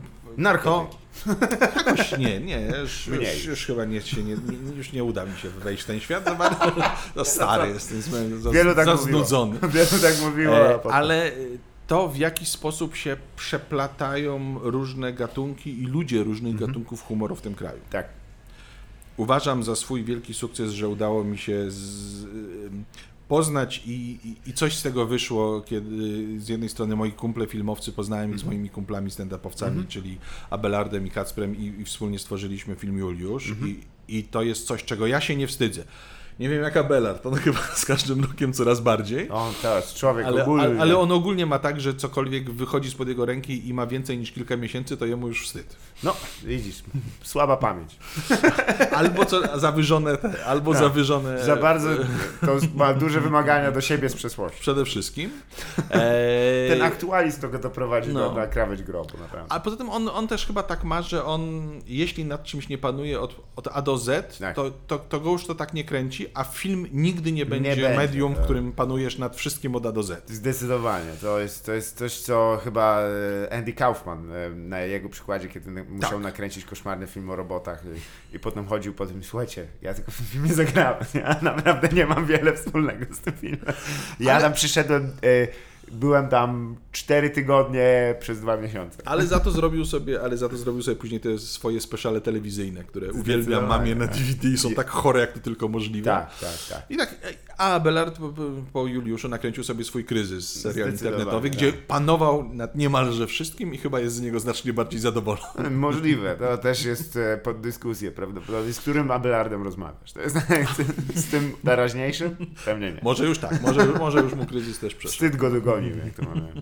to 0.63 0.89
jakoś 1.85 2.17
nie, 2.17 2.39
nie, 2.39 2.61
już, 2.81 3.07
już, 3.07 3.45
już 3.45 3.65
chyba 3.65 3.85
nie, 3.85 4.01
się 4.01 4.23
nie, 4.23 4.35
już 4.77 4.91
nie 4.93 5.03
uda 5.03 5.25
mi 5.25 5.37
się 5.37 5.49
wejść 5.49 5.83
w 5.83 5.85
ten 5.85 5.99
świat 5.99 6.25
za 6.25 6.35
bardzo, 6.35 6.71
no 7.15 7.25
stary 7.25 7.69
jestem, 7.73 8.41
za, 8.41 8.51
Wielu 8.51 8.75
tak 8.75 8.85
za 8.85 8.95
mówiło. 8.95 9.09
znudzony. 9.19 9.59
Wielu 9.73 9.99
tak 10.01 10.21
mówiło, 10.21 10.57
E, 10.57 10.79
ale 10.91 11.31
to, 11.87 12.07
w 12.07 12.17
jaki 12.17 12.45
sposób 12.45 12.95
się 12.95 13.17
przeplatają 13.35 14.59
różne 14.61 15.13
gatunki 15.13 15.81
i 15.83 15.85
ludzie 15.87 16.23
różnych 16.23 16.53
Mhm. 16.53 16.69
gatunków 16.71 17.01
humoru 17.03 17.35
w 17.35 17.41
tym 17.41 17.55
kraju. 17.55 17.79
Tak. 17.89 18.05
Uważam 19.17 19.63
za 19.63 19.75
swój 19.75 20.03
wielki 20.03 20.33
sukces, 20.33 20.71
że 20.71 20.87
udało 20.89 21.23
mi 21.23 21.37
się 21.37 21.71
z, 21.71 22.25
poznać 23.35 23.81
i, 23.87 23.91
i, 24.23 24.49
i 24.49 24.53
coś 24.53 24.77
z 24.77 24.81
tego 24.83 25.05
wyszło, 25.07 25.61
kiedy 25.61 25.91
z 26.39 26.49
jednej 26.49 26.69
strony 26.69 26.95
moi 26.95 27.11
kumple 27.11 27.47
filmowcy 27.47 27.91
poznałem 27.91 28.29
ich 28.29 28.33
Mhm. 28.35 28.39
z 28.39 28.45
moimi 28.53 28.69
kumplami 28.69 29.09
stand-upowcami, 29.11 29.87
czyli 29.87 30.17
Abelardem 30.49 31.07
i 31.07 31.09
Kacprem 31.11 31.55
i, 31.57 31.81
i 31.81 31.85
wspólnie 31.85 32.19
stworzyliśmy 32.19 32.75
film 32.75 32.97
Juliusz 32.97 33.49
Mhm. 33.49 33.69
i, 34.07 34.17
i 34.17 34.23
to 34.23 34.41
jest 34.43 34.67
coś, 34.67 34.83
czego 34.83 35.07
ja 35.07 35.21
się 35.21 35.35
nie 35.35 35.47
wstydzę. 35.47 35.83
Nie 36.39 36.49
wiem 36.49 36.63
jak 36.63 36.77
Abelard, 36.77 37.25
on 37.25 37.35
chyba 37.45 37.59
z 37.75 37.85
każdym 37.85 38.21
rokiem 38.23 38.53
coraz 38.53 38.79
bardziej. 38.79 39.29
On 39.31 39.53
teraz, 39.61 39.93
człowiek 39.93 40.25
Ale, 40.25 40.41
ogólny. 40.43 40.63
ale, 40.63 40.81
ale 40.81 40.97
on 40.97 41.11
ogólnie 41.11 41.45
ma 41.45 41.59
tak, 41.59 41.81
że 41.81 41.93
cokolwiek 41.93 42.51
wychodzi 42.51 42.91
spod 42.91 43.07
jego 43.07 43.25
ręki 43.25 43.67
i 43.69 43.73
ma 43.73 43.87
więcej 43.87 44.17
niż 44.17 44.31
kilka 44.31 44.57
miesięcy, 44.57 44.97
to 44.97 45.05
jemu 45.05 45.27
już 45.27 45.45
wstyd. 45.47 45.75
No, 46.03 46.15
widzisz, 46.43 46.83
słaba 47.23 47.57
pamięć. 47.57 47.95
Albo 48.95 49.25
co, 49.25 49.59
zawyżone, 49.59 50.17
albo 50.45 50.71
Tak. 50.71 50.81
zawyżone. 50.81 51.43
Za 51.45 51.55
bardzo, 51.55 51.89
to 52.41 52.57
ma 52.75 52.93
duże 52.93 53.21
wymagania 53.21 53.71
do 53.71 53.81
siebie 53.81 54.09
z 54.09 54.13
przeszłości. 54.15 54.61
Przede 54.61 54.85
wszystkim. 54.85 55.31
Eee, 55.91 56.69
Ten 56.71 56.81
aktualizm 56.81 57.41
to 57.41 57.49
go 57.49 57.59
doprowadzi 57.59 58.13
No. 58.13 58.19
do, 58.29 58.35
na 58.35 58.47
krawędź 58.47 58.83
grobu, 58.83 59.17
naprawdę. 59.19 59.53
A 59.53 59.59
poza 59.59 59.77
tym 59.77 59.89
on, 59.89 60.09
on 60.09 60.27
też 60.27 60.45
chyba 60.45 60.63
tak 60.63 60.83
ma, 60.83 61.01
że 61.01 61.25
on, 61.25 61.71
jeśli 61.87 62.25
nad 62.25 62.43
czymś 62.43 62.69
nie 62.69 62.77
panuje 62.77 63.19
od, 63.19 63.35
od 63.55 63.67
A 63.71 63.81
do 63.81 63.97
Z, 63.97 64.37
Tak. 64.39 64.55
to, 64.55 64.71
to, 64.87 64.99
to 64.99 65.19
go 65.19 65.31
już 65.31 65.45
to 65.45 65.55
tak 65.55 65.73
nie 65.73 65.83
kręci, 65.83 66.20
a 66.33 66.43
film 66.43 66.87
nigdy 66.91 67.31
nie 67.31 67.45
będzie 67.45 67.69
będzie, 67.69 67.97
medium, 67.97 68.33
w 68.33 68.35
tak. 68.35 68.43
którym 68.43 68.71
panujesz 68.71 69.17
nad 69.17 69.35
wszystkim 69.35 69.75
od 69.75 69.85
A 69.85 69.91
do 69.91 70.03
Z. 70.03 70.29
Zdecydowanie. 70.29 71.11
To 71.21 71.39
jest, 71.39 71.65
to 71.65 71.73
jest 71.73 71.97
coś, 71.97 72.17
co 72.19 72.59
chyba 72.63 73.01
e, 73.01 73.53
Andy 73.53 73.73
Kaufman 73.73 74.31
e, 74.31 74.49
na 74.49 74.79
jego 74.79 75.09
przykładzie, 75.09 75.47
kiedy 75.49 75.71
na- 75.71 75.83
musiał 75.83 76.11
Tak. 76.11 76.21
nakręcić 76.21 76.65
koszmarny 76.65 77.07
film 77.07 77.29
o 77.29 77.35
robotach 77.35 77.83
i, 78.31 78.35
i 78.35 78.39
potem 78.39 78.65
chodził 78.67 78.93
po 78.93 79.05
tym, 79.05 79.23
słuchajcie, 79.23 79.67
ja 79.81 79.93
tylko 79.93 80.11
w 80.11 80.17
tym 80.17 80.25
filmie 80.25 80.53
zagrałem, 80.53 81.05
ja 81.13 81.35
naprawdę 81.41 81.87
nie 81.93 82.05
mam 82.05 82.25
wiele 82.25 82.53
wspólnego 82.53 83.15
z 83.15 83.19
tym 83.19 83.33
filmem. 83.33 83.73
Ja 84.19 84.33
Ale- 84.33 84.41
tam 84.41 84.53
przyszedłem 84.53 85.03
e, 85.03 85.47
byłem 85.93 86.29
tam 86.29 86.75
cztery 86.91 87.29
tygodnie 87.29 88.15
przez 88.19 88.39
dwa 88.39 88.57
miesiące. 88.57 89.01
Ale 89.05 89.27
za 89.27 89.39
to 89.39 89.51
zrobił 89.51 89.85
sobie, 89.85 90.21
ale 90.21 90.37
za 90.37 90.49
to 90.49 90.57
zrobił 90.57 90.83
sobie 90.83 90.97
później 90.97 91.19
te 91.19 91.37
swoje 91.37 91.81
speciale 91.81 92.21
telewizyjne, 92.21 92.83
które 92.83 93.11
uwielbiam, 93.11 93.67
mam 93.67 93.87
je 93.87 93.95
na 93.95 94.07
DVD 94.07 94.47
i 94.47 94.57
są 94.57 94.73
tak 94.73 94.89
chore, 94.89 95.19
jak 95.19 95.33
to 95.33 95.39
tylko 95.39 95.67
możliwe. 95.67 96.05
Tak, 96.05 96.39
tak, 96.39 96.57
tak. 96.69 96.91
I 96.91 96.97
tak, 96.97 97.15
a 97.57 97.73
Abelard 97.73 98.17
po, 98.17 98.33
po 98.73 98.87
Juliuszu 98.87 99.29
nakręcił 99.29 99.63
sobie 99.63 99.83
swój 99.83 100.05
kryzys 100.05 100.61
serial 100.61 100.91
internetowy, 100.91 101.49
tak. 101.49 101.57
gdzie 101.57 101.73
panował 101.73 102.53
nad 102.53 102.75
niemalże 102.75 103.27
wszystkim 103.27 103.73
i 103.73 103.77
chyba 103.77 103.99
jest 103.99 104.15
z 104.15 104.21
niego 104.21 104.39
znacznie 104.39 104.73
bardziej 104.73 104.99
zadowolony. 104.99 105.69
Możliwe, 105.87 106.35
to 106.35 106.57
też 106.57 106.85
jest 106.85 107.17
e, 107.17 107.37
pod 107.37 107.61
dyskusję 107.61 108.11
prawdopodobnie, 108.11 108.73
z 108.73 108.79
którym 108.79 109.11
Abelardem 109.11 109.63
rozmawiasz. 109.63 110.11
To 110.13 110.21
jest 110.21 110.37
z 111.15 111.25
tym 111.25 111.51
teraźniejszym? 111.65 112.35
Pewnie 112.65 112.91
nie. 112.91 112.99
Może 113.03 113.25
już 113.25 113.39
tak, 113.39 113.61
może, 113.61 113.85
może 113.85 114.19
już 114.19 114.33
mu 114.33 114.45
kryzys 114.45 114.79
też 114.79 114.95
przeszedł. 114.95 115.13
Wstyd 115.13 115.35
go 115.35 115.49
dogonił, 115.49 115.97
jak 115.97 116.13
to 116.13 116.23
mamy. 116.23 116.61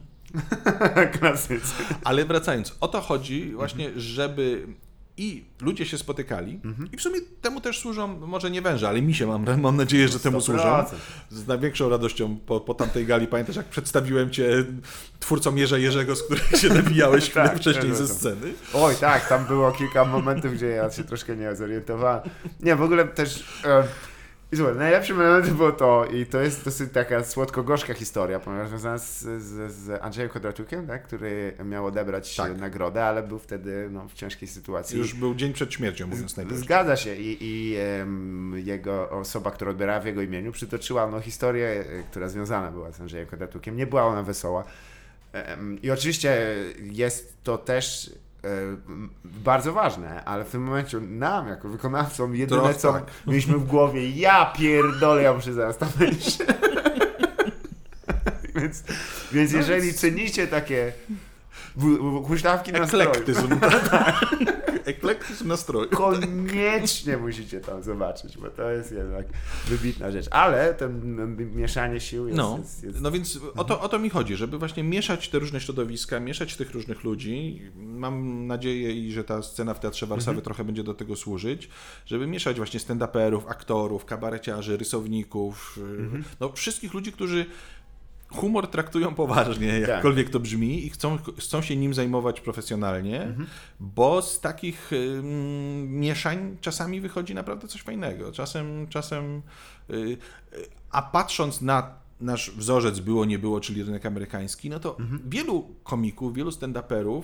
Klasycy. 1.19 1.73
Ale 2.03 2.25
wracając, 2.25 2.77
o 2.81 2.87
to 2.87 3.01
chodzi 3.01 3.51
właśnie, 3.51 3.89
żeby 3.95 4.67
i 5.19 5.45
ludzie 5.61 5.85
się 5.85 5.97
spotykali 5.97 6.59
i 6.93 6.97
w 6.97 7.01
sumie 7.01 7.19
temu 7.41 7.61
też 7.61 7.79
służą, 7.79 8.19
może 8.19 8.51
nie 8.51 8.61
węże, 8.61 8.89
ale 8.89 9.01
mi 9.01 9.13
się 9.13 9.27
mam, 9.27 9.45
mam 9.61 9.77
nadzieję, 9.77 10.07
że 10.07 10.19
temu 10.19 10.37
100%. 10.39 10.41
służą. 10.41 10.83
Z 11.29 11.47
największą 11.47 11.89
radością 11.89 12.37
po, 12.45 12.59
po 12.59 12.73
tamtej 12.73 13.05
gali, 13.05 13.27
pamiętasz 13.27 13.55
jak 13.55 13.65
przedstawiłem 13.65 14.29
Cię 14.29 14.65
twórcom 15.19 15.57
Jerza 15.57 15.77
Jerzego, 15.77 16.15
z 16.15 16.23
których 16.23 16.51
się 16.55 16.69
nabijałeś 16.83 17.29
Tak, 17.29 17.57
wcześniej 17.57 17.95
ze 17.95 18.03
pamiętam. 18.03 18.17
sceny. 18.17 18.53
Oj, 18.73 18.95
tak, 18.95 19.29
tam 19.29 19.45
było 19.45 19.71
kilka 19.71 20.05
momentów, 20.05 20.53
gdzie 20.53 20.67
ja 20.67 20.91
się 20.91 21.03
troszkę 21.03 21.35
nie 21.35 21.55
zorientowałem. 21.55 22.29
Nie, 22.59 22.75
w 22.75 22.81
ogóle 22.81 23.07
też... 23.07 23.43
E, 23.65 23.83
I 24.51 24.55
słuchaj, 24.55 24.75
najlepszy 24.75 25.13
moment 25.13 25.49
było 25.57 25.71
to, 25.71 26.05
i 26.05 26.25
to 26.25 26.41
jest 26.41 26.65
dosyć 26.65 26.93
taka 26.93 27.23
słodko-gorzka 27.23 27.93
historia, 27.93 28.39
ponieważ 28.39 28.69
związana 28.69 28.97
z, 28.97 29.21
z, 29.21 29.71
z 29.71 30.03
Andrzejem 30.03 30.29
Kodraczukiem, 30.29 30.87
tak, 30.87 31.03
który 31.03 31.53
miał 31.65 31.85
odebrać 31.85 32.35
Tak. 32.35 32.57
nagrodę, 32.57 33.05
ale 33.05 33.23
był 33.23 33.39
wtedy 33.39 33.87
no, 33.91 34.07
w 34.07 34.13
ciężkiej 34.13 34.47
sytuacji. 34.47 34.97
Już 34.97 35.13
był 35.13 35.35
dzień 35.35 35.53
przed 35.53 35.73
śmiercią, 35.73 36.07
mówiąc 36.07 36.37
najpierw. 36.37 36.59
Zgadza 36.59 36.95
się 36.95 37.15
i, 37.15 37.37
i 37.41 37.75
em, 37.77 38.53
jego 38.57 39.09
osoba, 39.09 39.51
która 39.51 39.71
odbierała 39.71 39.99
w 39.99 40.05
jego 40.05 40.21
imieniu, 40.21 40.51
przytoczyła 40.51 41.07
no, 41.07 41.21
historię, 41.21 41.67
e, 41.67 42.03
która 42.03 42.29
związana 42.29 42.71
była 42.71 42.91
z 42.91 43.01
Andrzejem 43.01 43.27
Kodratukiem. 43.27 43.77
Nie 43.77 43.87
była 43.87 44.03
ona 44.03 44.23
wesoła. 44.23 44.63
Em, 45.33 45.81
I 45.81 45.91
oczywiście 45.91 46.55
jest 46.81 47.43
to 47.43 47.57
też 47.57 48.11
bardzo 49.23 49.73
ważne, 49.73 50.23
ale 50.25 50.45
w 50.45 50.49
tym 50.49 50.63
momencie 50.63 50.99
nam, 50.99 51.47
jako 51.47 51.69
wykonawcom, 51.69 52.35
jedyne 52.35 52.61
Trochę 52.61 52.75
co 52.79 52.93
tak. 52.93 53.03
mieliśmy 53.27 53.57
w 53.57 53.65
głowie, 53.65 54.09
ja 54.09 54.45
pierdolę, 54.57 55.21
ja 55.23 55.33
muszę 55.33 55.53
zaraz 55.53 55.77
tam 55.77 55.89
być. 55.99 56.37
więc, 58.55 58.83
więc 59.31 59.51
No 59.51 59.57
jeżeli 59.57 59.81
więc- 59.81 59.99
cenicie 59.99 60.47
takie 60.47 60.93
huśtawki 62.27 62.71
nastroju, 62.71 63.09
Eklektyzm. 63.09 63.47
Eklektyzm 64.89 65.47
nastroju. 65.47 65.89
koniecznie 65.89 67.17
musicie 67.17 67.59
tam 67.59 67.83
zobaczyć, 67.83 68.37
bo 68.37 68.49
to 68.49 68.69
jest 68.71 68.91
jednak 68.91 69.25
wybitna 69.67 70.11
rzecz. 70.11 70.25
Ale 70.31 70.73
to 70.73 70.89
mieszanie 71.55 71.99
sił 71.99 72.25
jest... 72.27 72.37
No, 72.37 72.57
jest, 72.61 72.83
jest... 72.83 73.01
no 73.01 73.11
więc 73.11 73.39
o 73.57 73.63
to, 73.63 73.81
o 73.81 73.89
to 73.89 73.99
mi 73.99 74.09
chodzi, 74.09 74.35
żeby 74.35 74.57
właśnie 74.57 74.83
mieszać 74.83 75.29
te 75.29 75.39
różne 75.39 75.61
środowiska, 75.61 76.19
mieszać 76.19 76.55
tych 76.55 76.71
różnych 76.71 77.03
ludzi. 77.03 77.61
Mam 77.75 78.47
nadzieję, 78.47 78.91
i 78.91 79.11
że 79.11 79.23
ta 79.23 79.41
scena 79.43 79.73
w 79.73 79.79
Teatrze 79.79 80.05
Warszawy 80.07 80.29
Mhm. 80.37 80.43
trochę 80.43 80.63
będzie 80.63 80.83
do 80.83 80.93
tego 80.93 81.15
służyć, 81.15 81.69
żeby 82.05 82.27
mieszać 82.27 82.57
właśnie 82.57 82.79
stand-uperów, 82.79 83.41
aktorów, 83.47 84.05
kabareciarzy, 84.05 84.77
rysowników, 84.77 85.79
Mhm. 85.99 86.23
no 86.39 86.51
wszystkich 86.51 86.93
ludzi, 86.93 87.11
którzy 87.11 87.45
humor 88.31 88.67
traktują 88.67 89.15
poważnie, 89.15 89.79
Tak. 89.79 89.89
jakkolwiek 89.89 90.29
to 90.29 90.39
brzmi, 90.39 90.85
i 90.85 90.89
chcą, 90.89 91.17
chcą 91.39 91.61
się 91.61 91.75
nim 91.75 91.93
zajmować 91.93 92.41
profesjonalnie, 92.41 93.21
Mhm. 93.21 93.47
bo 93.79 94.21
z 94.21 94.39
takich 94.39 94.91
ym, 94.93 95.99
mieszań 95.99 96.57
czasami 96.61 97.01
wychodzi 97.01 97.33
naprawdę 97.35 97.67
coś 97.67 97.81
fajnego. 97.81 98.31
Czasem, 98.31 98.87
czasem 98.87 99.41
y, 99.89 99.93
y, 99.93 100.17
a 100.91 101.01
patrząc 101.01 101.61
na 101.61 101.93
nasz 102.21 102.51
wzorzec 102.51 102.99
było, 102.99 103.25
nie 103.25 103.39
było, 103.39 103.59
czyli 103.59 103.83
rynek 103.83 104.05
amerykański, 104.05 104.69
no 104.69 104.79
to 104.79 104.99
Mhm. 104.99 105.21
wielu 105.29 105.67
komików, 105.83 106.33
wielu 106.33 106.49
stand-uperów 106.51 107.21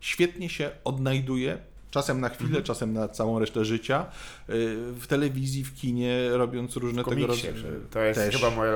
świetnie 0.00 0.48
się 0.48 0.70
odnajduje, 0.84 1.58
czasem 1.90 2.20
na 2.20 2.28
chwilę, 2.28 2.48
Mhm. 2.48 2.64
czasem 2.64 2.92
na 2.92 3.08
całą 3.08 3.38
resztę 3.38 3.64
życia, 3.64 4.06
y, 4.48 4.76
w 5.00 5.06
telewizji, 5.06 5.64
w 5.64 5.74
kinie, 5.74 6.28
robiąc 6.30 6.76
różne 6.76 7.04
tego 7.04 7.26
rodzaju... 7.26 7.54
To 7.90 8.00
jest 8.00 8.20
Też. 8.20 8.36
chyba 8.36 8.50
moje 8.50 8.72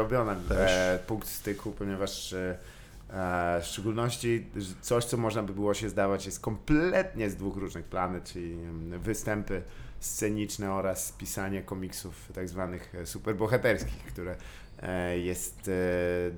Też. 0.49 0.71
e, 0.71 0.99
punkt 1.07 1.29
styku, 1.29 1.73
ponieważ 1.73 2.33
e, 2.33 2.59
e, 3.11 3.61
w 3.63 3.67
szczególności 3.67 4.47
coś, 4.81 5.05
co 5.05 5.17
można 5.17 5.43
by 5.43 5.55
było 5.55 5.75
się 5.75 5.89
zdawać, 5.89 6.27
jest 6.27 6.41
kompletnie 6.41 7.31
z 7.31 7.37
dwóch 7.37 7.57
różnych 7.57 7.85
planet, 7.85 8.25
czyli 8.33 8.57
występy 8.99 9.63
sceniczne 10.01 10.73
oraz 10.73 11.13
pisanie 11.13 11.63
komiksów 11.63 12.15
tak 12.35 12.49
zwanych 12.49 12.93
superbohaterskich, 13.05 14.05
które 14.05 14.37
jest 15.23 15.71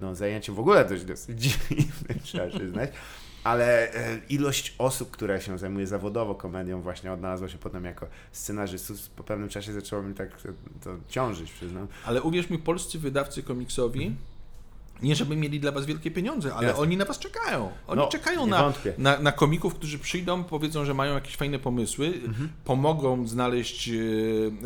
no, 0.01 0.15
zajęciem 0.15 0.55
w 0.55 0.59
ogóle 0.61 0.85
dość 0.85 1.05
dosyć 1.05 1.41
dziwnym, 1.43 1.89
trzeba 2.23 2.47
przyznać. 2.47 2.91
Ale 3.45 3.95
e, 3.95 4.19
ilość 4.29 4.75
osób, 4.79 5.11
która 5.11 5.41
się 5.41 5.59
zajmuje 5.59 5.87
zawodowo 5.87 6.35
komedią, 6.35 6.81
właśnie 6.81 7.13
odnalazła 7.13 7.49
się 7.49 7.59
potem 7.59 7.85
jako 7.85 8.07
scenarzystów. 8.33 9.09
Po 9.09 9.25
pewnym 9.25 9.49
czasie 9.49 9.73
zaczęło 9.73 10.03
mi 10.03 10.15
tak 10.15 10.29
to 10.85 10.97
ciążyć, 11.09 11.53
przyznam. 11.53 11.87
Ale 12.07 12.23
uwierz 12.23 12.51
mi, 12.51 12.59
polscy 12.59 12.99
wydawcy 12.99 13.43
komiksowi, 13.43 14.17
nie 15.03 15.17
żeby 15.17 15.37
mieli 15.37 15.61
dla 15.61 15.73
was 15.73 15.87
wielkie 15.87 16.11
pieniądze, 16.11 16.55
ale 16.55 16.67
Jasne. 16.69 16.83
oni 16.83 16.97
na 16.97 17.05
was 17.05 17.19
czekają. 17.19 17.71
Oni 17.87 18.01
No, 18.01 18.09
czekają 18.09 18.47
na, 18.47 18.73
na, 18.99 19.19
na 19.19 19.33
komików, 19.33 19.75
którzy 19.75 19.99
przyjdą, 19.99 20.45
powiedzą, 20.45 20.85
że 20.85 20.95
mają 20.95 21.15
jakieś 21.15 21.37
fajne 21.37 21.59
pomysły, 21.59 22.07
Mhm. 22.27 22.49
pomogą 22.65 23.27
znaleźć 23.27 23.89
e, 23.89 23.93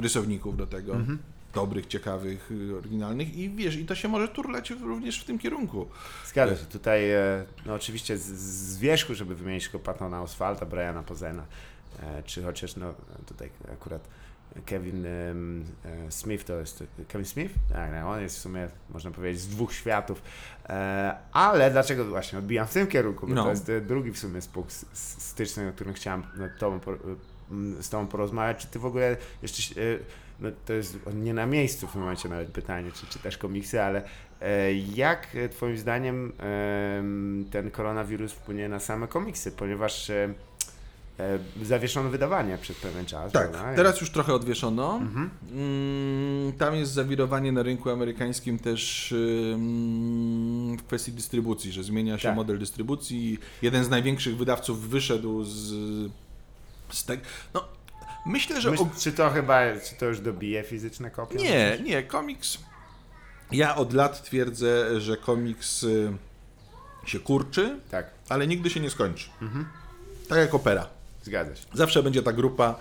rysowników 0.00 0.56
do 0.56 0.66
tego. 0.66 0.94
Mhm. 0.94 1.18
Dobrych, 1.60 1.86
ciekawych, 1.86 2.50
e, 2.70 2.76
oryginalnych 2.76 3.36
i 3.36 3.50
wiesz, 3.50 3.76
i 3.76 3.84
to 3.86 3.94
się 3.94 4.08
może 4.08 4.28
turlać 4.28 4.70
również 4.70 5.20
w 5.20 5.24
tym 5.24 5.38
kierunku. 5.38 5.86
Zgadza 6.26 6.56
się. 6.56 6.64
Tutaj, 6.64 7.10
e, 7.10 7.44
no 7.66 7.74
oczywiście 7.74 8.18
z, 8.18 8.22
z 8.74 8.78
wierzchu, 8.78 9.14
żeby 9.14 9.34
wymienić 9.34 9.64
tylko 9.64 9.78
Patona 9.78 10.22
Oswalda, 10.22 10.66
Briana 10.66 11.02
Pozena, 11.02 11.44
e, 12.02 12.22
czy 12.22 12.42
chociaż, 12.42 12.76
no 12.76 12.94
tutaj 13.26 13.50
akurat 13.72 14.08
Kevin 14.66 15.06
e, 15.06 15.34
Smith 16.08 16.44
to 16.44 16.54
jest, 16.54 16.84
Kevin 17.08 17.26
Smith? 17.26 17.54
Tak, 17.72 17.90
no, 17.92 18.10
on 18.10 18.20
jest 18.20 18.36
w 18.36 18.40
sumie, 18.40 18.68
można 18.90 19.10
powiedzieć, 19.10 19.40
z 19.40 19.48
dwóch 19.48 19.72
światów. 19.74 20.22
E, 20.68 21.16
ale 21.32 21.70
dlaczego 21.70 22.04
właśnie 22.04 22.38
odbijam 22.38 22.66
w 22.66 22.72
tym 22.72 22.86
kierunku? 22.86 23.26
Bo 23.26 23.34
No. 23.34 23.44
to 23.44 23.50
jest 23.50 23.72
drugi 23.86 24.12
w 24.12 24.18
sumie 24.18 24.40
punkt 24.52 24.86
styczny, 25.18 25.68
o 25.68 25.72
którym 25.72 25.94
chciałem 25.94 26.22
no, 26.36 26.48
tobą, 26.58 26.80
z 27.80 27.88
Tobą 27.88 28.06
porozmawiać. 28.06 28.58
Czy 28.58 28.66
Ty 28.66 28.78
w 28.78 28.86
ogóle 28.86 29.16
jeszcze, 29.42 29.80
e, 29.80 29.84
no, 30.40 30.48
to 30.66 30.72
jest 30.72 30.98
nie 31.14 31.34
na 31.34 31.46
miejscu 31.46 31.86
w 31.86 31.92
tym 31.92 32.00
momencie 32.00 32.28
nawet 32.28 32.48
pytanie, 32.48 32.92
czy 32.92 33.06
czytasz 33.06 33.38
komiksy, 33.38 33.82
ale 33.82 34.02
e, 34.40 34.74
jak 34.74 35.36
e, 35.36 35.48
Twoim 35.48 35.78
zdaniem 35.78 36.32
em, 36.38 37.44
ten 37.50 37.70
koronawirus 37.70 38.32
wpłynie 38.32 38.68
na 38.68 38.80
same 38.80 39.08
komiksy, 39.08 39.52
ponieważ 39.52 40.10
e, 40.10 40.34
zawieszono 41.62 42.10
wydawanie 42.10 42.58
przez 42.58 42.76
pewien 42.76 43.06
czas. 43.06 43.32
Tak, 43.32 43.50
prawda? 43.50 43.74
teraz 43.74 44.00
już 44.00 44.10
trochę 44.10 44.34
odwieszono. 44.34 44.96
Mhm. 45.02 45.30
Mm, 45.52 46.52
Tam 46.52 46.74
jest 46.74 46.92
zawirowanie 46.92 47.52
na 47.52 47.62
rynku 47.62 47.90
amerykańskim 47.90 48.58
też 48.58 49.14
w 50.78 50.82
kwestii 50.86 51.12
dystrybucji, 51.12 51.72
że 51.72 51.82
zmienia 51.82 52.18
się 52.18 52.28
Tak. 52.28 52.36
model 52.36 52.58
dystrybucji. 52.58 53.38
Jeden 53.62 53.84
z 53.84 53.88
największych 53.88 54.36
wydawców 54.36 54.88
wyszedł 54.88 55.44
z, 55.44 55.72
z 56.90 57.04
tego. 57.04 57.22
No, 57.54 57.64
myślę, 58.28 58.60
że. 58.60 58.70
Myśl, 58.70 58.84
czy 58.98 59.12
to 59.12 59.30
chyba, 59.30 59.60
czy 59.88 59.94
to 59.94 60.06
już 60.06 60.20
dobije 60.20 60.62
fizyczne 60.62 61.10
kopie? 61.10 61.36
Nie, 61.38 61.78
nie, 61.82 62.02
komiks. 62.02 62.58
Ja 63.52 63.76
od 63.76 63.92
lat 63.92 64.22
twierdzę, 64.22 65.00
że 65.00 65.16
komiks 65.16 65.82
y, 65.82 66.12
się 67.06 67.18
kurczy, 67.20 67.80
Tak, 67.90 68.10
ale 68.28 68.46
nigdy 68.46 68.70
się 68.70 68.80
nie 68.80 68.90
skończy. 68.90 69.28
Tak 70.28 70.38
jak 70.38 70.54
opera. 70.54 70.86
zgadza 71.22 71.56
się. 71.56 71.62
Zawsze 71.74 72.02
będzie 72.02 72.22
ta 72.22 72.32
grupa 72.32 72.74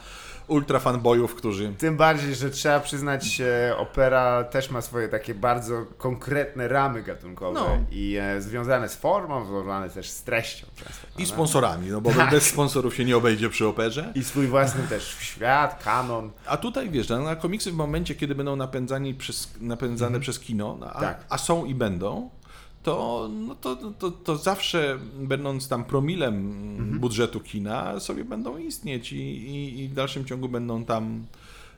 ultra 0.47 0.79
fanboyów, 0.79 1.35
którzy 1.35 1.73
Tym 1.77 1.97
bardziej, 1.97 2.35
że 2.35 2.49
trzeba 2.49 2.79
przyznać, 2.79 3.41
e, 3.41 3.77
opera 3.77 4.43
też 4.43 4.71
ma 4.71 4.81
swoje 4.81 5.09
takie 5.09 5.35
bardzo 5.35 5.85
konkretne 5.97 6.67
ramy 6.67 7.03
gatunkowe 7.03 7.59
No. 7.59 7.77
i 7.91 8.17
e, 8.21 8.41
związane 8.41 8.89
z 8.89 8.95
formą, 8.95 9.45
związane 9.45 9.89
też 9.89 10.09
z 10.09 10.23
treścią 10.23 10.67
często. 10.75 11.07
i 11.17 11.25
sponsorami, 11.25 11.89
no 11.89 12.01
bo 12.01 12.11
Tak. 12.13 12.31
bez 12.31 12.43
sponsorów 12.43 12.95
się 12.95 13.05
nie 13.05 13.17
obejdzie 13.17 13.49
przy 13.49 13.67
operze. 13.67 14.11
I 14.15 14.23
swój 14.23 14.47
własny 14.47 14.83
też 14.89 15.17
świat, 15.19 15.83
kanon. 15.83 16.31
A 16.45 16.57
tutaj 16.57 16.89
wiesz, 16.89 17.09
na 17.09 17.35
komiksy 17.35 17.71
w 17.71 17.75
momencie, 17.75 18.15
kiedy 18.15 18.35
będą 18.35 18.55
napędzani 18.55 19.13
przez, 19.13 19.49
napędzane 19.61 20.19
przez 20.19 20.39
kino, 20.39 20.77
no, 20.79 20.89
a, 20.93 20.99
Tak. 21.01 21.23
a 21.29 21.37
są 21.37 21.65
i 21.65 21.75
będą, 21.75 22.29
to, 22.88 23.29
no 23.33 23.55
to, 23.55 23.75
to, 23.75 24.11
to 24.11 24.38
zawsze 24.38 24.99
będąc 25.19 25.67
tam 25.67 25.83
promilem 25.83 26.99
budżetu 26.99 27.39
kina, 27.39 27.99
sobie 27.99 28.25
będą 28.25 28.57
istnieć 28.57 29.13
i, 29.13 29.17
i, 29.17 29.79
i 29.79 29.88
w 29.88 29.93
dalszym 29.93 30.25
ciągu 30.25 30.49
będą 30.49 30.85
tam 30.85 31.25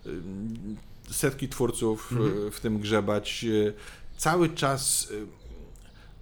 ym, 0.05 0.77
setki 1.11 1.49
twórców 1.49 2.11
y, 2.47 2.51
w 2.51 2.59
tym 2.59 2.79
grzebać. 2.79 3.43
y, 3.43 3.73
Cały 4.17 4.49
czas 4.49 5.11
y, 5.11 5.25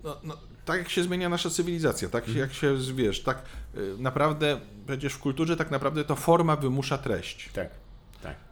no, 0.04 0.18
no, 0.24 0.38
tak 0.66 0.78
jak 0.78 0.90
się 0.90 1.04
zmienia 1.04 1.30
nasza 1.30 1.50
cywilizacja, 1.50 2.10
tak 2.10 2.36
jak 2.36 2.54
się, 2.54 2.78
wiesz, 2.96 3.24
tak 3.24 3.42
y, 3.78 3.96
naprawdę, 4.00 4.60
przecież 4.88 5.14
w 5.14 5.20
kulturze 5.20 5.58
tak 5.58 5.72
naprawdę 5.72 6.04
to 6.04 6.16
forma 6.16 6.56
wymusza 6.56 6.98
treść. 6.98 7.50
Tak. 7.54 7.70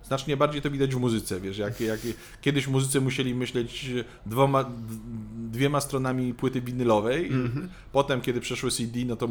Znacznie 0.08 0.38
bardziej 0.38 0.62
to 0.62 0.72
widać 0.72 0.96
w 0.96 1.00
muzyce, 1.00 1.40
wiesz, 1.40 1.58
jak, 1.58 1.82
jak 1.82 2.00
kiedyś 2.42 2.68
muzycy 2.68 3.02
musieli 3.02 3.36
myśleć 3.36 3.90
dwoma, 4.26 4.72
dwiema 5.36 5.82
stronami 5.82 6.34
płyty 6.34 6.62
winylowej, 6.62 7.32
potem 7.92 8.22
kiedy 8.22 8.42
przeszły 8.42 8.72
CD, 8.72 9.00
no 9.06 9.16
to 9.16 9.30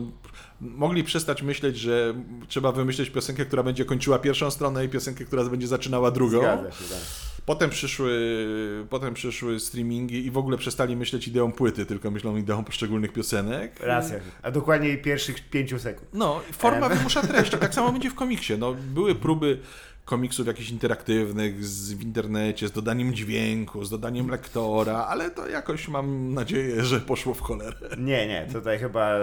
mogli 0.60 1.04
przestać 1.04 1.42
myśleć, 1.42 1.78
że 1.78 2.14
trzeba 2.48 2.72
wymyśleć 2.72 3.10
piosenkę, 3.10 3.44
która 3.44 3.62
będzie 3.62 3.84
kończyła 3.84 4.18
pierwszą 4.18 4.50
stronę 4.50 4.84
i 4.84 4.88
piosenkę, 4.88 5.24
która 5.24 5.44
będzie 5.44 5.66
zaczynała 5.66 6.10
drugą. 6.10 6.38
Zgadza 6.38 6.70
się, 6.70 6.84
tak. 6.84 6.98
Potem 7.46 7.70
przyszły, 7.70 8.46
potem 8.90 9.14
przyszły 9.14 9.60
streamingi 9.60 10.26
i 10.26 10.30
w 10.30 10.38
ogóle 10.38 10.58
przestali 10.58 10.96
myśleć 10.96 11.28
ideą 11.28 11.52
płyty, 11.52 11.86
tylko 11.86 12.10
myślą 12.10 12.36
ideą 12.36 12.64
poszczególnych 12.64 13.12
piosenek. 13.12 13.80
Racja. 13.80 14.18
A 14.42 14.50
dokładnie 14.50 14.98
pierwszych 14.98 15.50
pięciu 15.50 15.78
sekund. 15.78 16.08
No, 16.12 16.40
forma 16.52 16.88
wymusza 16.88 17.22
treść. 17.22 17.50
Tak 17.50 17.74
samo 17.74 17.92
będzie 17.92 18.10
w 18.10 18.14
komiksie. 18.14 18.52
No, 18.58 18.74
były 18.94 19.14
próby 19.14 19.58
komiksów 20.04 20.46
jakichś 20.46 20.70
interaktywnych 20.70 21.64
z, 21.64 21.92
w 21.92 22.02
internecie, 22.02 22.68
z 22.68 22.72
dodaniem 22.72 23.14
dźwięku, 23.14 23.84
z 23.84 23.90
dodaniem 23.90 24.28
lektora, 24.28 24.96
ale 24.96 25.30
to 25.30 25.48
jakoś 25.48 25.88
mam 25.88 26.34
nadzieję, 26.34 26.84
że 26.84 27.00
poszło 27.00 27.34
w 27.34 27.40
cholerę. 27.40 27.88
Nie, 27.98 28.26
nie, 28.26 28.46
tutaj 28.52 28.78
chyba 28.78 29.18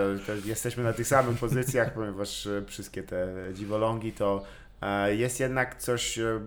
jesteśmy 0.46 0.84
na 0.84 0.94
tych 0.94 1.08
samych 1.08 1.40
pozycjach, 1.40 1.94
ponieważ 2.00 2.48
e, 2.48 2.64
wszystkie 2.68 3.04
te 3.04 3.36
dziwolągi 3.54 4.12
to 4.12 4.44
e, 4.82 5.16
jest 5.16 5.40
jednak 5.40 5.76
coś 5.76 6.20
e, 6.20 6.40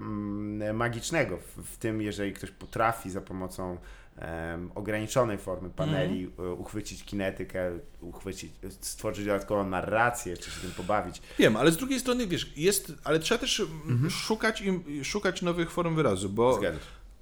magicznego 0.73 1.39
w 1.57 1.77
tym, 1.77 2.03
jeżeli 2.03 2.33
ktoś 2.33 2.51
potrafi 2.51 3.11
za 3.11 3.21
pomocą 3.21 3.79
em, 4.17 4.71
ograniczonej 4.75 5.39
formy 5.39 5.71
paneli 5.71 6.31
e, 6.39 6.53
uchwycić 6.53 7.05
kinetykę, 7.05 7.71
uchwycić, 8.01 8.53
stworzyć 8.81 9.27
dodatkową 9.27 9.69
narrację, 9.69 10.37
czy 10.37 10.51
się 10.51 10.61
tym 10.61 10.71
pobawić. 10.71 11.23
Wiem, 11.39 11.57
ale 11.57 11.73
z 11.73 11.77
drugiej 11.77 12.01
strony, 12.01 12.27
wiesz, 12.27 12.53
jest, 12.57 12.93
ale 13.05 13.19
trzeba 13.19 13.39
też 13.39 13.61
mm, 13.61 14.11
szukać, 14.11 14.61
im, 14.61 15.05
szukać 15.05 15.43
nowych 15.43 15.71
form 15.71 15.95
wyrazu, 15.95 16.29
bo 16.29 16.55
Zgadza 16.55 16.79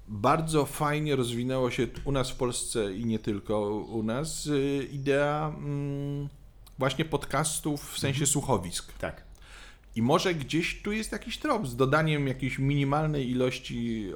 bardzo 0.07 0.65
fajnie 0.65 1.15
rozwinęło 1.15 1.71
się 1.71 1.87
u 2.05 2.11
nas 2.11 2.31
w 2.31 2.35
Polsce 2.35 2.93
i 2.93 3.05
nie 3.05 3.19
tylko 3.19 3.69
u 3.69 4.03
nas 4.03 4.45
y, 4.45 4.87
idea 4.91 5.53
mm, 5.57 6.29
właśnie 6.79 7.05
podcastów 7.05 7.91
w 7.91 7.99
sensie 7.99 8.25
słuchowisk. 8.25 8.93
Tak. 8.93 9.23
I 9.95 10.01
może 10.01 10.33
gdzieś 10.33 10.81
tu 10.81 10.91
jest 10.91 11.11
jakiś 11.11 11.37
trop 11.37 11.67
z 11.67 11.75
dodaniem 11.75 12.27
jakiejś 12.27 12.59
minimalnej 12.59 13.29
ilości 13.31 14.11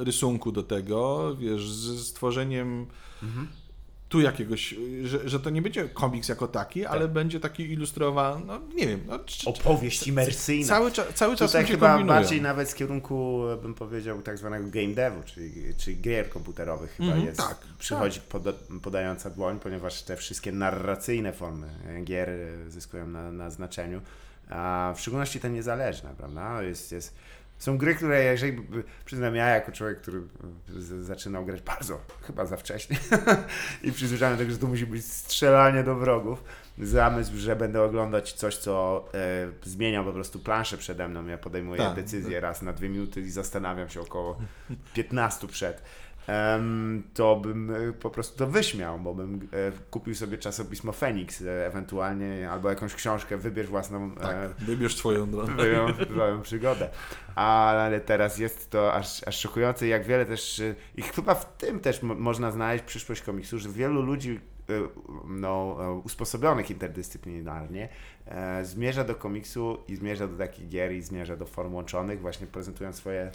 rysunku 0.00 0.52
do 0.52 0.62
tego, 0.62 1.36
wiesz, 1.36 1.70
z 1.70 2.06
stworzeniem 2.06 2.86
tu 4.08 4.20
jakiegoś, 4.20 4.74
że, 5.04 5.28
że 5.28 5.40
to 5.40 5.50
nie 5.50 5.62
będzie 5.62 5.88
komiks 5.88 6.28
jako 6.28 6.48
taki, 6.48 6.86
ale 6.86 7.08
będzie 7.08 7.40
taki 7.40 7.62
ilustrowany, 7.72 8.44
no 8.46 8.60
nie 8.74 8.86
wiem, 8.86 9.00
no, 9.06 9.18
czy- 9.18 9.48
Opowieść 9.48 10.06
imersyjna. 10.06 10.68
cały, 10.68 10.90
cza- 10.90 11.12
cały 11.12 11.36
czas 11.36 11.50
Tutaj 11.52 11.66
chyba 11.66 11.88
kombinują. 11.88 12.20
bardziej 12.20 12.42
nawet 12.42 12.70
z 12.70 12.74
kierunku, 12.74 13.42
bym 13.62 13.74
powiedział, 13.74 14.22
tak 14.22 14.38
zwanego 14.38 14.68
game 14.70 14.94
devu, 14.94 15.22
czyli, 15.26 15.52
czyli 15.78 16.00
gier 16.00 16.30
komputerowych 16.30 16.90
chyba 16.90 17.08
Mhm, 17.08 17.26
jest. 17.26 17.38
tak, 17.38 17.58
przychodzi 17.78 18.20
poda, 18.28 18.52
podająca 18.82 19.30
dłoń, 19.30 19.58
ponieważ 19.60 20.02
te 20.02 20.16
wszystkie 20.16 20.52
narracyjne 20.52 21.32
formy 21.32 21.68
gier 22.04 22.28
zyskują 22.68 23.06
na, 23.06 23.32
na 23.32 23.50
znaczeniu. 23.50 24.00
A 24.50 24.92
w 24.96 25.00
szczególności 25.00 25.40
te 25.40 25.50
niezależne, 25.50 26.14
prawda? 26.18 26.62
Jest, 26.62 26.92
jest, 26.92 27.14
są 27.58 27.78
gry, 27.78 27.94
które 27.94 28.24
jeżeli, 28.24 28.66
przyznam 29.04 29.34
ja 29.34 29.46
jako 29.46 29.72
człowiek, 29.72 30.00
który 30.00 30.22
z, 30.68 31.06
zaczynał 31.06 31.44
grać 31.44 31.62
bardzo, 31.62 32.00
chyba 32.22 32.46
za 32.46 32.56
wcześnie 32.56 32.96
i 33.82 33.92
przyzwyczajony 33.92 34.36
do 34.36 34.42
tego, 34.42 34.52
że 34.52 34.58
to 34.58 34.66
musi 34.66 34.86
być 34.86 35.04
strzelanie 35.04 35.84
do 35.84 35.94
wrogów, 35.94 36.44
zamysł, 36.78 37.32
że 37.36 37.56
będę 37.56 37.82
oglądać 37.82 38.32
coś, 38.32 38.56
co 38.56 39.04
e, 39.14 39.68
zmienia 39.68 40.04
po 40.04 40.12
prostu 40.12 40.38
planszę 40.38 40.78
przede 40.78 41.08
mną. 41.08 41.26
Ja 41.26 41.38
podejmuję 41.38 41.80
Tak. 41.80 41.94
decyzję 41.94 42.40
raz 42.40 42.62
na 42.62 42.72
dwie 42.72 42.88
minuty 42.88 43.20
i 43.20 43.30
zastanawiam 43.30 43.88
się 43.88 44.00
około 44.00 44.38
15 44.94 45.46
przed. 45.46 45.82
To 47.14 47.36
bym 47.36 47.70
e, 47.70 47.92
po 47.92 48.10
prostu 48.10 48.38
to 48.38 48.46
wyśmiał, 48.46 48.98
bo 49.00 49.14
bym 49.14 49.34
e, 49.52 49.72
kupił 49.90 50.14
sobie 50.14 50.38
czasopismo 50.38 50.92
Feniks 50.92 51.42
e, 51.42 51.66
ewentualnie, 51.66 52.50
albo 52.50 52.70
jakąś 52.70 52.94
książkę, 52.94 53.36
wybierz 53.36 53.66
własną 53.66 54.10
e, 54.16 54.20
Tak, 54.20 54.54
wybierz 54.58 54.96
swoją 54.96 55.30
drogę. 55.30 55.52
swoją, 55.52 55.94
swoją 55.94 56.42
przygodę. 56.42 56.88
Ale 57.34 58.00
teraz 58.00 58.38
jest 58.38 58.70
to 58.70 58.94
aż, 58.94 59.28
aż 59.28 59.38
szokujące, 59.40 59.86
jak 59.86 60.04
wiele 60.06 60.26
też, 60.26 60.62
i 60.96 61.02
chyba 61.02 61.34
w 61.34 61.56
tym 61.56 61.80
też 61.80 62.02
mo- 62.02 62.14
można 62.14 62.50
znaleźć 62.50 62.84
przyszłość 62.84 63.22
komiksu, 63.22 63.58
że 63.58 63.68
wielu 63.68 64.02
ludzi 64.02 64.40
no, 65.28 65.76
usposobionych 66.04 66.70
interdyscyplinarnie 66.70 67.88
e, 68.26 68.64
zmierza 68.64 69.04
do 69.04 69.14
komiksu 69.14 69.78
i 69.88 69.96
zmierza 69.96 70.26
do 70.26 70.36
takich 70.38 70.68
gier 70.68 70.92
i 70.92 71.02
zmierza 71.02 71.36
do 71.36 71.46
form 71.46 71.74
łączonych, 71.74 72.20
właśnie 72.20 72.46
prezentując 72.46 72.96
swoje 72.96 73.30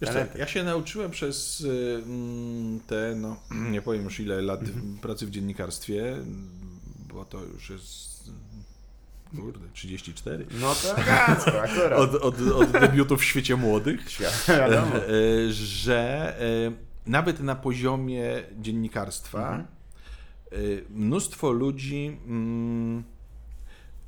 Wiesz 0.00 0.08
co, 0.10 0.14
talenty. 0.14 0.38
ja 0.38 0.46
się 0.46 0.64
nauczyłem 0.64 1.10
przez 1.10 1.60
y, 1.60 2.02
mm, 2.06 2.80
te, 2.80 3.14
no 3.16 3.36
nie 3.72 3.82
powiem 3.82 4.04
już 4.04 4.20
ile 4.20 4.42
lat 4.42 4.60
Mhm. 4.62 4.98
pracy 4.98 5.26
w 5.26 5.30
dziennikarstwie, 5.30 6.16
bo 7.12 7.24
to 7.24 7.44
już 7.44 7.70
jest 7.70 8.30
kurde, 9.36 9.60
34. 9.72 10.46
No 10.60 10.74
to 10.74 10.96
akurat. 11.62 11.92
Od, 11.92 12.14
od, 12.14 12.40
od 12.40 12.70
debiutu 12.70 13.16
w 13.16 13.24
świecie 13.24 13.56
młodych, 13.56 14.00
wiadomo. 14.48 14.96
e, 14.96 15.52
że 15.52 16.34
e, 16.40 16.72
nawet 17.10 17.40
na 17.40 17.54
poziomie 17.56 18.42
dziennikarstwa 18.60 19.48
Mhm. 19.48 19.66
e, 20.52 20.56
mnóstwo 20.90 21.50
ludzi 21.52 22.16
mm, 22.26 23.04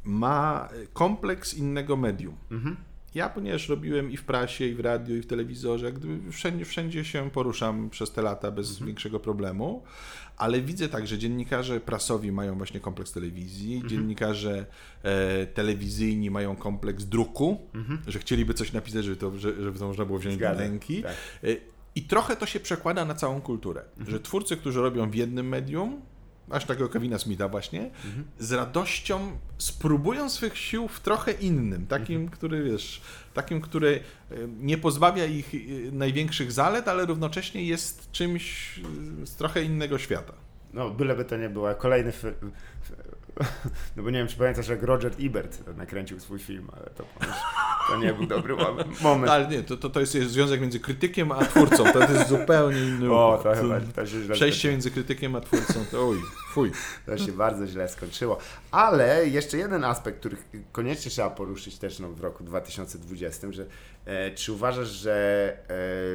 ma 0.04 0.68
kompleks 0.92 1.54
innego 1.54 1.96
medium. 1.96 2.36
Mhm. 2.50 2.76
Ja, 3.18 3.28
ponieważ 3.28 3.68
robiłem 3.68 4.10
i 4.10 4.16
w 4.16 4.24
prasie, 4.24 4.64
i 4.66 4.74
w 4.74 4.80
radiu, 4.80 5.16
i 5.16 5.22
w 5.22 5.26
telewizorze, 5.26 5.92
gdy 5.92 6.32
wszędzie, 6.32 6.64
wszędzie 6.64 7.04
się 7.04 7.30
poruszam 7.30 7.90
przez 7.90 8.12
te 8.12 8.22
lata 8.22 8.50
bez 8.50 8.70
Mhm. 8.70 8.86
większego 8.86 9.20
problemu, 9.20 9.82
ale 10.36 10.60
widzę 10.60 10.88
tak, 10.88 11.06
że 11.06 11.18
dziennikarze 11.18 11.80
prasowi 11.80 12.32
mają 12.32 12.56
właśnie 12.56 12.80
kompleks 12.80 13.12
telewizji, 13.12 13.74
Mhm. 13.74 13.90
dziennikarze 13.90 14.66
e, 15.02 15.46
telewizyjni 15.46 16.30
mają 16.30 16.56
kompleks 16.56 17.04
druku, 17.04 17.58
że 18.06 18.18
chcieliby 18.18 18.54
coś 18.54 18.72
napisać, 18.72 19.04
żeby 19.04 19.16
to, 19.16 19.38
że- 19.38 19.62
żeby 19.62 19.78
to 19.78 19.86
można 19.86 20.04
było 20.04 20.18
wziąć 20.18 20.34
Mhm. 20.34 20.54
Zgadza, 20.54 20.64
do 20.68 20.70
ręki. 20.72 21.02
tak. 21.02 21.12
E, 21.44 21.46
I 21.94 22.02
trochę 22.02 22.36
to 22.36 22.46
się 22.46 22.60
przekłada 22.60 23.04
na 23.04 23.14
całą 23.14 23.40
kulturę, 23.40 23.82
Mhm. 23.98 24.10
że 24.10 24.20
twórcy, 24.20 24.56
którzy 24.56 24.80
robią 24.82 25.10
w 25.10 25.14
jednym 25.14 25.48
medium, 25.48 26.00
aż 26.50 26.64
takiego 26.64 26.88
Kevina 26.88 27.18
Smitha 27.18 27.48
właśnie, 27.48 27.80
Mhm. 28.04 28.24
z 28.38 28.52
radością 28.52 29.38
spróbują 29.58 30.30
swych 30.30 30.58
sił 30.58 30.88
w 30.88 31.00
trochę 31.00 31.32
innym, 31.32 31.86
takim, 31.86 32.16
Mhm. 32.20 32.30
który 32.38 32.64
wiesz, 32.64 33.00
takim, 33.34 33.60
który 33.60 34.00
e, 34.30 34.34
nie 34.60 34.78
pozbawia 34.78 35.24
ich 35.24 35.54
e, 35.54 35.58
największych 35.92 36.52
zalet, 36.52 36.88
ale 36.88 37.06
równocześnie 37.06 37.64
jest 37.64 38.10
czymś 38.12 38.78
e, 39.22 39.26
z 39.26 39.34
trochę 39.36 39.62
innego 39.62 39.98
świata. 39.98 40.32
No, 40.74 40.90
byleby 40.90 41.24
to 41.24 41.36
nie 41.36 41.48
była 41.48 41.74
kolejny 41.74 42.12
No 43.96 44.02
bo 44.02 44.10
nie 44.10 44.18
wiem, 44.18 44.28
czy 44.28 44.36
pamiętasz, 44.36 44.68
jak 44.68 44.82
Roger 44.82 45.12
Ebert 45.20 45.76
nakręcił 45.76 46.20
swój 46.20 46.38
film, 46.38 46.68
ale 46.76 46.90
to, 46.90 47.04
to 47.88 47.96
nie 47.96 48.12
był 48.14 48.26
dobry 48.26 48.56
moment. 49.00 49.30
Ale 49.30 49.48
nie, 49.48 49.62
to, 49.62 49.76
to, 49.76 49.90
to 49.90 50.00
jest 50.00 50.12
związek 50.12 50.60
między 50.60 50.80
krytykiem 50.80 51.32
a 51.32 51.44
twórcą, 51.44 51.84
to 51.92 52.12
jest 52.12 52.28
zupełnie 52.28 52.80
inny 52.80 53.12
O, 53.12 53.36
układ. 53.38 53.56
to 53.56 53.62
chyba 53.62 53.80
to 53.80 54.06
się 54.06 54.22
źle 54.22 54.34
Przejście 54.34 54.70
między 54.70 54.90
krytykiem 54.90 55.36
a 55.36 55.40
twórcą, 55.40 55.84
to 55.90 56.08
oj, 56.08 56.18
fuj. 56.52 56.72
To 57.06 57.18
się 57.18 57.32
bardzo 57.32 57.66
źle 57.66 57.88
skończyło. 57.88 58.38
Ale 58.70 59.28
jeszcze 59.28 59.58
jeden 59.58 59.84
aspekt, 59.84 60.18
który 60.18 60.36
koniecznie 60.72 61.10
trzeba 61.10 61.30
poruszyć 61.30 61.78
też 61.78 61.98
no, 61.98 62.08
w 62.08 62.20
roku 62.20 62.44
2020, 62.44 63.52
że 63.52 63.66
e, 64.04 64.30
czy 64.30 64.52
uważasz, 64.52 64.88
że 64.88 65.56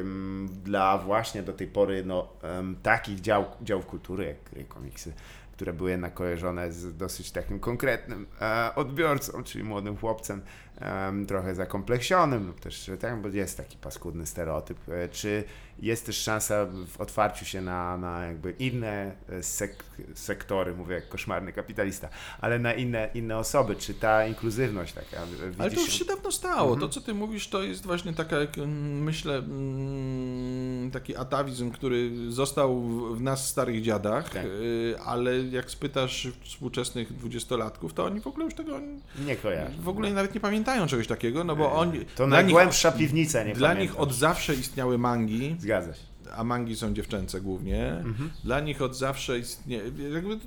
em, 0.00 0.48
dla 0.64 0.98
właśnie 0.98 1.42
do 1.42 1.52
tej 1.52 1.66
pory 1.66 2.04
no, 2.04 2.28
em, 2.42 2.76
takich 2.82 3.20
dział, 3.20 3.44
działów 3.62 3.86
kultury 3.86 4.36
jak 4.56 4.68
komiksy, 4.68 5.12
które 5.54 5.72
były 5.72 5.90
jednak 5.90 6.14
kojarzone 6.14 6.72
z 6.72 6.96
dosyć 6.96 7.30
takim 7.30 7.60
konkretnym 7.60 8.26
e, 8.40 8.74
odbiorcą, 8.74 9.42
czyli 9.44 9.64
młodym 9.64 9.96
chłopcem, 9.96 10.42
em, 10.80 11.26
trochę 11.26 11.54
zakompleksionym 11.54 12.46
lub 12.46 12.60
też, 12.60 12.90
tak, 13.00 13.22
bo 13.22 13.28
jest 13.28 13.56
taki 13.56 13.76
paskudny 13.76 14.26
stereotyp. 14.26 14.78
E, 14.88 15.08
czy 15.08 15.44
jest 15.78 16.06
też 16.06 16.16
szansa 16.16 16.66
w 16.88 17.00
otwarciu 17.00 17.44
się 17.44 17.60
na, 17.62 17.96
na 17.96 18.26
jakby 18.26 18.50
inne 18.58 19.12
e, 19.28 19.42
sek 19.42 19.84
sektory, 20.14 20.74
mówię 20.74 20.94
jak 20.94 21.08
koszmarny 21.08 21.52
kapitalista, 21.52 22.08
ale 22.40 22.58
na 22.58 22.72
inne, 22.74 23.10
inne 23.14 23.38
osoby, 23.38 23.76
czy 23.76 23.94
ta 23.94 24.26
inkluzywność 24.26 24.92
taka 24.92 25.16
e, 25.16 25.20
Ale 25.58 25.70
to 25.70 25.76
widzisz 25.76 25.86
już 25.86 25.98
się 25.98 26.04
dawno 26.04 26.32
stało. 26.32 26.76
To, 26.76 26.88
co 26.88 27.00
ty 27.00 27.14
mówisz, 27.14 27.48
to 27.48 27.62
jest 27.62 27.86
właśnie 27.86 28.12
taka, 28.12 28.36
jak, 28.40 28.58
mm, 28.58 29.02
myślę, 29.02 29.34
mm, 29.38 30.90
taki 30.90 31.16
atawizm, 31.16 31.70
który 31.70 32.10
został 32.32 32.82
w- 32.82 33.20
nas 33.20 33.48
starych 33.48 33.82
dziadach, 33.82 34.30
Tak. 34.30 34.44
y, 34.44 34.94
ale 35.04 35.38
jak 35.38 35.70
spytasz 35.70 36.28
współczesnych 36.42 37.12
dwudziestolatków, 37.16 37.94
to 37.94 38.04
oni 38.04 38.20
w 38.20 38.26
ogóle 38.26 38.44
już 38.44 38.54
tego 38.54 38.80
nie 39.26 39.36
kojarzę. 39.36 39.74
w 39.80 39.88
ogóle 39.88 40.10
nawet 40.12 40.34
nie 40.34 40.40
pamiętają 40.40 40.63
czegoś 40.88 41.06
takiego, 41.06 41.44
no 41.44 41.56
bo 41.56 41.72
oni... 41.72 42.04
To 42.04 42.26
dla 42.26 42.42
nich, 42.42 42.54
najgłębsza 42.54 42.92
piwnica, 42.92 43.42
nie 43.42 43.54
dla 43.54 43.68
pamiętam. 43.68 43.92
nich 43.96 44.00
od 44.00 44.14
zawsze 44.14 44.54
istniały 44.54 44.98
mangi, 44.98 45.56
Zgadza 45.58 45.94
się. 45.94 46.02
a 46.36 46.44
mangi 46.44 46.76
są 46.76 46.94
dziewczęce 46.94 47.40
głównie. 47.40 47.88
Mhm. 47.92 48.30
Dla 48.44 48.60
nich 48.60 48.82
od 48.82 48.96
zawsze 48.96 49.38
istnieje. 49.38 49.82
Jakby 50.12 50.38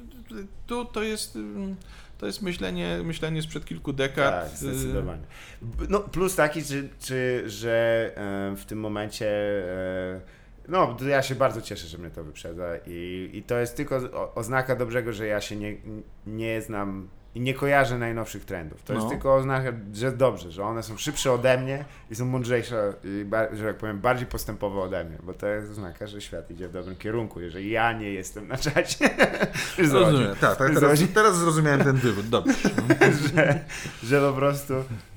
tu 0.68 0.86
to 0.86 1.04
jest. 1.04 1.38
To 2.18 2.26
jest 2.26 2.42
myślenie, 2.42 3.00
myślenie 3.04 3.42
sprzed 3.42 3.66
kilku 3.66 3.94
dekad. 3.94 4.50
Tak, 4.50 4.58
zdecydowanie. 4.58 5.22
No, 5.90 6.00
plus 6.00 6.36
taki, 6.36 6.64
czy, 6.64 6.90
czy, 7.00 7.44
że 7.48 8.12
w 8.58 8.66
tym 8.68 8.80
momencie 8.80 9.28
e, 9.28 10.22
no, 10.68 10.98
ja 11.10 11.22
się 11.22 11.36
bardzo 11.36 11.62
cieszę, 11.62 11.88
że 11.88 11.98
mnie 11.98 12.10
to 12.10 12.24
wyprzedza 12.24 12.64
i, 12.88 13.30
i 13.34 13.44
to 13.44 13.58
jest 13.58 13.78
tylko 13.78 13.96
oznaka 14.36 14.76
dobrego, 14.76 15.14
że 15.14 15.28
ja 15.28 15.42
się 15.42 15.56
nie, 15.56 15.78
nie 16.28 16.62
znam 16.62 17.08
i 17.38 17.40
nie 17.40 17.54
kojarzę 17.54 17.98
najnowszych 17.98 18.46
trendów. 18.46 18.84
To 18.84 18.94
no. 18.94 19.00
jest 19.00 19.12
tylko 19.12 19.36
oznaka, 19.36 19.74
że 19.94 20.12
dobrze, 20.12 20.52
że 20.52 20.64
one 20.64 20.84
są 20.84 20.98
szybsze 20.98 21.32
ode 21.32 21.58
mnie 21.58 21.86
i 22.12 22.16
są 22.16 22.26
mądrzejsze, 22.26 22.94
i, 23.04 23.26
że 23.54 23.66
tak 23.66 23.78
powiem, 23.78 24.00
bardziej 24.00 24.28
postępowe 24.28 24.82
ode 24.82 25.04
mnie, 25.06 25.18
bo 25.24 25.34
to 25.34 25.48
jest 25.48 25.72
oznaka, 25.72 26.08
że 26.08 26.22
świat 26.22 26.52
idzie 26.52 26.68
w 26.68 26.72
dobrym 26.72 26.96
kierunku, 26.96 27.42
jeżeli 27.42 27.70
ja 27.70 27.94
nie 27.94 28.14
jestem 28.14 28.48
na 28.48 28.58
czacie. 28.58 29.10
Rozumiem, 29.78 30.36
tak, 30.42 30.58
tak 30.58 30.74
teraz, 30.74 31.00
teraz 31.14 31.38
zrozumiałem 31.38 31.84
ten 31.84 31.96
wywód, 31.96 32.30
dobrze. 32.30 32.54
że, 33.36 33.60
że 34.04 34.22
po 34.22 34.34
prostu 34.34 34.74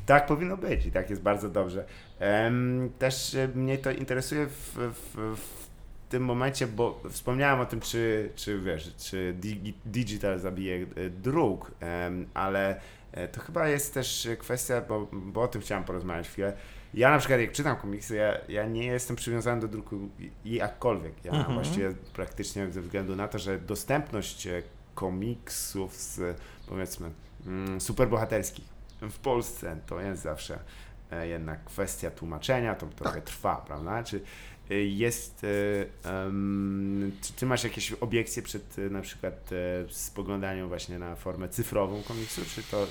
tak 0.07 0.27
powinno 0.27 0.57
być 0.57 0.87
i 0.87 0.93
tak 0.93 1.11
jest 1.11 1.23
bardzo 1.23 1.49
dobrze. 1.49 1.85
Um, 2.21 2.91
też 2.99 3.37
mnie 3.55 3.79
to 3.79 3.91
interesuje 3.91 4.47
w, 4.47 4.75
w, 4.77 5.37
w 5.37 5.59
tym 6.11 6.24
momencie, 6.24 6.66
bo 6.66 7.00
wspomniałem 7.11 7.61
o 7.61 7.66
tym, 7.66 7.80
czy, 7.80 8.30
czy 8.34 8.61
wiesz, 8.61 8.94
czy 8.96 9.34
digital 9.84 10.38
zabije 10.38 10.76
e, 10.76 11.11
druk, 11.11 11.70
ale 12.34 12.80
e, 13.12 13.28
to 13.28 13.40
chyba 13.40 13.68
jest 13.68 13.94
też 13.94 14.28
kwestia, 14.38 14.80
bo, 14.80 15.08
bo 15.12 15.42
o 15.42 15.48
tym 15.48 15.61
chciałem 15.61 15.84
porozmawiać 15.84 16.28
chwilę. 16.28 16.52
Ja 16.94 17.11
na 17.11 17.18
przykład 17.18 17.40
jak 17.40 17.52
czytam 17.52 17.76
komiksy, 17.76 18.16
ja, 18.16 18.38
ja 18.48 18.66
nie 18.66 18.86
jestem 18.86 19.16
przywiązany 19.16 19.61
do 19.61 19.68
druku 19.68 20.08
jakkolwiek. 20.44 21.24
Ja 21.24 21.32
mhm. 21.32 21.54
właściwie 21.54 21.92
praktycznie 22.12 22.70
ze 22.70 22.82
względu 22.82 23.16
na 23.16 23.28
to, 23.28 23.38
że 23.38 23.58
dostępność 23.58 24.46
e, 24.46 24.62
komiksów 24.94 25.96
z 25.96 26.36
powiedzmy 26.66 27.11
mm, 27.46 27.80
superbohaterskich 27.80 28.64
w 29.00 29.18
Polsce 29.18 29.76
to 29.86 30.00
jest 30.00 30.22
zawsze 30.22 30.58
jednak 31.22 31.64
kwestia 31.64 32.11
tłumaczenia, 32.11 32.74
to 32.74 32.86
trochę 32.86 33.14
tak. 33.14 33.24
trwa, 33.24 33.56
prawda? 33.56 34.04
Czy 34.04 34.20
jest, 34.75 35.47
um, 36.05 37.12
czy 37.37 37.47
masz 37.47 37.64
jakieś 37.64 37.93
obiekcje 37.93 38.43
przed 38.43 38.79
e, 38.79 38.91
na 38.91 39.01
przykład 39.01 39.51
spoglądaniem 39.89 40.68
właśnie 40.68 40.99
na 40.99 41.16
formę 41.16 41.49
cyfrową 41.49 42.03
komiksu, 42.03 42.41
czy 42.55 42.62
to 42.62 42.87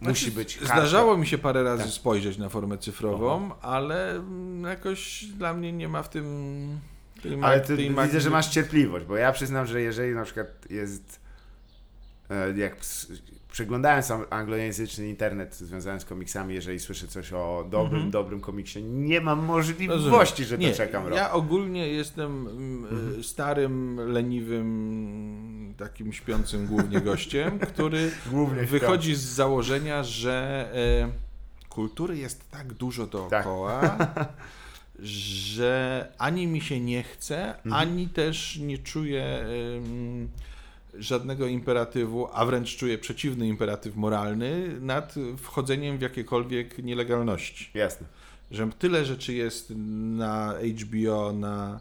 musi 0.00 0.24
znaczy, 0.24 0.36
być 0.36 0.58
hardcore? 0.58 0.80
Zdarzało 0.80 1.16
mi 1.16 1.26
się 1.26 1.38
parę 1.38 1.62
razy 1.62 1.82
tak. 1.82 1.92
spojrzeć 1.92 2.38
na 2.38 2.48
formę 2.48 2.78
cyfrową, 2.78 3.50
Aha. 3.52 3.58
ale 3.62 4.22
jakoś 4.62 5.24
dla 5.24 5.54
mnie 5.54 5.72
nie 5.72 5.88
ma 5.88 6.02
w 6.02 6.08
tym 6.08 6.78
tej 7.22 7.38
Ale 7.42 7.60
ty 7.60 7.76
widzę, 7.76 8.20
że 8.20 8.30
masz 8.30 8.48
cierpliwość, 8.48 9.06
bo 9.06 9.16
ja 9.16 9.32
przyznam, 9.32 9.66
że 9.66 9.80
jeżeli 9.80 10.14
na 10.14 10.24
przykład 10.24 10.70
jest 10.70 11.20
jak 12.56 12.76
przeglądając 13.52 14.12
anglojęzyczny 14.30 15.08
internet 15.08 15.54
związany 15.54 16.00
z 16.00 16.04
komiksami, 16.04 16.54
jeżeli 16.54 16.80
słyszę 16.80 17.08
coś 17.08 17.32
o 17.32 17.66
dobrym, 17.70 18.02
-hmm. 18.02 18.10
dobrym 18.10 18.40
komiksie, 18.40 18.82
nie 18.82 19.20
mam 19.20 19.44
możliwości, 19.44 20.44
że 20.44 20.58
nie, 20.58 20.70
to 20.70 20.76
czekam 20.76 21.06
rok. 21.06 21.16
Ja 21.16 21.32
ogólnie 21.32 21.88
jestem 21.88 22.46
mm 22.46 22.84
-hmm. 22.84 23.22
starym, 23.22 24.00
leniwym, 24.12 25.74
takim 25.76 26.12
śpiącym 26.12 26.66
głównie 26.66 27.00
gościem, 27.10 27.58
który 27.58 28.10
głównie 28.26 28.62
wychodzi 28.62 29.14
z 29.14 29.20
założenia, 29.20 30.04
że 30.04 30.68
e, 30.74 31.68
kultury 31.68 32.16
jest 32.16 32.50
tak 32.50 32.72
dużo 32.72 33.06
dookoła, 33.06 33.80
tak. 33.80 34.28
że 35.54 36.12
ani 36.18 36.46
mi 36.46 36.60
się 36.60 36.80
nie 36.80 37.02
chce, 37.02 37.54
-hmm. 37.64 37.74
ani 37.74 38.08
też 38.08 38.56
nie 38.56 38.78
czuję... 38.78 39.24
E, 39.24 40.50
żadnego 40.98 41.46
imperatywu, 41.46 42.28
a 42.32 42.44
wręcz 42.44 42.76
czuję 42.76 42.98
przeciwny 42.98 43.48
imperatyw 43.48 43.96
moralny 43.96 44.80
nad 44.80 45.14
wchodzeniem 45.36 45.98
w 45.98 46.00
jakiekolwiek 46.00 46.78
nielegalności. 46.78 47.70
Jasne. 47.74 48.06
Że 48.50 48.70
tyle 48.78 49.04
rzeczy 49.04 49.34
jest 49.34 49.72
na 50.16 50.54
HBO, 50.80 51.32
na 51.32 51.80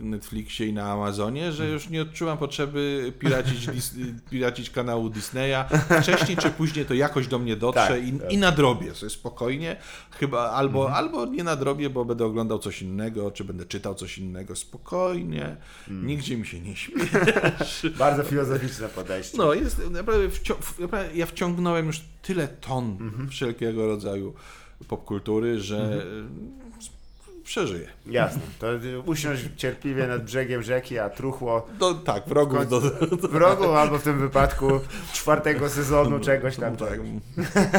Netflixie 0.00 0.66
i 0.66 0.72
na 0.72 0.92
Amazonie, 0.92 1.52
że 1.52 1.68
już 1.68 1.88
nie 1.88 2.02
odczuwam 2.02 2.38
potrzeby 2.38 3.12
piracić, 3.18 3.70
piracić 4.30 4.70
kanału 4.70 5.10
Disneya. 5.10 5.64
Wcześniej 6.02 6.36
czy 6.36 6.50
później 6.50 6.84
to 6.86 6.94
jakoś 6.94 7.26
do 7.26 7.38
mnie 7.38 7.56
dotrze 7.56 7.88
tak, 7.88 8.06
i, 8.06 8.12
tak. 8.12 8.32
i 8.32 8.38
nadrobię 8.38 8.94
sobie 8.94 9.10
spokojnie. 9.10 9.76
Chyba 10.10 10.50
albo, 10.50 10.86
mhm. 10.86 11.04
albo 11.04 11.26
nie 11.26 11.44
nadrobię, 11.44 11.90
bo 11.90 12.04
będę 12.04 12.24
oglądał 12.24 12.58
coś 12.58 12.82
innego, 12.82 13.30
czy 13.30 13.44
będę 13.44 13.64
czytał 13.64 13.94
coś 13.94 14.18
innego 14.18 14.56
spokojnie. 14.56 15.56
Mhm. 15.88 16.06
Nigdzie 16.06 16.36
mi 16.36 16.46
się 16.46 16.60
nie 16.60 16.76
śmieszy. 16.76 17.90
Bardzo 17.98 18.22
filozoficzne 18.22 18.88
podejście. 18.88 19.38
No, 19.38 19.54
jest, 19.54 19.90
naprawdę, 19.90 20.30
wcią 20.30 20.54
ja 21.14 21.26
wciągnąłem 21.26 21.86
już 21.86 22.00
tyle 22.22 22.48
ton 22.48 22.96
mhm. 23.00 23.28
wszelkiego 23.28 23.86
rodzaju 23.86 24.34
popkultury, 24.88 25.60
że 25.60 25.84
mhm 25.84 26.63
przeżyje. 27.44 27.88
Jasne. 28.06 28.42
To 28.58 28.66
usiąść 29.06 29.42
cierpliwie 29.56 30.06
nad 30.06 30.24
brzegiem 30.24 30.62
rzeki, 30.62 30.98
a 30.98 31.10
truchło... 31.10 31.68
Do, 31.78 31.94
tak, 31.94 32.24
wrogów. 32.26 32.68
Do, 32.68 32.80
do, 32.80 33.28
wrogów 33.28 33.66
albo 33.66 33.98
w 33.98 34.02
tym 34.02 34.18
wypadku 34.18 34.80
czwartego 35.12 35.68
sezonu 35.68 36.20
czegoś 36.20 36.56
tam. 36.56 36.76
Tak. 36.76 37.00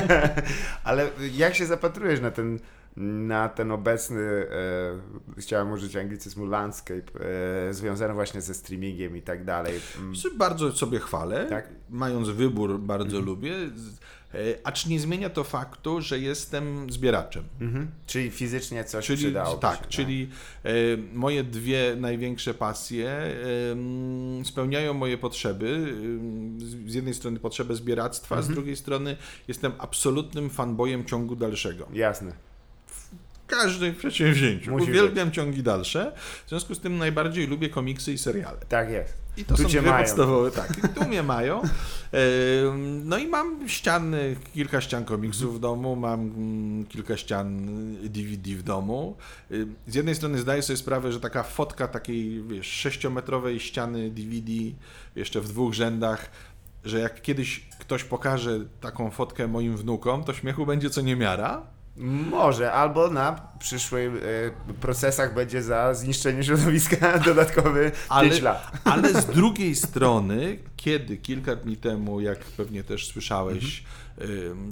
Ale 0.83 1.09
jak 1.33 1.55
się 1.55 1.65
zapatrujesz 1.65 2.21
na 2.21 2.31
ten 2.31 2.59
na 2.97 3.49
ten 3.49 3.71
obecny, 3.71 4.21
e, 4.21 5.41
chciałem 5.41 5.71
użyć 5.71 5.95
anglicyzmu 5.95 6.45
landscape, 6.45 7.25
e, 7.69 7.73
związany 7.73 8.13
właśnie 8.13 8.41
ze 8.41 8.53
streamingiem 8.53 9.17
i 9.17 9.21
tak 9.21 9.43
dalej. 9.43 9.79
Bardzo 10.37 10.71
sobie 10.71 10.99
chwalę, 10.99 11.45
tak? 11.49 11.69
mając 11.89 12.29
wybór 12.29 12.79
bardzo 12.79 13.17
mhm. 13.17 13.25
lubię. 13.25 13.53
E, 14.35 14.67
acz 14.67 14.85
nie 14.85 14.99
zmienia 14.99 15.29
to 15.29 15.43
faktu, 15.43 16.01
że 16.01 16.19
jestem 16.19 16.91
zbieraczem. 16.91 17.43
Mhm. 17.61 17.87
Czyli 18.07 18.31
fizycznie 18.31 18.83
coś 18.83 19.05
czyli, 19.05 19.17
przydało. 19.17 19.57
Tak, 19.57 19.75
się, 19.75 19.81
tak? 19.81 19.89
czyli 19.89 20.29
e, 20.63 20.71
moje 21.13 21.43
dwie 21.43 21.95
największe 21.97 22.53
pasje 22.53 23.09
e, 23.09 23.33
spełniają 24.45 24.93
moje 24.93 25.17
potrzeby. 25.17 25.95
Z 26.85 26.93
jednej 26.93 27.13
strony 27.13 27.39
potrzebę 27.39 27.75
zbieractwa, 27.75 28.35
mhm. 28.35 28.51
z 28.53 28.55
drugiej 28.55 28.75
strony 28.75 29.17
jestem 29.47 29.71
absolutnym 29.77 30.49
fanbojem 30.49 31.05
ciągu 31.05 31.35
dalszego. 31.35 31.87
Jasne 31.93 32.54
każdym 33.47 33.95
przedsięwzięciu. 33.95 34.71
Musi 34.71 34.91
Uwielbiam 34.91 35.27
być. 35.27 35.35
ciągi 35.35 35.63
dalsze. 35.63 36.11
W 36.45 36.49
związku 36.49 36.75
z 36.75 36.79
tym 36.79 36.97
najbardziej 36.97 37.47
lubię 37.47 37.69
komiksy 37.69 38.13
i 38.13 38.17
seriale. 38.17 38.57
Tak 38.69 38.89
jest. 38.89 39.13
I 39.37 39.45
to 39.45 39.55
tu 39.55 39.63
są 39.63 39.69
dwie 39.69 39.81
mają. 39.81 39.97
podstawowe, 40.03 40.51
tak. 40.51 40.77
I 40.77 40.89
tu 40.99 41.07
mnie 41.07 41.23
mają. 41.33 41.61
No 43.03 43.17
i 43.17 43.27
mam 43.27 43.69
ściany, 43.69 44.35
kilka 44.53 44.81
ścian 44.81 45.05
komiksów 45.05 45.55
w 45.55 45.59
domu, 45.59 45.95
mam 45.95 46.19
mm, 46.21 46.85
kilka 46.85 47.17
ścian 47.17 47.67
DVD 48.03 48.51
w 48.55 48.63
domu. 48.63 49.17
Z 49.87 49.95
jednej 49.95 50.15
strony 50.15 50.37
zdaję 50.37 50.61
sobie 50.61 50.77
sprawę, 50.77 51.11
że 51.11 51.19
taka 51.19 51.43
fotka 51.43 51.87
takiej, 51.87 52.43
wiesz, 52.43 52.67
sześciometrowej 52.67 53.59
ściany 53.59 54.09
DVD 54.11 54.51
jeszcze 55.15 55.41
w 55.41 55.47
dwóch 55.47 55.73
rzędach 55.73 56.31
że 56.85 56.99
jak 56.99 57.21
kiedyś 57.21 57.67
ktoś 57.79 58.03
pokaże 58.03 58.59
taką 58.81 59.11
fotkę 59.11 59.47
moim 59.47 59.77
wnukom, 59.77 60.23
to 60.23 60.33
śmiechu 60.33 60.65
będzie 60.65 60.89
co 60.89 61.01
niemiara. 61.01 61.61
Może, 61.97 62.71
albo 62.71 63.09
na 63.09 63.41
przyszłych 63.59 64.11
e, 64.13 64.73
procesach 64.73 65.33
będzie 65.33 65.63
za 65.63 65.93
zniszczenie 65.93 66.43
środowiska 66.43 67.17
dodatkowy 67.25 67.91
ale, 68.09 68.29
5 68.29 68.41
lat. 68.41 68.71
Ale 68.83 69.13
z 69.21 69.25
drugiej 69.39 69.75
strony, 69.75 70.57
kiedy 70.75 71.17
kilka 71.17 71.55
dni 71.55 71.77
temu, 71.77 72.21
jak 72.21 72.39
pewnie 72.39 72.83
też 72.83 73.07
słyszałeś, 73.07 73.63
mhm. 73.63 74.04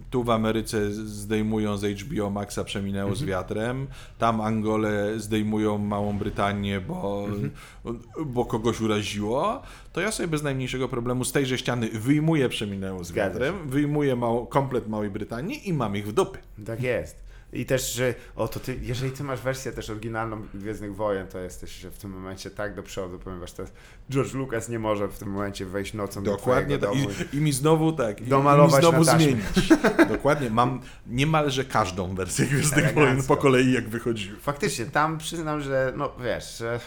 Tu 0.09 0.23
w 0.23 0.29
Ameryce 0.29 0.91
zdejmują 0.91 1.77
z 1.77 1.99
HBO 1.99 2.29
Maxa 2.29 2.63
Przeminęło 2.63 3.09
mhm. 3.09 3.25
z 3.25 3.29
wiatrem, 3.29 3.87
tam 4.17 4.41
Angolę 4.41 5.19
zdejmują 5.19 5.77
Małą 5.77 6.17
Brytanię, 6.17 6.81
bo, 6.81 7.25
mhm. 7.27 7.51
bo 8.25 8.45
kogoś 8.45 8.81
uraziło, 8.81 9.61
to 9.93 10.01
ja 10.01 10.11
sobie 10.11 10.27
bez 10.27 10.43
najmniejszego 10.43 10.87
problemu 10.87 11.25
z 11.25 11.31
tejże 11.31 11.57
ściany 11.57 11.89
wyjmuję 11.89 12.49
Przeminęło 12.49 13.03
z 13.03 13.11
wiatrem, 13.11 13.69
wyjmuję 13.69 14.15
mało, 14.15 14.45
komplet 14.45 14.87
Małej 14.87 15.09
Brytanii 15.09 15.69
i 15.69 15.73
mam 15.73 15.95
ich 15.95 16.07
w 16.07 16.13
dupy. 16.13 16.39
Tak 16.65 16.83
jest. 16.83 17.23
I 17.53 17.65
też, 17.65 17.93
że 17.93 18.13
o 18.35 18.47
to 18.47 18.59
ty, 18.59 18.79
jeżeli 18.81 19.11
ty 19.11 19.23
masz 19.23 19.41
wersję 19.41 19.71
też 19.71 19.89
oryginalną 19.89 20.41
Gwiezdnych 20.53 20.95
Wojen, 20.95 21.27
to 21.27 21.39
jesteś 21.39 21.85
w 21.91 21.97
tym 21.97 22.11
momencie 22.11 22.49
tak 22.49 22.75
do 22.75 22.83
przodu, 22.83 23.19
ponieważ 23.19 23.53
to 23.53 23.63
George 24.09 24.33
Lucas 24.33 24.69
nie 24.69 24.79
może 24.79 25.07
w 25.07 25.19
tym 25.19 25.29
momencie 25.29 25.65
wejść 25.65 25.93
nocą 25.93 26.23
Dokładnie 26.23 26.77
do 26.77 26.87
tak. 26.87 26.97
I, 27.33 27.37
I, 27.37 27.41
mi 27.41 27.51
znowu 27.51 27.91
tak, 27.91 28.23
domalować 28.23 28.71
i, 28.71 28.75
i 28.75 28.77
mi 28.77 28.81
znowu 28.81 29.03
zmienić. 29.03 29.69
Dokładnie, 30.15 30.49
mam 30.49 30.81
niemalże 31.07 31.65
każdą 31.65 32.15
wersję 32.15 32.45
Gwiezdnych 32.45 32.93
Wojen 32.93 33.23
po 33.23 33.37
kolei 33.37 33.73
jak 33.73 33.89
wychodziły. 33.89 34.37
Faktycznie, 34.37 34.85
tam 34.85 35.17
przyznam, 35.17 35.61
że 35.61 35.93
no 35.97 36.11
wiesz, 36.23 36.57
że, 36.57 36.79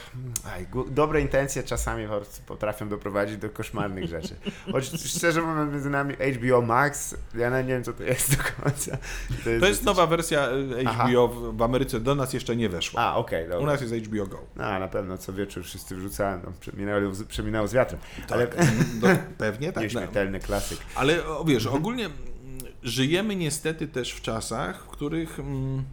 aj, 0.54 0.66
dobre 0.90 1.20
intencje 1.20 1.62
czasami 1.62 2.06
potrafią 2.46 2.88
doprowadzić 2.88 3.36
do 3.36 3.50
koszmarnych 3.50 4.08
rzeczy. 4.08 4.34
Choć 4.72 4.90
szczerze 5.04 5.42
mówiąc 5.42 5.72
między 5.72 5.90
nami 5.90 6.14
HBO 6.14 6.62
Max, 6.62 7.16
ja 7.34 7.62
nie 7.62 7.68
wiem 7.68 7.84
co 7.84 7.92
to 7.92 8.02
jest 8.02 8.36
do 8.36 8.42
końca. 8.62 8.98
To 9.44 9.50
jest, 9.50 9.60
to 9.60 9.68
jest 9.68 9.84
nowa 9.84 10.06
wersja 10.06 10.48
HBO 10.84 11.28
w, 11.28 11.56
w 11.56 11.62
Ameryce 11.62 12.00
do 12.00 12.14
nas 12.14 12.32
jeszcze 12.32 12.56
nie 12.56 12.68
weszła. 12.68 13.00
A, 13.00 13.16
okej, 13.16 13.42
dobra. 13.42 13.58
U 13.58 13.66
nas 13.66 13.80
jest 13.80 13.94
HBO 13.94 14.26
Go. 14.26 14.38
No, 14.56 14.78
na 14.78 14.88
pewno 14.88 15.18
co 15.18 15.32
wieczór 15.32 15.64
wszyscy 15.64 15.96
wrzucają, 15.96 16.40
no, 16.44 16.52
przeminęło, 17.08 17.14
z- 17.14 17.24
przeminęło 17.24 17.68
z 17.68 17.72
wiatrem. 17.72 18.00
Ale 18.30 18.46
No, 19.02 19.08
pewnie 19.38 19.66
tak. 19.66 19.76
no. 19.76 19.82
nieśmiertelny 19.82 20.40
klasyk. 20.40 20.78
Ale 20.94 21.18
wiesz, 21.46 21.66
ogólnie 21.66 22.04
mm, 22.04 22.16
żyjemy 22.82 23.36
niestety 23.36 23.88
też 23.88 24.12
w 24.12 24.20
czasach, 24.22 24.84
w 24.84 24.86
których 24.86 25.40
mm, 25.40 25.84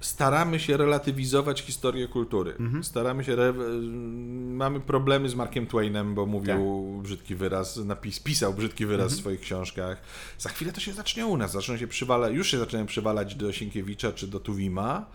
staramy 0.00 0.60
się 0.60 0.76
relatywizować 0.76 1.60
historię 1.62 2.08
kultury. 2.08 2.54
Staramy 2.82 3.24
się. 3.24 3.32
Re... 3.32 3.48
mm, 3.48 4.56
Mamy 4.56 4.80
problemy 4.80 5.28
z 5.28 5.34
Markiem 5.34 5.66
Twainem, 5.66 6.14
bo 6.14 6.26
mówił 6.26 6.98
brzydki 7.02 7.34
wyraz, 7.34 7.76
napis, 7.76 8.20
pisał 8.20 8.54
brzydki 8.54 8.86
wyraz 8.86 9.12
w 9.12 9.16
swoich 9.16 9.40
książkach. 9.40 10.02
Za 10.38 10.48
chwilę 10.48 10.72
to 10.72 10.80
się 10.80 10.92
zacznie 10.92 11.26
u 11.26 11.36
nas. 11.36 11.52
Zaczną 11.52 11.76
się 11.76 11.86
przywalać, 11.86 12.34
już 12.34 12.50
się 12.50 12.58
zaczynają 12.58 12.86
przywalać 12.86 13.34
do 13.34 13.52
Sienkiewicza 13.52 14.12
czy 14.12 14.26
do 14.26 14.40
Tuwima. 14.40 15.06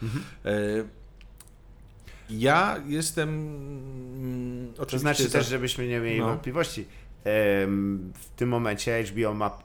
E, 0.46 0.52
ja 2.30 2.78
jestem. 2.88 3.30
mm, 3.30 4.74
To 4.88 5.00
znaczy 5.00 5.30
też, 5.30 5.48
żebyśmy 5.48 5.88
nie 5.88 6.00
mieli 6.00 6.20
No. 6.20 6.26
wątpliwości. 6.26 6.86
W 7.26 8.26
tym 8.36 8.50
momencie 8.50 9.04
HBO 9.04 9.34
ma 9.34 9.58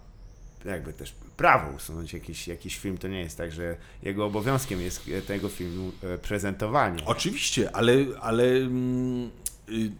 jakby 0.64 0.92
też 0.92 1.14
prawo 1.36 1.76
usunąć 1.76 2.12
jakiś, 2.12 2.48
jakiś 2.48 2.78
film. 2.78 2.98
To 2.98 3.08
nie 3.08 3.20
jest 3.20 3.36
tak, 3.38 3.52
że 3.52 3.76
jego 4.02 4.26
obowiązkiem 4.26 4.80
jest 4.80 5.08
e, 5.08 5.22
tego 5.22 5.48
filmu 5.48 5.92
e, 6.02 6.18
prezentowanie. 6.18 7.04
Oczywiście, 7.06 7.76
ale, 7.76 7.92
ale 8.20 8.44
mm, 8.44 9.30
i, 9.68 9.90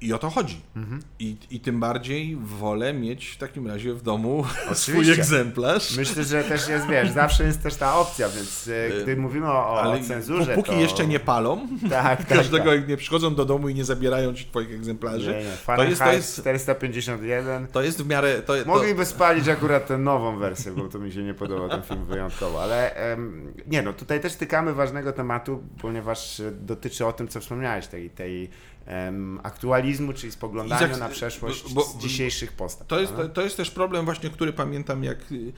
i, 0.00 0.12
o 0.12 0.18
to 0.18 0.30
chodzi. 0.30 0.60
Mhm. 0.76 1.02
I, 1.18 1.36
I 1.50 1.60
tym 1.60 1.80
bardziej 1.80 2.36
wolę 2.36 2.92
mieć 2.94 3.28
w 3.28 3.36
takim 3.36 3.66
razie 3.66 3.94
w 3.94 4.02
domu 4.02 4.44
swój 4.72 4.94
Oczywiście. 4.94 5.22
egzemplarz. 5.22 5.96
Myślę, 5.96 6.24
że 6.24 6.44
też 6.44 6.68
jest, 6.68 6.86
wiesz, 6.86 7.10
zawsze 7.10 7.44
jest 7.44 7.62
też 7.62 7.74
ta 7.74 7.98
opcja, 7.98 8.28
więc 8.28 8.68
e, 8.68 9.02
gdy 9.02 9.16
mówimy 9.16 9.46
o, 9.46 9.50
o 9.50 9.82
ale 9.82 10.02
cenzurze, 10.02 10.54
póki 10.54 10.70
to... 10.70 10.80
jeszcze 10.80 11.06
nie 11.06 11.20
palą, 11.20 11.68
Tak, 11.90 12.18
tak, 12.18 12.38
każdego 12.38 12.70
tak. 12.70 12.88
nie 12.88 12.96
przychodzą 12.96 13.34
do 13.34 13.44
domu 13.44 13.68
i 13.68 13.74
nie 13.74 13.84
zabierają 13.84 14.34
ci 14.34 14.44
twoich 14.44 14.72
egzemplarzy, 14.72 15.30
Nie, 15.30 15.38
nie. 15.38 15.76
to 15.76 15.84
jest, 15.84 16.02
to, 16.02 16.12
jest, 16.12 16.40
451. 16.40 17.66
to 17.66 17.82
jest 17.82 18.02
w 18.02 18.06
miarę... 18.06 18.42
To, 18.42 18.54
to, 18.56 18.64
Mogliby 18.66 19.04
spalić 19.04 19.48
akurat 19.48 19.86
tę 19.86 19.98
nową 19.98 20.38
wersję, 20.38 20.72
bo 20.72 20.88
to 20.88 20.98
mi 20.98 21.12
się 21.12 21.22
nie 21.22 21.34
podoba 21.34 21.68
ten 21.68 21.82
film 21.82 22.04
wyjątkowo, 22.04 22.62
ale 22.62 22.94
em, 22.94 23.54
nie 23.66 23.82
no, 23.82 23.92
tutaj 23.92 24.20
też 24.20 24.34
tykamy 24.36 24.74
ważnego 24.74 25.12
tematu, 25.12 25.62
ponieważ 25.80 26.40
e, 26.40 26.50
dotyczy 26.52 27.06
o 27.06 27.12
tym, 27.12 27.28
co 27.28 27.40
wspomniałeś, 27.40 27.86
tej, 27.86 28.10
tej 28.10 28.50
em, 28.88 29.40
aktualizmu, 29.42 30.12
czyli 30.12 30.32
spoglądania 30.32 30.96
na 30.96 31.08
przeszłość 31.08 31.74
bo- 31.74 31.82
z 31.82 31.98
dzisiejszych 31.98 32.52
postaw. 32.52 32.86
To 32.86 33.00
jest, 33.00 33.12
to 33.34 33.42
jest 33.42 33.56
też 33.56 33.70
problem 33.70 34.04
właśnie, 34.04 34.30
który 34.30 34.52
pamiętam, 34.52 35.04
jak 35.04 35.32
y, 35.32 35.52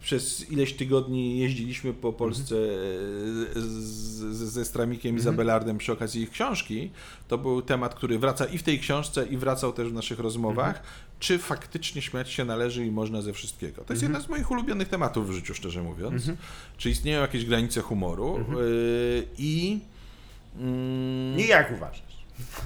przez 0.00 0.50
ileś 0.50 0.72
tygodni 0.72 1.38
jeździliśmy 1.38 1.94
po 1.94 2.12
Polsce 2.12 2.54
e, 2.54 2.58
z, 3.60 3.66
z, 3.66 4.52
ze 4.52 4.64
Stramikiem 4.64 5.16
i 5.16 5.20
Zabelardem 5.20 5.78
przy 5.78 5.92
okazji 5.92 6.22
ich 6.22 6.30
książki. 6.30 6.90
To 7.28 7.38
był 7.38 7.62
temat, 7.62 7.94
który 7.94 8.18
wraca 8.18 8.44
i 8.44 8.58
w 8.58 8.62
tej 8.62 8.78
książce, 8.78 9.26
i 9.26 9.36
wracał 9.36 9.72
też 9.72 9.88
w 9.88 9.92
naszych 9.92 10.18
rozmowach. 10.18 10.82
Czy 11.18 11.38
faktycznie 11.38 12.02
śmiać 12.02 12.30
się 12.30 12.44
należy 12.44 12.86
i 12.86 12.90
można 12.90 13.22
ze 13.22 13.32
wszystkiego? 13.32 13.84
To 13.84 13.92
jest 13.92 14.02
jeden 14.02 14.22
z 14.22 14.28
moich 14.28 14.50
ulubionych 14.50 14.88
tematów 14.88 15.28
w 15.28 15.32
życiu, 15.32 15.54
szczerze 15.54 15.82
mówiąc. 15.82 16.22
Czy 16.76 16.90
istnieją 16.90 17.20
jakieś 17.20 17.44
granice 17.44 17.80
humoru? 17.80 18.38
Y, 18.60 19.26
I... 19.38 19.78
mm, 20.58 21.36
Nie 21.36 21.46
jak 21.46 21.72
uważasz? 21.72 22.05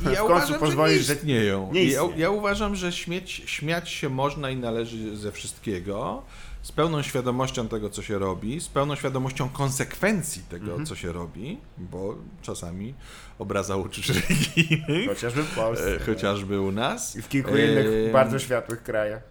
I 0.02 0.04
ja 0.04 0.10
w 0.10 0.16
końcu 0.16 0.24
uważam, 0.26 0.58
pozwolisz, 0.60 1.02
że 1.06 1.12
nie 1.14 1.18
istnieją. 1.18 1.70
nie 1.72 1.84
Ja, 1.84 2.00
ja 2.16 2.30
uważam, 2.30 2.76
że 2.76 2.92
śmieć, 2.92 3.42
śmiać 3.46 3.90
się 3.90 4.08
można 4.08 4.50
i 4.50 4.56
należy 4.56 5.16
ze 5.16 5.32
wszystkiego, 5.32 6.22
z 6.62 6.72
pełną 6.72 7.02
świadomością 7.02 7.68
tego, 7.68 7.90
co 7.90 8.02
się 8.02 8.18
robi, 8.18 8.60
z 8.60 8.68
pełną 8.68 8.94
świadomością 8.96 9.48
konsekwencji 9.48 10.42
tego, 10.42 10.66
Mhm. 10.66 10.86
co 10.86 10.96
się 10.96 11.12
robi, 11.12 11.58
bo 11.78 12.14
czasami 12.42 12.94
obraza 13.38 13.76
uczuć 13.76 14.08
religijnych, 14.08 15.08
Chociażby 15.08 15.42
w 15.42 15.54
Polsce. 15.54 15.96
e, 15.96 15.98
chociażby 15.98 16.60
u 16.60 16.72
nas. 16.72 17.16
I 17.16 17.22
w 17.22 17.28
kilku 17.28 17.50
innych 17.50 17.86
E, 18.08 18.12
bardzo 18.12 18.38
światłych 18.38 18.82
krajach. 18.82 19.22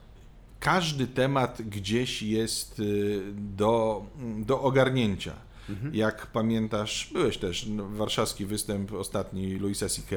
każdy 0.59 1.07
temat 1.07 1.61
gdzieś 1.61 2.21
jest 2.21 2.79
y, 2.79 3.21
do, 3.35 4.05
do 4.39 4.61
ogarnięcia. 4.61 5.33
Mhm. 5.69 5.95
Jak 5.95 6.27
pamiętasz, 6.27 7.09
byłeś 7.13 7.37
też 7.37 7.65
no, 7.67 7.87
warszawski 7.89 8.45
występ 8.45 8.93
ostatni 8.93 9.59
Louisa 9.59 9.89
C.K. 9.89 10.15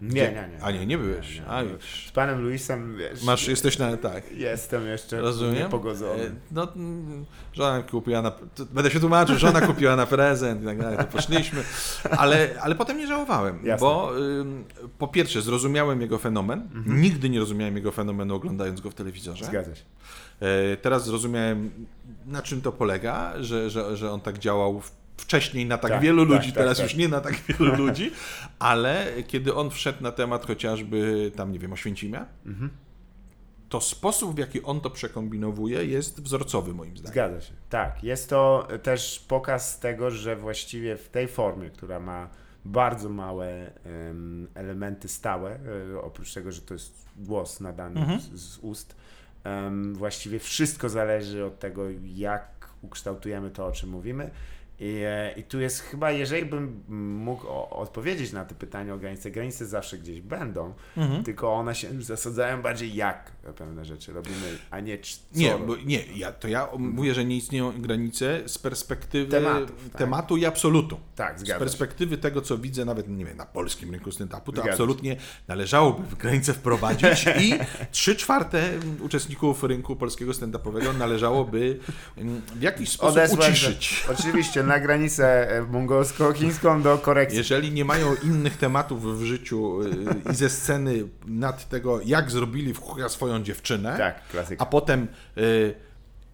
Nie, 0.00 0.12
nie, 0.22 0.30
nie. 0.32 0.62
A 0.62 0.70
nie, 0.70 0.86
nie 0.86 0.98
byłeś. 0.98 1.34
Nie, 1.34 1.40
nie. 1.40 1.46
A. 1.48 1.62
Z 2.08 2.12
panem 2.12 2.40
Luisem, 2.42 2.96
wiesz, 2.96 3.22
Masz, 3.22 3.48
jesteś 3.48 3.78
na, 3.78 3.96
tak. 3.96 4.32
jestem 4.32 4.86
jeszcze 4.86 5.20
Rozumiem. 5.20 5.54
niepogodzony. 5.54 6.22
E, 6.22 6.30
No, 6.50 6.72
mm, 6.76 7.24
żona 7.52 7.82
kupiła 7.82 8.22
na, 8.22 8.32
będę 8.72 8.90
się 8.90 9.00
tłumaczył, 9.00 9.38
żona 9.38 9.60
kupiła 9.60 9.96
na 9.96 10.06
prezent 10.06 10.62
i 10.62 10.64
tak 10.64 10.78
dalej, 10.80 10.98
to 10.98 11.04
poszliśmy, 11.04 11.62
ale, 12.10 12.48
ale 12.60 12.74
potem 12.74 12.98
nie 12.98 13.06
żałowałem, 13.06 13.66
Jasne. 13.66 13.86
bo 13.86 14.18
ym, 14.18 14.64
po 14.98 15.08
pierwsze 15.08 15.42
zrozumiałem 15.42 16.00
jego 16.00 16.18
fenomen, 16.18 16.68
Mhm. 16.74 17.00
nigdy 17.02 17.30
nie 17.30 17.38
rozumiałem 17.40 17.76
jego 17.76 17.92
fenomenu 17.92 18.34
oglądając 18.34 18.80
go 18.80 18.90
w 18.90 18.94
telewizorze. 18.94 19.44
Zgadza 19.44 19.74
się. 19.74 19.82
E, 20.40 20.76
Teraz 20.76 21.04
zrozumiałem, 21.04 21.70
na 22.26 22.42
czym 22.42 22.60
to 22.62 22.72
polega, 22.72 23.32
że, 23.42 23.70
że, 23.70 23.96
że 23.96 24.12
on 24.12 24.20
tak 24.20 24.38
działał 24.38 24.82
wcześniej 25.16 25.66
na 25.66 25.78
tak, 25.78 25.90
Tak, 25.90 26.00
wielu 26.02 26.22
tak, 26.22 26.28
ludzi, 26.34 26.46
tak, 26.52 26.56
teraz 26.56 26.76
tak. 26.78 26.84
już 26.86 26.96
nie 26.96 27.08
na 27.08 27.20
tak 27.20 27.34
wielu 27.34 27.74
ludzi, 27.86 28.10
ale 28.58 29.06
kiedy 29.26 29.54
on 29.54 29.70
wszedł 29.70 30.02
na 30.02 30.12
temat 30.12 30.46
chociażby 30.46 31.32
tam, 31.36 31.52
nie 31.52 31.58
wiem, 31.58 31.72
Oświęcimia, 31.72 32.26
Mhm. 32.46 32.70
to 33.68 33.80
sposób, 33.80 34.34
w 34.34 34.38
jaki 34.38 34.62
on 34.62 34.80
to 34.80 34.90
przekombinowuje, 34.90 35.84
jest 35.84 36.22
wzorcowy 36.22 36.74
moim 36.74 36.96
zdaniem. 36.96 37.12
Zgadza 37.12 37.40
się. 37.40 37.52
Tak, 37.70 38.04
jest 38.04 38.30
to 38.30 38.68
też 38.82 39.24
pokaz 39.28 39.78
tego, 39.80 40.10
że 40.10 40.36
właściwie 40.36 40.96
w 40.96 41.08
tej 41.08 41.28
formie, 41.28 41.70
która 41.70 42.00
ma 42.00 42.28
bardzo 42.64 43.08
małe 43.08 43.70
em, 43.84 44.48
elementy 44.54 45.08
stałe, 45.08 45.58
e, 45.94 46.00
oprócz 46.02 46.34
tego, 46.34 46.52
że 46.52 46.60
to 46.60 46.74
jest 46.74 47.06
głos 47.16 47.60
nadany 47.60 48.00
Mhm. 48.00 48.20
z, 48.20 48.24
z 48.32 48.58
ust, 48.58 48.96
właściwie 49.92 50.38
wszystko 50.38 50.88
zależy 50.88 51.44
od 51.44 51.58
tego, 51.58 51.82
jak 52.04 52.68
ukształtujemy 52.82 53.50
to, 53.50 53.66
o 53.66 53.72
czym 53.72 53.90
mówimy. 53.90 54.30
I, 54.80 55.02
e, 55.06 55.34
I 55.36 55.42
tu 55.42 55.60
jest 55.60 55.80
chyba, 55.80 56.10
jeżeli 56.10 56.44
bym 56.46 56.82
mógł 57.24 57.46
o, 57.48 57.70
odpowiedzieć 57.70 58.32
na 58.32 58.44
to 58.44 58.54
pytanie 58.54 58.94
o 58.94 58.98
granice, 58.98 59.30
granice 59.30 59.66
zawsze 59.66 59.98
gdzieś 59.98 60.20
będą, 60.20 60.74
Mhm. 60.96 61.24
tylko 61.24 61.52
one 61.54 61.74
się 61.74 62.02
zasadzają 62.02 62.62
bardziej 62.62 62.94
jak 62.94 63.32
pewne 63.56 63.84
rzeczy 63.84 64.12
robimy, 64.12 64.58
a 64.70 64.80
nie 64.80 64.98
c- 64.98 65.02
co. 65.32 65.38
Nie, 65.40 65.54
bo, 65.66 65.76
nie 65.76 66.04
ja, 66.16 66.32
to 66.32 66.48
ja 66.48 66.68
mówię, 66.78 67.14
że 67.14 67.24
nie 67.24 67.36
istnieją 67.36 67.72
granice 67.82 68.40
z 68.46 68.58
perspektywy 68.58 69.30
Tematów, 69.30 69.88
tak. 69.92 69.98
tematu 69.98 70.36
i 70.36 70.44
absolutu. 70.44 71.00
Tak, 71.16 71.38
Z 71.38 71.40
zgadza 71.40 71.54
się. 71.54 71.58
perspektywy 71.58 72.18
tego, 72.18 72.42
co 72.42 72.58
widzę 72.58 72.84
nawet 72.84 73.08
nie 73.08 73.24
wiem, 73.24 73.36
na 73.36 73.46
polskim 73.46 73.90
rynku 73.92 74.10
stand-upu, 74.10 74.44
to 74.46 74.52
Zgadza 74.52 74.64
się. 74.66 74.70
absolutnie 74.70 75.16
należałoby 75.48 76.02
w 76.02 76.14
granice 76.14 76.54
wprowadzić 76.54 77.26
i 77.40 77.54
trzy 77.90 78.16
czwarte 78.16 78.70
uczestników 79.02 79.62
rynku 79.64 79.96
polskiego 79.96 80.32
stand-upowego 80.32 80.98
należałoby 80.98 81.78
mm, 82.16 82.42
w 82.56 82.62
jakiś 82.62 82.88
sposób 82.88 83.12
Odesłać 83.16 83.48
uciszyć. 83.50 84.04
Oczywiście 84.18 84.62
na 84.68 84.80
granicę 84.80 85.50
e, 85.50 85.62
mongolsko-chińską 85.62 86.82
do 86.82 86.98
korekcji. 86.98 87.38
Jeżeli 87.38 87.72
nie 87.72 87.84
mają 87.84 88.14
innych 88.14 88.56
tematów 88.56 89.18
w 89.18 89.22
życiu 89.24 89.82
y, 89.82 90.32
i 90.32 90.34
ze 90.34 90.50
sceny 90.50 91.08
nad 91.26 91.68
tego, 91.68 92.00
jak 92.04 92.30
zrobili 92.30 92.74
w 92.74 92.80
chuja 92.80 93.08
swoją 93.08 93.42
dziewczynę, 93.42 93.94
Tak, 93.98 94.28
klasyka. 94.28 94.62
a 94.62 94.66
potem 94.66 95.08
y, 95.38 95.74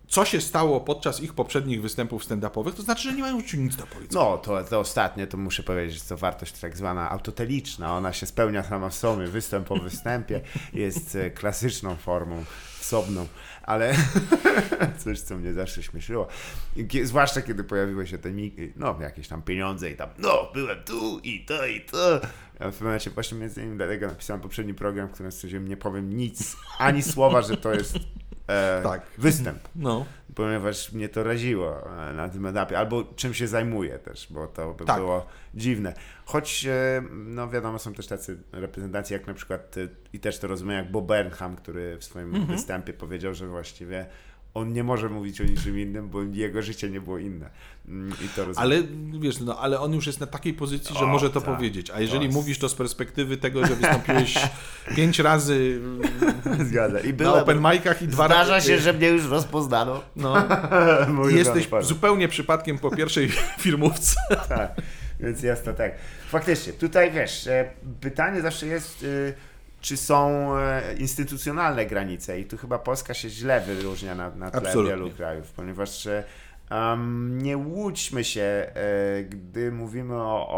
co 0.09 0.25
się 0.25 0.41
stało 0.41 0.81
podczas 0.81 1.21
ich 1.21 1.35
poprzednich 1.35 1.83
występów 1.83 2.25
stand-upowych, 2.25 2.73
to 2.75 2.83
znaczy, 2.83 3.03
że 3.03 3.13
nie 3.13 3.23
mają 3.23 3.41
życiu 3.41 3.57
nic 3.57 3.77
do 3.77 3.87
powiedzenia. 3.87 4.25
No, 4.25 4.39
to, 4.39 4.65
to 4.65 4.81
ostatnie, 4.81 5.27
to 5.27 5.37
muszę 5.37 5.63
powiedzieć, 5.63 5.99
że 6.03 6.09
to 6.09 6.17
wartość 6.17 6.53
tak 6.53 6.77
zwana 6.77 7.11
autoteliczna. 7.11 7.97
Ona 7.97 8.13
się 8.13 8.27
spełnia 8.27 8.63
sama 8.63 8.89
w 8.89 8.95
sobie. 8.95 9.27
Występ 9.27 9.67
po 9.69 9.77
występie 9.77 10.41
jest 10.73 11.17
e, 11.17 11.31
klasyczną 11.31 11.97
formą 11.97 12.45
wsobną, 12.81 13.27
ale 13.67 13.95
coś, 15.05 15.21
co 15.21 15.37
mnie 15.37 15.53
zawsze 15.53 15.83
śmieszyło. 15.83 16.29
Zwłaszcza 17.05 17.43
kiedy 17.43 17.65
pojawiły 17.65 18.07
się 18.07 18.19
te 18.19 18.31
no, 18.77 18.99
jakieś 19.01 19.29
tam 19.29 19.43
pieniądze 19.43 19.91
i 19.91 19.97
tam, 19.97 20.09
no, 20.19 20.51
byłem 20.55 20.85
tu 20.85 21.19
i 21.19 21.45
to 21.45 21.67
i 21.67 21.81
to. 21.81 22.21
Ja 22.61 22.71
w 22.71 22.73
pewnym 22.73 22.83
momencie 22.85 23.11
właśnie 23.11 23.39
między 23.39 23.61
innymi 23.61 23.77
dlatego 23.77 24.07
napisałem 24.07 24.41
poprzedni 24.43 24.75
program, 24.75 25.09
w 25.09 25.13
którym 25.13 25.33
stwierdziłem, 25.33 25.69
nie 25.69 25.77
powiem 25.77 26.17
nic, 26.17 26.57
ani 26.79 27.03
słowa, 27.03 27.43
że 27.43 27.57
to 27.57 27.75
jest 27.75 27.97
e, 28.47 28.81
Tak. 28.83 29.03
występ 29.19 29.59
No. 29.77 30.07
Ponieważ 30.35 30.93
mnie 30.93 31.09
to 31.09 31.23
raziło 31.23 31.99
e, 32.11 32.13
na 32.13 32.29
tym 32.29 32.47
etapie, 32.47 32.79
albo 32.79 33.05
czym 33.17 33.35
się 33.35 33.47
zajmuję 33.47 33.99
też, 33.99 34.27
bo 34.31 34.47
to 34.47 34.75
by 34.75 34.85
Tak. 34.85 34.97
było 34.97 35.27
dziwne. 35.55 35.95
Choć, 36.25 36.67
e, 36.67 37.03
no 37.13 37.49
wiadomo, 37.49 37.79
są 37.79 37.95
też 37.95 38.07
tacy 38.07 38.39
reprezentacji, 38.53 39.15
jak 39.15 39.27
na 39.27 39.35
przykład, 39.35 39.77
e, 39.79 39.89
i 40.13 40.21
też 40.21 40.39
to 40.39 40.47
rozumiem, 40.47 40.77
jak 40.77 40.91
Bob 40.91 41.07
Burnham, 41.07 41.57
który 41.57 41.97
w 41.99 42.05
swoim 42.05 42.27
Mhm. 42.35 42.47
występie 42.47 42.93
powiedział, 42.93 43.35
że 43.35 43.47
właściwie 43.47 44.07
on 44.55 44.73
nie 44.73 44.85
może 44.85 45.09
mówić 45.09 45.41
o 45.41 45.45
niczym 45.45 45.79
innym, 45.79 46.09
bo 46.09 46.23
jego 46.23 46.63
życie 46.63 46.91
nie 46.91 47.01
było 47.01 47.19
inne. 47.19 47.51
Mm, 47.89 48.13
I 48.25 48.29
to 48.29 48.45
rozumiem. 48.45 48.71
Ale 48.71 48.83
wiesz, 49.21 49.41
no, 49.41 49.59
ale 49.59 49.81
on 49.81 49.93
już 49.95 50.07
jest 50.07 50.21
na 50.21 50.27
takiej 50.27 50.55
pozycji, 50.55 50.97
że 50.99 51.05
O, 51.05 51.07
może 51.07 51.31
to 51.31 51.41
tak. 51.41 51.55
powiedzieć. 51.55 51.91
A 51.91 52.01
jeżeli 52.01 52.29
To 52.29 52.35
mówisz 52.35 52.59
to 52.59 52.69
z 52.69 52.75
perspektywy 52.75 53.37
tego, 53.37 53.67
że 53.67 53.75
wystąpiłeś 53.77 54.39
pięć 54.97 55.19
razy 55.19 55.81
Zgadza. 56.71 57.01
I 57.01 57.15
na 57.15 57.35
open 57.35 57.59
micach 57.61 58.03
i 58.03 58.09
dwa 58.09 58.27
Zdarza 58.27 58.51
razy. 58.55 58.69
się, 58.69 58.79
że 58.79 58.93
mnie 58.93 59.09
już 59.09 59.25
rozpoznano. 59.27 60.03
No, 60.17 60.37
i 61.33 61.35
jesteś 61.35 61.67
pan. 61.67 61.83
zupełnie 61.83 62.29
przypadkiem 62.29 62.79
po 62.79 62.91
pierwszej 62.97 63.29
filmówce. 63.59 64.17
tak, 64.49 64.71
więc 65.21 65.43
jest 65.43 65.65
to 65.65 65.73
tak. 65.75 65.93
Faktycznie, 66.29 66.73
tutaj 66.73 67.13
wiesz, 67.13 67.47
e, 67.47 67.71
pytanie 68.01 68.41
zawsze 68.43 68.67
jest, 68.67 69.05
e, 69.29 69.33
czy 69.85 69.97
są 69.97 70.49
e, 70.59 70.95
instytucjonalne 70.95 71.87
granice 71.87 72.41
i 72.41 72.45
tu 72.45 72.57
chyba 72.57 72.79
Polska 72.79 73.15
się 73.15 73.29
źle 73.31 73.61
wyróżnia 73.61 74.15
na, 74.15 74.31
na 74.31 74.51
tle 74.51 74.61
Absolutnie. 74.61 74.91
wielu 74.97 75.11
krajów, 75.11 75.53
ponieważ 75.53 76.09
em, 76.71 77.43
nie 77.43 77.57
łudźmy 77.57 78.25
się, 78.25 78.41
e, 78.43 79.23
gdy 79.25 79.73
mówimy 79.73 80.15
o, 80.17 80.49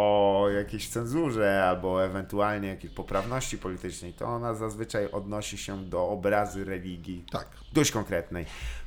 o 0.42 0.48
jakiejś 0.50 0.88
cenzurze 0.88 1.64
albo 1.64 2.04
ewentualnie 2.04 2.68
jakiejś 2.68 2.92
poprawności 2.92 3.58
politycznej, 3.58 4.12
to 4.12 4.26
ona 4.26 4.54
zazwyczaj 4.54 5.10
odnosi 5.10 5.58
się 5.58 5.84
do 5.84 6.08
obrazy 6.08 6.64
religii 6.64 7.24
Tak. 7.32 7.48
dość 7.72 7.90
konkretnej 7.90 8.46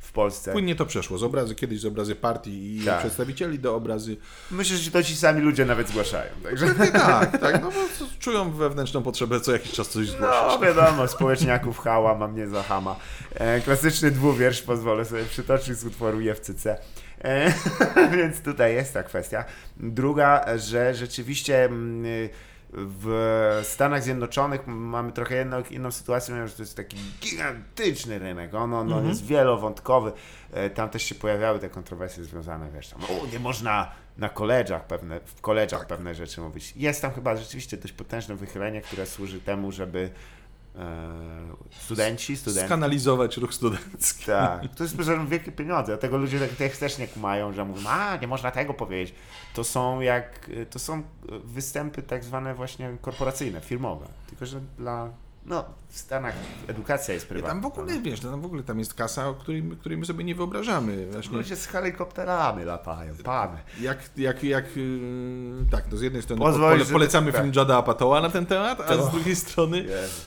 w 0.10 0.12
Polsce. 0.12 0.52
Płynnie 0.52 0.76
to 0.76 0.86
przeszło. 0.86 1.18
Z 1.18 1.24
obrazy 1.24 1.56
kiedyś 1.56 1.80
z 1.80 1.86
obrazy 1.86 2.16
partii 2.16 2.78
i 2.78 2.86
Tak. 2.86 3.00
przedstawicieli 3.00 3.60
do 3.60 3.76
obrazy. 3.76 4.18
Myślę, 4.52 4.78
że 4.78 4.92
to 4.92 5.04
ci 5.04 5.16
sami 5.16 5.42
ludzie 5.42 5.66
nawet 5.66 5.90
zgłaszają. 5.90 6.32
Także... 6.44 6.68
Tak, 6.92 7.38
tak. 7.38 7.62
No 7.62 7.72
bo 7.72 8.08
czują 8.20 8.52
wewnętrzną 8.52 9.04
potrzebę 9.04 9.40
co 9.40 9.52
jakiś 9.52 9.72
czas 9.72 9.90
coś 9.90 10.08
zgłaszać. 10.10 10.60
No 10.60 10.60
wiadomo, 10.60 11.08
społeczniaków 11.08 11.80
hała, 11.80 12.16
mam 12.18 12.36
nie 12.36 12.48
za 12.48 12.64
hama. 12.64 12.96
E, 13.34 13.62
klasyczny 13.62 14.12
dwuwiersz 14.12 14.62
pozwolę 14.62 15.06
sobie 15.06 15.24
przytoczyć 15.26 15.78
z 15.78 15.86
utworu 15.86 16.22
Jewcyce. 16.22 16.78
E, 17.24 17.54
więc 18.18 18.42
tutaj 18.42 18.74
jest 18.74 18.94
ta 18.94 19.04
kwestia. 19.04 19.46
Druga, 19.78 20.46
że 20.58 20.94
rzeczywiście 20.96 21.66
mm, 21.66 22.30
w 22.74 23.60
Stanach 23.64 24.04
Zjednoczonych 24.04 24.68
mamy 24.68 25.12
trochę 25.12 25.36
jedną, 25.36 25.64
inną 25.70 25.92
sytuację, 25.92 26.32
ponieważ 26.34 26.54
to 26.54 26.62
jest 26.62 26.76
taki 26.78 26.98
gigantyczny 27.22 28.20
rynek. 28.20 28.54
On, 28.54 28.74
on, 28.74 28.94
on 28.94 29.08
jest 29.08 29.26
wielowątkowy. 29.26 30.12
E, 30.54 30.70
Tam 30.70 30.90
też 30.90 31.04
się 31.04 31.16
pojawiały 31.16 31.60
te 31.60 31.70
kontrowersje 31.70 32.24
związane, 32.24 32.70
wiesz, 32.72 32.88
tam, 32.88 33.04
o, 33.04 33.28
nie 33.34 33.40
można 33.40 33.92
na 34.18 34.30
koleżach 34.30 34.88
pewne, 34.88 35.20
w 35.26 35.42
koleżach 35.42 35.88
pewne 35.88 36.16
rzeczy 36.16 36.42
mówić. 36.42 36.74
Jest 36.76 37.02
tam 37.02 37.12
chyba 37.12 37.36
rzeczywiście 37.38 37.78
dość 37.78 37.94
potężne 37.94 38.36
wychylenie, 38.36 38.82
które 38.82 39.06
służy 39.06 39.42
temu, 39.42 39.72
żeby 39.72 40.10
studenci, 41.72 42.38
studenci, 42.38 42.68
Skanalizować 42.68 43.38
ruch 43.38 43.54
studencki. 43.54 44.26
tak, 44.26 44.76
to 44.76 44.84
jest 44.84 44.96
wielkie 45.28 45.52
pieniądze, 45.52 45.92
dlatego 45.92 46.18
ludzie 46.18 46.40
tak 46.40 46.50
też, 46.50 46.78
też 46.78 46.98
nie 46.98 47.08
kumają, 47.08 47.54
że 47.54 47.66
mówią, 47.66 47.90
a 47.90 48.16
nie 48.16 48.28
można 48.28 48.52
tego 48.52 48.74
powiedzieć. 48.74 49.16
To 49.54 49.64
są 49.64 50.02
jak, 50.02 50.50
to 50.70 50.80
są 50.80 51.04
występy 51.44 52.04
tak 52.04 52.24
zwane 52.24 52.56
właśnie 52.56 52.98
korporacyjne, 53.02 53.62
firmowe, 53.62 54.08
tylko 54.28 54.46
że 54.46 54.62
dla, 54.78 55.10
no 55.50 55.66
w 55.90 55.98
Stanach 56.00 56.34
edukacja 56.68 57.14
jest 57.14 57.28
prywatna. 57.28 57.50
tam 57.50 57.62
w 57.62 57.66
ogóle, 57.66 58.00
wiesz, 58.02 58.20
tam 58.20 58.42
w 58.42 58.46
ogóle 58.46 58.64
tam 58.64 58.80
jest 58.80 58.94
kasa, 58.94 59.30
o 59.30 59.34
której, 59.34 59.64
my- 59.64 59.76
której 59.76 59.98
my 59.98 60.06
sobie 60.06 60.24
nie 60.24 60.36
wyobrażamy. 60.36 61.08
Właśnie 61.12 61.38
Ludzie 61.38 61.56
z 61.56 61.66
helikopterami 61.68 62.64
latają, 62.64 63.14
pany. 63.24 63.58
jak, 63.82 63.98
jak, 64.18 64.44
jak 64.44 64.78
yy, 64.78 65.66
tak, 65.72 65.84
no 65.92 65.98
z 65.98 66.02
jednej 66.02 66.22
strony 66.22 66.42
Pozwolisz, 66.42 66.88
że- 66.88 66.94
polecamy 66.94 67.32
tak. 67.32 67.42
film 67.42 67.54
Jada 67.56 67.78
Apatoła 67.78 68.22
na 68.22 68.30
ten 68.30 68.46
temat, 68.46 68.82
a 68.82 68.98
z 69.04 69.10
drugiej 69.12 69.36
strony 69.36 69.78
Jezu. 69.84 70.22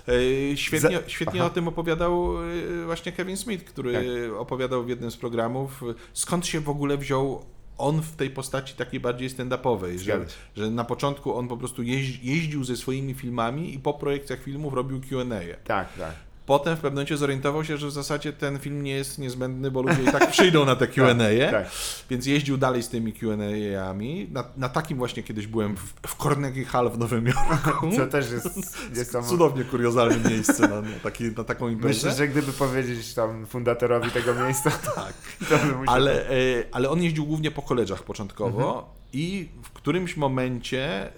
yy, 0.50 0.56
świetnie, 0.56 0.98
świetnie 1.06 1.40
Aha. 1.40 1.50
o 1.50 1.54
tym 1.54 1.68
opowiadał 1.68 2.42
yy, 2.42 2.84
właśnie 2.86 3.12
Kevin 3.12 3.36
Smith, 3.36 3.64
który 3.64 3.92
Tak. 3.92 4.40
opowiadał 4.40 4.84
w 4.84 4.88
jednym 4.88 5.10
z 5.10 5.16
programów, 5.16 5.82
yy, 5.82 5.94
skąd 6.12 6.46
się 6.46 6.60
w 6.60 6.68
ogóle 6.68 6.96
wziął 6.96 7.44
on 7.78 8.02
w 8.02 8.16
tej 8.16 8.30
postaci 8.30 8.74
takiej 8.74 9.00
bardziej 9.00 9.30
stand-upowej, 9.30 9.98
że, 9.98 10.12
że 10.56 10.70
na 10.70 10.84
początku 10.84 11.36
on 11.36 11.48
po 11.48 11.56
prostu 11.56 11.82
jeździ, 11.82 12.20
jeździł 12.22 12.64
ze 12.64 12.76
swoimi 12.76 13.14
filmami 13.14 13.74
i 13.74 13.78
po 13.78 13.94
projekcjach 13.94 14.42
filmów 14.42 14.74
robił 14.74 15.00
Q&A. 15.00 15.64
Tak, 15.64 15.92
tak. 15.98 16.14
Potem 16.52 16.76
w 16.76 16.80
pewnym 16.80 16.94
momencie 16.94 17.16
zorientował 17.16 17.64
się, 17.64 17.76
że 17.76 17.86
w 17.86 17.92
zasadzie 17.92 18.32
ten 18.32 18.58
film 18.58 18.82
nie 18.82 18.92
jest 18.92 19.18
niezbędny, 19.18 19.70
bo 19.70 19.82
ludzie 19.82 20.02
i 20.02 20.12
tak 20.12 20.30
przyjdą 20.30 20.64
na 20.64 20.76
te 20.76 20.86
Q&A, 20.92 21.50
tak. 21.50 21.70
więc 22.10 22.26
jeździł 22.26 22.56
dalej 22.56 22.82
z 22.82 22.88
tymi 22.88 23.12
Q&A-ami. 23.12 24.28
Na, 24.30 24.44
na 24.56 24.68
takim 24.68 24.98
właśnie 24.98 25.22
kiedyś 25.22 25.46
byłem 25.46 25.76
w, 25.76 25.94
w 26.06 26.22
Carnegie 26.22 26.64
Hall 26.64 26.90
w 26.90 26.98
Nowym 26.98 27.26
Jorku. 27.26 27.90
Co 27.96 28.06
też 28.06 28.30
jest 28.30 28.46
niesamowite. 28.96 29.30
Cudownie 29.30 29.64
kuriozalne 29.64 30.30
miejsce 30.30 30.68
na, 30.68 30.80
na, 30.80 30.98
taki, 31.02 31.24
na 31.24 31.44
taką 31.44 31.68
imprezę. 31.68 31.94
Myślę, 31.94 32.12
że 32.12 32.28
gdyby 32.28 32.52
powiedzieć 32.52 33.14
tam 33.14 33.46
fundatorowi 33.46 34.10
tego 34.10 34.34
miejsca, 34.34 34.70
tak. 34.70 35.12
to 35.48 35.58
by 35.58 35.72
musiał... 35.76 35.94
Ale, 35.94 36.30
e, 36.30 36.34
ale 36.72 36.90
on 36.90 37.02
jeździł 37.02 37.26
głównie 37.26 37.50
po 37.50 37.62
koleżach 37.62 38.02
początkowo 38.02 38.74
Mhm. 38.74 38.84
i 39.12 39.48
w 39.62 39.70
którymś 39.70 40.16
momencie 40.16 41.04
e, 41.04 41.12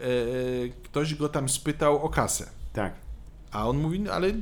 ktoś 0.85 1.14
go 1.14 1.28
tam 1.28 1.49
spytał 1.49 2.03
o 2.05 2.09
kasę. 2.09 2.51
Tak. 2.72 3.04
A 3.55 3.69
on 3.69 3.77
mówi, 3.79 4.01
no, 4.01 4.13
ale 4.13 4.33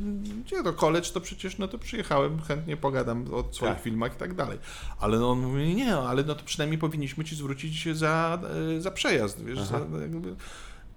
gdzie 0.45 0.63
to 0.63 0.73
college, 0.73 1.09
to 1.15 1.21
przecież 1.21 1.59
no 1.59 1.69
to 1.69 1.79
przyjechałem, 1.79 2.41
chętnie 2.43 2.77
pogadam 2.77 3.25
o 3.35 3.45
swoich 3.53 3.73
Tak. 3.75 3.83
filmach 3.83 4.13
i 4.15 4.17
tak 4.17 4.35
dalej. 4.35 4.59
Ale 5.01 5.19
no 5.19 5.31
on 5.31 5.39
mówi, 5.41 5.75
nie, 5.75 5.97
ale 5.97 6.23
no 6.25 6.35
to 6.35 6.45
przynajmniej 6.45 6.79
powinniśmy 6.79 7.25
ci 7.25 7.37
zwrócić 7.37 7.97
za, 7.97 8.39
e, 8.77 8.81
za 8.81 8.91
przejazd, 8.91 9.45
wiesz, 9.45 9.61
za, 9.61 9.79
jakby... 9.79 10.35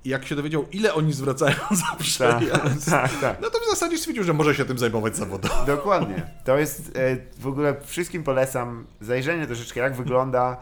I 0.05 0.09
jak 0.09 0.25
się 0.25 0.35
dowiedział, 0.35 0.65
ile 0.71 0.93
oni 0.93 1.13
zwracają 1.13 1.55
za 1.71 1.85
Tak, 1.89 1.97
przejazd, 1.99 2.89
tak, 2.91 3.11
tak. 3.21 3.41
no 3.41 3.49
to 3.49 3.59
w 3.59 3.69
zasadzie 3.69 3.97
stwierdził, 3.97 4.23
że 4.23 4.33
może 4.33 4.55
się 4.55 4.65
tym 4.65 4.77
zajmować 4.79 5.15
zawodowo. 5.17 5.65
Dokładnie. 5.65 6.31
To 6.45 6.57
jest 6.57 6.91
e, 6.95 7.17
w 7.41 7.47
ogóle 7.47 7.75
wszystkim 7.85 8.23
polecam 8.23 8.85
zajrzenie 9.01 9.47
troszeczkę, 9.47 9.79
jak 9.79 9.95
wygląda 9.95 10.57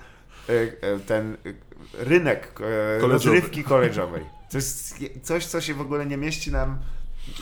e, 0.50 1.00
ten 1.00 1.38
rynek 1.94 2.54
Koleżowy. 2.54 3.14
rozrywki 3.14 3.64
koleżowej. 3.64 4.26
To 4.52 4.58
jest 4.58 4.96
coś, 5.24 5.46
co 5.46 5.62
się 5.62 5.74
w 5.74 5.82
ogóle 5.82 6.06
nie 6.06 6.18
mieści 6.18 6.52
nam. 6.52 6.78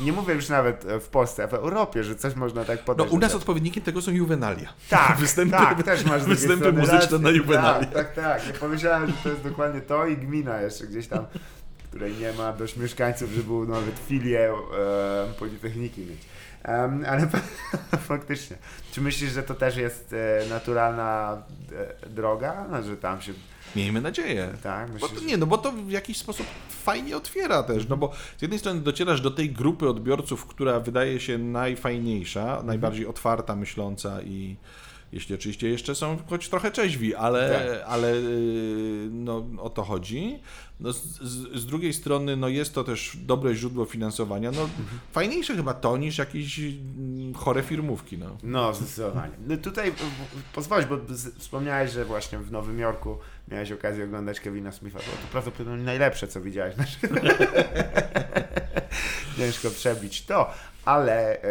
Nie 0.02 0.12
mówię 0.14 0.34
już 0.34 0.50
nawet 0.50 0.86
e, 0.86 1.00
w 1.00 1.08
Polsce, 1.08 1.44
a 1.44 1.48
w 1.48 1.54
Europie, 1.54 2.04
że 2.04 2.16
coś 2.16 2.36
można 2.36 2.66
tak 2.66 2.80
No 2.80 2.84
podać. 2.86 3.12
u 3.12 3.18
nas 3.20 3.36
odpowiednikiem 3.36 3.84
tego 3.84 4.02
są 4.02 4.12
juwenalia. 4.12 4.74
tak, 4.90 5.18
występy, 5.20 5.52
tak, 5.58 5.84
też 5.84 6.06
masz 6.06 6.24
występy 6.24 6.72
muzyczne 6.74 7.20
na 7.20 7.30
juwenalia. 7.30 7.86
Tak, 7.86 8.14
tak, 8.14 8.16
tak. 8.16 8.48
Ja 8.48 8.54
pomyślałem, 8.60 9.08
że 9.08 9.14
to 9.24 9.30
jest 9.30 9.42
dokładnie 9.42 9.82
to 9.82 10.06
i 10.06 10.18
gmina 10.18 10.62
jeszcze 10.62 10.88
gdzieś 10.88 11.08
tam, 11.08 11.26
której 11.90 12.14
nie 12.18 12.34
ma 12.34 12.54
dość 12.54 12.78
mieszkańców, 12.78 13.32
żeby 13.32 13.54
nawet 13.72 14.00
filię 14.08 14.50
e, 14.50 15.34
Politechniki 15.40 16.02
mieć. 16.02 16.20
Em, 16.64 17.06
ale 17.08 17.28
faktycznie. 18.12 18.58
Czy 18.92 19.02
myślisz, 19.02 19.32
że 19.32 19.44
to 19.44 19.54
też 19.54 19.78
jest 19.78 20.14
e, 20.14 20.50
naturalna 20.50 21.42
e, 22.06 22.10
droga? 22.10 22.66
No, 22.72 22.84
że 22.84 22.98
tam 22.98 23.22
się. 23.22 23.34
Miejmy 23.76 24.02
nadzieję. 24.02 24.50
Tak, 24.64 24.88
Bo 24.88 24.94
myślisz, 24.94 25.12
to, 25.12 25.20
że- 25.20 25.26
nie, 25.26 25.38
no 25.38 25.46
bo 25.46 25.58
to 25.58 25.72
w 25.72 25.92
jakiś 25.92 26.18
sposób 26.18 26.46
fajnie 26.84 27.18
otwiera 27.18 27.64
też, 27.64 27.88
no 27.90 27.98
bo 27.98 28.12
z 28.38 28.42
jednej 28.42 28.60
strony 28.60 28.80
docierasz 28.82 29.22
do 29.22 29.32
tej 29.32 29.50
grupy 29.52 29.90
odbiorców, 29.90 30.46
która 30.46 30.80
wydaje 30.80 31.20
się 31.20 31.38
najfajniejsza, 31.38 32.62
najbardziej 32.64 33.08
otwarta, 33.08 33.56
myśląca 33.56 34.22
i 34.22 34.56
jeśli 35.12 35.36
oczywiście 35.36 35.70
jeszcze 35.70 35.96
są 35.96 36.18
choć 36.30 36.50
trochę 36.50 36.72
czeźwi, 36.72 37.16
ale, 37.16 37.50
Tak. 37.50 37.88
ale 37.88 38.16
yy, 38.16 39.10
no, 39.12 39.46
o 39.58 39.70
to 39.70 39.84
chodzi. 39.84 40.40
No, 40.80 40.94
z, 40.94 41.22
z, 41.56 41.66
drugiej 41.66 41.94
strony 41.94 42.38
no, 42.38 42.48
jest 42.48 42.74
to 42.74 42.84
też 42.84 43.18
dobre 43.18 43.56
źródło 43.56 43.86
finansowania. 43.86 44.52
No, 44.52 44.70
Fajniejsze 45.12 45.56
chyba 45.56 45.74
to 45.74 45.98
niż 45.98 46.18
jakieś 46.18 46.60
mm, 46.60 47.34
chore 47.34 47.64
firmówki. 47.64 48.18
No. 48.18 48.38
No, 48.44 48.74
zdecydowanie. 48.74 49.34
No 49.48 49.58
tutaj 49.58 49.94
pozwolisz, 50.54 50.86
bo 50.86 50.98
wspomniałeś, 51.40 51.92
że 51.92 52.06
właśnie 52.06 52.40
w 52.40 52.52
Nowym 52.52 52.80
Jorku 52.80 53.18
miałeś 53.48 53.72
okazję 53.72 54.06
oglądać 54.06 54.40
Kevina 54.40 54.72
Smitha. 54.72 55.00
Było 55.00 55.16
to 55.16 55.28
prawdopodobnie 55.32 55.84
najlepsze, 55.84 56.28
co 56.28 56.42
widziałeś. 56.42 56.76
Znaczy, 56.76 56.98
Ciężko 59.42 59.70
przebić 59.70 60.26
to, 60.26 60.50
ale 60.86 61.42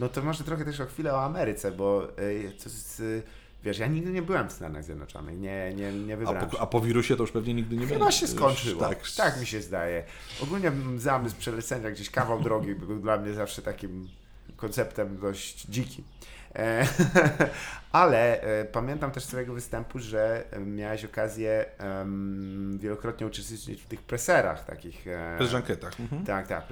no 0.00 0.08
to 0.08 0.22
może 0.22 0.44
trochę 0.44 0.64
też 0.64 0.80
o 0.80 0.86
chwilę 0.86 1.14
o 1.14 1.22
Ameryce, 1.24 1.72
bo 1.72 2.08
to 2.16 2.22
jest, 2.64 3.00
e, 3.18 3.22
wiesz, 3.64 3.78
ja 3.78 3.86
nigdy 3.86 4.10
nie 4.12 4.22
byłem 4.22 4.48
w 4.48 4.52
Stanach 4.52 4.84
Zjednoczonych, 4.84 5.38
nie, 5.40 5.74
nie, 5.74 5.92
nie 5.92 6.14
A, 6.14 6.16
wybrałem 6.16 6.48
po, 6.50 6.56
się. 6.56 6.62
a 6.62 6.66
po 6.66 6.80
wirusie 6.80 7.16
to 7.16 7.22
już 7.22 7.32
pewnie 7.32 7.54
nigdy 7.54 7.76
nie 7.76 7.86
Chyba 7.86 8.00
będzie. 8.04 8.18
się 8.18 8.26
skończyło. 8.26 8.80
Tak, 8.80 8.98
Tak, 9.16 9.40
mi 9.40 9.46
się 9.46 9.60
zdaje. 9.62 10.04
Ogólnie 10.42 10.72
zamysł 10.96 11.36
przelecenia 11.36 11.90
gdzieś 11.90 12.10
kawał 12.10 12.40
drogi 12.42 12.74
był 12.74 13.00
dla 13.00 13.16
mnie 13.16 13.34
zawsze 13.34 13.62
takim 13.62 14.08
konceptem 14.56 15.18
dość 15.18 15.66
dzikim. 15.66 16.04
E, 16.54 16.86
ale 17.92 18.42
e, 18.42 18.64
pamiętam 18.64 19.10
też 19.10 19.24
z 19.24 19.26
twojego 19.26 19.54
występu, 19.54 19.98
że 19.98 20.44
e, 20.50 20.60
miałeś 20.60 21.04
okazję 21.04 21.64
em, 21.78 22.78
wielokrotnie 22.78 23.26
uczestniczyć 23.26 23.82
w 23.82 23.86
tych 23.86 24.02
preserach 24.02 24.64
takich. 24.64 25.04
Bez 25.38 25.50
żankietach. 25.50 26.00
Mhm. 26.00 26.24
tak, 26.24 26.46
tak. 26.46 26.64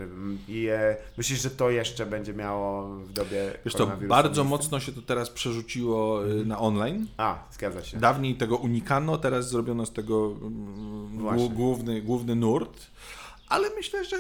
I 0.49 0.66
e, 0.66 0.97
myślisz, 1.18 1.43
że 1.43 1.51
to 1.51 1.70
jeszcze 1.70 2.07
będzie 2.07 2.35
miało 2.35 2.97
w 2.97 3.12
dobie 3.12 3.53
Wiesz 3.64 3.74
to 3.74 3.87
bardzo 3.87 4.45
mocno 4.45 4.81
się 4.81 4.93
to 4.93 5.03
teraz 5.03 5.31
przerzuciło 5.31 6.26
y, 6.28 6.45
na 6.47 6.59
online. 6.59 7.07
A, 7.16 7.39
zgadza 7.53 7.85
się. 7.85 7.99
Dawniej 7.99 8.35
tego 8.35 8.57
unikano, 8.57 9.18
teraz 9.18 9.49
zrobiono 9.49 9.87
z 9.87 9.93
tego 9.93 10.37
mm, 10.43 11.18
Właśnie. 11.18 11.51
główny, 11.51 12.03
główny 12.03 12.35
nurt. 12.35 12.91
Ale 13.51 13.70
myślę, 13.76 14.05
że. 14.05 14.16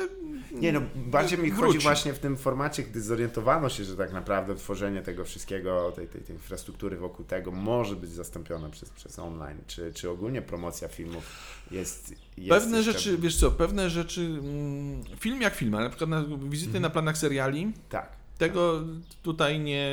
Nie, 0.52 0.72
no 0.72 0.80
bardziej 0.96 1.38
mi 1.38 1.50
wróci. 1.50 1.62
chodzi 1.66 1.78
właśnie 1.78 2.12
w 2.12 2.18
tym 2.18 2.36
formacie, 2.36 2.82
gdy 2.82 3.02
zorientowano 3.02 3.68
się, 3.68 3.84
że 3.84 3.96
tak 3.96 4.12
naprawdę 4.12 4.54
tworzenie 4.54 5.02
tego 5.02 5.24
wszystkiego, 5.24 5.92
tej, 5.96 6.08
tej, 6.08 6.20
tej 6.20 6.36
infrastruktury 6.36 6.96
wokół 6.96 7.24
tego 7.24 7.50
może 7.52 7.96
być 7.96 8.10
zastąpione 8.10 8.70
przez, 8.70 8.90
przez 8.90 9.18
online, 9.18 9.58
czy, 9.66 9.92
czy 9.94 10.10
ogólnie 10.10 10.42
promocja 10.42 10.88
filmów 10.88 11.24
jest. 11.70 12.14
jest 12.38 12.48
Pewne 12.48 12.76
jeszcze- 12.76 12.92
rzeczy, 12.92 13.18
wiesz 13.18 13.36
co, 13.36 13.50
pewne 13.50 13.90
rzeczy. 13.90 14.20
mm, 14.20 15.04
Film 15.20 15.42
jak 15.42 15.54
film, 15.54 15.74
ale 15.74 15.84
na 15.84 15.90
przykład 15.90 16.10
na 16.10 16.24
wizyty 16.48 16.68
Mhm. 16.68 16.82
na 16.82 16.90
planach 16.90 17.18
seriali. 17.18 17.72
Tak. 17.88 18.20
Tego 18.38 18.80
tutaj 19.22 19.60
nie, 19.60 19.90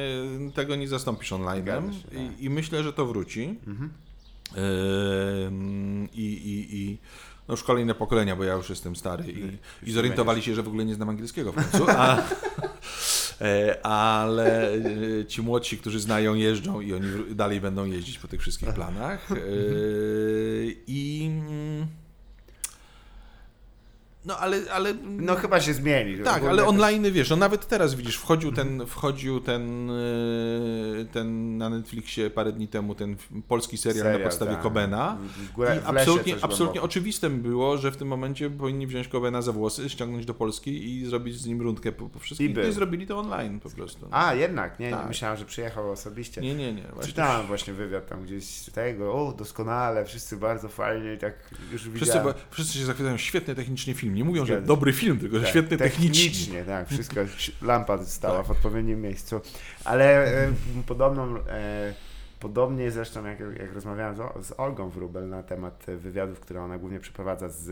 tego 0.56 0.76
nie 0.76 0.88
zastąpisz 0.88 1.32
online. 1.34 1.66
Się, 1.66 1.72
tak. 2.10 2.40
I, 2.40 2.44
I 2.46 2.50
myślę, 2.50 2.84
że 2.84 2.94
to 2.94 3.06
wróci. 3.06 3.56
Mhm. 3.68 3.90
Ym, 5.48 6.08
I, 6.14 6.24
i, 6.24 6.76
i 6.78 6.98
no 7.48 7.54
już 7.54 7.64
kolejne 7.64 7.96
pokolenia, 7.96 8.36
bo 8.36 8.44
ja 8.44 8.54
już 8.54 8.70
jestem 8.70 8.96
stary 8.96 9.24
i, 9.32 9.58
i 9.90 9.92
zorientowali 9.92 10.42
się, 10.42 10.56
że 10.56 10.64
w 10.64 10.68
ogóle 10.68 10.86
nie 10.86 10.96
znam 10.96 11.10
angielskiego 11.10 11.52
w 11.52 11.56
końcu. 11.56 11.86
A, 11.98 12.24
e, 13.42 13.86
ale 13.86 14.74
e, 14.74 15.26
ci 15.28 15.42
młodsi, 15.42 15.78
którzy 15.78 16.00
znają, 16.00 16.36
jeżdżą 16.36 16.82
i 16.82 16.94
oni 16.94 17.36
dalej 17.36 17.62
będą 17.62 17.86
jeździć 17.86 18.20
po 18.20 18.28
tych 18.28 18.42
wszystkich 18.42 18.74
planach. 18.74 19.32
E, 19.32 19.36
I. 20.88 21.32
No 24.28 24.38
ale, 24.40 24.58
ale 24.72 24.94
No 25.04 25.36
chyba 25.36 25.62
się 25.62 25.74
zmieni. 25.74 26.24
tak, 26.24 26.44
ale 26.44 26.58
też- 26.62 26.68
online 26.70 27.12
wiesz, 27.12 27.30
no 27.30 27.36
nawet 27.36 27.68
teraz 27.68 27.96
widzisz, 27.96 28.18
wchodził 28.18 28.52
ten, 28.52 28.86
wchodził 28.88 29.40
ten, 29.40 29.90
e, 29.92 31.06
ten 31.12 31.58
na 31.58 31.70
Netflixie 31.70 32.30
parę 32.30 32.52
dni 32.52 32.68
temu 32.68 32.96
ten 32.96 33.16
polski 33.48 33.78
serial, 33.78 34.06
na 34.06 34.12
Serial, 34.12 34.30
podstawie 34.30 34.52
tak. 34.52 34.62
Kobena. 34.62 35.18
Górę, 35.56 35.80
I 35.84 35.88
absolutnie, 35.88 36.36
absolutnie 36.42 36.82
oczywistym 36.82 37.42
było, 37.42 37.78
że 37.78 37.92
w 37.92 37.98
tym 37.98 38.08
momencie 38.08 38.50
powinni 38.50 38.88
wziąć 38.88 39.08
Kobena 39.08 39.42
za 39.42 39.52
włosy, 39.52 39.90
ściągnąć 39.90 40.26
do 40.26 40.34
Polski 40.34 40.90
i 41.00 41.06
zrobić 41.06 41.36
z 41.42 41.46
nim 41.46 41.62
rundkę 41.62 41.92
po, 41.92 42.10
po 42.10 42.20
wszystkim. 42.20 42.52
I 42.52 42.54
był. 42.54 42.70
i 42.70 42.72
zrobili 42.72 43.08
to 43.08 43.20
online 43.20 43.60
po 43.60 43.70
prostu. 43.70 44.08
A, 44.12 44.34
jednak, 44.34 44.80
nie, 44.80 44.92
Tak. 44.92 45.08
myślałem, 45.08 45.38
że 45.38 45.46
przyjechał 45.46 45.92
osobiście. 45.92 46.42
Nie, 46.42 46.56
nie, 46.56 46.74
nie. 46.74 46.84
Właśnie 46.84 47.08
Czytałem 47.12 47.48
właśnie 47.48 47.74
wywiad 47.74 48.08
tam 48.10 48.24
gdzieś 48.24 48.44
z 48.46 48.72
tego, 48.72 49.14
o 49.14 49.34
doskonale, 49.34 50.06
wszyscy 50.06 50.38
bardzo 50.38 50.70
fajnie 50.70 51.14
i 51.14 51.18
tak 51.18 51.34
już 51.72 51.82
Wszyscy, 51.82 52.00
widziałem. 52.00 52.24
bo- 52.24 52.34
wszyscy 52.50 52.78
się 52.78 52.86
zachwycają, 52.86 53.18
świetny 53.18 53.56
technicznie 53.56 53.94
film. 53.94 54.17
Nie 54.18 54.24
mówią, 54.24 54.42
że 54.46 54.54
Zgadza 54.54 54.62
się. 54.62 54.68
dobry 54.68 54.94
film, 54.94 55.20
tylko 55.20 55.36
że 55.36 55.42
Tak, 55.42 55.50
świetny 55.50 55.78
technicznie. 55.78 56.64
tak, 56.66 56.88
wszystko, 56.90 57.22
lampa 57.62 57.98
stała 58.06 58.38
Tak. 58.38 58.48
w 58.48 58.52
odpowiednim 58.52 59.02
miejscu. 59.02 59.42
Ale 59.86 60.26
e, 60.46 60.52
podobną, 60.88 61.38
e, 61.38 61.94
podobnie 62.40 62.92
zresztą 62.92 63.26
jak, 63.26 63.40
jak 63.40 63.74
rozmawiałem 63.74 64.16
z, 64.16 64.48
z 64.48 64.54
Olgą 64.60 64.90
Wróbel 64.90 65.30
na 65.30 65.44
temat 65.44 65.86
wywiadów, 65.98 66.40
które 66.40 66.62
ona 66.62 66.78
głównie 66.78 67.00
przeprowadza 67.00 67.50
z 67.50 67.70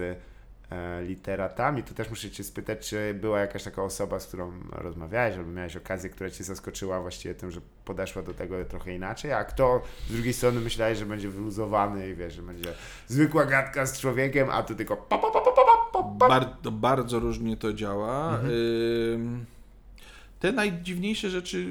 e, 0.71 1.03
literatami, 1.03 1.83
to 1.83 1.93
też 1.93 2.09
muszę 2.09 2.31
Cię 2.31 2.43
spytać, 2.43 2.89
czy 2.89 3.13
była 3.13 3.39
jakaś 3.39 3.63
taka 3.63 3.83
osoba, 3.83 4.19
z 4.19 4.27
którą 4.27 4.51
rozmawiałeś, 4.71 5.35
albo 5.37 5.51
miałeś 5.51 5.75
okazję, 5.75 6.09
która 6.09 6.29
Cię 6.29 6.43
zaskoczyła 6.43 7.01
właściwie 7.01 7.35
tym, 7.35 7.51
że 7.51 7.61
podeszła 7.85 8.21
do 8.21 8.33
tego 8.33 8.65
trochę 8.65 8.95
inaczej, 8.95 9.33
a 9.33 9.43
kto 9.43 9.81
z 10.09 10.13
drugiej 10.13 10.33
strony 10.33 10.61
myślałeś, 10.61 10.97
że 10.97 11.05
będzie 11.05 11.29
wyluzowany 11.29 12.09
i 12.09 12.15
wiesz, 12.15 12.33
że 12.33 12.41
będzie 12.41 12.73
zwykła 13.07 13.45
gadka 13.45 13.85
z 13.85 13.99
człowiekiem, 13.99 14.49
a 14.49 14.63
tu 14.63 14.75
tylko 14.75 14.97
pa, 14.97 15.17
pa, 15.17 15.31
pa, 15.31 15.41
pa, 15.41 15.51
pa, 15.51 15.61
pa. 16.03 16.27
Bardzo, 16.27 16.71
różnie 17.19 17.57
to 17.57 17.73
działa. 17.73 18.29
Mhm. 18.29 19.45
Te 20.45 20.51
najdziwniejsze 20.51 21.29
rzeczy 21.29 21.67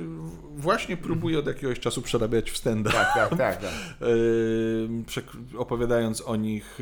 właśnie 0.56 0.96
próbuję 0.96 1.38
od 1.38 1.46
jakiegoś 1.46 1.80
czasu 1.80 2.02
przerabiać 2.02 2.50
w 2.50 2.56
stand 2.56 2.86
Tak, 2.92 3.14
tak, 3.14 3.28
tak, 3.38 3.56
tak. 3.56 3.70
Przek- 5.06 5.56
opowiadając 5.58 6.20
o 6.20 6.36
nich, 6.36 6.78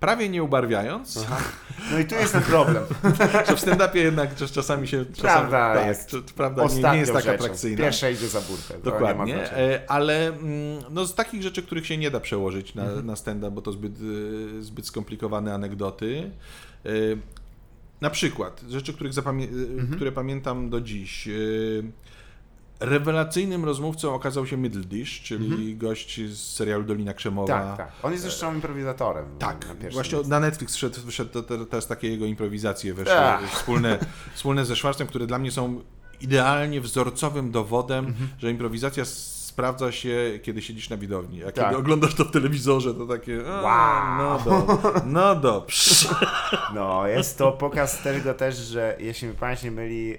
prawie 0.00 0.28
nie 0.28 0.42
ubarwiając, 0.42 1.24
Aha. 1.26 1.42
No 1.92 1.98
i 1.98 2.04
tu 2.04 2.14
jest 2.14 2.32
ten 2.32 2.42
problem. 2.42 2.84
że 3.48 3.56
w 3.56 3.60
stand-upie 3.60 3.96
jednak 3.96 4.34
czas- 4.34 4.52
czasami 4.52 4.88
się... 4.88 5.04
Czasami, 5.06 5.22
Prawda 5.50 5.74
tak, 5.74 5.86
jest 5.86 6.06
czy- 6.08 6.22
prawda 6.22 6.64
nie, 6.64 6.82
nie 6.92 6.98
jest 6.98 7.12
tak 7.12 7.24
rzeczą. 7.24 7.34
atrakcyjna. 7.44 7.78
Pierwsza 7.84 8.10
idzie 8.10 8.28
za 8.28 8.40
burtę. 8.40 8.78
Dokładnie, 8.84 9.52
e, 9.52 9.80
ale 9.88 10.26
mm, 10.28 10.78
no, 10.90 11.06
z 11.06 11.14
takich 11.14 11.42
rzeczy, 11.42 11.62
których 11.62 11.86
się 11.86 11.96
nie 11.98 12.10
da 12.10 12.20
przełożyć 12.20 12.74
na, 12.74 12.82
Mhm. 12.84 13.06
na 13.06 13.16
stand-up, 13.16 13.50
bo 13.50 13.62
to 13.62 13.72
zbyt, 13.72 13.92
e, 14.58 14.62
zbyt 14.62 14.86
skomplikowane 14.86 15.54
anegdoty. 15.54 16.30
E, 18.00 18.04
Na 18.04 18.10
przykład, 18.10 18.62
rzeczy, 18.68 18.92
których 18.92 19.12
zapamię- 19.12 19.48
e, 19.48 19.70
Mhm. 19.72 19.88
które 19.96 20.12
pamiętam 20.12 20.70
do 20.70 20.80
dziś. 20.80 21.28
E, 21.28 21.32
Rewelacyjnym 22.80 23.64
rozmówcą 23.64 24.14
okazał 24.14 24.46
się 24.46 24.56
Middle 24.56 24.80
Dish, 24.82 25.22
czyli 25.22 25.76
gość 25.76 26.20
z 26.28 26.38
serialu 26.54 26.84
Dolina 26.84 27.14
Krzemowa. 27.14 27.54
Mhm. 27.60 27.76
Tak, 27.76 27.86
tak. 27.86 28.04
On 28.04 28.12
jest 28.12 28.22
zresztą 28.24 28.54
improwizatorem. 28.54 29.24
Tak, 29.38 29.68
na 29.68 29.74
właśnie 29.90 30.14
miejscu. 30.16 30.30
na 30.30 30.40
Netflix 30.40 30.76
wszedł, 30.76 31.00
wszedł 31.10 31.30
te- 31.30 31.42
te- 31.58 31.66
teraz 31.66 31.86
takie 31.86 32.08
jego 32.08 32.26
improwizacje 32.26 32.94
weszły, 32.94 33.14
Ach. 33.16 33.50
wspólne, 33.52 33.98
wspólne 34.34 34.64
ze 34.64 34.76
Schwarzem, 34.76 35.06
które 35.06 35.26
dla 35.26 35.38
mnie 35.38 35.50
są 35.50 35.80
idealnie 36.20 36.80
wzorcowym 36.80 37.50
dowodem, 37.50 38.06
Mhm. 38.06 38.28
że 38.38 38.50
improwizacja 38.50 39.02
s- 39.02 39.35
sprawdza 39.56 39.92
się, 39.92 40.38
kiedy 40.42 40.62
siedzisz 40.62 40.90
na 40.90 40.96
widowni. 40.96 41.44
A 41.44 41.52
Tak. 41.52 41.64
kiedy 41.64 41.76
oglądasz 41.76 42.14
to 42.14 42.24
w 42.24 42.30
telewizorze, 42.30 42.94
to 42.94 43.06
takie 43.06 43.38
Wow. 43.42 44.16
no, 44.18 44.38
do, 44.44 44.78
no 45.06 45.34
dobrze. 45.36 46.08
No, 46.74 47.06
jest 47.06 47.38
to 47.38 47.52
pokaz 47.52 48.02
tego 48.02 48.34
też, 48.34 48.56
że 48.56 48.96
jeśli 49.00 49.28
mi 49.28 49.34
pamięć 49.34 49.62
nie 49.62 49.70
myli, 49.70 50.16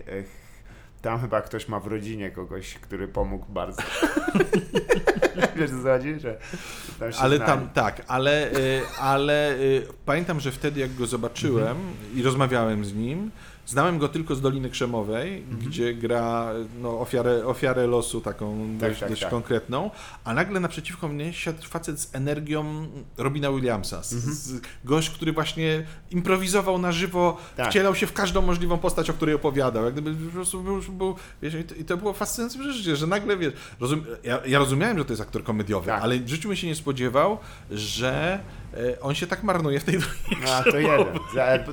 tam 1.02 1.20
chyba 1.22 1.42
ktoś 1.42 1.68
ma 1.68 1.80
w 1.80 1.88
rodzinie 1.88 2.32
kogoś, 2.32 2.74
który 2.74 3.08
pomógł 3.08 3.46
bardzo. 3.50 3.82
Wiesz 5.56 5.72
co 5.84 5.84
chodzi? 5.84 6.20
Że 6.20 6.38
tam 7.00 7.10
Ale 7.20 7.38
znali. 7.38 7.40
tam, 7.52 7.70
tak, 7.70 8.02
ale, 8.08 8.52
y, 8.52 8.82
ale 9.00 9.54
y, 9.56 9.88
pamiętam, 10.06 10.40
że 10.40 10.52
wtedy 10.52 10.80
jak 10.80 10.96
go 10.96 11.06
zobaczyłem 11.06 11.68
Mhm. 11.78 11.96
i 12.16 12.24
rozmawiałem 12.24 12.86
z 12.86 12.94
nim, 12.94 13.32
znałem 13.68 13.98
go 14.00 14.08
tylko 14.10 14.36
z 14.36 14.42
Doliny 14.42 14.70
Krzemowej, 14.70 15.44
gdzie 15.68 15.94
gra 15.94 16.52
no, 16.82 17.00
ofiarę, 17.00 17.46
ofiarę 17.46 17.88
losu 17.88 18.22
taką. 18.22 18.68
Tak, 18.80 18.90
dość, 18.90 19.00
tak, 19.00 19.10
dość 19.10 19.22
tak. 19.22 19.30
konkretną, 19.32 19.92
a 20.24 20.34
nagle 20.34 20.60
naprzeciwko 20.60 21.08
mnie 21.08 21.34
siadł 21.34 21.64
facet 21.68 22.00
z 22.00 22.16
energią 22.16 22.88
Robina 23.18 23.52
Williamsa, 23.52 24.04
z, 24.04 24.14
Mhm. 24.14 24.34
z, 24.34 24.62
gość, 24.86 25.10
który 25.10 25.34
właśnie 25.34 25.86
improwizował 26.12 26.78
na 26.78 26.92
żywo, 26.92 27.38
Tak. 27.58 27.70
wcielał 27.70 27.96
się 27.96 28.08
w 28.08 28.14
każdą 28.14 28.42
możliwą 28.42 28.78
postać, 28.78 29.10
o 29.10 29.14
której 29.14 29.36
opowiadał, 29.36 29.86
jak 29.86 29.94
gdyby 29.94 30.26
po 30.26 30.32
prostu 30.32 30.64
był, 30.64 30.82
był 30.90 31.16
wiesz, 31.42 31.54
i 31.54 31.64
to, 31.64 31.76
i 31.76 31.84
to 31.86 31.98
było 31.98 32.14
fascynujące 32.14 32.60
przeżycie, 32.60 32.96
że 32.96 33.08
nagle, 33.08 33.38
wiesz, 33.38 33.54
rozum, 33.80 34.06
ja, 34.24 34.40
ja 34.46 34.60
rozumiałem, 34.60 34.98
że 34.98 35.06
to 35.06 35.14
jest 35.14 35.22
aktor 35.22 35.44
komediowy, 35.44 35.88
Tak. 35.88 36.04
ale 36.04 36.20
w 36.20 36.30
życiu 36.30 36.48
bym 36.48 36.58
się 36.58 36.68
nie 36.68 36.76
spodziewał, 36.76 37.38
że 37.72 38.40
on 39.02 39.16
się 39.16 39.28
tak 39.28 39.44
marnuje 39.44 39.80
w 39.80 39.84
tej 39.84 39.98
No, 40.46 40.52
a 40.56 40.64
to 40.64 40.78
jeden. 40.80 41.20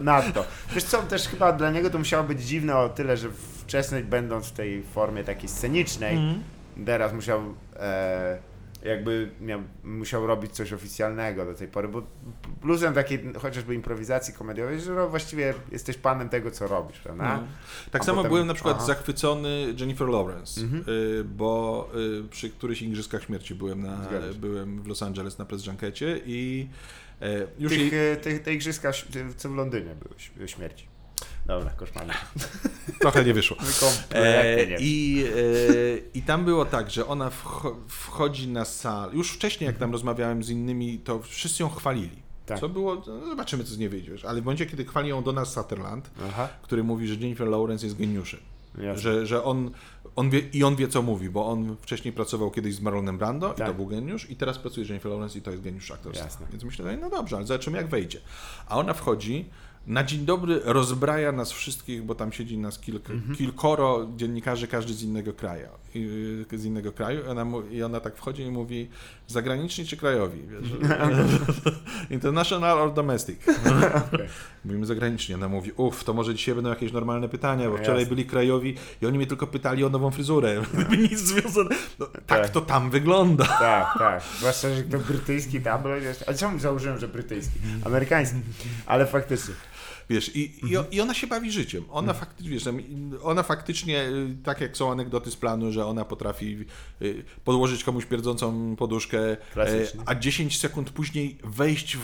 Nadto. 0.01 0.45
Wiesz 0.75 0.85
co, 0.85 1.03
też 1.03 1.29
chyba 1.29 1.53
dla 1.53 1.71
niego 1.71 1.91
to 1.91 1.99
musiało 1.99 2.25
być 2.25 2.43
dziwne 2.43 2.77
o 2.77 2.89
tyle, 2.89 3.17
że 3.17 3.29
wcześniej 3.63 4.05
będąc 4.05 4.47
w 4.47 4.53
tej 4.53 4.83
formie 4.83 5.25
takiej 5.25 5.49
scenicznej, 5.49 6.17
Mhm. 6.17 6.43
teraz 6.87 7.13
musiał 7.13 7.41
e, 7.77 8.39
jakby 8.85 9.31
miał, 9.41 9.63
musiał 9.85 10.27
robić 10.27 10.53
coś 10.53 10.73
oficjalnego 10.73 11.45
do 11.45 11.55
tej 11.55 11.69
pory, 11.69 11.89
bo 11.89 12.03
plusem 12.61 12.95
takiej 12.95 13.33
chociażby 13.43 13.75
improwizacji 13.75 14.35
komediowej, 14.35 14.81
że 14.81 14.93
no, 14.93 15.09
właściwie 15.09 15.55
jesteś 15.73 15.97
panem 15.99 16.29
tego, 16.29 16.51
co 16.51 16.67
robisz, 16.69 16.99
prawda? 17.01 17.37
No. 17.37 17.47
Tak 17.91 18.03
A 18.03 18.05
samo 18.05 18.17
potem- 18.17 18.31
byłem 18.33 18.47
na 18.47 18.55
przykład 18.55 18.77
aha. 18.77 18.87
zachwycony 18.87 19.75
Jennifer 19.81 20.09
Lawrence, 20.09 20.61
Mhm. 20.61 20.85
y, 20.89 21.25
bo 21.25 21.89
y, 22.25 22.29
przy 22.29 22.51
któryś 22.51 22.83
Igrzyskach 22.83 23.23
Śmierci 23.23 23.55
byłem, 23.55 23.83
na, 23.83 24.09
byłem 24.41 24.83
w 24.83 24.87
Los 24.87 25.03
Angeles 25.03 25.39
na 25.39 25.45
press 25.45 25.67
junkecie 25.67 26.21
i 26.27 26.69
e, 27.23 27.47
już 27.59 27.73
Tych, 27.73 27.93
jej, 27.93 28.13
e, 28.13 28.17
te, 28.17 28.53
igrzyska, 28.55 28.91
co 29.37 29.49
w 29.49 29.55
Londynie 29.55 29.95
były, 29.95 30.49
śmierci. 30.49 30.94
Dobra, 31.47 31.71
koszmarnie. 31.71 32.15
trochę 33.01 33.25
nie 33.25 33.35
wyszło. 33.35 33.57
E, 34.13 34.67
nie. 34.67 34.77
i, 34.81 35.25
e, 35.27 35.99
I 36.15 36.23
tam 36.23 36.45
było 36.45 36.65
tak, 36.65 36.91
że 36.91 37.07
ona 37.07 37.31
wcho- 37.31 37.75
wchodzi 37.89 38.49
na 38.49 38.65
salę. 38.65 39.13
Już 39.15 39.31
wcześniej, 39.33 39.67
jak 39.67 39.79
tam 39.79 39.93
rozmawiałem 39.93 40.43
z 40.45 40.51
innymi, 40.51 40.99
to 40.99 41.23
wszyscy 41.23 41.63
ją 41.63 41.69
chwalili. 41.69 42.25
Tak. 42.47 42.61
Co 42.61 42.69
było, 42.69 42.95
no 43.07 43.27
zobaczymy, 43.27 43.65
co 43.65 43.75
z 43.75 43.79
niej 43.79 43.89
wyjdzie. 43.89 44.13
Ale 44.29 44.41
w 44.41 44.45
momencie, 44.45 44.67
kiedy 44.67 44.85
chwali 44.85 45.09
ją 45.09 45.23
Donald 45.23 45.49
Sutherland, 45.49 46.11
Aha, 46.29 46.49
który 46.63 46.85
mówi, 46.85 47.09
że 47.09 47.15
Jennifer 47.15 47.49
Lawrence 47.49 47.87
jest 47.87 47.99
geniuszem. 47.99 48.41
jasne. 48.79 49.03
Że, 49.03 49.27
że 49.27 49.45
on, 49.45 49.71
on 50.17 50.31
wie, 50.31 50.39
i 50.53 50.65
on 50.65 50.77
wie, 50.77 50.89
co 50.89 51.03
mówi, 51.03 51.31
bo 51.31 51.47
on 51.47 51.77
wcześniej 51.81 52.13
pracował 52.15 52.51
kiedyś 52.51 52.75
z 52.75 52.81
Marlonem 52.81 53.19
Brando 53.19 53.53
i 53.53 53.57
Tak. 53.57 53.67
to 53.69 53.75
był 53.75 53.87
geniusz, 53.87 54.31
i 54.31 54.37
teraz 54.37 54.59
pracuje 54.59 54.87
z 54.87 54.89
Jennifer 54.89 55.13
Lawrence 55.13 55.39
i 55.39 55.43
to 55.43 55.51
jest 55.51 55.63
geniusz. 55.63 55.93
Jasne. 56.15 56.47
Więc 56.51 56.65
myślę, 56.65 56.97
no 56.97 57.11
dobrze, 57.11 57.37
ale 57.37 57.47
zobaczymy, 57.47 57.79
jak 57.79 57.87
wejdzie. 57.89 58.21
A 58.69 58.79
ona 58.79 58.95
wchodzi, 58.95 59.49
na 59.87 60.05
dzień 60.05 60.25
dobry 60.25 60.61
rozbraja 60.65 61.33
nas 61.33 61.53
wszystkich, 61.53 62.03
bo 62.03 62.15
tam 62.15 62.33
siedzi 62.33 62.59
nas 62.59 62.79
kilk, 62.79 63.11
Mhm. 63.11 63.37
kilkoro 63.37 64.07
dziennikarzy, 64.17 64.67
każdy 64.69 64.95
z 64.95 65.03
innego 65.03 65.33
kraju. 65.33 65.67
I, 65.95 66.45
z 66.53 66.65
innego 66.65 66.93
kraju. 66.93 67.21
Ona, 67.31 67.47
I 67.71 67.83
ona 67.83 68.01
tak 68.01 68.17
wchodzi 68.17 68.43
i 68.43 68.51
mówi, 68.51 68.89
zagraniczni 69.27 69.87
czy 69.87 69.97
krajowi? 69.97 70.43
Wiesz, 70.43 70.71
International 72.11 72.79
or 72.79 72.95
domestic? 72.95 73.41
Okej. 74.13 74.29
Mówimy 74.65 74.87
zagranicznie. 74.87 75.35
Ona 75.35 75.49
mówi, 75.49 75.73
uff, 75.77 76.05
to 76.05 76.15
może 76.15 76.35
dzisiaj 76.35 76.55
będą 76.55 76.71
jakieś 76.71 76.93
normalne 76.93 77.29
pytania, 77.29 77.71
bo 77.71 77.77
No 77.77 77.83
wczoraj 77.83 78.07
byli 78.07 78.25
krajowi 78.27 78.75
i 79.03 79.07
oni 79.07 79.19
mnie 79.19 79.27
tylko 79.27 79.47
pytali 79.47 79.85
o 79.85 79.89
nową 79.89 80.11
fryzurę. 80.11 80.63
Nic 81.11 81.19
związane. 81.19 81.71
No, 81.99 82.07
tak 82.07 82.23
Tak. 82.27 82.49
to 82.49 82.61
tam 82.61 82.91
wygląda. 82.91 83.45
Tak, 83.45 83.99
tak. 83.99 84.23
Zwłaszcza, 84.39 84.75
że 84.75 84.83
to 84.83 84.99
brytyjski 84.99 85.61
tabloid. 85.61 86.25
Ale 86.27 86.37
czemu 86.37 86.59
założyłem, 86.59 86.99
że 86.99 87.09
brytyjski? 87.09 87.59
Amerykański. 87.85 88.37
Ale 88.87 89.07
faktycznie. 89.07 89.55
Wiesz, 90.11 90.37
i, 90.37 90.41
i, 90.41 90.77
i 90.97 91.01
ona 91.01 91.15
się 91.15 91.27
bawi 91.27 91.53
życiem. 91.53 91.85
Ona, 91.91 92.13
faktycznie, 92.13 92.51
wiesz, 92.51 92.65
ona 93.23 93.43
faktycznie, 93.43 94.03
y, 94.03 94.37
tak 94.45 94.61
jak 94.61 94.77
są 94.77 94.93
anegdoty 94.93 95.31
z 95.31 95.37
planu, 95.37 95.73
że 95.73 95.87
ona 95.87 96.05
potrafi 96.05 96.65
y, 97.03 97.25
podłożyć 97.45 97.85
komuś 97.85 98.07
pierdzącą 98.07 98.77
poduszkę, 98.77 99.33
y, 99.33 99.37
Klasycznie. 99.53 100.01
a 100.07 100.15
10 100.15 100.59
sekund 100.61 100.91
później 100.91 101.39
wejść 101.45 101.97
w, 101.97 102.01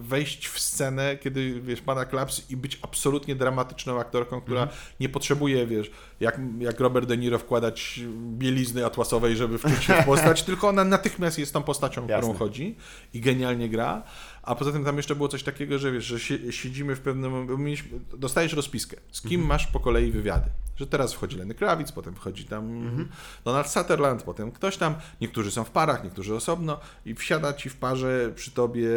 wejść 0.00 0.46
w 0.48 0.60
scenę, 0.60 1.16
kiedy, 1.16 1.60
wiesz, 1.60 1.80
pada 1.80 2.04
klaps 2.04 2.50
i 2.50 2.56
być 2.56 2.78
absolutnie 2.82 3.36
dramatyczną 3.36 4.00
aktorką, 4.00 4.40
która 4.40 4.62
Mhm. 4.62 4.78
nie 5.00 5.08
potrzebuje, 5.08 5.66
wiesz, 5.66 5.90
jak, 6.20 6.40
jak 6.58 6.80
Robert 6.80 7.08
De 7.08 7.16
Niro 7.16 7.38
wkładać 7.38 8.00
bielizny 8.38 8.86
atłasowej, 8.86 9.36
żeby 9.36 9.58
wczuć 9.58 9.84
się 9.84 10.02
w 10.02 10.04
postać, 10.04 10.42
tylko 10.48 10.68
ona 10.68 10.84
natychmiast 10.84 11.38
jest 11.38 11.52
tą 11.52 11.62
postacią, 11.62 12.02
którą 12.02 12.18
Jasne. 12.18 12.34
chodzi 12.34 12.76
i 13.14 13.20
genialnie 13.20 13.68
gra. 13.68 14.02
A 14.46 14.54
poza 14.54 14.72
tym 14.72 14.84
tam 14.84 14.96
jeszcze 14.96 15.14
było 15.16 15.28
coś 15.28 15.42
takiego, 15.42 15.78
że 15.78 15.92
wiesz, 15.92 16.04
że 16.04 16.18
si- 16.18 16.52
siedzimy 16.52 16.96
w 16.96 17.00
pewnym 17.00 17.62
mieliśmy, 17.64 17.98
dostajesz 18.18 18.52
rozpiskę, 18.52 18.96
z 19.12 19.20
kim 19.20 19.30
Mhm. 19.40 19.48
masz 19.48 19.66
po 19.66 19.80
kolei 19.80 20.10
wywiady. 20.12 20.50
Że 20.76 20.86
teraz 20.86 21.12
wchodzi 21.12 21.36
Lenny 21.36 21.54
Kravitz, 21.54 21.92
potem 21.92 22.14
wchodzi 22.14 22.44
tam 22.44 22.64
Mhm. 22.86 23.08
Donald 23.44 23.68
Sutherland, 23.68 24.22
potem 24.22 24.52
ktoś 24.52 24.76
tam, 24.76 24.94
niektórzy 25.20 25.50
są 25.50 25.64
w 25.64 25.70
parach, 25.70 26.04
niektórzy 26.04 26.34
osobno 26.34 26.80
i 27.06 27.14
wsiada 27.14 27.52
ci 27.52 27.68
w 27.70 27.76
parze 27.76 28.32
przy 28.34 28.50
tobie 28.50 28.88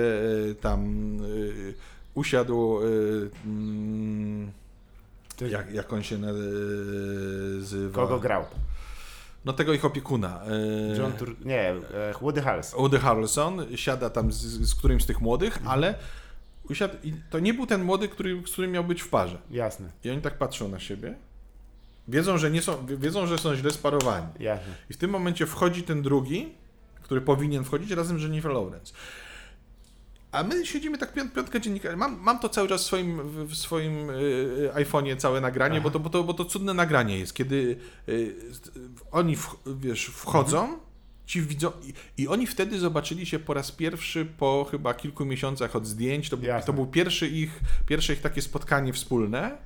e, 0.51 0.55
tam 0.55 0.79
e, 1.17 1.25
usiadł 2.15 2.79
e, 2.79 2.83
mm, 3.45 4.51
jak, 5.49 5.73
jak 5.73 5.93
on 5.93 6.03
się 6.03 6.17
nazywa? 6.17 7.95
Kogo 7.95 8.19
grał? 8.19 8.45
No 9.45 9.53
tego 9.53 9.73
ich 9.73 9.85
opiekuna. 9.85 10.41
e, 10.93 10.97
John 10.97 11.11
Tur... 11.13 11.35
Nie, 11.45 11.61
e, 11.69 11.75
Woody 12.21 12.41
Harrelson. 12.41 12.79
Woody 12.79 12.99
Harrelson 12.99 13.65
siada 13.75 14.09
tam 14.09 14.31
z, 14.31 14.37
z 14.41 14.75
którymś 14.75 15.03
z 15.03 15.05
tych 15.05 15.21
młodych, 15.21 15.57
Mhm. 15.57 15.71
ale 15.71 15.95
usiadł 16.69 16.93
i 17.03 17.13
to 17.29 17.39
nie 17.39 17.53
był 17.53 17.65
ten 17.67 17.83
młody, 17.83 18.07
który, 18.07 18.41
z 18.47 18.51
którym 18.51 18.71
miał 18.71 18.83
być 18.83 19.01
w 19.01 19.09
parze. 19.09 19.37
Jasne, 19.51 19.89
I 20.03 20.09
oni 20.09 20.21
tak 20.21 20.37
patrzą 20.37 20.67
na 20.69 20.79
siebie. 20.79 21.13
Wiedzą, 22.07 22.37
że 22.37 22.51
nie 22.51 22.61
są, 22.61 22.85
wiedzą, 22.85 23.27
że 23.27 23.37
są 23.37 23.55
źle 23.55 23.71
sparowani. 23.71 24.27
jasne. 24.39 24.73
I 24.89 24.93
w 24.93 24.97
tym 24.97 25.11
momencie 25.11 25.45
wchodzi 25.45 25.83
ten 25.83 26.01
drugi, 26.01 26.53
który 27.01 27.21
powinien 27.21 27.63
wchodzić 27.63 27.91
razem 27.91 28.19
z 28.19 28.21
Jennifer 28.23 28.51
Lawrence. 28.51 28.93
A 30.31 30.43
my 30.43 30.65
siedzimy 30.65 30.97
tak 30.97 31.13
piąt, 31.13 31.33
piątka 31.33 31.59
dziennikarzy. 31.59 31.97
Mam, 31.97 32.19
mam 32.21 32.39
to 32.39 32.49
cały 32.49 32.67
czas 32.67 32.81
w 32.83 32.85
swoim, 32.85 33.21
w 33.47 33.55
swoim 33.55 34.09
y, 34.09 34.69
iPhone'ie 34.73 35.17
całe 35.17 35.41
nagranie, 35.41 35.81
bo 35.81 35.91
to, 35.91 35.99
bo, 35.99 36.09
to, 36.09 36.23
bo 36.23 36.33
to 36.33 36.45
cudne 36.45 36.73
nagranie 36.73 37.19
jest, 37.19 37.33
kiedy 37.33 37.77
y, 38.09 38.35
oni 39.11 39.35
w, 39.35 39.55
wiesz, 39.79 40.05
wchodzą, 40.05 40.79
ci 41.25 41.41
widzą 41.41 41.71
i, 42.17 42.21
i 42.21 42.27
oni 42.27 42.47
wtedy 42.47 42.79
zobaczyli 42.79 43.25
się 43.25 43.39
po 43.39 43.53
raz 43.53 43.71
pierwszy 43.71 44.25
po 44.25 44.67
chyba 44.71 44.93
kilku 44.93 45.25
miesiącach 45.25 45.75
od 45.75 45.87
zdjęć. 45.87 46.29
To, 46.29 46.37
był- 46.37 46.47
Jasne. 46.47 46.65
to 46.65 46.73
był 46.73 46.87
pierwszy 46.87 47.27
ich, 47.27 47.59
pierwsze 47.85 48.13
ich 48.13 48.21
takie 48.21 48.41
spotkanie 48.41 48.93
wspólne 48.93 49.57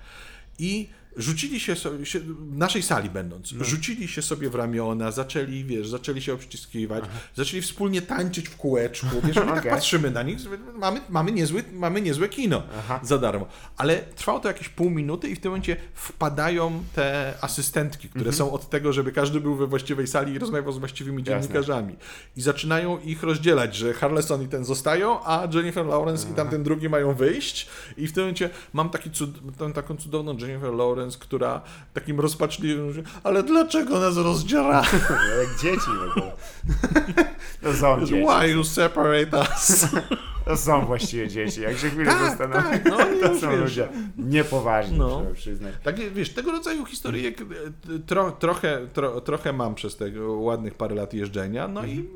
i 0.59 0.89
rzucili 1.17 1.59
się, 1.59 1.75
sobie, 1.75 2.05
się 2.05 2.19
w 2.19 2.55
naszej 2.57 2.83
sali 2.83 3.09
będąc, 3.09 3.47
rzucili 3.61 4.07
się 4.07 4.21
sobie 4.21 4.49
w 4.49 4.55
ramiona, 4.55 5.11
zaczęli, 5.11 5.63
wiesz, 5.63 5.87
zaczęli 5.89 6.21
się 6.21 6.33
obściskiwać, 6.33 7.03
zaczęli 7.35 7.61
wspólnie 7.61 8.01
tańczyć 8.01 8.49
w 8.49 8.57
kółeczku, 8.57 9.07
wiesz, 9.23 9.35
my 9.35 9.45
tak 9.61 9.69
patrzymy 9.69 10.11
na 10.11 10.23
nich, 10.23 10.37
mamy, 10.73 11.01
mamy, 11.09 11.31
niezły, 11.31 11.63
mamy 11.73 12.01
niezłe 12.01 12.29
kino 12.29 12.63
Aha. 12.79 12.99
za 13.03 13.17
darmo. 13.17 13.45
Ale 13.77 13.97
trwało 14.15 14.39
to 14.39 14.47
jakieś 14.47 14.69
pół 14.69 14.89
minuty 14.89 15.29
i 15.29 15.35
w 15.35 15.39
tym 15.39 15.51
momencie 15.51 15.77
wpadają 15.93 16.83
te 16.95 17.33
asystentki, 17.41 18.09
które 18.09 18.21
Mhm. 18.25 18.37
są 18.37 18.51
od 18.51 18.69
tego, 18.69 18.93
żeby 18.93 19.11
każdy 19.11 19.39
był 19.41 19.55
we 19.55 19.67
właściwej 19.67 20.07
sali 20.07 20.33
i 20.33 20.39
rozmawiał 20.39 20.71
z 20.71 20.77
właściwymi 20.77 21.17
Jasne. 21.23 21.41
dziennikarzami. 21.41 21.95
I 22.37 22.41
zaczynają 22.41 22.99
ich 22.99 23.23
rozdzielać, 23.23 23.75
że 23.75 23.93
Harleson 23.93 24.41
i 24.43 24.47
ten 24.47 24.65
zostają, 24.65 25.23
a 25.25 25.47
Jennifer 25.53 25.85
Lawrence 25.85 26.29
i 26.29 26.33
tamten 26.33 26.63
drugi 26.63 26.89
mają 26.89 27.13
wyjść. 27.15 27.67
I 27.97 28.07
w 28.07 28.13
tym 28.13 28.23
momencie 28.23 28.49
mam 28.73 28.89
taki 28.89 29.11
cud, 29.11 29.57
tam 29.57 29.73
taką 29.73 29.97
cudowną 29.97 30.37
Jennifer 30.37 30.73
Lawrence, 30.73 31.02
która 31.19 31.61
takim 31.93 32.19
rozpaczliwym, 32.19 33.03
ale 33.23 33.43
dlaczego 33.43 33.99
nas 33.99 34.17
rozdziela? 34.17 34.83
Jak 35.39 35.59
dzieci 35.61 35.87
w 35.99 36.11
ogóle. 36.17 36.31
To 37.61 37.73
są 37.73 38.05
dzieci. 38.05 38.25
Why 38.41 38.47
you 38.49 38.63
separate 38.63 39.37
us? 39.39 39.85
To 40.45 40.57
są 40.57 40.85
właściwie 40.85 41.27
dzieci. 41.27 41.61
Jak 41.61 41.77
się 41.77 41.89
chwilę 41.89 42.05
Tak, 42.05 42.19
zastanowię, 42.29 42.79
tak, 42.79 42.85
no 42.85 42.97
to 43.21 43.31
już 43.31 43.41
są 43.41 43.49
wiesz. 43.51 43.59
ludzie 43.59 43.87
niepoważni, 44.17 44.97
No. 44.97 45.19
trzeba 45.19 45.33
przyznać. 45.35 45.73
Takie, 45.83 46.11
wiesz, 46.11 46.29
tego 46.29 46.51
rodzaju 46.51 46.85
historyjek 46.85 47.41
e, 47.41 47.45
tro, 48.05 48.31
trochę, 48.31 48.87
tro, 48.93 49.21
trochę 49.21 49.53
mam 49.53 49.75
przez 49.75 49.97
te 49.97 50.05
ładnych 50.27 50.73
parę 50.75 50.95
lat 50.95 51.13
jeżdżenia, 51.13 51.67
no 51.67 51.85
i 51.85 52.09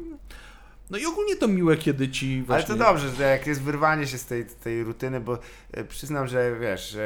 no 0.89 0.97
i 0.97 1.05
ogólnie 1.05 1.35
to 1.35 1.47
miłe, 1.47 1.77
kiedy 1.77 2.09
ci 2.09 2.33
Ale 2.35 2.43
właśnie... 2.43 2.67
to 2.67 2.75
dobrze, 2.75 3.09
że 3.09 3.23
jak 3.23 3.47
jest 3.47 3.61
wyrwanie 3.61 4.07
się 4.07 4.17
z 4.17 4.25
tej, 4.25 4.45
tej 4.45 4.83
rutyny, 4.83 5.19
bo 5.19 5.39
e, 5.71 5.83
przyznam, 5.83 6.27
że 6.27 6.59
wiesz, 6.59 6.95
e, 6.95 6.99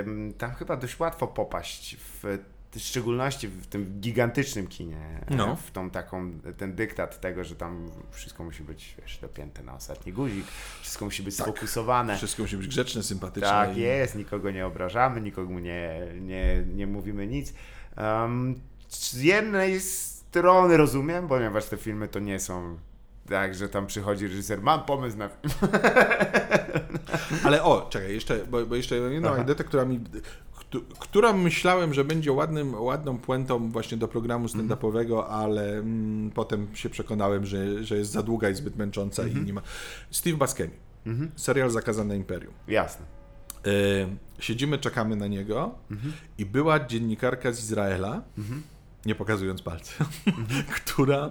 m, 0.00 0.32
tam 0.38 0.54
chyba 0.54 0.76
dość 0.76 0.98
łatwo 1.00 1.26
popaść 1.26 1.96
w 1.96 2.38
w 2.74 2.80
szczególności 2.80 3.48
w 3.48 3.66
tym 3.66 4.00
gigantycznym 4.00 4.66
kinie, 4.66 5.20
e, 5.30 5.34
No. 5.36 5.56
w 5.56 5.70
tą 5.70 5.90
taką, 5.90 6.32
ten 6.56 6.74
dyktat 6.74 7.20
tego, 7.20 7.44
że 7.44 7.56
tam 7.56 7.90
wszystko 8.10 8.44
musi 8.44 8.62
być, 8.62 8.94
wiesz, 9.02 9.18
dopięte 9.18 9.62
na 9.62 9.74
ostatni 9.74 10.12
guzik, 10.12 10.46
wszystko 10.80 11.04
musi 11.04 11.22
być 11.22 11.36
Tak. 11.36 11.46
sfokusowane. 11.46 12.16
Wszystko 12.16 12.42
musi 12.42 12.56
być 12.56 12.68
grzeczne, 12.68 13.02
sympatyczne. 13.02 13.48
Tak 13.48 13.76
i- 13.76 13.80
jest, 13.80 14.14
nikogo 14.14 14.50
nie 14.50 14.66
obrażamy, 14.66 15.20
nikomu 15.20 15.58
nie, 15.58 16.06
nie, 16.20 16.64
nie 16.74 16.86
mówimy 16.86 17.26
nic. 17.26 17.54
Um, 17.96 18.60
z 18.88 19.14
jednej 19.22 19.80
strony 19.80 20.76
rozumiem, 20.76 21.28
ponieważ 21.28 21.64
te 21.64 21.76
filmy 21.76 22.08
to 22.08 22.18
nie 22.18 22.40
są 22.40 22.78
tak, 23.30 23.54
że 23.54 23.68
tam 23.68 23.86
przychodzi 23.86 24.28
reżyser, 24.28 24.62
mam 24.62 24.82
pomysł 24.84 25.16
na. 25.18 25.28
Ale 27.44 27.62
o, 27.62 27.86
czekaj, 27.90 28.14
jeszcze, 28.14 28.46
bo, 28.50 28.66
bo 28.66 28.76
jeszcze 28.76 28.96
jedną 28.96 29.30
anegdotę, 29.34 29.64
która 29.64 29.84
mi... 29.84 30.00
któ- 30.54 30.82
Która 30.98 31.32
myślałem, 31.32 31.94
że 31.94 32.04
będzie 32.04 32.32
ładnym, 32.32 32.74
ładną 32.82 33.18
puentą 33.18 33.70
właśnie 33.70 33.98
do 33.98 34.08
programu 34.08 34.46
stand-upowego, 34.46 35.24
ale 35.28 35.72
mm, 35.78 36.30
potem 36.30 36.76
się 36.76 36.90
przekonałem, 36.90 37.46
że, 37.46 37.84
że 37.84 37.96
jest 37.96 38.10
za 38.10 38.22
długa 38.22 38.50
i 38.50 38.54
zbyt 38.54 38.76
męcząca 38.76 39.26
i 39.26 39.34
nie 39.34 39.52
ma. 39.52 39.62
Steve 40.10 40.36
Buscemi. 40.36 40.72
Mhm. 41.06 41.30
Serial 41.36 41.70
Zakazane 41.70 42.16
Imperium. 42.16 42.54
Jasne. 42.68 43.06
E, 43.66 43.70
siedzimy, 44.38 44.78
czekamy 44.78 45.16
na 45.16 45.26
niego 45.26 45.74
i 46.38 46.46
była 46.46 46.80
dziennikarka 46.86 47.52
z 47.52 47.60
Izraela, 47.62 48.22
nie 49.06 49.14
pokazując 49.14 49.62
palca, 49.62 50.04
która, 50.76 51.30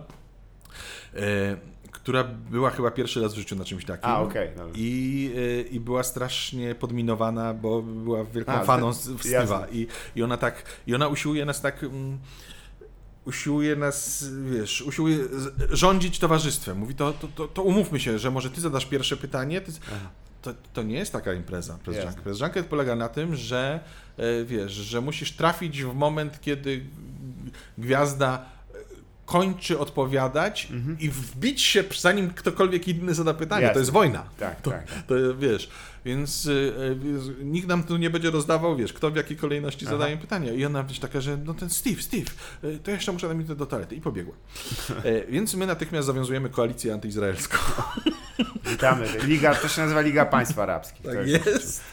e, 1.16 1.58
która 2.04 2.24
była 2.24 2.70
chyba 2.70 2.92
pierwszy 2.92 3.22
raz 3.22 3.34
w 3.34 3.38
życiu 3.38 3.56
na 3.56 3.66
czymś 3.66 3.86
takim. 3.86 4.10
A, 4.10 4.20
okej, 4.20 4.50
dobra. 4.50 4.74
I, 4.76 5.32
e, 5.38 5.62
I 5.62 5.80
była 5.80 6.04
strasznie 6.04 6.76
podminowana, 6.76 7.54
bo 7.54 7.82
była 7.82 8.24
wielką 8.24 8.52
A, 8.52 8.64
faną 8.64 8.92
Steve'a. 8.92 9.66
I, 9.72 9.88
I 10.16 10.24
ona 10.24 10.38
tak, 10.38 10.64
i 10.88 10.96
ona 10.96 11.08
usiłuje 11.08 11.46
nas 11.46 11.62
tak... 11.62 11.84
Mm, 11.84 12.20
usiłuje 13.26 13.76
nas, 13.76 14.26
wiesz, 14.52 14.82
usiłuje 14.82 15.18
rządzić 15.70 16.20
towarzystwem. 16.20 16.78
Mówi, 16.78 16.96
to, 16.96 17.14
to, 17.14 17.28
to, 17.28 17.48
to 17.48 17.64
umówmy 17.64 18.00
się, 18.00 18.20
że 18.20 18.32
może 18.32 18.50
ty 18.50 18.62
zadasz 18.62 18.86
pierwsze 18.86 19.18
pytanie, 19.18 19.62
ty, 19.62 19.72
to, 20.42 20.54
to 20.74 20.84
nie 20.84 20.96
jest 20.96 21.12
taka 21.12 21.34
impreza. 21.34 21.78
Jasne. 21.88 22.22
Prezydżanka 22.22 22.64
polega 22.64 22.96
na 22.96 23.10
tym, 23.10 23.36
że 23.36 23.80
e, 24.18 24.46
wiesz, 24.46 24.72
że 24.72 25.02
musisz 25.02 25.32
trafić 25.32 25.84
w 25.84 25.94
moment, 25.94 26.42
kiedy 26.42 26.86
gwiazda 27.78 28.46
kończy 29.30 29.80
odpowiadać 29.80 30.68
i 31.00 31.10
wbić 31.10 31.62
się, 31.62 31.84
zanim 32.00 32.30
ktokolwiek 32.30 32.88
inny 32.88 33.14
zada 33.14 33.34
pytanie. 33.34 33.62
Jasne. 33.62 33.74
To 33.74 33.80
jest 33.80 33.92
wojna. 33.92 34.24
Tak, 34.40 34.62
to, 34.62 34.72
tak. 34.72 34.88
To 35.08 35.16
wiesz, 35.38 35.70
więc 36.06 36.46
y, 36.46 36.52
y, 36.52 36.96
wiesz, 36.96 37.36
nikt 37.42 37.68
nam 37.68 37.84
tu 37.84 37.98
nie 37.98 38.10
będzie 38.10 38.32
rozdawał, 38.32 38.76
wiesz, 38.76 38.94
kto 38.94 39.12
w 39.12 39.16
jakiej 39.16 39.38
kolejności 39.38 39.86
Aha. 39.86 39.96
zadaje 39.96 40.18
pytania. 40.18 40.54
I 40.54 40.66
ona 40.66 40.84
być 40.84 41.00
taka, 41.00 41.22
że 41.22 41.38
no 41.38 41.54
ten 41.54 41.70
Steve, 41.70 42.02
Steve, 42.02 42.32
y, 42.64 42.80
to 42.84 42.92
jeszcze 42.92 43.12
muszę 43.12 43.28
na 43.28 43.34
minutę 43.34 43.56
do 43.56 43.66
toalety. 43.66 43.96
I 43.96 44.02
pobiegła. 44.02 44.36
Więc 45.30 45.54
my 45.54 45.68
natychmiast 45.68 46.08
zawiązujemy 46.08 46.50
koalicję 46.50 46.94
antyizraelską. 46.94 47.58
Witamy. 48.72 49.08
Liga, 49.24 49.56
to 49.56 49.68
się 49.68 49.82
nazywa 49.82 50.02
Liga 50.02 50.26
Państw 50.26 50.60
Arabskich. 50.60 51.06
Tak 51.06 51.14
To 51.14 51.22
jest. 51.22 51.84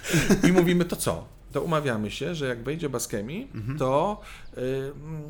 I 0.48 0.52
mówimy, 0.52 0.84
to 0.84 0.96
co? 0.96 1.28
To 1.52 1.62
umawiamy 1.62 2.10
się, 2.10 2.34
że 2.34 2.46
jak 2.46 2.62
wejdzie 2.62 2.88
Baskemi, 2.88 3.48
to, 3.78 4.20
y, 4.58 4.60
mm, 4.60 5.22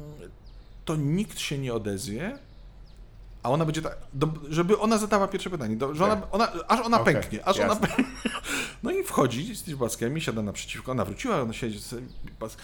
to 0.86 0.96
nikt 0.96 1.38
się 1.38 1.58
nie 1.58 1.74
odezwie, 1.74 2.38
a 3.42 3.50
ona 3.50 3.64
będzie 3.64 3.82
tak, 3.82 3.96
do, 4.12 4.28
żeby 4.48 4.78
ona 4.78 4.98
zadała 4.98 5.28
pierwsze 5.28 5.50
pytanie, 5.50 5.76
do, 5.76 5.94
że 5.94 6.04
ona, 6.04 6.16
Tak. 6.16 6.34
ona, 6.34 6.52
aż 6.68 6.80
ona 6.80 7.00
Okej, 7.00 7.14
pęknie, 7.14 7.44
aż 7.48 7.56
ona 7.58 7.66
jasne. 7.66 7.86
pęknie. 7.86 8.04
No 8.82 8.90
i 8.90 9.04
wchodzi 9.04 9.56
z 9.56 9.62
tym 9.62 9.78
Baskemi, 9.78 10.20
siada 10.20 10.42
naprzeciwko, 10.42 10.92
ona 10.92 11.04
wróciła, 11.04 11.40
ona 11.40 11.52
siedzi 11.52 11.80
sobie, 11.80 12.02
Bas... 12.40 12.56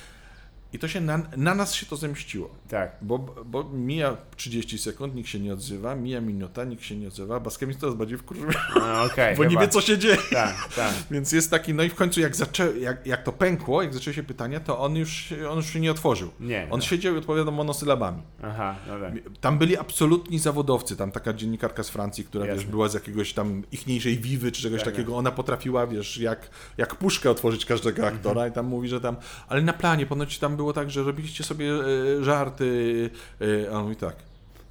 I 0.73 0.79
to 0.79 0.89
się 0.89 1.01
na, 1.01 1.21
na 1.37 1.55
nas 1.55 1.75
się 1.75 1.87
to 1.87 1.97
zemściło. 1.97 2.51
Tak. 2.69 2.97
Bo, 3.03 3.19
bo 3.45 3.65
mija 3.65 4.17
30 4.37 4.79
sekund, 4.79 5.15
nikt 5.15 5.29
się 5.29 5.41
nie 5.41 5.53
odzywa, 5.53 5.95
mija 5.97 6.21
minuta, 6.21 6.65
nikt 6.65 6.85
się 6.85 6.97
nie 6.97 7.09
odzywa, 7.09 7.41
Baskemi 7.41 7.77
coraz 7.77 7.95
bardziej 7.95 8.19
wkurzył, 8.19 8.47
No, 8.77 9.03
okej. 9.03 9.37
bo 9.37 9.45
nie 9.45 9.51
chyba. 9.51 9.61
wie, 9.61 9.69
co 9.69 9.81
się 9.81 9.99
dzieje. 9.99 10.17
Tak, 10.33 10.69
tak. 10.77 10.93
Więc 11.11 11.33
jest 11.33 11.51
taki, 11.51 11.75
no 11.75 11.83
i 11.83 11.89
w 11.89 11.95
końcu 11.95 12.21
jak, 12.21 12.37
zaczę, 12.37 12.79
jak, 12.79 13.07
jak 13.07 13.23
to 13.23 13.33
pękło, 13.33 13.83
jak 13.83 13.95
zaczęły 13.95 14.15
się 14.15 14.23
pytania, 14.23 14.61
to 14.61 14.79
on 14.79 14.97
już, 14.97 15.13
się- 15.13 15.51
on 15.51 15.57
już 15.57 15.67
się 15.73 15.81
nie 15.81 15.91
otworzył. 15.91 16.31
Nie. 16.41 16.63
On 16.71 16.79
no. 16.81 16.87
siedział 16.87 17.15
i 17.15 17.19
odpowiadał 17.19 17.53
monosylabami. 17.55 18.23
Aha, 18.43 18.75
dobra. 18.87 19.13
Tam 19.41 19.59
byli 19.59 19.77
absolutni 19.77 20.39
zawodowcy, 20.39 20.97
tam 20.97 21.13
taka 21.13 21.33
dziennikarka 21.33 21.83
z 21.83 21.89
Francji, 21.91 22.25
która 22.25 22.47
wiesz, 22.47 22.65
była 22.67 22.89
z 22.89 22.95
jakiegoś 22.95 23.33
tam 23.33 23.63
ichniejszej 23.73 24.19
Wiwy 24.19 24.53
czy 24.53 24.63
czegoś 24.63 24.83
Tak, 24.83 24.93
takiego, 24.95 25.17
ona 25.17 25.31
potrafiła, 25.31 25.87
wiesz, 25.87 26.19
jak, 26.19 26.51
jak 26.79 26.95
puszkę 26.95 27.31
otworzyć 27.31 27.67
każdego 27.67 27.97
Mhm. 28.03 28.17
aktora 28.17 28.47
i 28.49 28.53
tam 28.53 28.67
mówi, 28.67 28.89
że 28.89 29.01
tam, 29.01 29.17
ale 29.49 29.63
na 29.63 29.73
planie 29.73 30.07
ponoć 30.07 30.39
tam 30.39 30.57
było 30.63 30.73
tak, 30.73 30.91
że 30.91 31.03
robiliście 31.03 31.45
sobie 31.45 31.73
e, 31.73 32.25
żarty, 32.25 33.11
e, 33.41 33.71
a 33.71 33.79
on 33.79 33.83
mówi 33.83 33.97
tak, 33.97 34.17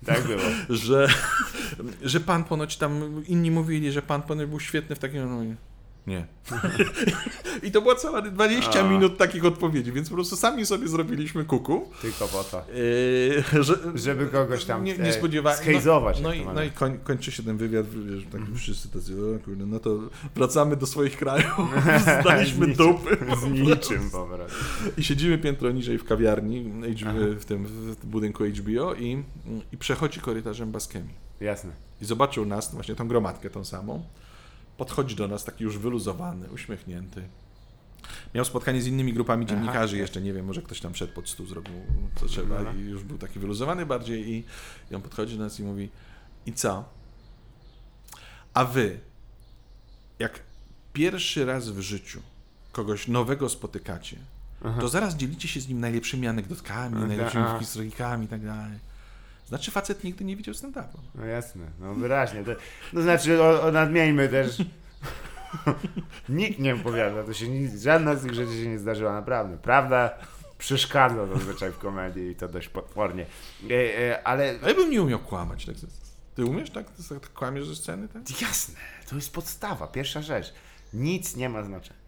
Tak 0.05 0.23
było. 0.27 0.41
że, 0.69 1.07
że 2.03 2.19
pan 2.19 2.43
ponoć 2.43 2.77
tam, 2.77 3.23
inni 3.27 3.51
mówili, 3.51 3.91
że 3.91 4.01
pan 4.01 4.21
ponoć 4.21 4.49
był 4.49 4.59
świetny 4.59 4.95
w 4.95 4.99
takim, 4.99 5.29
no, 5.29 5.55
nie. 6.07 6.25
I 7.63 7.71
to 7.71 7.81
była 7.81 7.95
cała 7.95 8.21
20 8.21 8.79
A. 8.79 8.83
minut 8.89 9.17
takich 9.17 9.45
odpowiedzi, 9.45 9.91
więc 9.91 10.09
po 10.09 10.15
prostu 10.15 10.35
sami 10.35 10.65
sobie 10.65 10.87
zrobiliśmy 10.87 11.45
kuku. 11.45 11.89
Tylko 12.01 12.27
po 12.27 12.43
to. 12.43 12.63
Yy, 13.57 13.63
że, 13.63 13.75
Żeby 14.05 14.27
kogoś 14.27 14.65
tam 14.65 14.83
nie, 14.83 14.95
e, 14.95 14.97
nie 14.97 15.13
spodziewałem. 15.13 15.59
zhejzować, 15.59 16.21
No, 16.21 16.29
no, 16.29 16.33
i, 16.35 16.45
no 16.45 16.63
i 16.63 16.71
koń, 16.71 16.97
kończy 17.03 17.31
się 17.31 17.43
ten 17.43 17.57
wywiad, 17.57 17.85
wiesz, 17.89 18.23
tak 18.31 18.41
wszyscy 18.55 18.89
tacy, 18.89 19.13
o 19.13 19.45
kurde, 19.45 19.65
no 19.65 19.79
to 19.79 19.99
wracamy 20.35 20.75
do 20.75 20.85
swoich 20.85 21.17
krajów, 21.17 21.51
zdaliśmy 22.21 22.73
Z 22.73 22.77
dupy. 22.77 23.17
Z 23.41 23.43
niczym 23.51 24.09
po 24.11 24.25
prostu. 24.25 24.57
I 24.97 25.03
siedzimy 25.03 25.37
piętro 25.37 25.71
niżej 25.71 25.97
w 25.97 26.03
kawiarni, 26.05 26.71
w 27.39 27.45
tym 27.45 27.65
w 27.65 28.05
budynku 28.05 28.43
HBO 28.43 28.93
i, 28.93 29.23
i 29.71 29.77
przechodzi 29.77 30.19
korytarzem 30.19 30.71
Baskemi. 30.71 31.09
Jasne. 31.41 31.71
I 32.01 32.05
zobaczył 32.05 32.45
nas, 32.45 32.73
właśnie 32.75 32.95
tą 32.95 33.07
gromadkę 33.07 33.49
tą 33.49 33.65
samą. 33.65 34.03
Podchodzi 34.77 35.15
do 35.15 35.27
nas 35.27 35.43
taki 35.43 35.63
już 35.63 35.77
wyluzowany, 35.77 36.51
uśmiechnięty. 36.51 37.23
Miał 38.35 38.45
spotkanie 38.45 38.81
z 38.81 38.87
innymi 38.87 39.13
grupami 39.13 39.45
Aha. 39.45 39.55
dziennikarzy 39.55 39.97
jeszcze, 39.97 40.21
nie 40.21 40.33
wiem, 40.33 40.45
może 40.45 40.61
ktoś 40.61 40.79
tam 40.79 40.95
szedł 40.95 41.13
pod 41.13 41.29
stół, 41.29 41.45
zrobił 41.45 41.73
co 42.19 42.25
trzeba 42.25 42.59
Aha. 42.61 42.73
i 42.77 42.79
już 42.79 43.03
był 43.03 43.17
taki 43.17 43.39
wyluzowany 43.39 43.85
bardziej 43.85 44.29
i, 44.29 44.43
i 44.91 44.95
on 44.95 45.01
podchodzi 45.01 45.37
do 45.37 45.43
nas 45.43 45.59
i 45.59 45.63
mówi 45.63 45.89
i 46.45 46.53
co? 46.53 46.83
A 48.53 48.65
wy, 48.65 48.99
jak 50.19 50.39
pierwszy 50.93 51.45
raz 51.45 51.69
w 51.69 51.79
życiu 51.79 52.21
kogoś 52.71 53.07
nowego 53.07 53.49
spotykacie, 53.49 54.17
to 54.79 54.87
zaraz 54.87 55.15
dzielicie 55.15 55.47
się 55.47 55.59
z 55.59 55.67
nim 55.67 55.79
najlepszymi 55.79 56.27
anegdotkami, 56.27 56.95
Aha. 56.97 57.07
najlepszymi 57.07 57.43
Aha. 57.47 57.59
historyjkami 57.59 58.25
i 58.25 58.27
tak 58.27 58.45
dalej. 58.45 58.79
Znaczy 59.51 59.71
facet 59.71 60.03
nigdy 60.03 60.25
nie 60.25 60.35
widział 60.35 60.55
stand-upu. 60.55 60.97
No 61.15 61.25
jasne, 61.25 61.65
no 61.79 61.93
wyraźnie. 61.93 62.43
To, 62.43 62.51
no 62.93 63.01
znaczy, 63.01 63.43
o, 63.43 63.61
o 63.63 63.71
nadmieńmy 63.71 64.29
też. 64.29 64.57
Nikt 66.29 66.59
nie 66.59 66.75
opowiada, 66.75 67.23
to 67.23 67.33
się 67.33 67.49
nic, 67.49 67.81
żadna 67.81 68.15
z 68.15 68.21
tych 68.21 68.33
rzeczy 68.33 68.51
się 68.51 68.67
nie 68.67 68.79
zdarzyła, 68.79 69.13
naprawdę. 69.13 69.57
Prawda 69.57 70.17
przeszkadza 70.57 71.27
zazwyczaj 71.27 71.71
w 71.71 71.77
komedii 71.77 72.31
i 72.31 72.35
to 72.35 72.47
dość 72.47 72.69
potwornie. 72.69 73.25
E, 73.69 73.99
e, 73.99 74.27
ale 74.27 74.45
ja 74.67 74.73
bym 74.73 74.89
nie 74.89 75.01
umiał 75.01 75.19
kłamać. 75.19 75.65
Tak? 75.65 75.75
Ty 76.35 76.45
umiesz 76.45 76.69
tak? 76.69 76.89
Ty 76.89 77.19
tak 77.19 77.33
kłamiesz 77.33 77.67
ze 77.67 77.75
sceny, 77.75 78.07
tak? 78.07 78.41
jasne, 78.41 78.75
to 79.09 79.15
jest 79.15 79.33
podstawa, 79.33 79.87
pierwsza 79.87 80.21
rzecz. 80.21 80.53
Nic 80.93 81.35
nie 81.35 81.49
ma 81.49 81.63
znaczenia. 81.63 82.00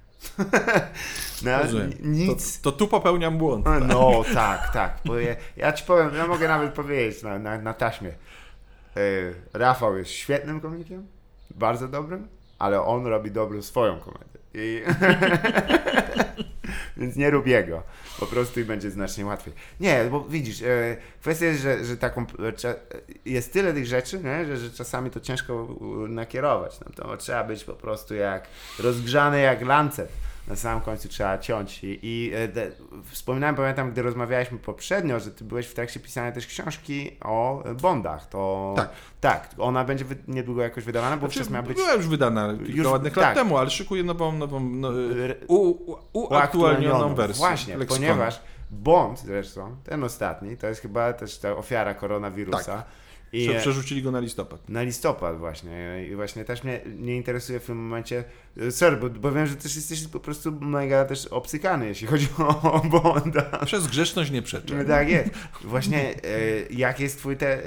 no, 1.46 1.58
Rozumiem. 1.62 1.92
nic. 2.02 2.62
To, 2.62 2.72
to 2.72 2.78
tu 2.78 2.88
popełniam 2.88 3.38
błąd. 3.38 3.66
No 3.88 4.24
tak, 4.34 4.74
tak. 4.74 4.98
Bo 5.06 5.20
ja, 5.20 5.36
ja 5.58 5.74
ci 5.74 5.86
powiem, 5.86 6.16
ja 6.16 6.28
mogę 6.28 6.48
nawet 6.48 6.74
powiedzieć 6.74 7.24
na, 7.24 7.40
na, 7.40 7.58
na 7.58 7.74
taśmie. 7.74 8.10
E, 8.10 9.02
Rafał 9.54 9.98
jest 9.98 10.12
świetnym 10.12 10.62
komikiem, 10.62 11.08
bardzo 11.56 11.88
dobrym, 11.88 12.28
ale 12.60 12.82
on 12.82 13.06
robi 13.06 13.32
dobrą 13.32 13.62
swoją 13.62 14.00
komedię. 14.00 14.40
I... 14.54 14.84
Więc 16.98 17.16
nie 17.16 17.30
rób 17.30 17.48
jego. 17.48 17.84
Po 18.20 18.26
prostu 18.26 18.60
i 18.60 18.64
będzie 18.66 18.92
znacznie 18.92 19.26
łatwiej. 19.26 19.54
Nie, 19.80 20.06
bo 20.12 20.24
widzisz, 20.24 20.62
e, 20.62 20.98
kwestia 21.22 21.46
jest, 21.46 21.62
że, 21.62 21.86
że 21.86 21.98
taką, 21.98 22.22
e, 22.22 22.52
cza- 22.52 22.76
jest 23.26 23.54
tyle 23.54 23.74
tych 23.74 23.86
rzeczy, 23.86 24.20
nie, 24.24 24.46
że, 24.46 24.58
że 24.58 24.70
czasami 24.72 25.10
to 25.10 25.20
ciężko 25.20 25.68
nakierować. 26.10 26.80
No, 26.80 26.92
to 26.96 27.18
trzeba 27.18 27.44
być 27.44 27.64
po 27.64 27.74
prostu 27.74 28.16
jak 28.16 28.48
rozgrzany 28.80 29.42
jak 29.42 29.62
lancet. 29.62 30.10
Na 30.48 30.56
samym 30.56 30.82
końcu 30.82 31.10
trzeba 31.10 31.38
ciąć. 31.38 31.84
I, 31.84 32.00
i 32.04 32.32
e, 32.34 32.48
de, 32.48 32.72
wspominałem, 33.10 33.56
pamiętam, 33.56 33.92
gdy 33.92 34.02
rozmawialiśmy 34.02 34.58
poprzednio, 34.58 35.20
że 35.20 35.32
ty 35.32 35.44
byłeś 35.44 35.68
w 35.68 35.74
trakcie 35.74 36.00
pisania 36.00 36.32
też 36.32 36.48
książki 36.48 37.18
o 37.22 37.64
e, 37.66 37.74
Bondach. 37.74 38.30
To 38.30 38.74
Tak. 38.78 38.90
Tak, 39.22 39.50
ona 39.58 39.84
będzie 39.84 40.06
niedługo 40.28 40.62
jakoś 40.62 40.84
wydawana, 40.84 41.18
bo 41.18 41.20
Znaczy, 41.20 41.40
wówczas 41.40 41.54
miała 41.54 41.64
być 41.64 41.78
Była 41.78 41.94
już 41.94 42.08
wydana 42.08 42.54
kilka 42.58 42.74
Już- 42.74 42.88
ładnych 42.88 43.14
tak. 43.14 43.24
lat 43.24 43.36
temu, 43.36 43.58
ale 43.58 43.70
szykuję 43.70 44.04
nową, 44.04 44.32
nową 44.32 44.60
no, 44.60 44.90
R- 45.12 45.38
u, 45.48 45.56
u, 45.60 45.98
uaktualnioną 46.14 47.16
wersję. 47.16 47.40
Właśnie, 47.40 47.78
leksykonu. 47.78 48.08
ponieważ 48.08 48.42
Bond 48.72 49.20
zresztą, 49.20 49.76
ten 49.84 50.04
ostatni, 50.04 50.58
to 50.58 50.68
jest 50.68 50.82
chyba 50.82 51.14
też 51.14 51.38
ta 51.38 51.52
ofiara 51.56 51.94
koronawirusa. 51.94 52.78
Tak. 52.78 52.86
I 53.34 53.48
Prze- 53.50 53.60
Przerzucili 53.60 54.02
go 54.04 54.12
na 54.12 54.20
listopad. 54.20 54.70
na 54.70 54.84
listopad 54.84 55.38
właśnie. 55.38 56.06
I 56.12 56.16
właśnie 56.16 56.46
też 56.46 56.64
mnie 56.64 56.82
nie 56.98 57.16
interesuje 57.18 57.60
w 57.60 57.66
tym 57.66 57.78
momencie. 57.78 58.24
e, 58.58 58.72
Sorry, 58.72 58.98
bo, 58.98 59.10
bo 59.10 59.32
wiem, 59.32 59.48
że 59.48 59.56
też 59.56 59.76
jesteś 59.76 60.08
po 60.08 60.20
prostu 60.20 60.52
mega 60.52 61.06
też 61.06 61.26
obcykany, 61.28 61.88
jeśli 61.88 62.08
chodzi 62.08 62.28
o 62.64 62.82
Bonda. 62.90 63.42
Przez 63.66 63.88
grzeczność 63.88 64.32
nie 64.32 64.42
przeczę. 64.42 64.76
No 64.76 64.84
tak 64.86 65.10
jest. 65.10 65.30
Właśnie 65.64 66.10
e, 66.10 66.16
jak 66.70 67.00
jest 67.00 67.18
twój 67.18 67.38
te. 67.38 67.62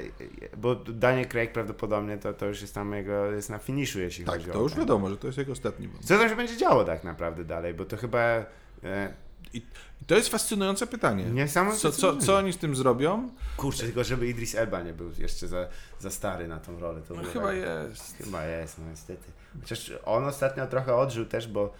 Bo 0.57 0.75
Daniel 0.75 1.27
Craig 1.27 1.51
prawdopodobnie 1.51 2.17
to, 2.17 2.33
to 2.33 2.45
już 2.45 2.61
jest 2.61 2.75
tam 2.75 2.93
jego, 2.93 3.31
jest 3.31 3.49
na 3.49 3.57
finiszu, 3.57 3.99
jeśli 3.99 4.25
Tak, 4.25 4.33
chodzi 4.37 4.49
o. 4.49 4.53
to 4.53 4.61
już 4.61 4.71
ten- 4.71 4.81
wiadomo, 4.81 5.09
że 5.09 5.17
to 5.17 5.27
jest 5.27 5.37
jego 5.37 5.51
ostatni 5.51 5.87
błąd. 5.87 6.05
Co 6.05 6.17
tam 6.17 6.29
się 6.29 6.35
będzie 6.35 6.57
działo 6.57 6.83
tak 6.83 7.03
naprawdę 7.03 7.43
dalej, 7.45 7.73
bo 7.73 7.85
to 7.85 7.97
chyba. 7.97 8.45
E, 8.83 9.13
I 9.53 9.61
to 10.07 10.15
jest 10.15 10.29
fascynujące 10.29 10.87
pytanie. 10.87 11.23
Niesamowite 11.23 11.81
Co, 11.81 11.91
co, 11.91 12.17
co 12.17 12.37
oni 12.37 12.53
z 12.53 12.57
tym 12.57 12.75
zrobią? 12.75 13.29
Kurczę, 13.57 13.83
tylko 13.83 14.03
żeby 14.03 14.27
Idris 14.27 14.55
Elba 14.55 14.81
nie 14.83 14.93
był 14.93 15.11
jeszcze 15.17 15.47
za, 15.47 15.67
za 15.99 16.09
stary 16.09 16.47
na 16.47 16.59
tą 16.59 16.79
rolę. 16.79 17.01
To 17.07 17.13
No 17.13 17.23
chyba 17.23 17.47
tak- 17.47 17.55
jest. 17.57 18.17
Chyba 18.17 18.45
jest, 18.45 18.77
no 18.77 18.83
niestety. 18.89 19.23
Chociaż 19.61 19.91
on 20.05 20.25
ostatnio 20.25 20.67
trochę 20.67 20.95
odżył 20.95 21.25
też, 21.25 21.47
bo 21.47 21.73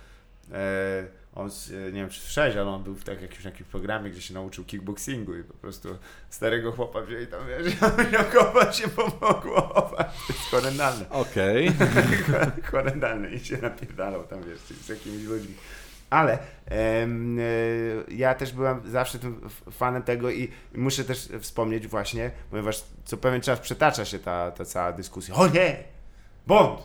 e, 0.51 1.07
on, 1.35 1.49
e, 1.49 1.91
nie 1.91 2.01
wiem 2.01 2.09
czy 2.09 2.19
słyszałeś, 2.21 2.55
ale 2.55 2.69
on 2.69 2.83
był 2.83 2.95
w 2.95 3.03
tak, 3.03 3.21
jakimś, 3.21 3.45
jakimś 3.45 3.69
programie, 3.69 4.09
gdzie 4.09 4.21
się 4.21 4.33
nauczył 4.33 4.63
kickboxingu 4.65 5.35
i 5.37 5.43
po 5.43 5.53
prostu 5.53 5.97
starego 6.29 6.71
chłopa 6.71 7.01
wzięli 7.01 7.27
tam, 7.27 7.39
wiesz, 7.47 7.73
kopać 8.33 8.77
się 8.77 8.87
po 8.87 9.33
głowach. 9.43 10.13
To 10.27 10.33
jest 10.33 10.39
horrendalne. 10.51 11.09
Okej. 11.09 11.71
horrendalne 12.71 13.29
i 13.31 13.39
się 13.39 13.57
napierdalał 13.57 14.23
tam, 14.23 14.43
wiesz, 14.43 14.59
z 14.85 14.89
jakimiś 14.89 15.23
ludźmi. 15.23 15.53
Ale 16.09 16.39
em, 16.65 17.39
e, 17.39 17.43
ja 18.13 18.35
też 18.35 18.53
byłem 18.53 18.91
zawsze 18.91 19.19
tym 19.19 19.49
fanem 19.71 20.03
tego 20.03 20.31
i 20.31 20.51
muszę 20.75 21.03
też 21.03 21.29
wspomnieć 21.39 21.87
właśnie, 21.87 22.31
ponieważ 22.51 22.83
co 23.05 23.17
pewien 23.17 23.41
czas 23.41 23.59
przetacza 23.59 24.05
się 24.05 24.19
ta, 24.19 24.51
ta 24.51 24.65
cała 24.65 24.91
dyskusja. 24.93 25.35
O 25.35 25.47
nie! 25.47 25.83
Bond! 26.47 26.79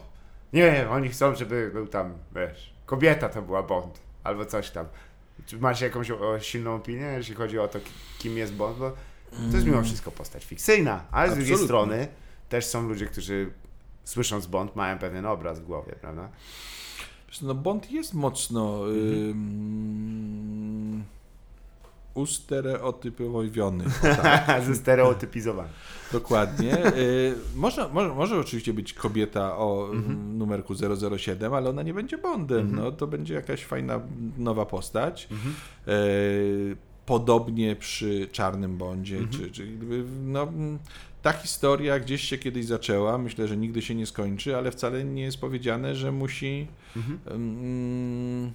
Nie, 0.53 0.87
oni 0.91 1.09
chcą, 1.09 1.35
żeby 1.35 1.71
był 1.73 1.87
tam, 1.87 2.15
wiesz, 2.35 2.73
kobieta 2.87 3.29
to 3.29 3.43
była 3.43 3.63
Bond, 3.63 4.01
albo 4.25 4.45
coś 4.47 4.71
tam. 4.71 4.87
Czy 5.47 5.57
masz 5.59 5.81
jakąś 5.81 6.11
o, 6.11 6.41
silną 6.41 6.75
opinię, 6.75 7.07
jeśli 7.17 7.35
chodzi 7.35 7.59
o 7.59 7.69
to, 7.69 7.81
ki- 7.81 7.91
kim 8.19 8.37
jest 8.39 8.53
Bond? 8.55 8.79
Bo 8.79 8.91
to 9.51 9.55
jest 9.57 9.67
mimo 9.67 9.83
wszystko 9.83 10.11
postać 10.11 10.45
fikcyjna, 10.45 11.05
ale 11.11 11.31
z 11.31 11.35
drugiej 11.35 11.53
Absolutnie. 11.53 11.67
strony 11.67 12.09
też 12.49 12.65
są 12.67 12.89
ludzie, 12.89 13.07
którzy 13.07 13.51
słysząc 14.05 14.47
Bond 14.47 14.77
mają 14.77 14.99
pewien 14.99 15.27
obraz 15.27 15.61
w 15.61 15.65
głowie, 15.65 15.93
prawda? 16.01 16.29
Wiesz, 17.33 17.41
No 17.41 17.55
Bond 17.55 17.91
jest 17.91 18.15
mocno 18.15 18.81
ym, 19.31 21.03
ustereotypowiony. 22.15 23.85
o 23.85 23.89
tak. 24.23 24.63
Ze 24.67 24.75
stereotypizowany. 24.75 25.69
Dokładnie. 26.13 26.87
Y, 26.97 27.35
może, 27.57 27.89
może, 27.89 28.15
może 28.15 28.39
oczywiście 28.41 28.73
być 28.73 28.93
kobieta 28.95 29.57
o 29.59 29.89
Mhm. 29.93 30.05
mm, 30.17 30.39
numerku 30.39 30.75
007, 31.19 31.55
ale 31.55 31.71
ona 31.71 31.83
nie 31.83 31.95
będzie 31.95 32.19
Bondem. 32.19 32.77
No, 32.77 32.93
to 32.93 33.07
będzie 33.07 33.35
jakaś 33.35 33.65
fajna 33.65 34.01
nowa 34.39 34.67
postać. 34.67 35.29
Mhm. 35.31 35.55
Y, 35.89 36.77
podobnie 37.07 37.77
przy 37.77 38.29
Czarnym 38.33 38.79
Bondzie. 38.79 39.19
Mhm. 39.19 39.33
Czy, 39.33 39.51
czy, 39.51 39.67
no, 40.25 40.43
mm, 40.43 40.79
ta 41.23 41.33
historia 41.33 41.99
gdzieś 42.01 42.23
się 42.23 42.39
kiedyś 42.39 42.67
zaczęła. 42.67 43.19
Myślę, 43.19 43.49
że 43.49 43.57
nigdy 43.57 43.83
się 43.83 43.95
nie 43.95 44.07
skończy, 44.07 44.57
ale 44.57 44.71
wcale 44.71 45.05
nie 45.05 45.23
jest 45.23 45.41
powiedziane, 45.41 45.95
że 45.95 46.13
musi. 46.13 46.67
Mhm. 46.97 47.19
mm, 47.27 48.53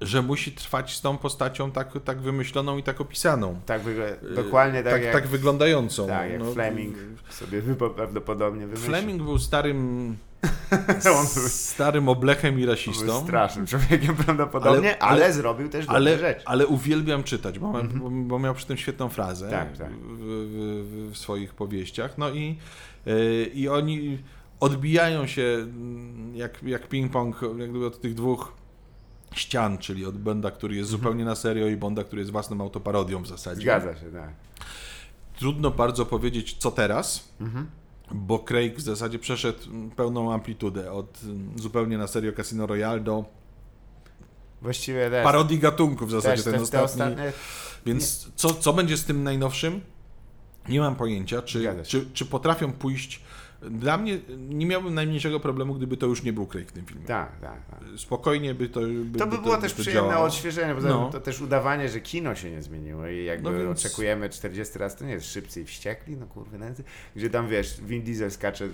że 0.00 0.22
musi 0.22 0.52
trwać 0.52 0.96
z 0.96 1.00
tą 1.00 1.18
postacią 1.18 1.70
tak, 1.70 1.92
tak 2.04 2.20
wymyśloną 2.20 2.78
i 2.78 2.82
tak 2.82 3.00
opisaną. 3.00 3.60
Tak, 3.66 3.86
Y, 3.86 4.34
dokładnie 4.34 4.82
tak, 4.82 4.92
tak, 4.92 5.02
jak, 5.02 5.12
tak 5.12 5.26
wyglądającą. 5.26 6.06
tak, 6.06 6.30
jak 6.30 6.40
no. 6.40 6.52
Fleming 6.52 6.96
sobie 7.30 7.62
prawdopodobnie 7.96 8.66
wymyślił. 8.66 8.88
Fleming 8.88 9.22
był 9.22 9.38
starym 9.38 10.16
On 11.18 11.26
był, 11.34 11.48
starym 11.48 12.08
oblechem 12.08 12.54
i 12.58 12.62
był 12.62 12.70
rasistą. 12.70 13.22
strasznym 13.24 13.66
człowiekiem 13.66 14.16
prawdopodobnie, 14.16 15.02
ale, 15.02 15.12
Ale- 15.12 15.24
ale- 15.24 15.32
zrobił 15.32 15.68
też 15.68 15.86
dobre 15.86 15.96
Ale, 15.96 16.18
rzeczy. 16.18 16.42
ale 16.46 16.66
uwielbiam 16.66 17.22
czytać, 17.22 17.58
bo, 17.58 17.72
ma, 17.72 17.82
bo, 17.82 18.10
bo 18.10 18.38
miał 18.38 18.54
przy 18.54 18.66
tym 18.66 18.76
świetną 18.76 19.08
frazę 19.08 19.50
Tak, 19.50 19.76
tak. 19.78 19.90
W, 19.92 20.18
w, 20.18 21.12
w 21.12 21.18
swoich 21.18 21.54
powieściach. 21.54 22.18
No 22.18 22.30
i, 22.30 22.58
yy, 23.06 23.50
i 23.54 23.68
oni 23.68 24.18
odbijają 24.60 25.26
się 25.26 25.42
mm, 25.42 26.36
jak, 26.36 26.62
jak 26.62 26.88
ping-pong 26.88 27.34
od 27.86 28.00
tych 28.00 28.14
dwóch 28.14 28.52
ścian, 29.34 29.78
czyli 29.78 30.06
od 30.06 30.18
Bonda, 30.18 30.50
który 30.50 30.76
jest 30.76 30.90
zupełnie 30.90 31.24
na 31.24 31.34
serio 31.34 31.66
i 31.66 31.76
Bonda, 31.76 32.04
który 32.04 32.20
jest 32.22 32.32
własną 32.32 32.60
autoparodią 32.60 33.22
w 33.22 33.26
zasadzie. 33.28 33.62
Zgadza 33.62 33.96
się, 33.96 34.12
tak. 34.12 34.30
Trudno 35.38 35.70
bardzo 35.70 36.06
powiedzieć, 36.06 36.56
co 36.58 36.70
teraz, 36.70 37.28
Mhm. 37.40 37.66
Bo 38.14 38.38
Craig 38.38 38.76
w 38.76 38.80
zasadzie 38.80 39.18
przeszedł 39.18 39.58
pełną 39.96 40.32
amplitudę 40.32 40.92
od 40.92 41.20
mm, 41.24 41.58
zupełnie 41.58 41.98
na 41.98 42.06
serio 42.06 42.32
Casino 42.32 42.66
Royale 42.66 43.00
do 43.00 43.24
Właściwie 44.62 45.10
też. 45.10 45.24
parodii 45.24 45.58
gatunków 45.58 46.08
w 46.08 46.12
zasadzie 46.12 46.42
też, 46.42 46.52
ten 46.52 46.60
też 46.60 46.70
te 46.70 46.82
ostatni. 46.82 47.12
ostatnie 47.12 47.32
Więc 47.86 48.30
co, 48.36 48.54
co 48.54 48.72
będzie 48.72 48.96
z 48.96 49.04
tym 49.04 49.22
najnowszym? 49.22 49.80
Nie 50.68 50.80
mam 50.80 50.96
pojęcia, 50.96 51.42
czy, 51.42 51.74
czy, 51.84 52.06
czy 52.12 52.26
potrafią 52.26 52.72
pójść. 52.72 53.22
Dla 53.70 53.96
mnie 53.98 54.18
nie 54.38 54.66
miałbym 54.66 54.94
najmniejszego 54.94 55.40
problemu, 55.40 55.74
gdyby 55.74 55.96
to 55.96 56.06
już 56.06 56.22
nie 56.22 56.32
był 56.32 56.46
Craig 56.46 56.68
w 56.68 56.72
tym 56.72 56.86
filmie. 56.86 57.06
Tak, 57.06 57.40
tak, 57.40 57.66
tak. 57.70 57.80
Spokojnie 57.96 58.54
by 58.54 58.68
to. 58.68 58.80
By, 59.04 59.18
To 59.18 59.26
by 59.26 59.38
było 59.38 59.56
też 59.56 59.72
to 59.72 59.80
przyjemne 59.82 60.08
działało. 60.10 60.26
odświeżenie, 60.26 60.74
bo 60.74 60.80
No. 60.80 61.10
to 61.12 61.20
też 61.20 61.40
udawanie, 61.40 61.88
że 61.88 62.00
kino 62.00 62.34
się 62.34 62.50
nie 62.50 62.62
zmieniło 62.62 63.06
i 63.08 63.24
jakby 63.24 63.50
No 63.50 63.58
więc- 63.58 63.78
oczekujemy 63.86 64.28
40 64.28 64.78
raz, 64.78 64.96
to 64.96 65.04
nie 65.04 65.12
jest 65.12 65.32
szybcy 65.32 65.60
i 65.60 65.64
wściekli, 65.64 66.16
no 66.16 66.26
kurwa, 66.26 66.58
nędzy, 66.58 66.84
gdzie 67.16 67.30
tam 67.30 67.48
wiesz, 67.48 67.80
Vin 67.80 68.02
Diesel 68.02 68.30
skacze 68.30 68.68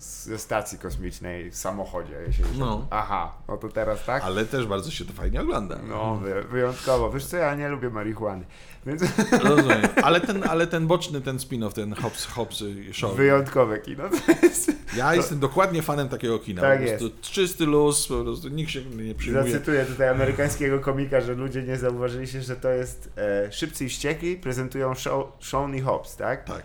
ze 0.00 0.38
stacji 0.38 0.78
kosmicznej 0.78 1.50
w 1.50 1.56
samochodzie. 1.56 2.32
Się 2.32 2.42
No. 2.58 2.86
Aha, 2.90 3.34
no 3.48 3.56
to 3.56 3.68
teraz 3.68 4.04
tak? 4.04 4.22
Ale 4.22 4.44
też 4.44 4.66
bardzo 4.66 4.90
się 4.90 5.04
to 5.04 5.12
fajnie 5.12 5.40
ogląda. 5.40 5.78
No, 5.88 6.16
wy, 6.16 6.42
wyjątkowo. 6.42 7.10
Wiesz 7.10 7.26
co, 7.26 7.36
ja 7.36 7.54
nie 7.54 7.68
lubię 7.68 7.90
marihuany, 7.90 8.44
więc 8.86 9.02
Rozumiem. 9.42 9.80
Ale 10.04 10.20
ten, 10.20 10.44
ale 10.48 10.66
ten 10.66 10.86
boczny, 10.86 11.20
ten 11.20 11.36
spin-off, 11.36 11.72
ten 11.72 11.94
Hops, 11.94 12.26
Hops 12.26 12.64
Show. 12.92 13.16
wyjątkowe 13.16 13.78
kino. 13.78 14.04
To 14.08 14.32
jest... 14.46 14.72
Ja 14.96 15.14
jestem 15.14 15.38
dokładnie 15.38 15.82
fanem 15.82 16.08
takiego 16.08 16.38
kina. 16.38 16.62
Tak 16.62 16.80
po 16.80 16.88
prostu 16.88 17.10
czysty 17.20 17.66
luz, 17.66 18.06
po 18.08 18.22
prostu 18.22 18.48
nikt 18.48 18.70
się 18.70 18.84
nie 18.84 19.14
przyjmuje. 19.14 19.52
Zacytuję 19.52 19.84
tutaj 19.84 20.08
amerykańskiego 20.08 20.80
komika, 20.80 21.20
że 21.20 21.34
ludzie 21.34 21.62
nie 21.62 21.76
zauważyli 21.76 22.26
się, 22.26 22.42
że 22.42 22.56
to 22.56 22.68
jest 22.68 23.10
e, 23.16 23.52
Szybcy 23.52 23.84
i 23.84 23.88
Wściekli 23.88 24.36
prezentują 24.36 24.94
show, 24.94 25.26
Shawnee 25.40 25.80
Hobbs, 25.80 26.16
tak? 26.16 26.44
Tak. 26.44 26.62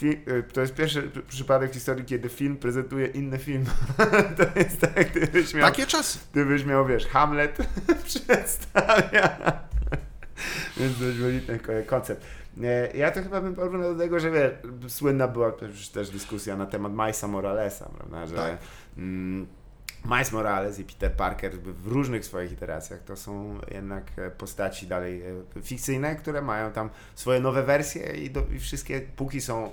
Fi- 0.00 0.30
y, 0.30 0.42
to 0.52 0.60
jest 0.60 0.74
pierwszy 0.74 1.02
pr- 1.02 1.22
przypadek 1.22 1.70
w 1.70 1.74
historii, 1.74 2.04
kiedy 2.04 2.28
film 2.28 2.56
prezentuje 2.56 3.06
inny 3.06 3.38
film. 3.38 3.64
to 4.36 4.58
jest 4.60 4.80
tak, 4.80 5.10
gdybyś 5.12 5.54
miał, 5.54 5.68
Takie 5.70 5.86
czasy. 5.86 6.18
gdybyś 6.32 6.64
miał 6.64 6.86
wiesz, 6.86 7.06
Hamlet 7.06 7.58
przedstawia. 8.04 9.36
Więc 10.76 10.98
dość 11.00 11.16
wybitny 11.16 11.58
ko- 11.58 11.72
koncept. 11.86 12.24
E, 12.62 12.96
Ja 12.96 13.10
to 13.10 13.22
chyba 13.22 13.40
bym 13.40 13.54
porównał 13.54 13.94
do 13.94 13.98
tego, 14.00 14.20
że 14.20 14.30
wiesz, 14.30 14.52
słynna 14.92 15.28
była 15.28 15.52
też, 15.52 16.10
dyskusja 16.10 16.56
na 16.56 16.66
temat 16.66 16.92
Milesa 16.92 17.28
Moralesa, 17.28 17.88
prawda, 17.98 18.26
że 18.26 18.34
Tak. 18.36 18.58
mm, 18.98 19.46
Miles 20.10 20.32
Morales 20.32 20.78
i 20.78 20.84
Peter 20.84 21.12
Parker 21.12 21.52
w 21.60 21.86
różnych 21.86 22.24
swoich 22.24 22.52
iteracjach 22.52 23.02
to 23.04 23.16
są 23.16 23.58
jednak 23.74 24.12
e, 24.18 24.30
postaci 24.30 24.86
dalej 24.86 25.22
e, 25.22 25.62
fikcyjne, 25.62 26.16
które 26.16 26.42
mają 26.42 26.72
tam 26.72 26.90
swoje 27.14 27.40
nowe 27.40 27.62
wersje 27.62 28.12
i, 28.24 28.30
do, 28.30 28.42
i 28.56 28.58
wszystkie 28.58 29.00
póki 29.16 29.40
są 29.40 29.64
e, 29.66 29.70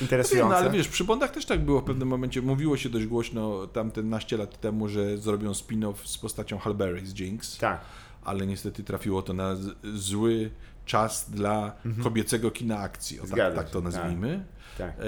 interesujące. 0.00 0.50
no, 0.50 0.56
ale 0.56 0.70
wiesz, 0.70 0.88
przy 0.88 1.04
Bondach 1.04 1.30
też 1.30 1.46
tak 1.46 1.60
było 1.64 1.80
w 1.80 1.84
pewnym 1.84 2.08
momencie. 2.08 2.42
Mówiło 2.42 2.76
się 2.76 2.88
dość 2.88 3.06
głośno 3.06 3.66
tamten 3.66 4.08
naście 4.08 4.36
lat 4.36 4.60
temu, 4.60 4.88
że 4.88 5.18
zrobią 5.18 5.52
spin-off 5.52 5.94
z 6.04 6.18
postacią 6.18 6.58
Hal 6.58 6.74
Berry 6.74 7.06
z 7.06 7.18
Jinx, 7.18 7.58
Tak, 7.58 7.80
ale 8.24 8.46
niestety 8.46 8.84
trafiło 8.84 9.22
to 9.22 9.32
na 9.32 9.56
zły 9.94 10.50
czas 10.86 11.30
dla 11.30 11.72
kobiecego 12.02 12.50
kina 12.50 12.78
akcji, 12.78 13.20
o 13.20 13.22
tak, 13.22 13.32
Mhm. 13.32 13.54
Tak 13.54 13.70
to 13.70 13.82
tak. 13.82 13.92
nazwijmy. 13.92 14.44
tak. 14.78 14.90
E, 14.90 15.04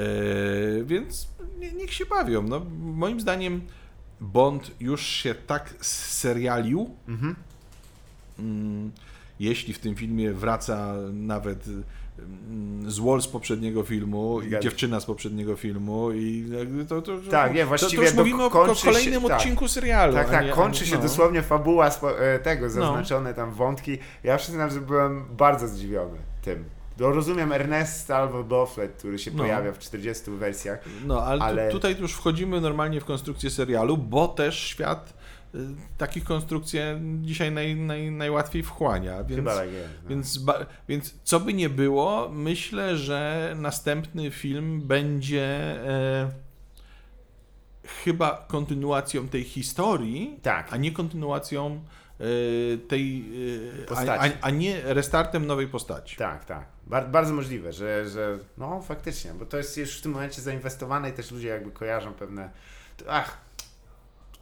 więc 0.85 1.29
nie, 1.59 1.73
niech 1.73 1.93
się 1.93 2.07
bawią. 2.07 2.43
No, 2.43 2.67
moim 2.81 3.21
zdaniem 3.21 3.61
Bond 4.21 4.71
już 4.81 5.03
się 5.07 5.35
tak 5.35 5.75
serialił, 5.81 6.91
Mhm. 7.09 7.35
mm, 8.39 8.93
jeśli 9.41 9.75
w 9.75 9.79
tym 9.79 9.95
filmie 9.95 10.33
wraca 10.33 10.95
nawet 11.13 11.67
mm, 12.19 12.91
z 12.91 12.99
Wall 12.99 13.23
z 13.23 13.29
poprzedniego 13.29 13.83
filmu 13.83 14.41
i 14.41 14.51
się. 14.51 14.61
dziewczyna 14.61 15.01
z 15.01 15.05
poprzedniego 15.05 15.57
filmu 15.57 16.13
i 16.13 16.51
to, 16.89 17.03
to, 17.03 17.13
Tak, 17.31 17.51
nie, 17.55 17.59
to, 17.59 17.65
to 17.65 17.69
właściwie 17.69 18.03
już 18.03 18.13
do- 18.13 18.19
mówimy 18.19 18.45
o 18.45 18.75
się- 18.75 18.85
kolejnym 18.85 19.23
tak. 19.23 19.33
odcinku 19.33 19.69
serialu. 19.69 20.13
Tak, 20.15 20.31
tak, 20.31 20.45
nie- 20.47 20.53
kończy 20.53 20.85
a- 20.85 20.87
się 20.87 20.97
no. 20.97 21.03
dosłownie 21.03 21.43
fabuła 21.43 21.87
e, 22.19 22.39
tego, 22.39 22.71
zaznaczone 22.71 23.35
tam 23.35 23.51
wątki. 23.53 23.99
Ja 24.25 24.37
przyznam, 24.37 24.71
że 24.71 24.81
byłem 24.81 25.25
bardzo 25.37 25.69
zdziwiony 25.69 26.19
tym. 26.43 26.65
No, 26.99 27.11
rozumiem 27.11 27.53
Ernesta 27.53 28.17
albo 28.17 28.45
Buffett, 28.45 28.93
który 28.99 29.19
się 29.19 29.31
No. 29.31 29.39
pojawia 29.39 29.73
w 29.73 29.79
40 29.79 30.31
wersjach. 30.31 30.79
No, 31.07 31.23
ale, 31.23 31.39
tu- 31.39 31.45
Ale- 31.45 31.71
tutaj 31.71 31.97
już 32.01 32.13
wchodzimy 32.13 32.61
normalnie 32.61 33.01
w 33.01 33.05
konstrukcję 33.05 33.51
serialu, 33.51 33.97
bo 33.97 34.29
też 34.29 34.59
świat 34.61 35.15
y, 35.55 35.59
takich 35.99 36.25
konstrukcji 36.25 36.81
dzisiaj 37.23 37.53
naj, 37.53 37.77
naj, 37.77 38.11
najłatwiej 38.11 38.63
wchłania. 38.63 39.25
Więc, 39.25 39.37
Chyba 39.37 39.55
tak 39.57 39.73
jest. 39.73 39.89
No. 40.03 40.09
Więc, 40.11 40.39
ba, 40.39 40.59
więc 40.89 41.15
co 41.25 41.41
by 41.41 41.55
nie 41.55 41.69
było, 41.69 42.29
myślę, 42.33 42.97
że 42.97 43.53
następny 43.59 44.31
film 44.31 44.81
będzie 44.87 45.45
e, 45.89 46.31
chyba 48.05 48.45
kontynuacją 48.49 49.29
tej 49.29 49.45
historii, 49.45 50.39
Tak. 50.43 50.73
a 50.73 50.77
nie 50.77 50.93
kontynuacją 50.93 51.81
e, 52.21 52.25
tej. 52.89 53.25
E, 53.93 54.11
a, 54.17 54.25
a, 54.25 54.29
a 54.41 54.51
nie 54.51 54.81
restartem 54.85 55.47
nowej 55.47 55.69
postaci. 55.69 56.17
Tak, 56.17 56.45
tak. 56.45 56.76
Bar 56.87 57.11
bardzo 57.11 57.35
możliwe, 57.35 57.73
że, 57.73 58.09
że 58.09 58.39
no 58.59 58.83
faktycznie, 58.83 59.35
bo 59.35 59.47
to 59.47 59.57
jest 59.57 59.77
już 59.77 59.99
w 59.99 60.03
tym 60.03 60.13
momencie 60.13 60.43
zainwestowane 60.43 61.11
i 61.11 61.13
też 61.13 61.31
ludzie 61.31 61.49
jakby 61.49 61.71
kojarzą 61.71 62.13
pewne. 62.15 62.51
Ach, 63.09 63.39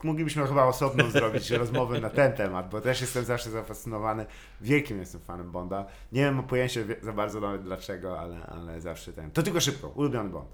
moglibyśmy 0.03 0.47
chyba 0.47 0.63
osobną 0.63 1.09
zrobić 1.11 1.51
rozmowę 1.51 1.99
na 1.99 2.09
ten 2.09 2.33
temat, 2.33 2.69
bo 2.69 2.81
też 2.81 3.01
jestem 3.01 3.25
zawsze 3.25 3.49
zafascynowany. 3.49 4.25
Wielkim 4.61 4.99
jestem 4.99 5.21
fanem 5.21 5.51
Bonda. 5.51 5.85
Nie 6.11 6.31
mam 6.31 6.43
pojęcia 6.43 6.81
za 7.01 7.13
bardzo 7.13 7.39
nawet 7.39 7.63
dlaczego, 7.63 8.19
ale, 8.19 8.45
ale 8.45 8.81
zawsze 8.81 9.13
ten. 9.13 9.31
To 9.31 9.43
tylko 9.43 9.59
szybko, 9.61 9.87
ulubiony 9.89 10.29
Bond. 10.29 10.49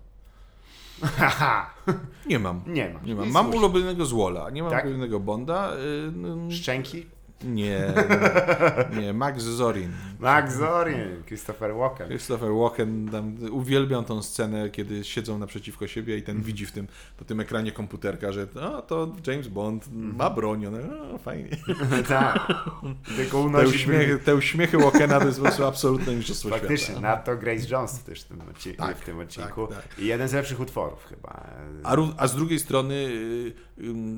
Nie 2.26 2.40
mam. 2.40 2.62
nie 2.68 2.90
ma. 2.90 3.00
Nie 3.04 3.16
mam. 3.16 3.30
Mam 3.32 3.50
ulubionego 3.56 4.06
Zwola, 4.06 4.50
nie 4.50 4.64
mam 4.64 4.72
Tak? 4.72 4.86
ulubionego 4.86 5.20
Bonda. 5.20 5.72
y, 6.50 6.52
Szczęki? 6.52 7.06
Nie, 7.44 7.94
nie, 8.94 9.02
nie, 9.02 9.14
Max 9.14 9.44
Zorin. 9.44 9.92
Max 10.20 10.54
Zorin, 10.56 11.24
Christopher 11.28 11.74
Walken. 11.76 12.08
Christopher 12.08 12.50
Walken, 12.54 13.10
tam, 13.12 13.36
uwielbiam 13.52 14.06
tą 14.06 14.24
scenę, 14.24 14.70
kiedy 14.70 15.04
siedzą 15.04 15.38
naprzeciwko 15.40 15.88
siebie 15.88 16.18
i 16.18 16.24
ten 16.24 16.42
widzi 16.42 16.66
w 16.66 16.72
tym, 16.72 16.88
po 17.18 17.26
tym 17.26 17.40
ekranie 17.40 17.72
komputerka, 17.72 18.32
że 18.32 18.48
o, 18.62 18.82
to 18.82 19.16
James 19.28 19.48
Bond 19.48 19.86
ma 19.94 20.30
broń, 20.30 20.66
one, 20.66 20.80
o, 21.14 21.18
fajnie. 21.18 21.50
tak. 22.08 22.48
Tylko 23.16 23.50
Te 23.50 23.68
uśmiechy, 23.68 24.20
te 24.20 24.36
uśmiechy 24.36 24.78
Walkena 24.78 25.20
to 25.20 25.26
jest 25.26 25.38
po 25.38 25.44
prostu 25.46 25.66
absolutne 25.66 26.14
mistrzostwo 26.16 26.50
Faktycznie, 26.50 26.78
świata. 26.78 27.02
na 27.02 27.18
to 27.18 27.38
Grace 27.38 27.68
Jones 27.70 28.04
też 28.04 28.22
w 28.22 28.24
tym, 28.26 28.40
odci- 28.40 28.76
Tak, 28.76 28.98
w 28.98 29.06
tym 29.06 29.20
odcinku. 29.20 29.68
tak, 29.68 29.78
tak. 29.88 30.00
I 30.00 30.06
jeden 30.06 30.28
z 30.28 30.34
lepszych 30.34 30.60
utworów 30.60 31.06
chyba. 31.06 31.48
A, 31.84 31.96
a 32.18 32.28
z 32.28 32.36
drugiej 32.36 32.60
strony 32.60 32.94
y, 32.94 33.54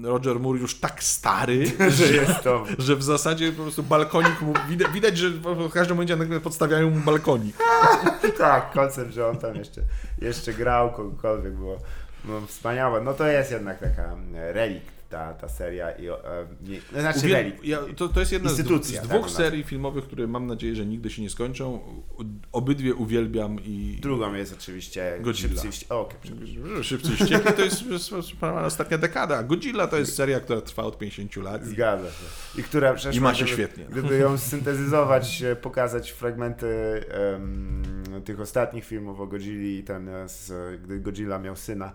Roger 0.03 0.40
Moore 0.40 0.60
już 0.60 0.80
tak 0.80 1.03
stary, 1.03 1.65
że 1.98 2.06
jest 2.14 2.41
to. 2.44 2.65
że 2.77 2.95
w 2.95 3.03
zasadzie 3.03 3.52
po 3.52 3.61
prostu 3.61 3.84
balkonik 3.84 4.41
mu, 4.41 4.53
widać, 4.69 4.91
widać 4.91 5.18
że 5.18 5.30
w 5.30 5.72
każdym 5.72 5.98
momencie 5.98 6.15
nagle 6.15 6.40
podstawiają 6.40 6.90
mu 6.90 6.99
balkonik. 6.99 7.57
tak, 8.38 8.72
koncept, 8.72 9.14
że 9.14 9.27
on 9.27 9.38
tam 9.38 9.56
jeszcze, 9.56 9.81
jeszcze 10.22 10.53
grał, 10.53 10.91
kogokolwiek 10.91 11.53
było. 11.53 11.77
No, 12.26 12.41
wspaniałe. 12.48 13.02
No 13.02 13.14
to 13.14 13.27
jest 13.27 13.52
jednak 13.52 13.80
taka 13.80 14.15
e, 14.35 14.53
relikt 14.53 14.93
ta, 15.14 15.34
ta 15.34 15.48
seria. 15.49 15.91
I, 15.91 16.07
e, 16.07 16.11
nie, 16.61 16.80
no, 16.94 17.02
znaczy 17.02 17.19
Uwiel- 17.19 17.52
ja, 17.64 17.80
to, 17.95 18.07
to 18.10 18.19
jest 18.19 18.31
jedna 18.31 18.49
z, 18.49 18.53
z 18.56 18.94
tak, 18.95 19.03
dwóch 19.07 19.22
ona- 19.22 19.30
serii 19.30 19.64
filmowych, 19.64 20.03
które 20.03 20.27
mam 20.27 20.48
nadzieję, 20.48 20.76
że 20.76 20.85
nigdy 20.85 21.10
się 21.10 21.22
nie 21.22 21.30
skończą. 21.30 21.80
Obydwie 22.52 22.95
uwielbiam 22.95 23.60
i 23.64 23.98
Drugą 24.02 24.34
jest 24.34 24.53
oczywiście 24.53 25.18
Godzilla. 25.22 25.61
Szybcy 25.61 25.68
i 25.68 25.72
Wści- 25.72 25.85
o, 25.94 26.02
okej, 26.02 26.18
przepraszam. 26.22 26.84
Szybcy 26.84 27.11
i 27.11 27.15
Wściekli 27.15 27.53
to 27.53 27.61
jest, 27.64 27.85
jest, 27.85 28.11
jest 28.11 28.34
ostatnia 28.65 28.98
dekada. 28.98 29.44
Godzilla 29.44 29.88
to 29.88 29.98
jest 29.98 30.15
seria, 30.15 30.40
która 30.40 30.61
trwa 30.61 30.84
od 30.84 30.98
50 30.98 31.35
lat. 31.35 31.65
Zgadza 31.65 32.07
się. 32.11 32.60
I 32.60 32.64
która 32.64 32.95
I 33.14 33.19
ma 33.19 33.34
się 33.34 33.44
gdyby, 33.45 33.53
świetnie. 33.57 33.85
Gdyby 33.85 34.18
ją 34.18 34.38
syntezyzować, 34.53 35.41
e, 35.44 35.56
pokazać 35.56 36.11
fragmenty 36.11 36.68
em, 37.10 37.84
tych 38.26 38.40
ostatnich 38.40 38.85
filmów 38.85 39.19
o 39.19 39.27
Godzilli 39.27 39.77
i 39.80 39.84
ten, 39.84 40.10
e, 40.10 40.30
z, 40.30 40.52
gdy 40.81 40.99
Godzilla 40.99 41.40
miał 41.40 41.56
syna, 41.56 41.91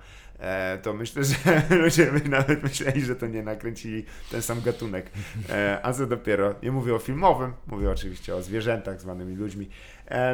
to 0.82 0.94
myślę, 0.94 1.24
że 1.24 1.34
ludzie 1.82 2.12
by 2.12 2.28
nawet 2.28 2.62
myśleli, 2.62 3.00
że 3.00 3.16
to 3.16 3.26
nie 3.26 3.42
nakręcili 3.42 4.04
ten 4.30 4.42
sam 4.42 4.60
gatunek. 4.62 5.10
E, 5.50 5.80
a 5.82 5.92
co 5.92 6.06
dopiero, 6.06 6.54
nie 6.62 6.72
mówię 6.72 6.94
o 6.94 6.98
filmowym, 6.98 7.52
mówię 7.66 7.90
oczywiście 7.90 8.36
o 8.36 8.42
zwierzętach 8.42 9.00
zwanymi 9.00 9.36
ludźmi. 9.36 9.70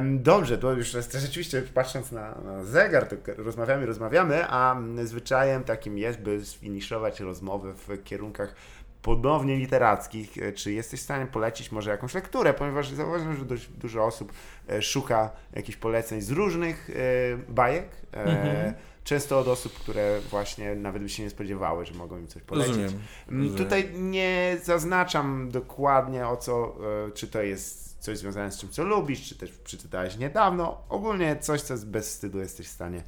Dobrze, 0.03 0.59
to 0.59 0.73
już 0.73 0.89
rzeczywiście 1.13 1.63
patrząc 1.63 2.13
na, 2.13 2.35
na 2.45 2.65
zegar, 2.65 3.07
to 3.09 3.17
rozmawiamy, 3.37 3.87
rozmawiamy, 3.87 4.45
a 4.49 4.77
zwyczajem 5.05 5.65
takim 5.65 5.99
jest, 5.99 6.21
by 6.21 6.45
sfiniszować 6.45 7.21
rozmowę 7.21 7.75
w 7.75 8.05
kierunkach 8.05 8.55
ponownie 9.03 9.57
literackich. 9.57 10.39
E, 10.39 10.53
Czy 10.53 10.73
jesteś 10.73 11.01
w 11.01 11.03
stanie 11.03 11.27
polecić 11.27 11.73
może 11.73 11.91
jakąś 11.91 12.15
lekturę, 12.15 12.55
ponieważ 12.55 12.91
zauważyłem, 12.91 13.37
że 13.37 13.45
dość 13.45 13.69
dużo 13.69 14.05
osób 14.05 14.33
e, 14.69 14.83
szuka 14.83 15.31
jakichś 15.55 15.79
poleceń 15.79 16.21
z 16.21 16.31
różnych 16.31 16.91
e, 16.91 17.53
bajek. 17.53 17.87
e, 18.13 18.23
Mhm. 18.25 18.75
Często 19.05 19.39
od 19.39 19.49
osób, 19.49 19.73
które 19.73 20.21
właśnie 20.31 20.75
nawet 20.75 21.03
by 21.03 21.09
się 21.09 21.23
nie 21.23 21.31
spodziewały, 21.31 21.87
że 21.87 21.95
mogą 21.95 22.19
im 22.19 22.27
coś 22.29 22.43
polecić. 22.43 22.77
Rozumiem. 22.77 23.03
Rozumiem. 23.27 23.57
Tutaj 23.57 23.91
nie 23.99 24.59
zaznaczam 24.65 25.51
dokładnie 25.51 26.27
o 26.29 26.37
co, 26.37 26.77
e, 27.09 27.11
czy 27.13 27.29
to 27.29 27.43
jest 27.43 27.97
coś 28.01 28.19
związane 28.19 28.53
z 28.53 28.59
czym, 28.59 28.69
co 28.69 28.85
lubisz, 28.85 29.29
czy 29.29 29.35
też 29.35 29.51
przeczytałeś 29.51 30.17
niedawno. 30.17 30.81
Ogólnie 30.89 31.37
coś, 31.41 31.61
co 31.61 31.75
bez 31.87 32.09
wstydu 32.09 32.39
jesteś 32.39 32.67
w 32.67 32.71
stanie 32.71 33.03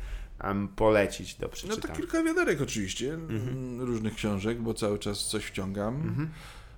polecić 0.76 1.34
do 1.34 1.46
No 1.46 1.52
przeczytania. 1.52 1.94
to 1.94 2.00
kilka 2.00 2.22
wiaderek 2.22 2.60
oczywiście, 2.62 3.14
Mhm. 3.14 3.48
mm, 3.48 3.80
różnych 3.80 4.14
książek, 4.14 4.60
bo 4.62 4.74
cały 4.74 4.98
czas 4.98 5.18
coś 5.24 5.44
wciągam. 5.44 6.28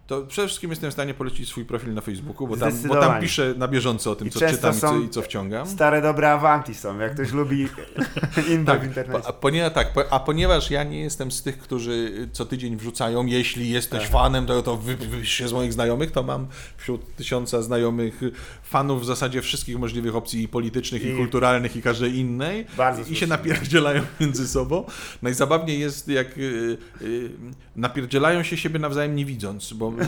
To 0.09 0.23
przede 0.23 0.49
wszystkim 0.49 0.71
jestem 0.71 0.91
w 0.91 0.93
stanie 0.93 1.15
polecić 1.15 1.49
swój 1.49 1.65
profil 1.65 1.95
na 1.95 2.01
Facebooku, 2.01 2.49
bo 2.49 2.57
tam, 2.57 2.73
bo 2.89 2.97
tam 3.01 3.21
piszę 3.21 3.55
na 3.57 3.69
bieżąco 3.69 4.11
o 4.11 4.17
tym, 4.17 4.29
I 4.29 4.31
co 4.31 4.41
czytam 4.41 4.75
i 5.03 5.05
i 5.05 5.09
co 5.09 5.23
wciągam. 5.23 5.67
Stare 5.67 6.03
dobre 6.03 6.33
Avanti 6.33 6.75
są, 6.75 6.99
jak 6.99 7.15
ktoś 7.15 7.33
lubi 7.33 7.67
w 8.37 8.65
Tak, 8.67 8.85
internecie. 8.85 9.05
po, 9.05 9.29
a, 9.29 9.33
ponieważ, 9.33 9.73
tak, 9.73 9.93
po, 9.93 10.13
a 10.13 10.21
ponieważ 10.21 10.71
ja 10.71 10.85
nie 10.85 11.01
jestem 11.01 11.31
z 11.33 11.43
tych, 11.43 11.59
którzy 11.59 12.29
co 12.33 12.47
tydzień 12.47 12.77
wrzucają, 12.77 13.27
jeśli 13.27 13.71
jesteś 13.71 14.01
Aha. 14.03 14.13
fanem, 14.13 14.47
to, 14.47 14.63
to 14.63 14.77
wy, 14.77 14.97
się 15.27 15.49
z 15.49 15.53
moich 15.53 15.73
znajomych, 15.73 16.11
to 16.11 16.23
mam 16.23 16.47
wśród 16.77 17.15
tysiąca 17.17 17.63
znajomych 17.63 18.21
fanów 18.63 19.03
w 19.03 19.05
zasadzie 19.05 19.43
wszystkich 19.43 19.79
możliwych 19.79 20.17
opcji 20.17 20.49
politycznych 20.49 21.03
i, 21.05 21.09
I- 21.09 21.17
kulturalnych 21.17 21.77
i 21.77 21.83
każdej 21.83 22.17
innej 22.17 22.67
Bardzo 22.77 23.01
i 23.01 23.05
się 23.05 23.09
słusznie. 23.09 23.27
napierdzielają 23.27 24.03
między 24.21 24.49
sobą. 24.49 24.85
Najzabawniej 25.23 25.81
jest, 25.81 26.09
jak 26.09 26.39
y, 26.39 26.77
y, 27.03 27.31
napierdzielają 27.79 28.43
się 28.43 28.57
siebie 28.57 28.79
nawzajem 28.79 29.17
nie 29.17 29.25
widząc, 29.25 29.73
bo, 29.73 29.91
bo, 29.91 29.99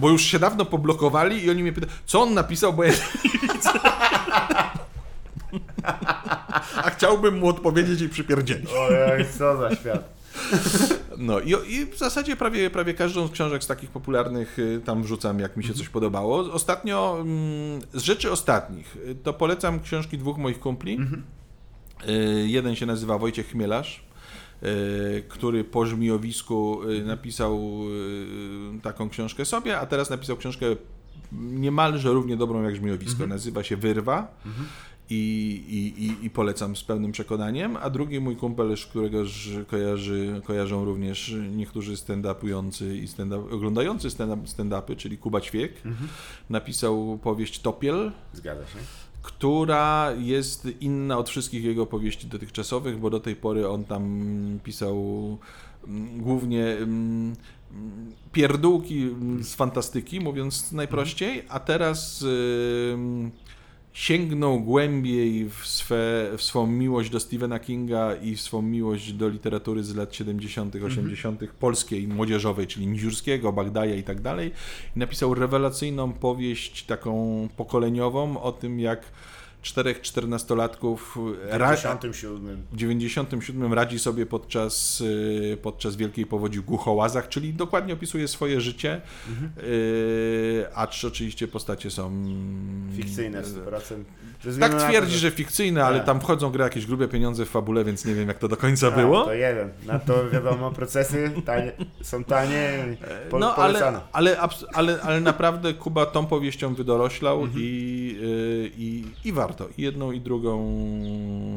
bo 0.00 0.10
już 0.10 0.22
się 0.22 0.38
dawno 0.38 0.64
poblokowali 0.64 1.44
i 1.44 1.50
oni 1.50 1.62
mnie 1.62 1.72
pytają, 1.72 1.92
co 2.06 2.22
on 2.22 2.34
napisał, 2.34 2.72
bo 2.72 2.84
ja 2.84 2.92
nie 3.24 3.40
widzę. 3.42 3.70
A 6.76 6.90
chciałbym 6.90 7.38
mu 7.38 7.48
odpowiedzieć 7.48 8.00
i 8.00 8.08
przypierdzielić. 8.08 8.70
Ojej, 8.70 9.26
co 9.38 9.56
za 9.56 9.76
świat. 9.76 10.18
No 11.18 11.40
i, 11.40 11.50
i 11.50 11.86
w 11.86 11.98
zasadzie 11.98 12.36
prawie, 12.36 12.70
prawie 12.70 12.94
każdą 12.94 13.26
z 13.26 13.30
książek 13.30 13.64
z 13.64 13.66
takich 13.66 13.90
popularnych 13.90 14.58
y, 14.58 14.80
tam 14.84 15.02
wrzucam, 15.02 15.38
jak 15.38 15.56
mi 15.56 15.64
się 15.64 15.74
coś 15.74 15.88
podobało. 15.88 16.38
Ostatnio, 16.38 17.18
mm, 17.20 17.80
z 17.94 18.02
rzeczy 18.02 18.32
ostatnich, 18.32 18.96
y, 18.96 19.14
to 19.14 19.32
polecam 19.32 19.80
książki 19.80 20.18
dwóch 20.18 20.38
moich 20.38 20.60
kumpli. 20.60 20.98
Y, 22.08 22.48
Jeden 22.48 22.76
się 22.76 22.86
nazywa 22.86 23.18
Wojciech 23.18 23.48
Chmielarz, 23.48 24.07
który 25.28 25.64
po 25.64 25.86
żmijowisku 25.86 26.80
y, 26.90 27.04
napisał 27.04 27.60
y, 28.76 28.80
taką 28.82 29.08
książkę 29.08 29.44
sobie, 29.44 29.78
a 29.78 29.86
teraz 29.86 30.10
napisał 30.10 30.36
książkę 30.36 30.66
niemalże 31.32 32.12
równie 32.12 32.36
dobrą 32.36 32.62
jak 32.62 32.76
żmijowisko. 32.76 33.26
Nazywa 33.26 33.62
się 33.62 33.76
Wyrwa. 33.76 34.34
I, 35.10 35.14
i, 35.68 36.04
i, 36.04 36.26
I 36.26 36.30
polecam 36.30 36.76
z 36.76 36.84
pełnym 36.84 37.12
przekonaniem. 37.12 37.76
A 37.76 37.90
drugi 37.90 38.20
mój 38.20 38.36
kumpel, 38.36 38.74
którego 38.90 39.18
kojarzy, 39.66 40.40
kojarzą 40.44 40.84
również 40.84 41.34
niektórzy 41.56 41.96
stand-upujący 41.96 42.96
i 42.96 43.08
stand 43.08 43.32
oglądający 43.32 44.08
stand- 44.08 44.46
stand-upy, 44.46 44.96
czyli 44.96 45.18
Kuba 45.18 45.40
Ćwiek, 45.40 45.72
napisał 46.50 47.18
powieść 47.22 47.60
Topiel, 47.60 48.12
Zgadza 48.32 48.66
się. 48.66 48.78
Która 49.28 50.12
jest 50.18 50.68
inna 50.80 51.18
od 51.18 51.28
wszystkich 51.28 51.64
jego 51.64 51.86
powieści 51.86 52.26
dotychczasowych, 52.26 52.98
bo 52.98 53.10
do 53.10 53.20
tej 53.20 53.36
pory 53.36 53.68
on 53.68 53.84
tam 53.84 54.22
pisał 54.64 54.96
mm, 55.88 56.20
głównie 56.20 56.66
mm, 56.66 57.36
pierdółki 58.32 59.02
mm, 59.02 59.44
z 59.44 59.54
fantastyki, 59.54 60.20
mówiąc 60.20 60.72
najprościej, 60.72 61.44
a 61.48 61.60
teraz 61.60 62.24
sięgnął 63.92 64.60
głębiej 64.60 65.48
w, 65.50 65.66
swe, 65.66 66.30
w 66.36 66.42
swą 66.42 66.66
miłość 66.66 67.10
do 67.10 67.20
Stephena 67.20 67.58
Kinga 67.58 68.14
i 68.14 68.36
w 68.36 68.40
swą 68.40 68.62
miłość 68.62 69.12
do 69.12 69.28
literatury 69.28 69.84
z 69.84 69.94
lat 69.94 70.14
70., 70.14 70.74
80., 70.74 71.40
polskiej, 71.60 72.08
młodzieżowej, 72.08 72.66
czyli 72.66 72.86
Niziurskiego, 72.86 73.52
Bagdaja 73.52 73.94
i 73.94 74.02
tak 74.02 74.20
dalej. 74.20 74.50
I 74.96 74.98
napisał 74.98 75.34
rewelacyjną 75.34 76.12
powieść 76.12 76.84
taką 76.84 77.48
pokoleniową 77.56 78.42
o 78.42 78.52
tym, 78.52 78.80
jak 78.80 79.00
czterech 79.62 80.00
czternastolatków 80.00 81.18
ra- 81.50 81.68
57. 81.76 82.62
w 82.72 82.76
97 82.76 83.72
radzi 83.74 83.98
sobie 83.98 84.26
podczas, 84.26 85.00
y, 85.00 85.58
podczas 85.62 85.96
Wielkiej 85.96 86.26
Powodzi 86.26 86.58
w 86.58 86.62
Głuchołazach, 86.64 87.28
czyli 87.28 87.54
dokładnie 87.54 87.94
opisuje 87.94 88.28
swoje 88.28 88.60
życie, 88.60 89.00
y, 89.62 90.66
acz 90.74 91.04
oczywiście 91.04 91.48
postacie 91.48 91.90
są... 91.90 92.24
Fikcyjne 92.96 93.38
y, 93.40 93.42
100%. 93.42 94.04
Ze 94.44 94.50
względu 94.50 94.76
Tak 94.76 94.82
na 94.86 94.92
to, 94.92 94.98
twierdzi, 94.98 95.18
że 95.18 95.30
fikcyjne, 95.30 95.84
ale 95.84 95.96
Tak. 95.96 96.06
tam 96.06 96.20
wchodzą 96.20 96.50
gra 96.50 96.64
jakieś 96.64 96.86
grube 96.86 97.08
pieniądze 97.08 97.44
w 97.44 97.48
fabule, 97.48 97.84
więc 97.84 98.04
nie 98.04 98.14
wiem 98.14 98.28
jak 98.28 98.38
to 98.38 98.48
do 98.48 98.56
końca 98.56 98.86
A, 98.86 98.90
było. 98.90 99.24
To 99.24 99.34
jeden. 99.34 99.70
Na 99.86 99.98
to 99.98 100.30
wiadomo, 100.30 100.70
procesy 100.70 101.30
tanie, 101.44 101.72
są 102.02 102.24
tanie. 102.24 102.78
i 102.92 103.30
Po, 103.30 103.38
No, 103.38 103.54
polecano. 103.54 104.00
ale, 104.12 104.38
ale, 104.40 104.48
ale, 104.74 105.00
ale 105.02 105.20
naprawdę 105.20 105.74
Kuba 105.74 106.06
tą 106.06 106.26
powieścią 106.26 106.74
wydoroślał 106.74 107.40
Mhm. 107.42 107.60
i, 107.64 108.16
y, 108.22 108.70
i, 108.78 109.04
i 109.24 109.32
warto 109.48 109.68
i 109.78 109.82
jedną 109.82 110.12
i 110.12 110.20
drugą 110.20 110.78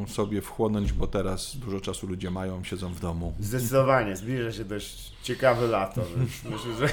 sobie 0.08 0.40
wchłonąć, 0.40 0.92
bo 0.92 1.06
teraz 1.06 1.56
dużo 1.56 1.80
czasu 1.80 2.06
ludzie 2.06 2.30
mają, 2.30 2.64
siedzą 2.64 2.92
w 2.92 3.00
domu. 3.00 3.32
Zdecydowanie, 3.40 4.16
zbliża 4.16 4.52
się 4.52 4.64
dość 4.64 5.12
ciekawe 5.22 5.66
lato, 5.66 6.02
myślę, 6.50 6.72
że, 6.78 6.88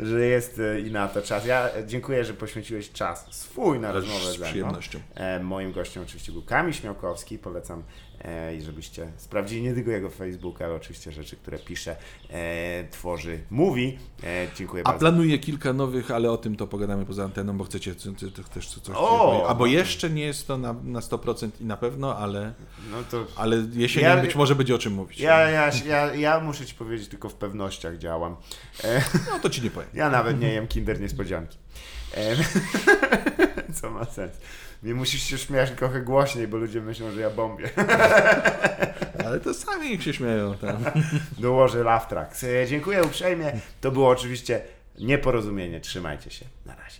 że 0.10 0.26
jest 0.26 0.58
e, 0.58 0.80
i 0.80 0.90
na 0.90 1.08
to 1.08 1.22
czas. 1.22 1.46
Ja 1.46 1.68
dziękuję, 1.86 2.24
że 2.24 2.34
poświęciłeś 2.34 2.90
czas 2.92 3.26
swój 3.30 3.78
na 3.80 3.92
rozmowę 3.92 4.32
Z 4.32 4.38
mną. 4.38 4.46
przyjemnością. 4.46 4.98
E, 5.14 5.40
moim 5.40 5.72
gościem 5.72 6.02
oczywiście 6.02 6.32
był 6.32 6.42
Kamil 6.42 6.72
Śmiałkowski, 6.72 7.38
polecam 7.38 7.78
e, 7.78 7.82
i 8.58 8.62
żebyście 8.62 9.06
sprawdzili 9.16 9.62
nie 9.62 9.74
tylko 9.74 9.90
jego 9.90 10.10
Facebooka, 10.10 10.64
ale 10.64 10.74
oczywiście 10.74 11.12
rzeczy, 11.12 11.36
które 11.36 11.58
pisze, 11.58 11.96
e, 12.30 12.84
tworzy, 12.90 13.40
mówi. 13.50 13.98
E, 14.24 14.46
dziękuję 14.56 14.82
A 14.82 14.84
bardzo. 14.84 14.98
planuję 15.00 15.38
kilka 15.38 15.72
nowych, 15.72 16.10
ale 16.10 16.30
o 16.30 16.36
tym 16.36 16.56
to 16.56 16.66
pogadamy 16.66 17.06
poza 17.06 17.24
anteną, 17.24 17.58
bo 17.58 17.64
chcecie 17.64 17.94
też 18.54 18.68
coś 18.68 18.96
O! 18.96 19.46
Albo 19.48 19.66
jeszcze 19.66 20.10
nie 20.10 20.24
jest 20.24 20.46
to 20.46 20.58
na, 20.58 20.72
na 20.84 21.00
100% 21.00 21.48
i 21.60 21.64
na 21.64 21.76
pewno, 21.76 22.16
ale, 22.16 22.52
No 22.90 22.96
to 23.10 23.26
ale 23.36 23.66
jesienią 23.72 24.08
Ja- 24.08 24.16
być 24.16 24.34
może 24.34 24.54
będzie 24.54 24.74
o 24.74 24.78
czym 24.78 24.92
mówić. 24.92 25.20
ja, 25.20 25.40
ja, 25.50 25.70
ja, 25.86 26.14
ja 26.14 26.40
muszę 26.40 26.66
Ci 26.66 26.74
powiedzieć, 26.74 27.08
tylko 27.08 27.28
w 27.28 27.34
pewnościach 27.34 27.98
działam. 27.98 28.36
E, 28.84 29.02
No 29.30 29.38
to 29.38 29.50
ci 29.50 29.62
nie 29.62 29.70
powiem. 29.70 29.88
Ja 29.94 30.10
nawet 30.10 30.40
nie 30.40 30.52
jem 30.52 30.66
kinder 30.68 31.00
niespodzianki. 31.00 31.58
Co 33.80 33.90
ma 33.90 34.04
sens. 34.04 34.32
Nie 34.82 34.94
musisz 34.94 35.22
się 35.22 35.38
śmiać 35.38 35.70
trochę 35.70 36.00
głośniej, 36.00 36.48
bo 36.48 36.56
ludzie 36.56 36.80
myślą, 36.80 37.10
że 37.10 37.20
ja 37.20 37.30
bombię. 37.30 37.70
Ale 39.26 39.40
to 39.40 39.54
sami 39.54 39.90
niech 39.90 40.02
się 40.02 40.12
śmieją. 40.14 40.54
Tam. 40.56 40.84
Dołożę 41.38 41.84
laugh 41.84 42.06
tracks. 42.08 42.44
E, 42.44 42.66
Dziękuję 42.66 43.02
uprzejmie. 43.04 43.52
To 43.80 43.90
było 43.90 44.08
oczywiście 44.08 44.60
nieporozumienie. 44.98 45.80
Trzymajcie 45.80 46.30
się. 46.30 46.46
Na 46.66 46.74
razie. 46.76 46.96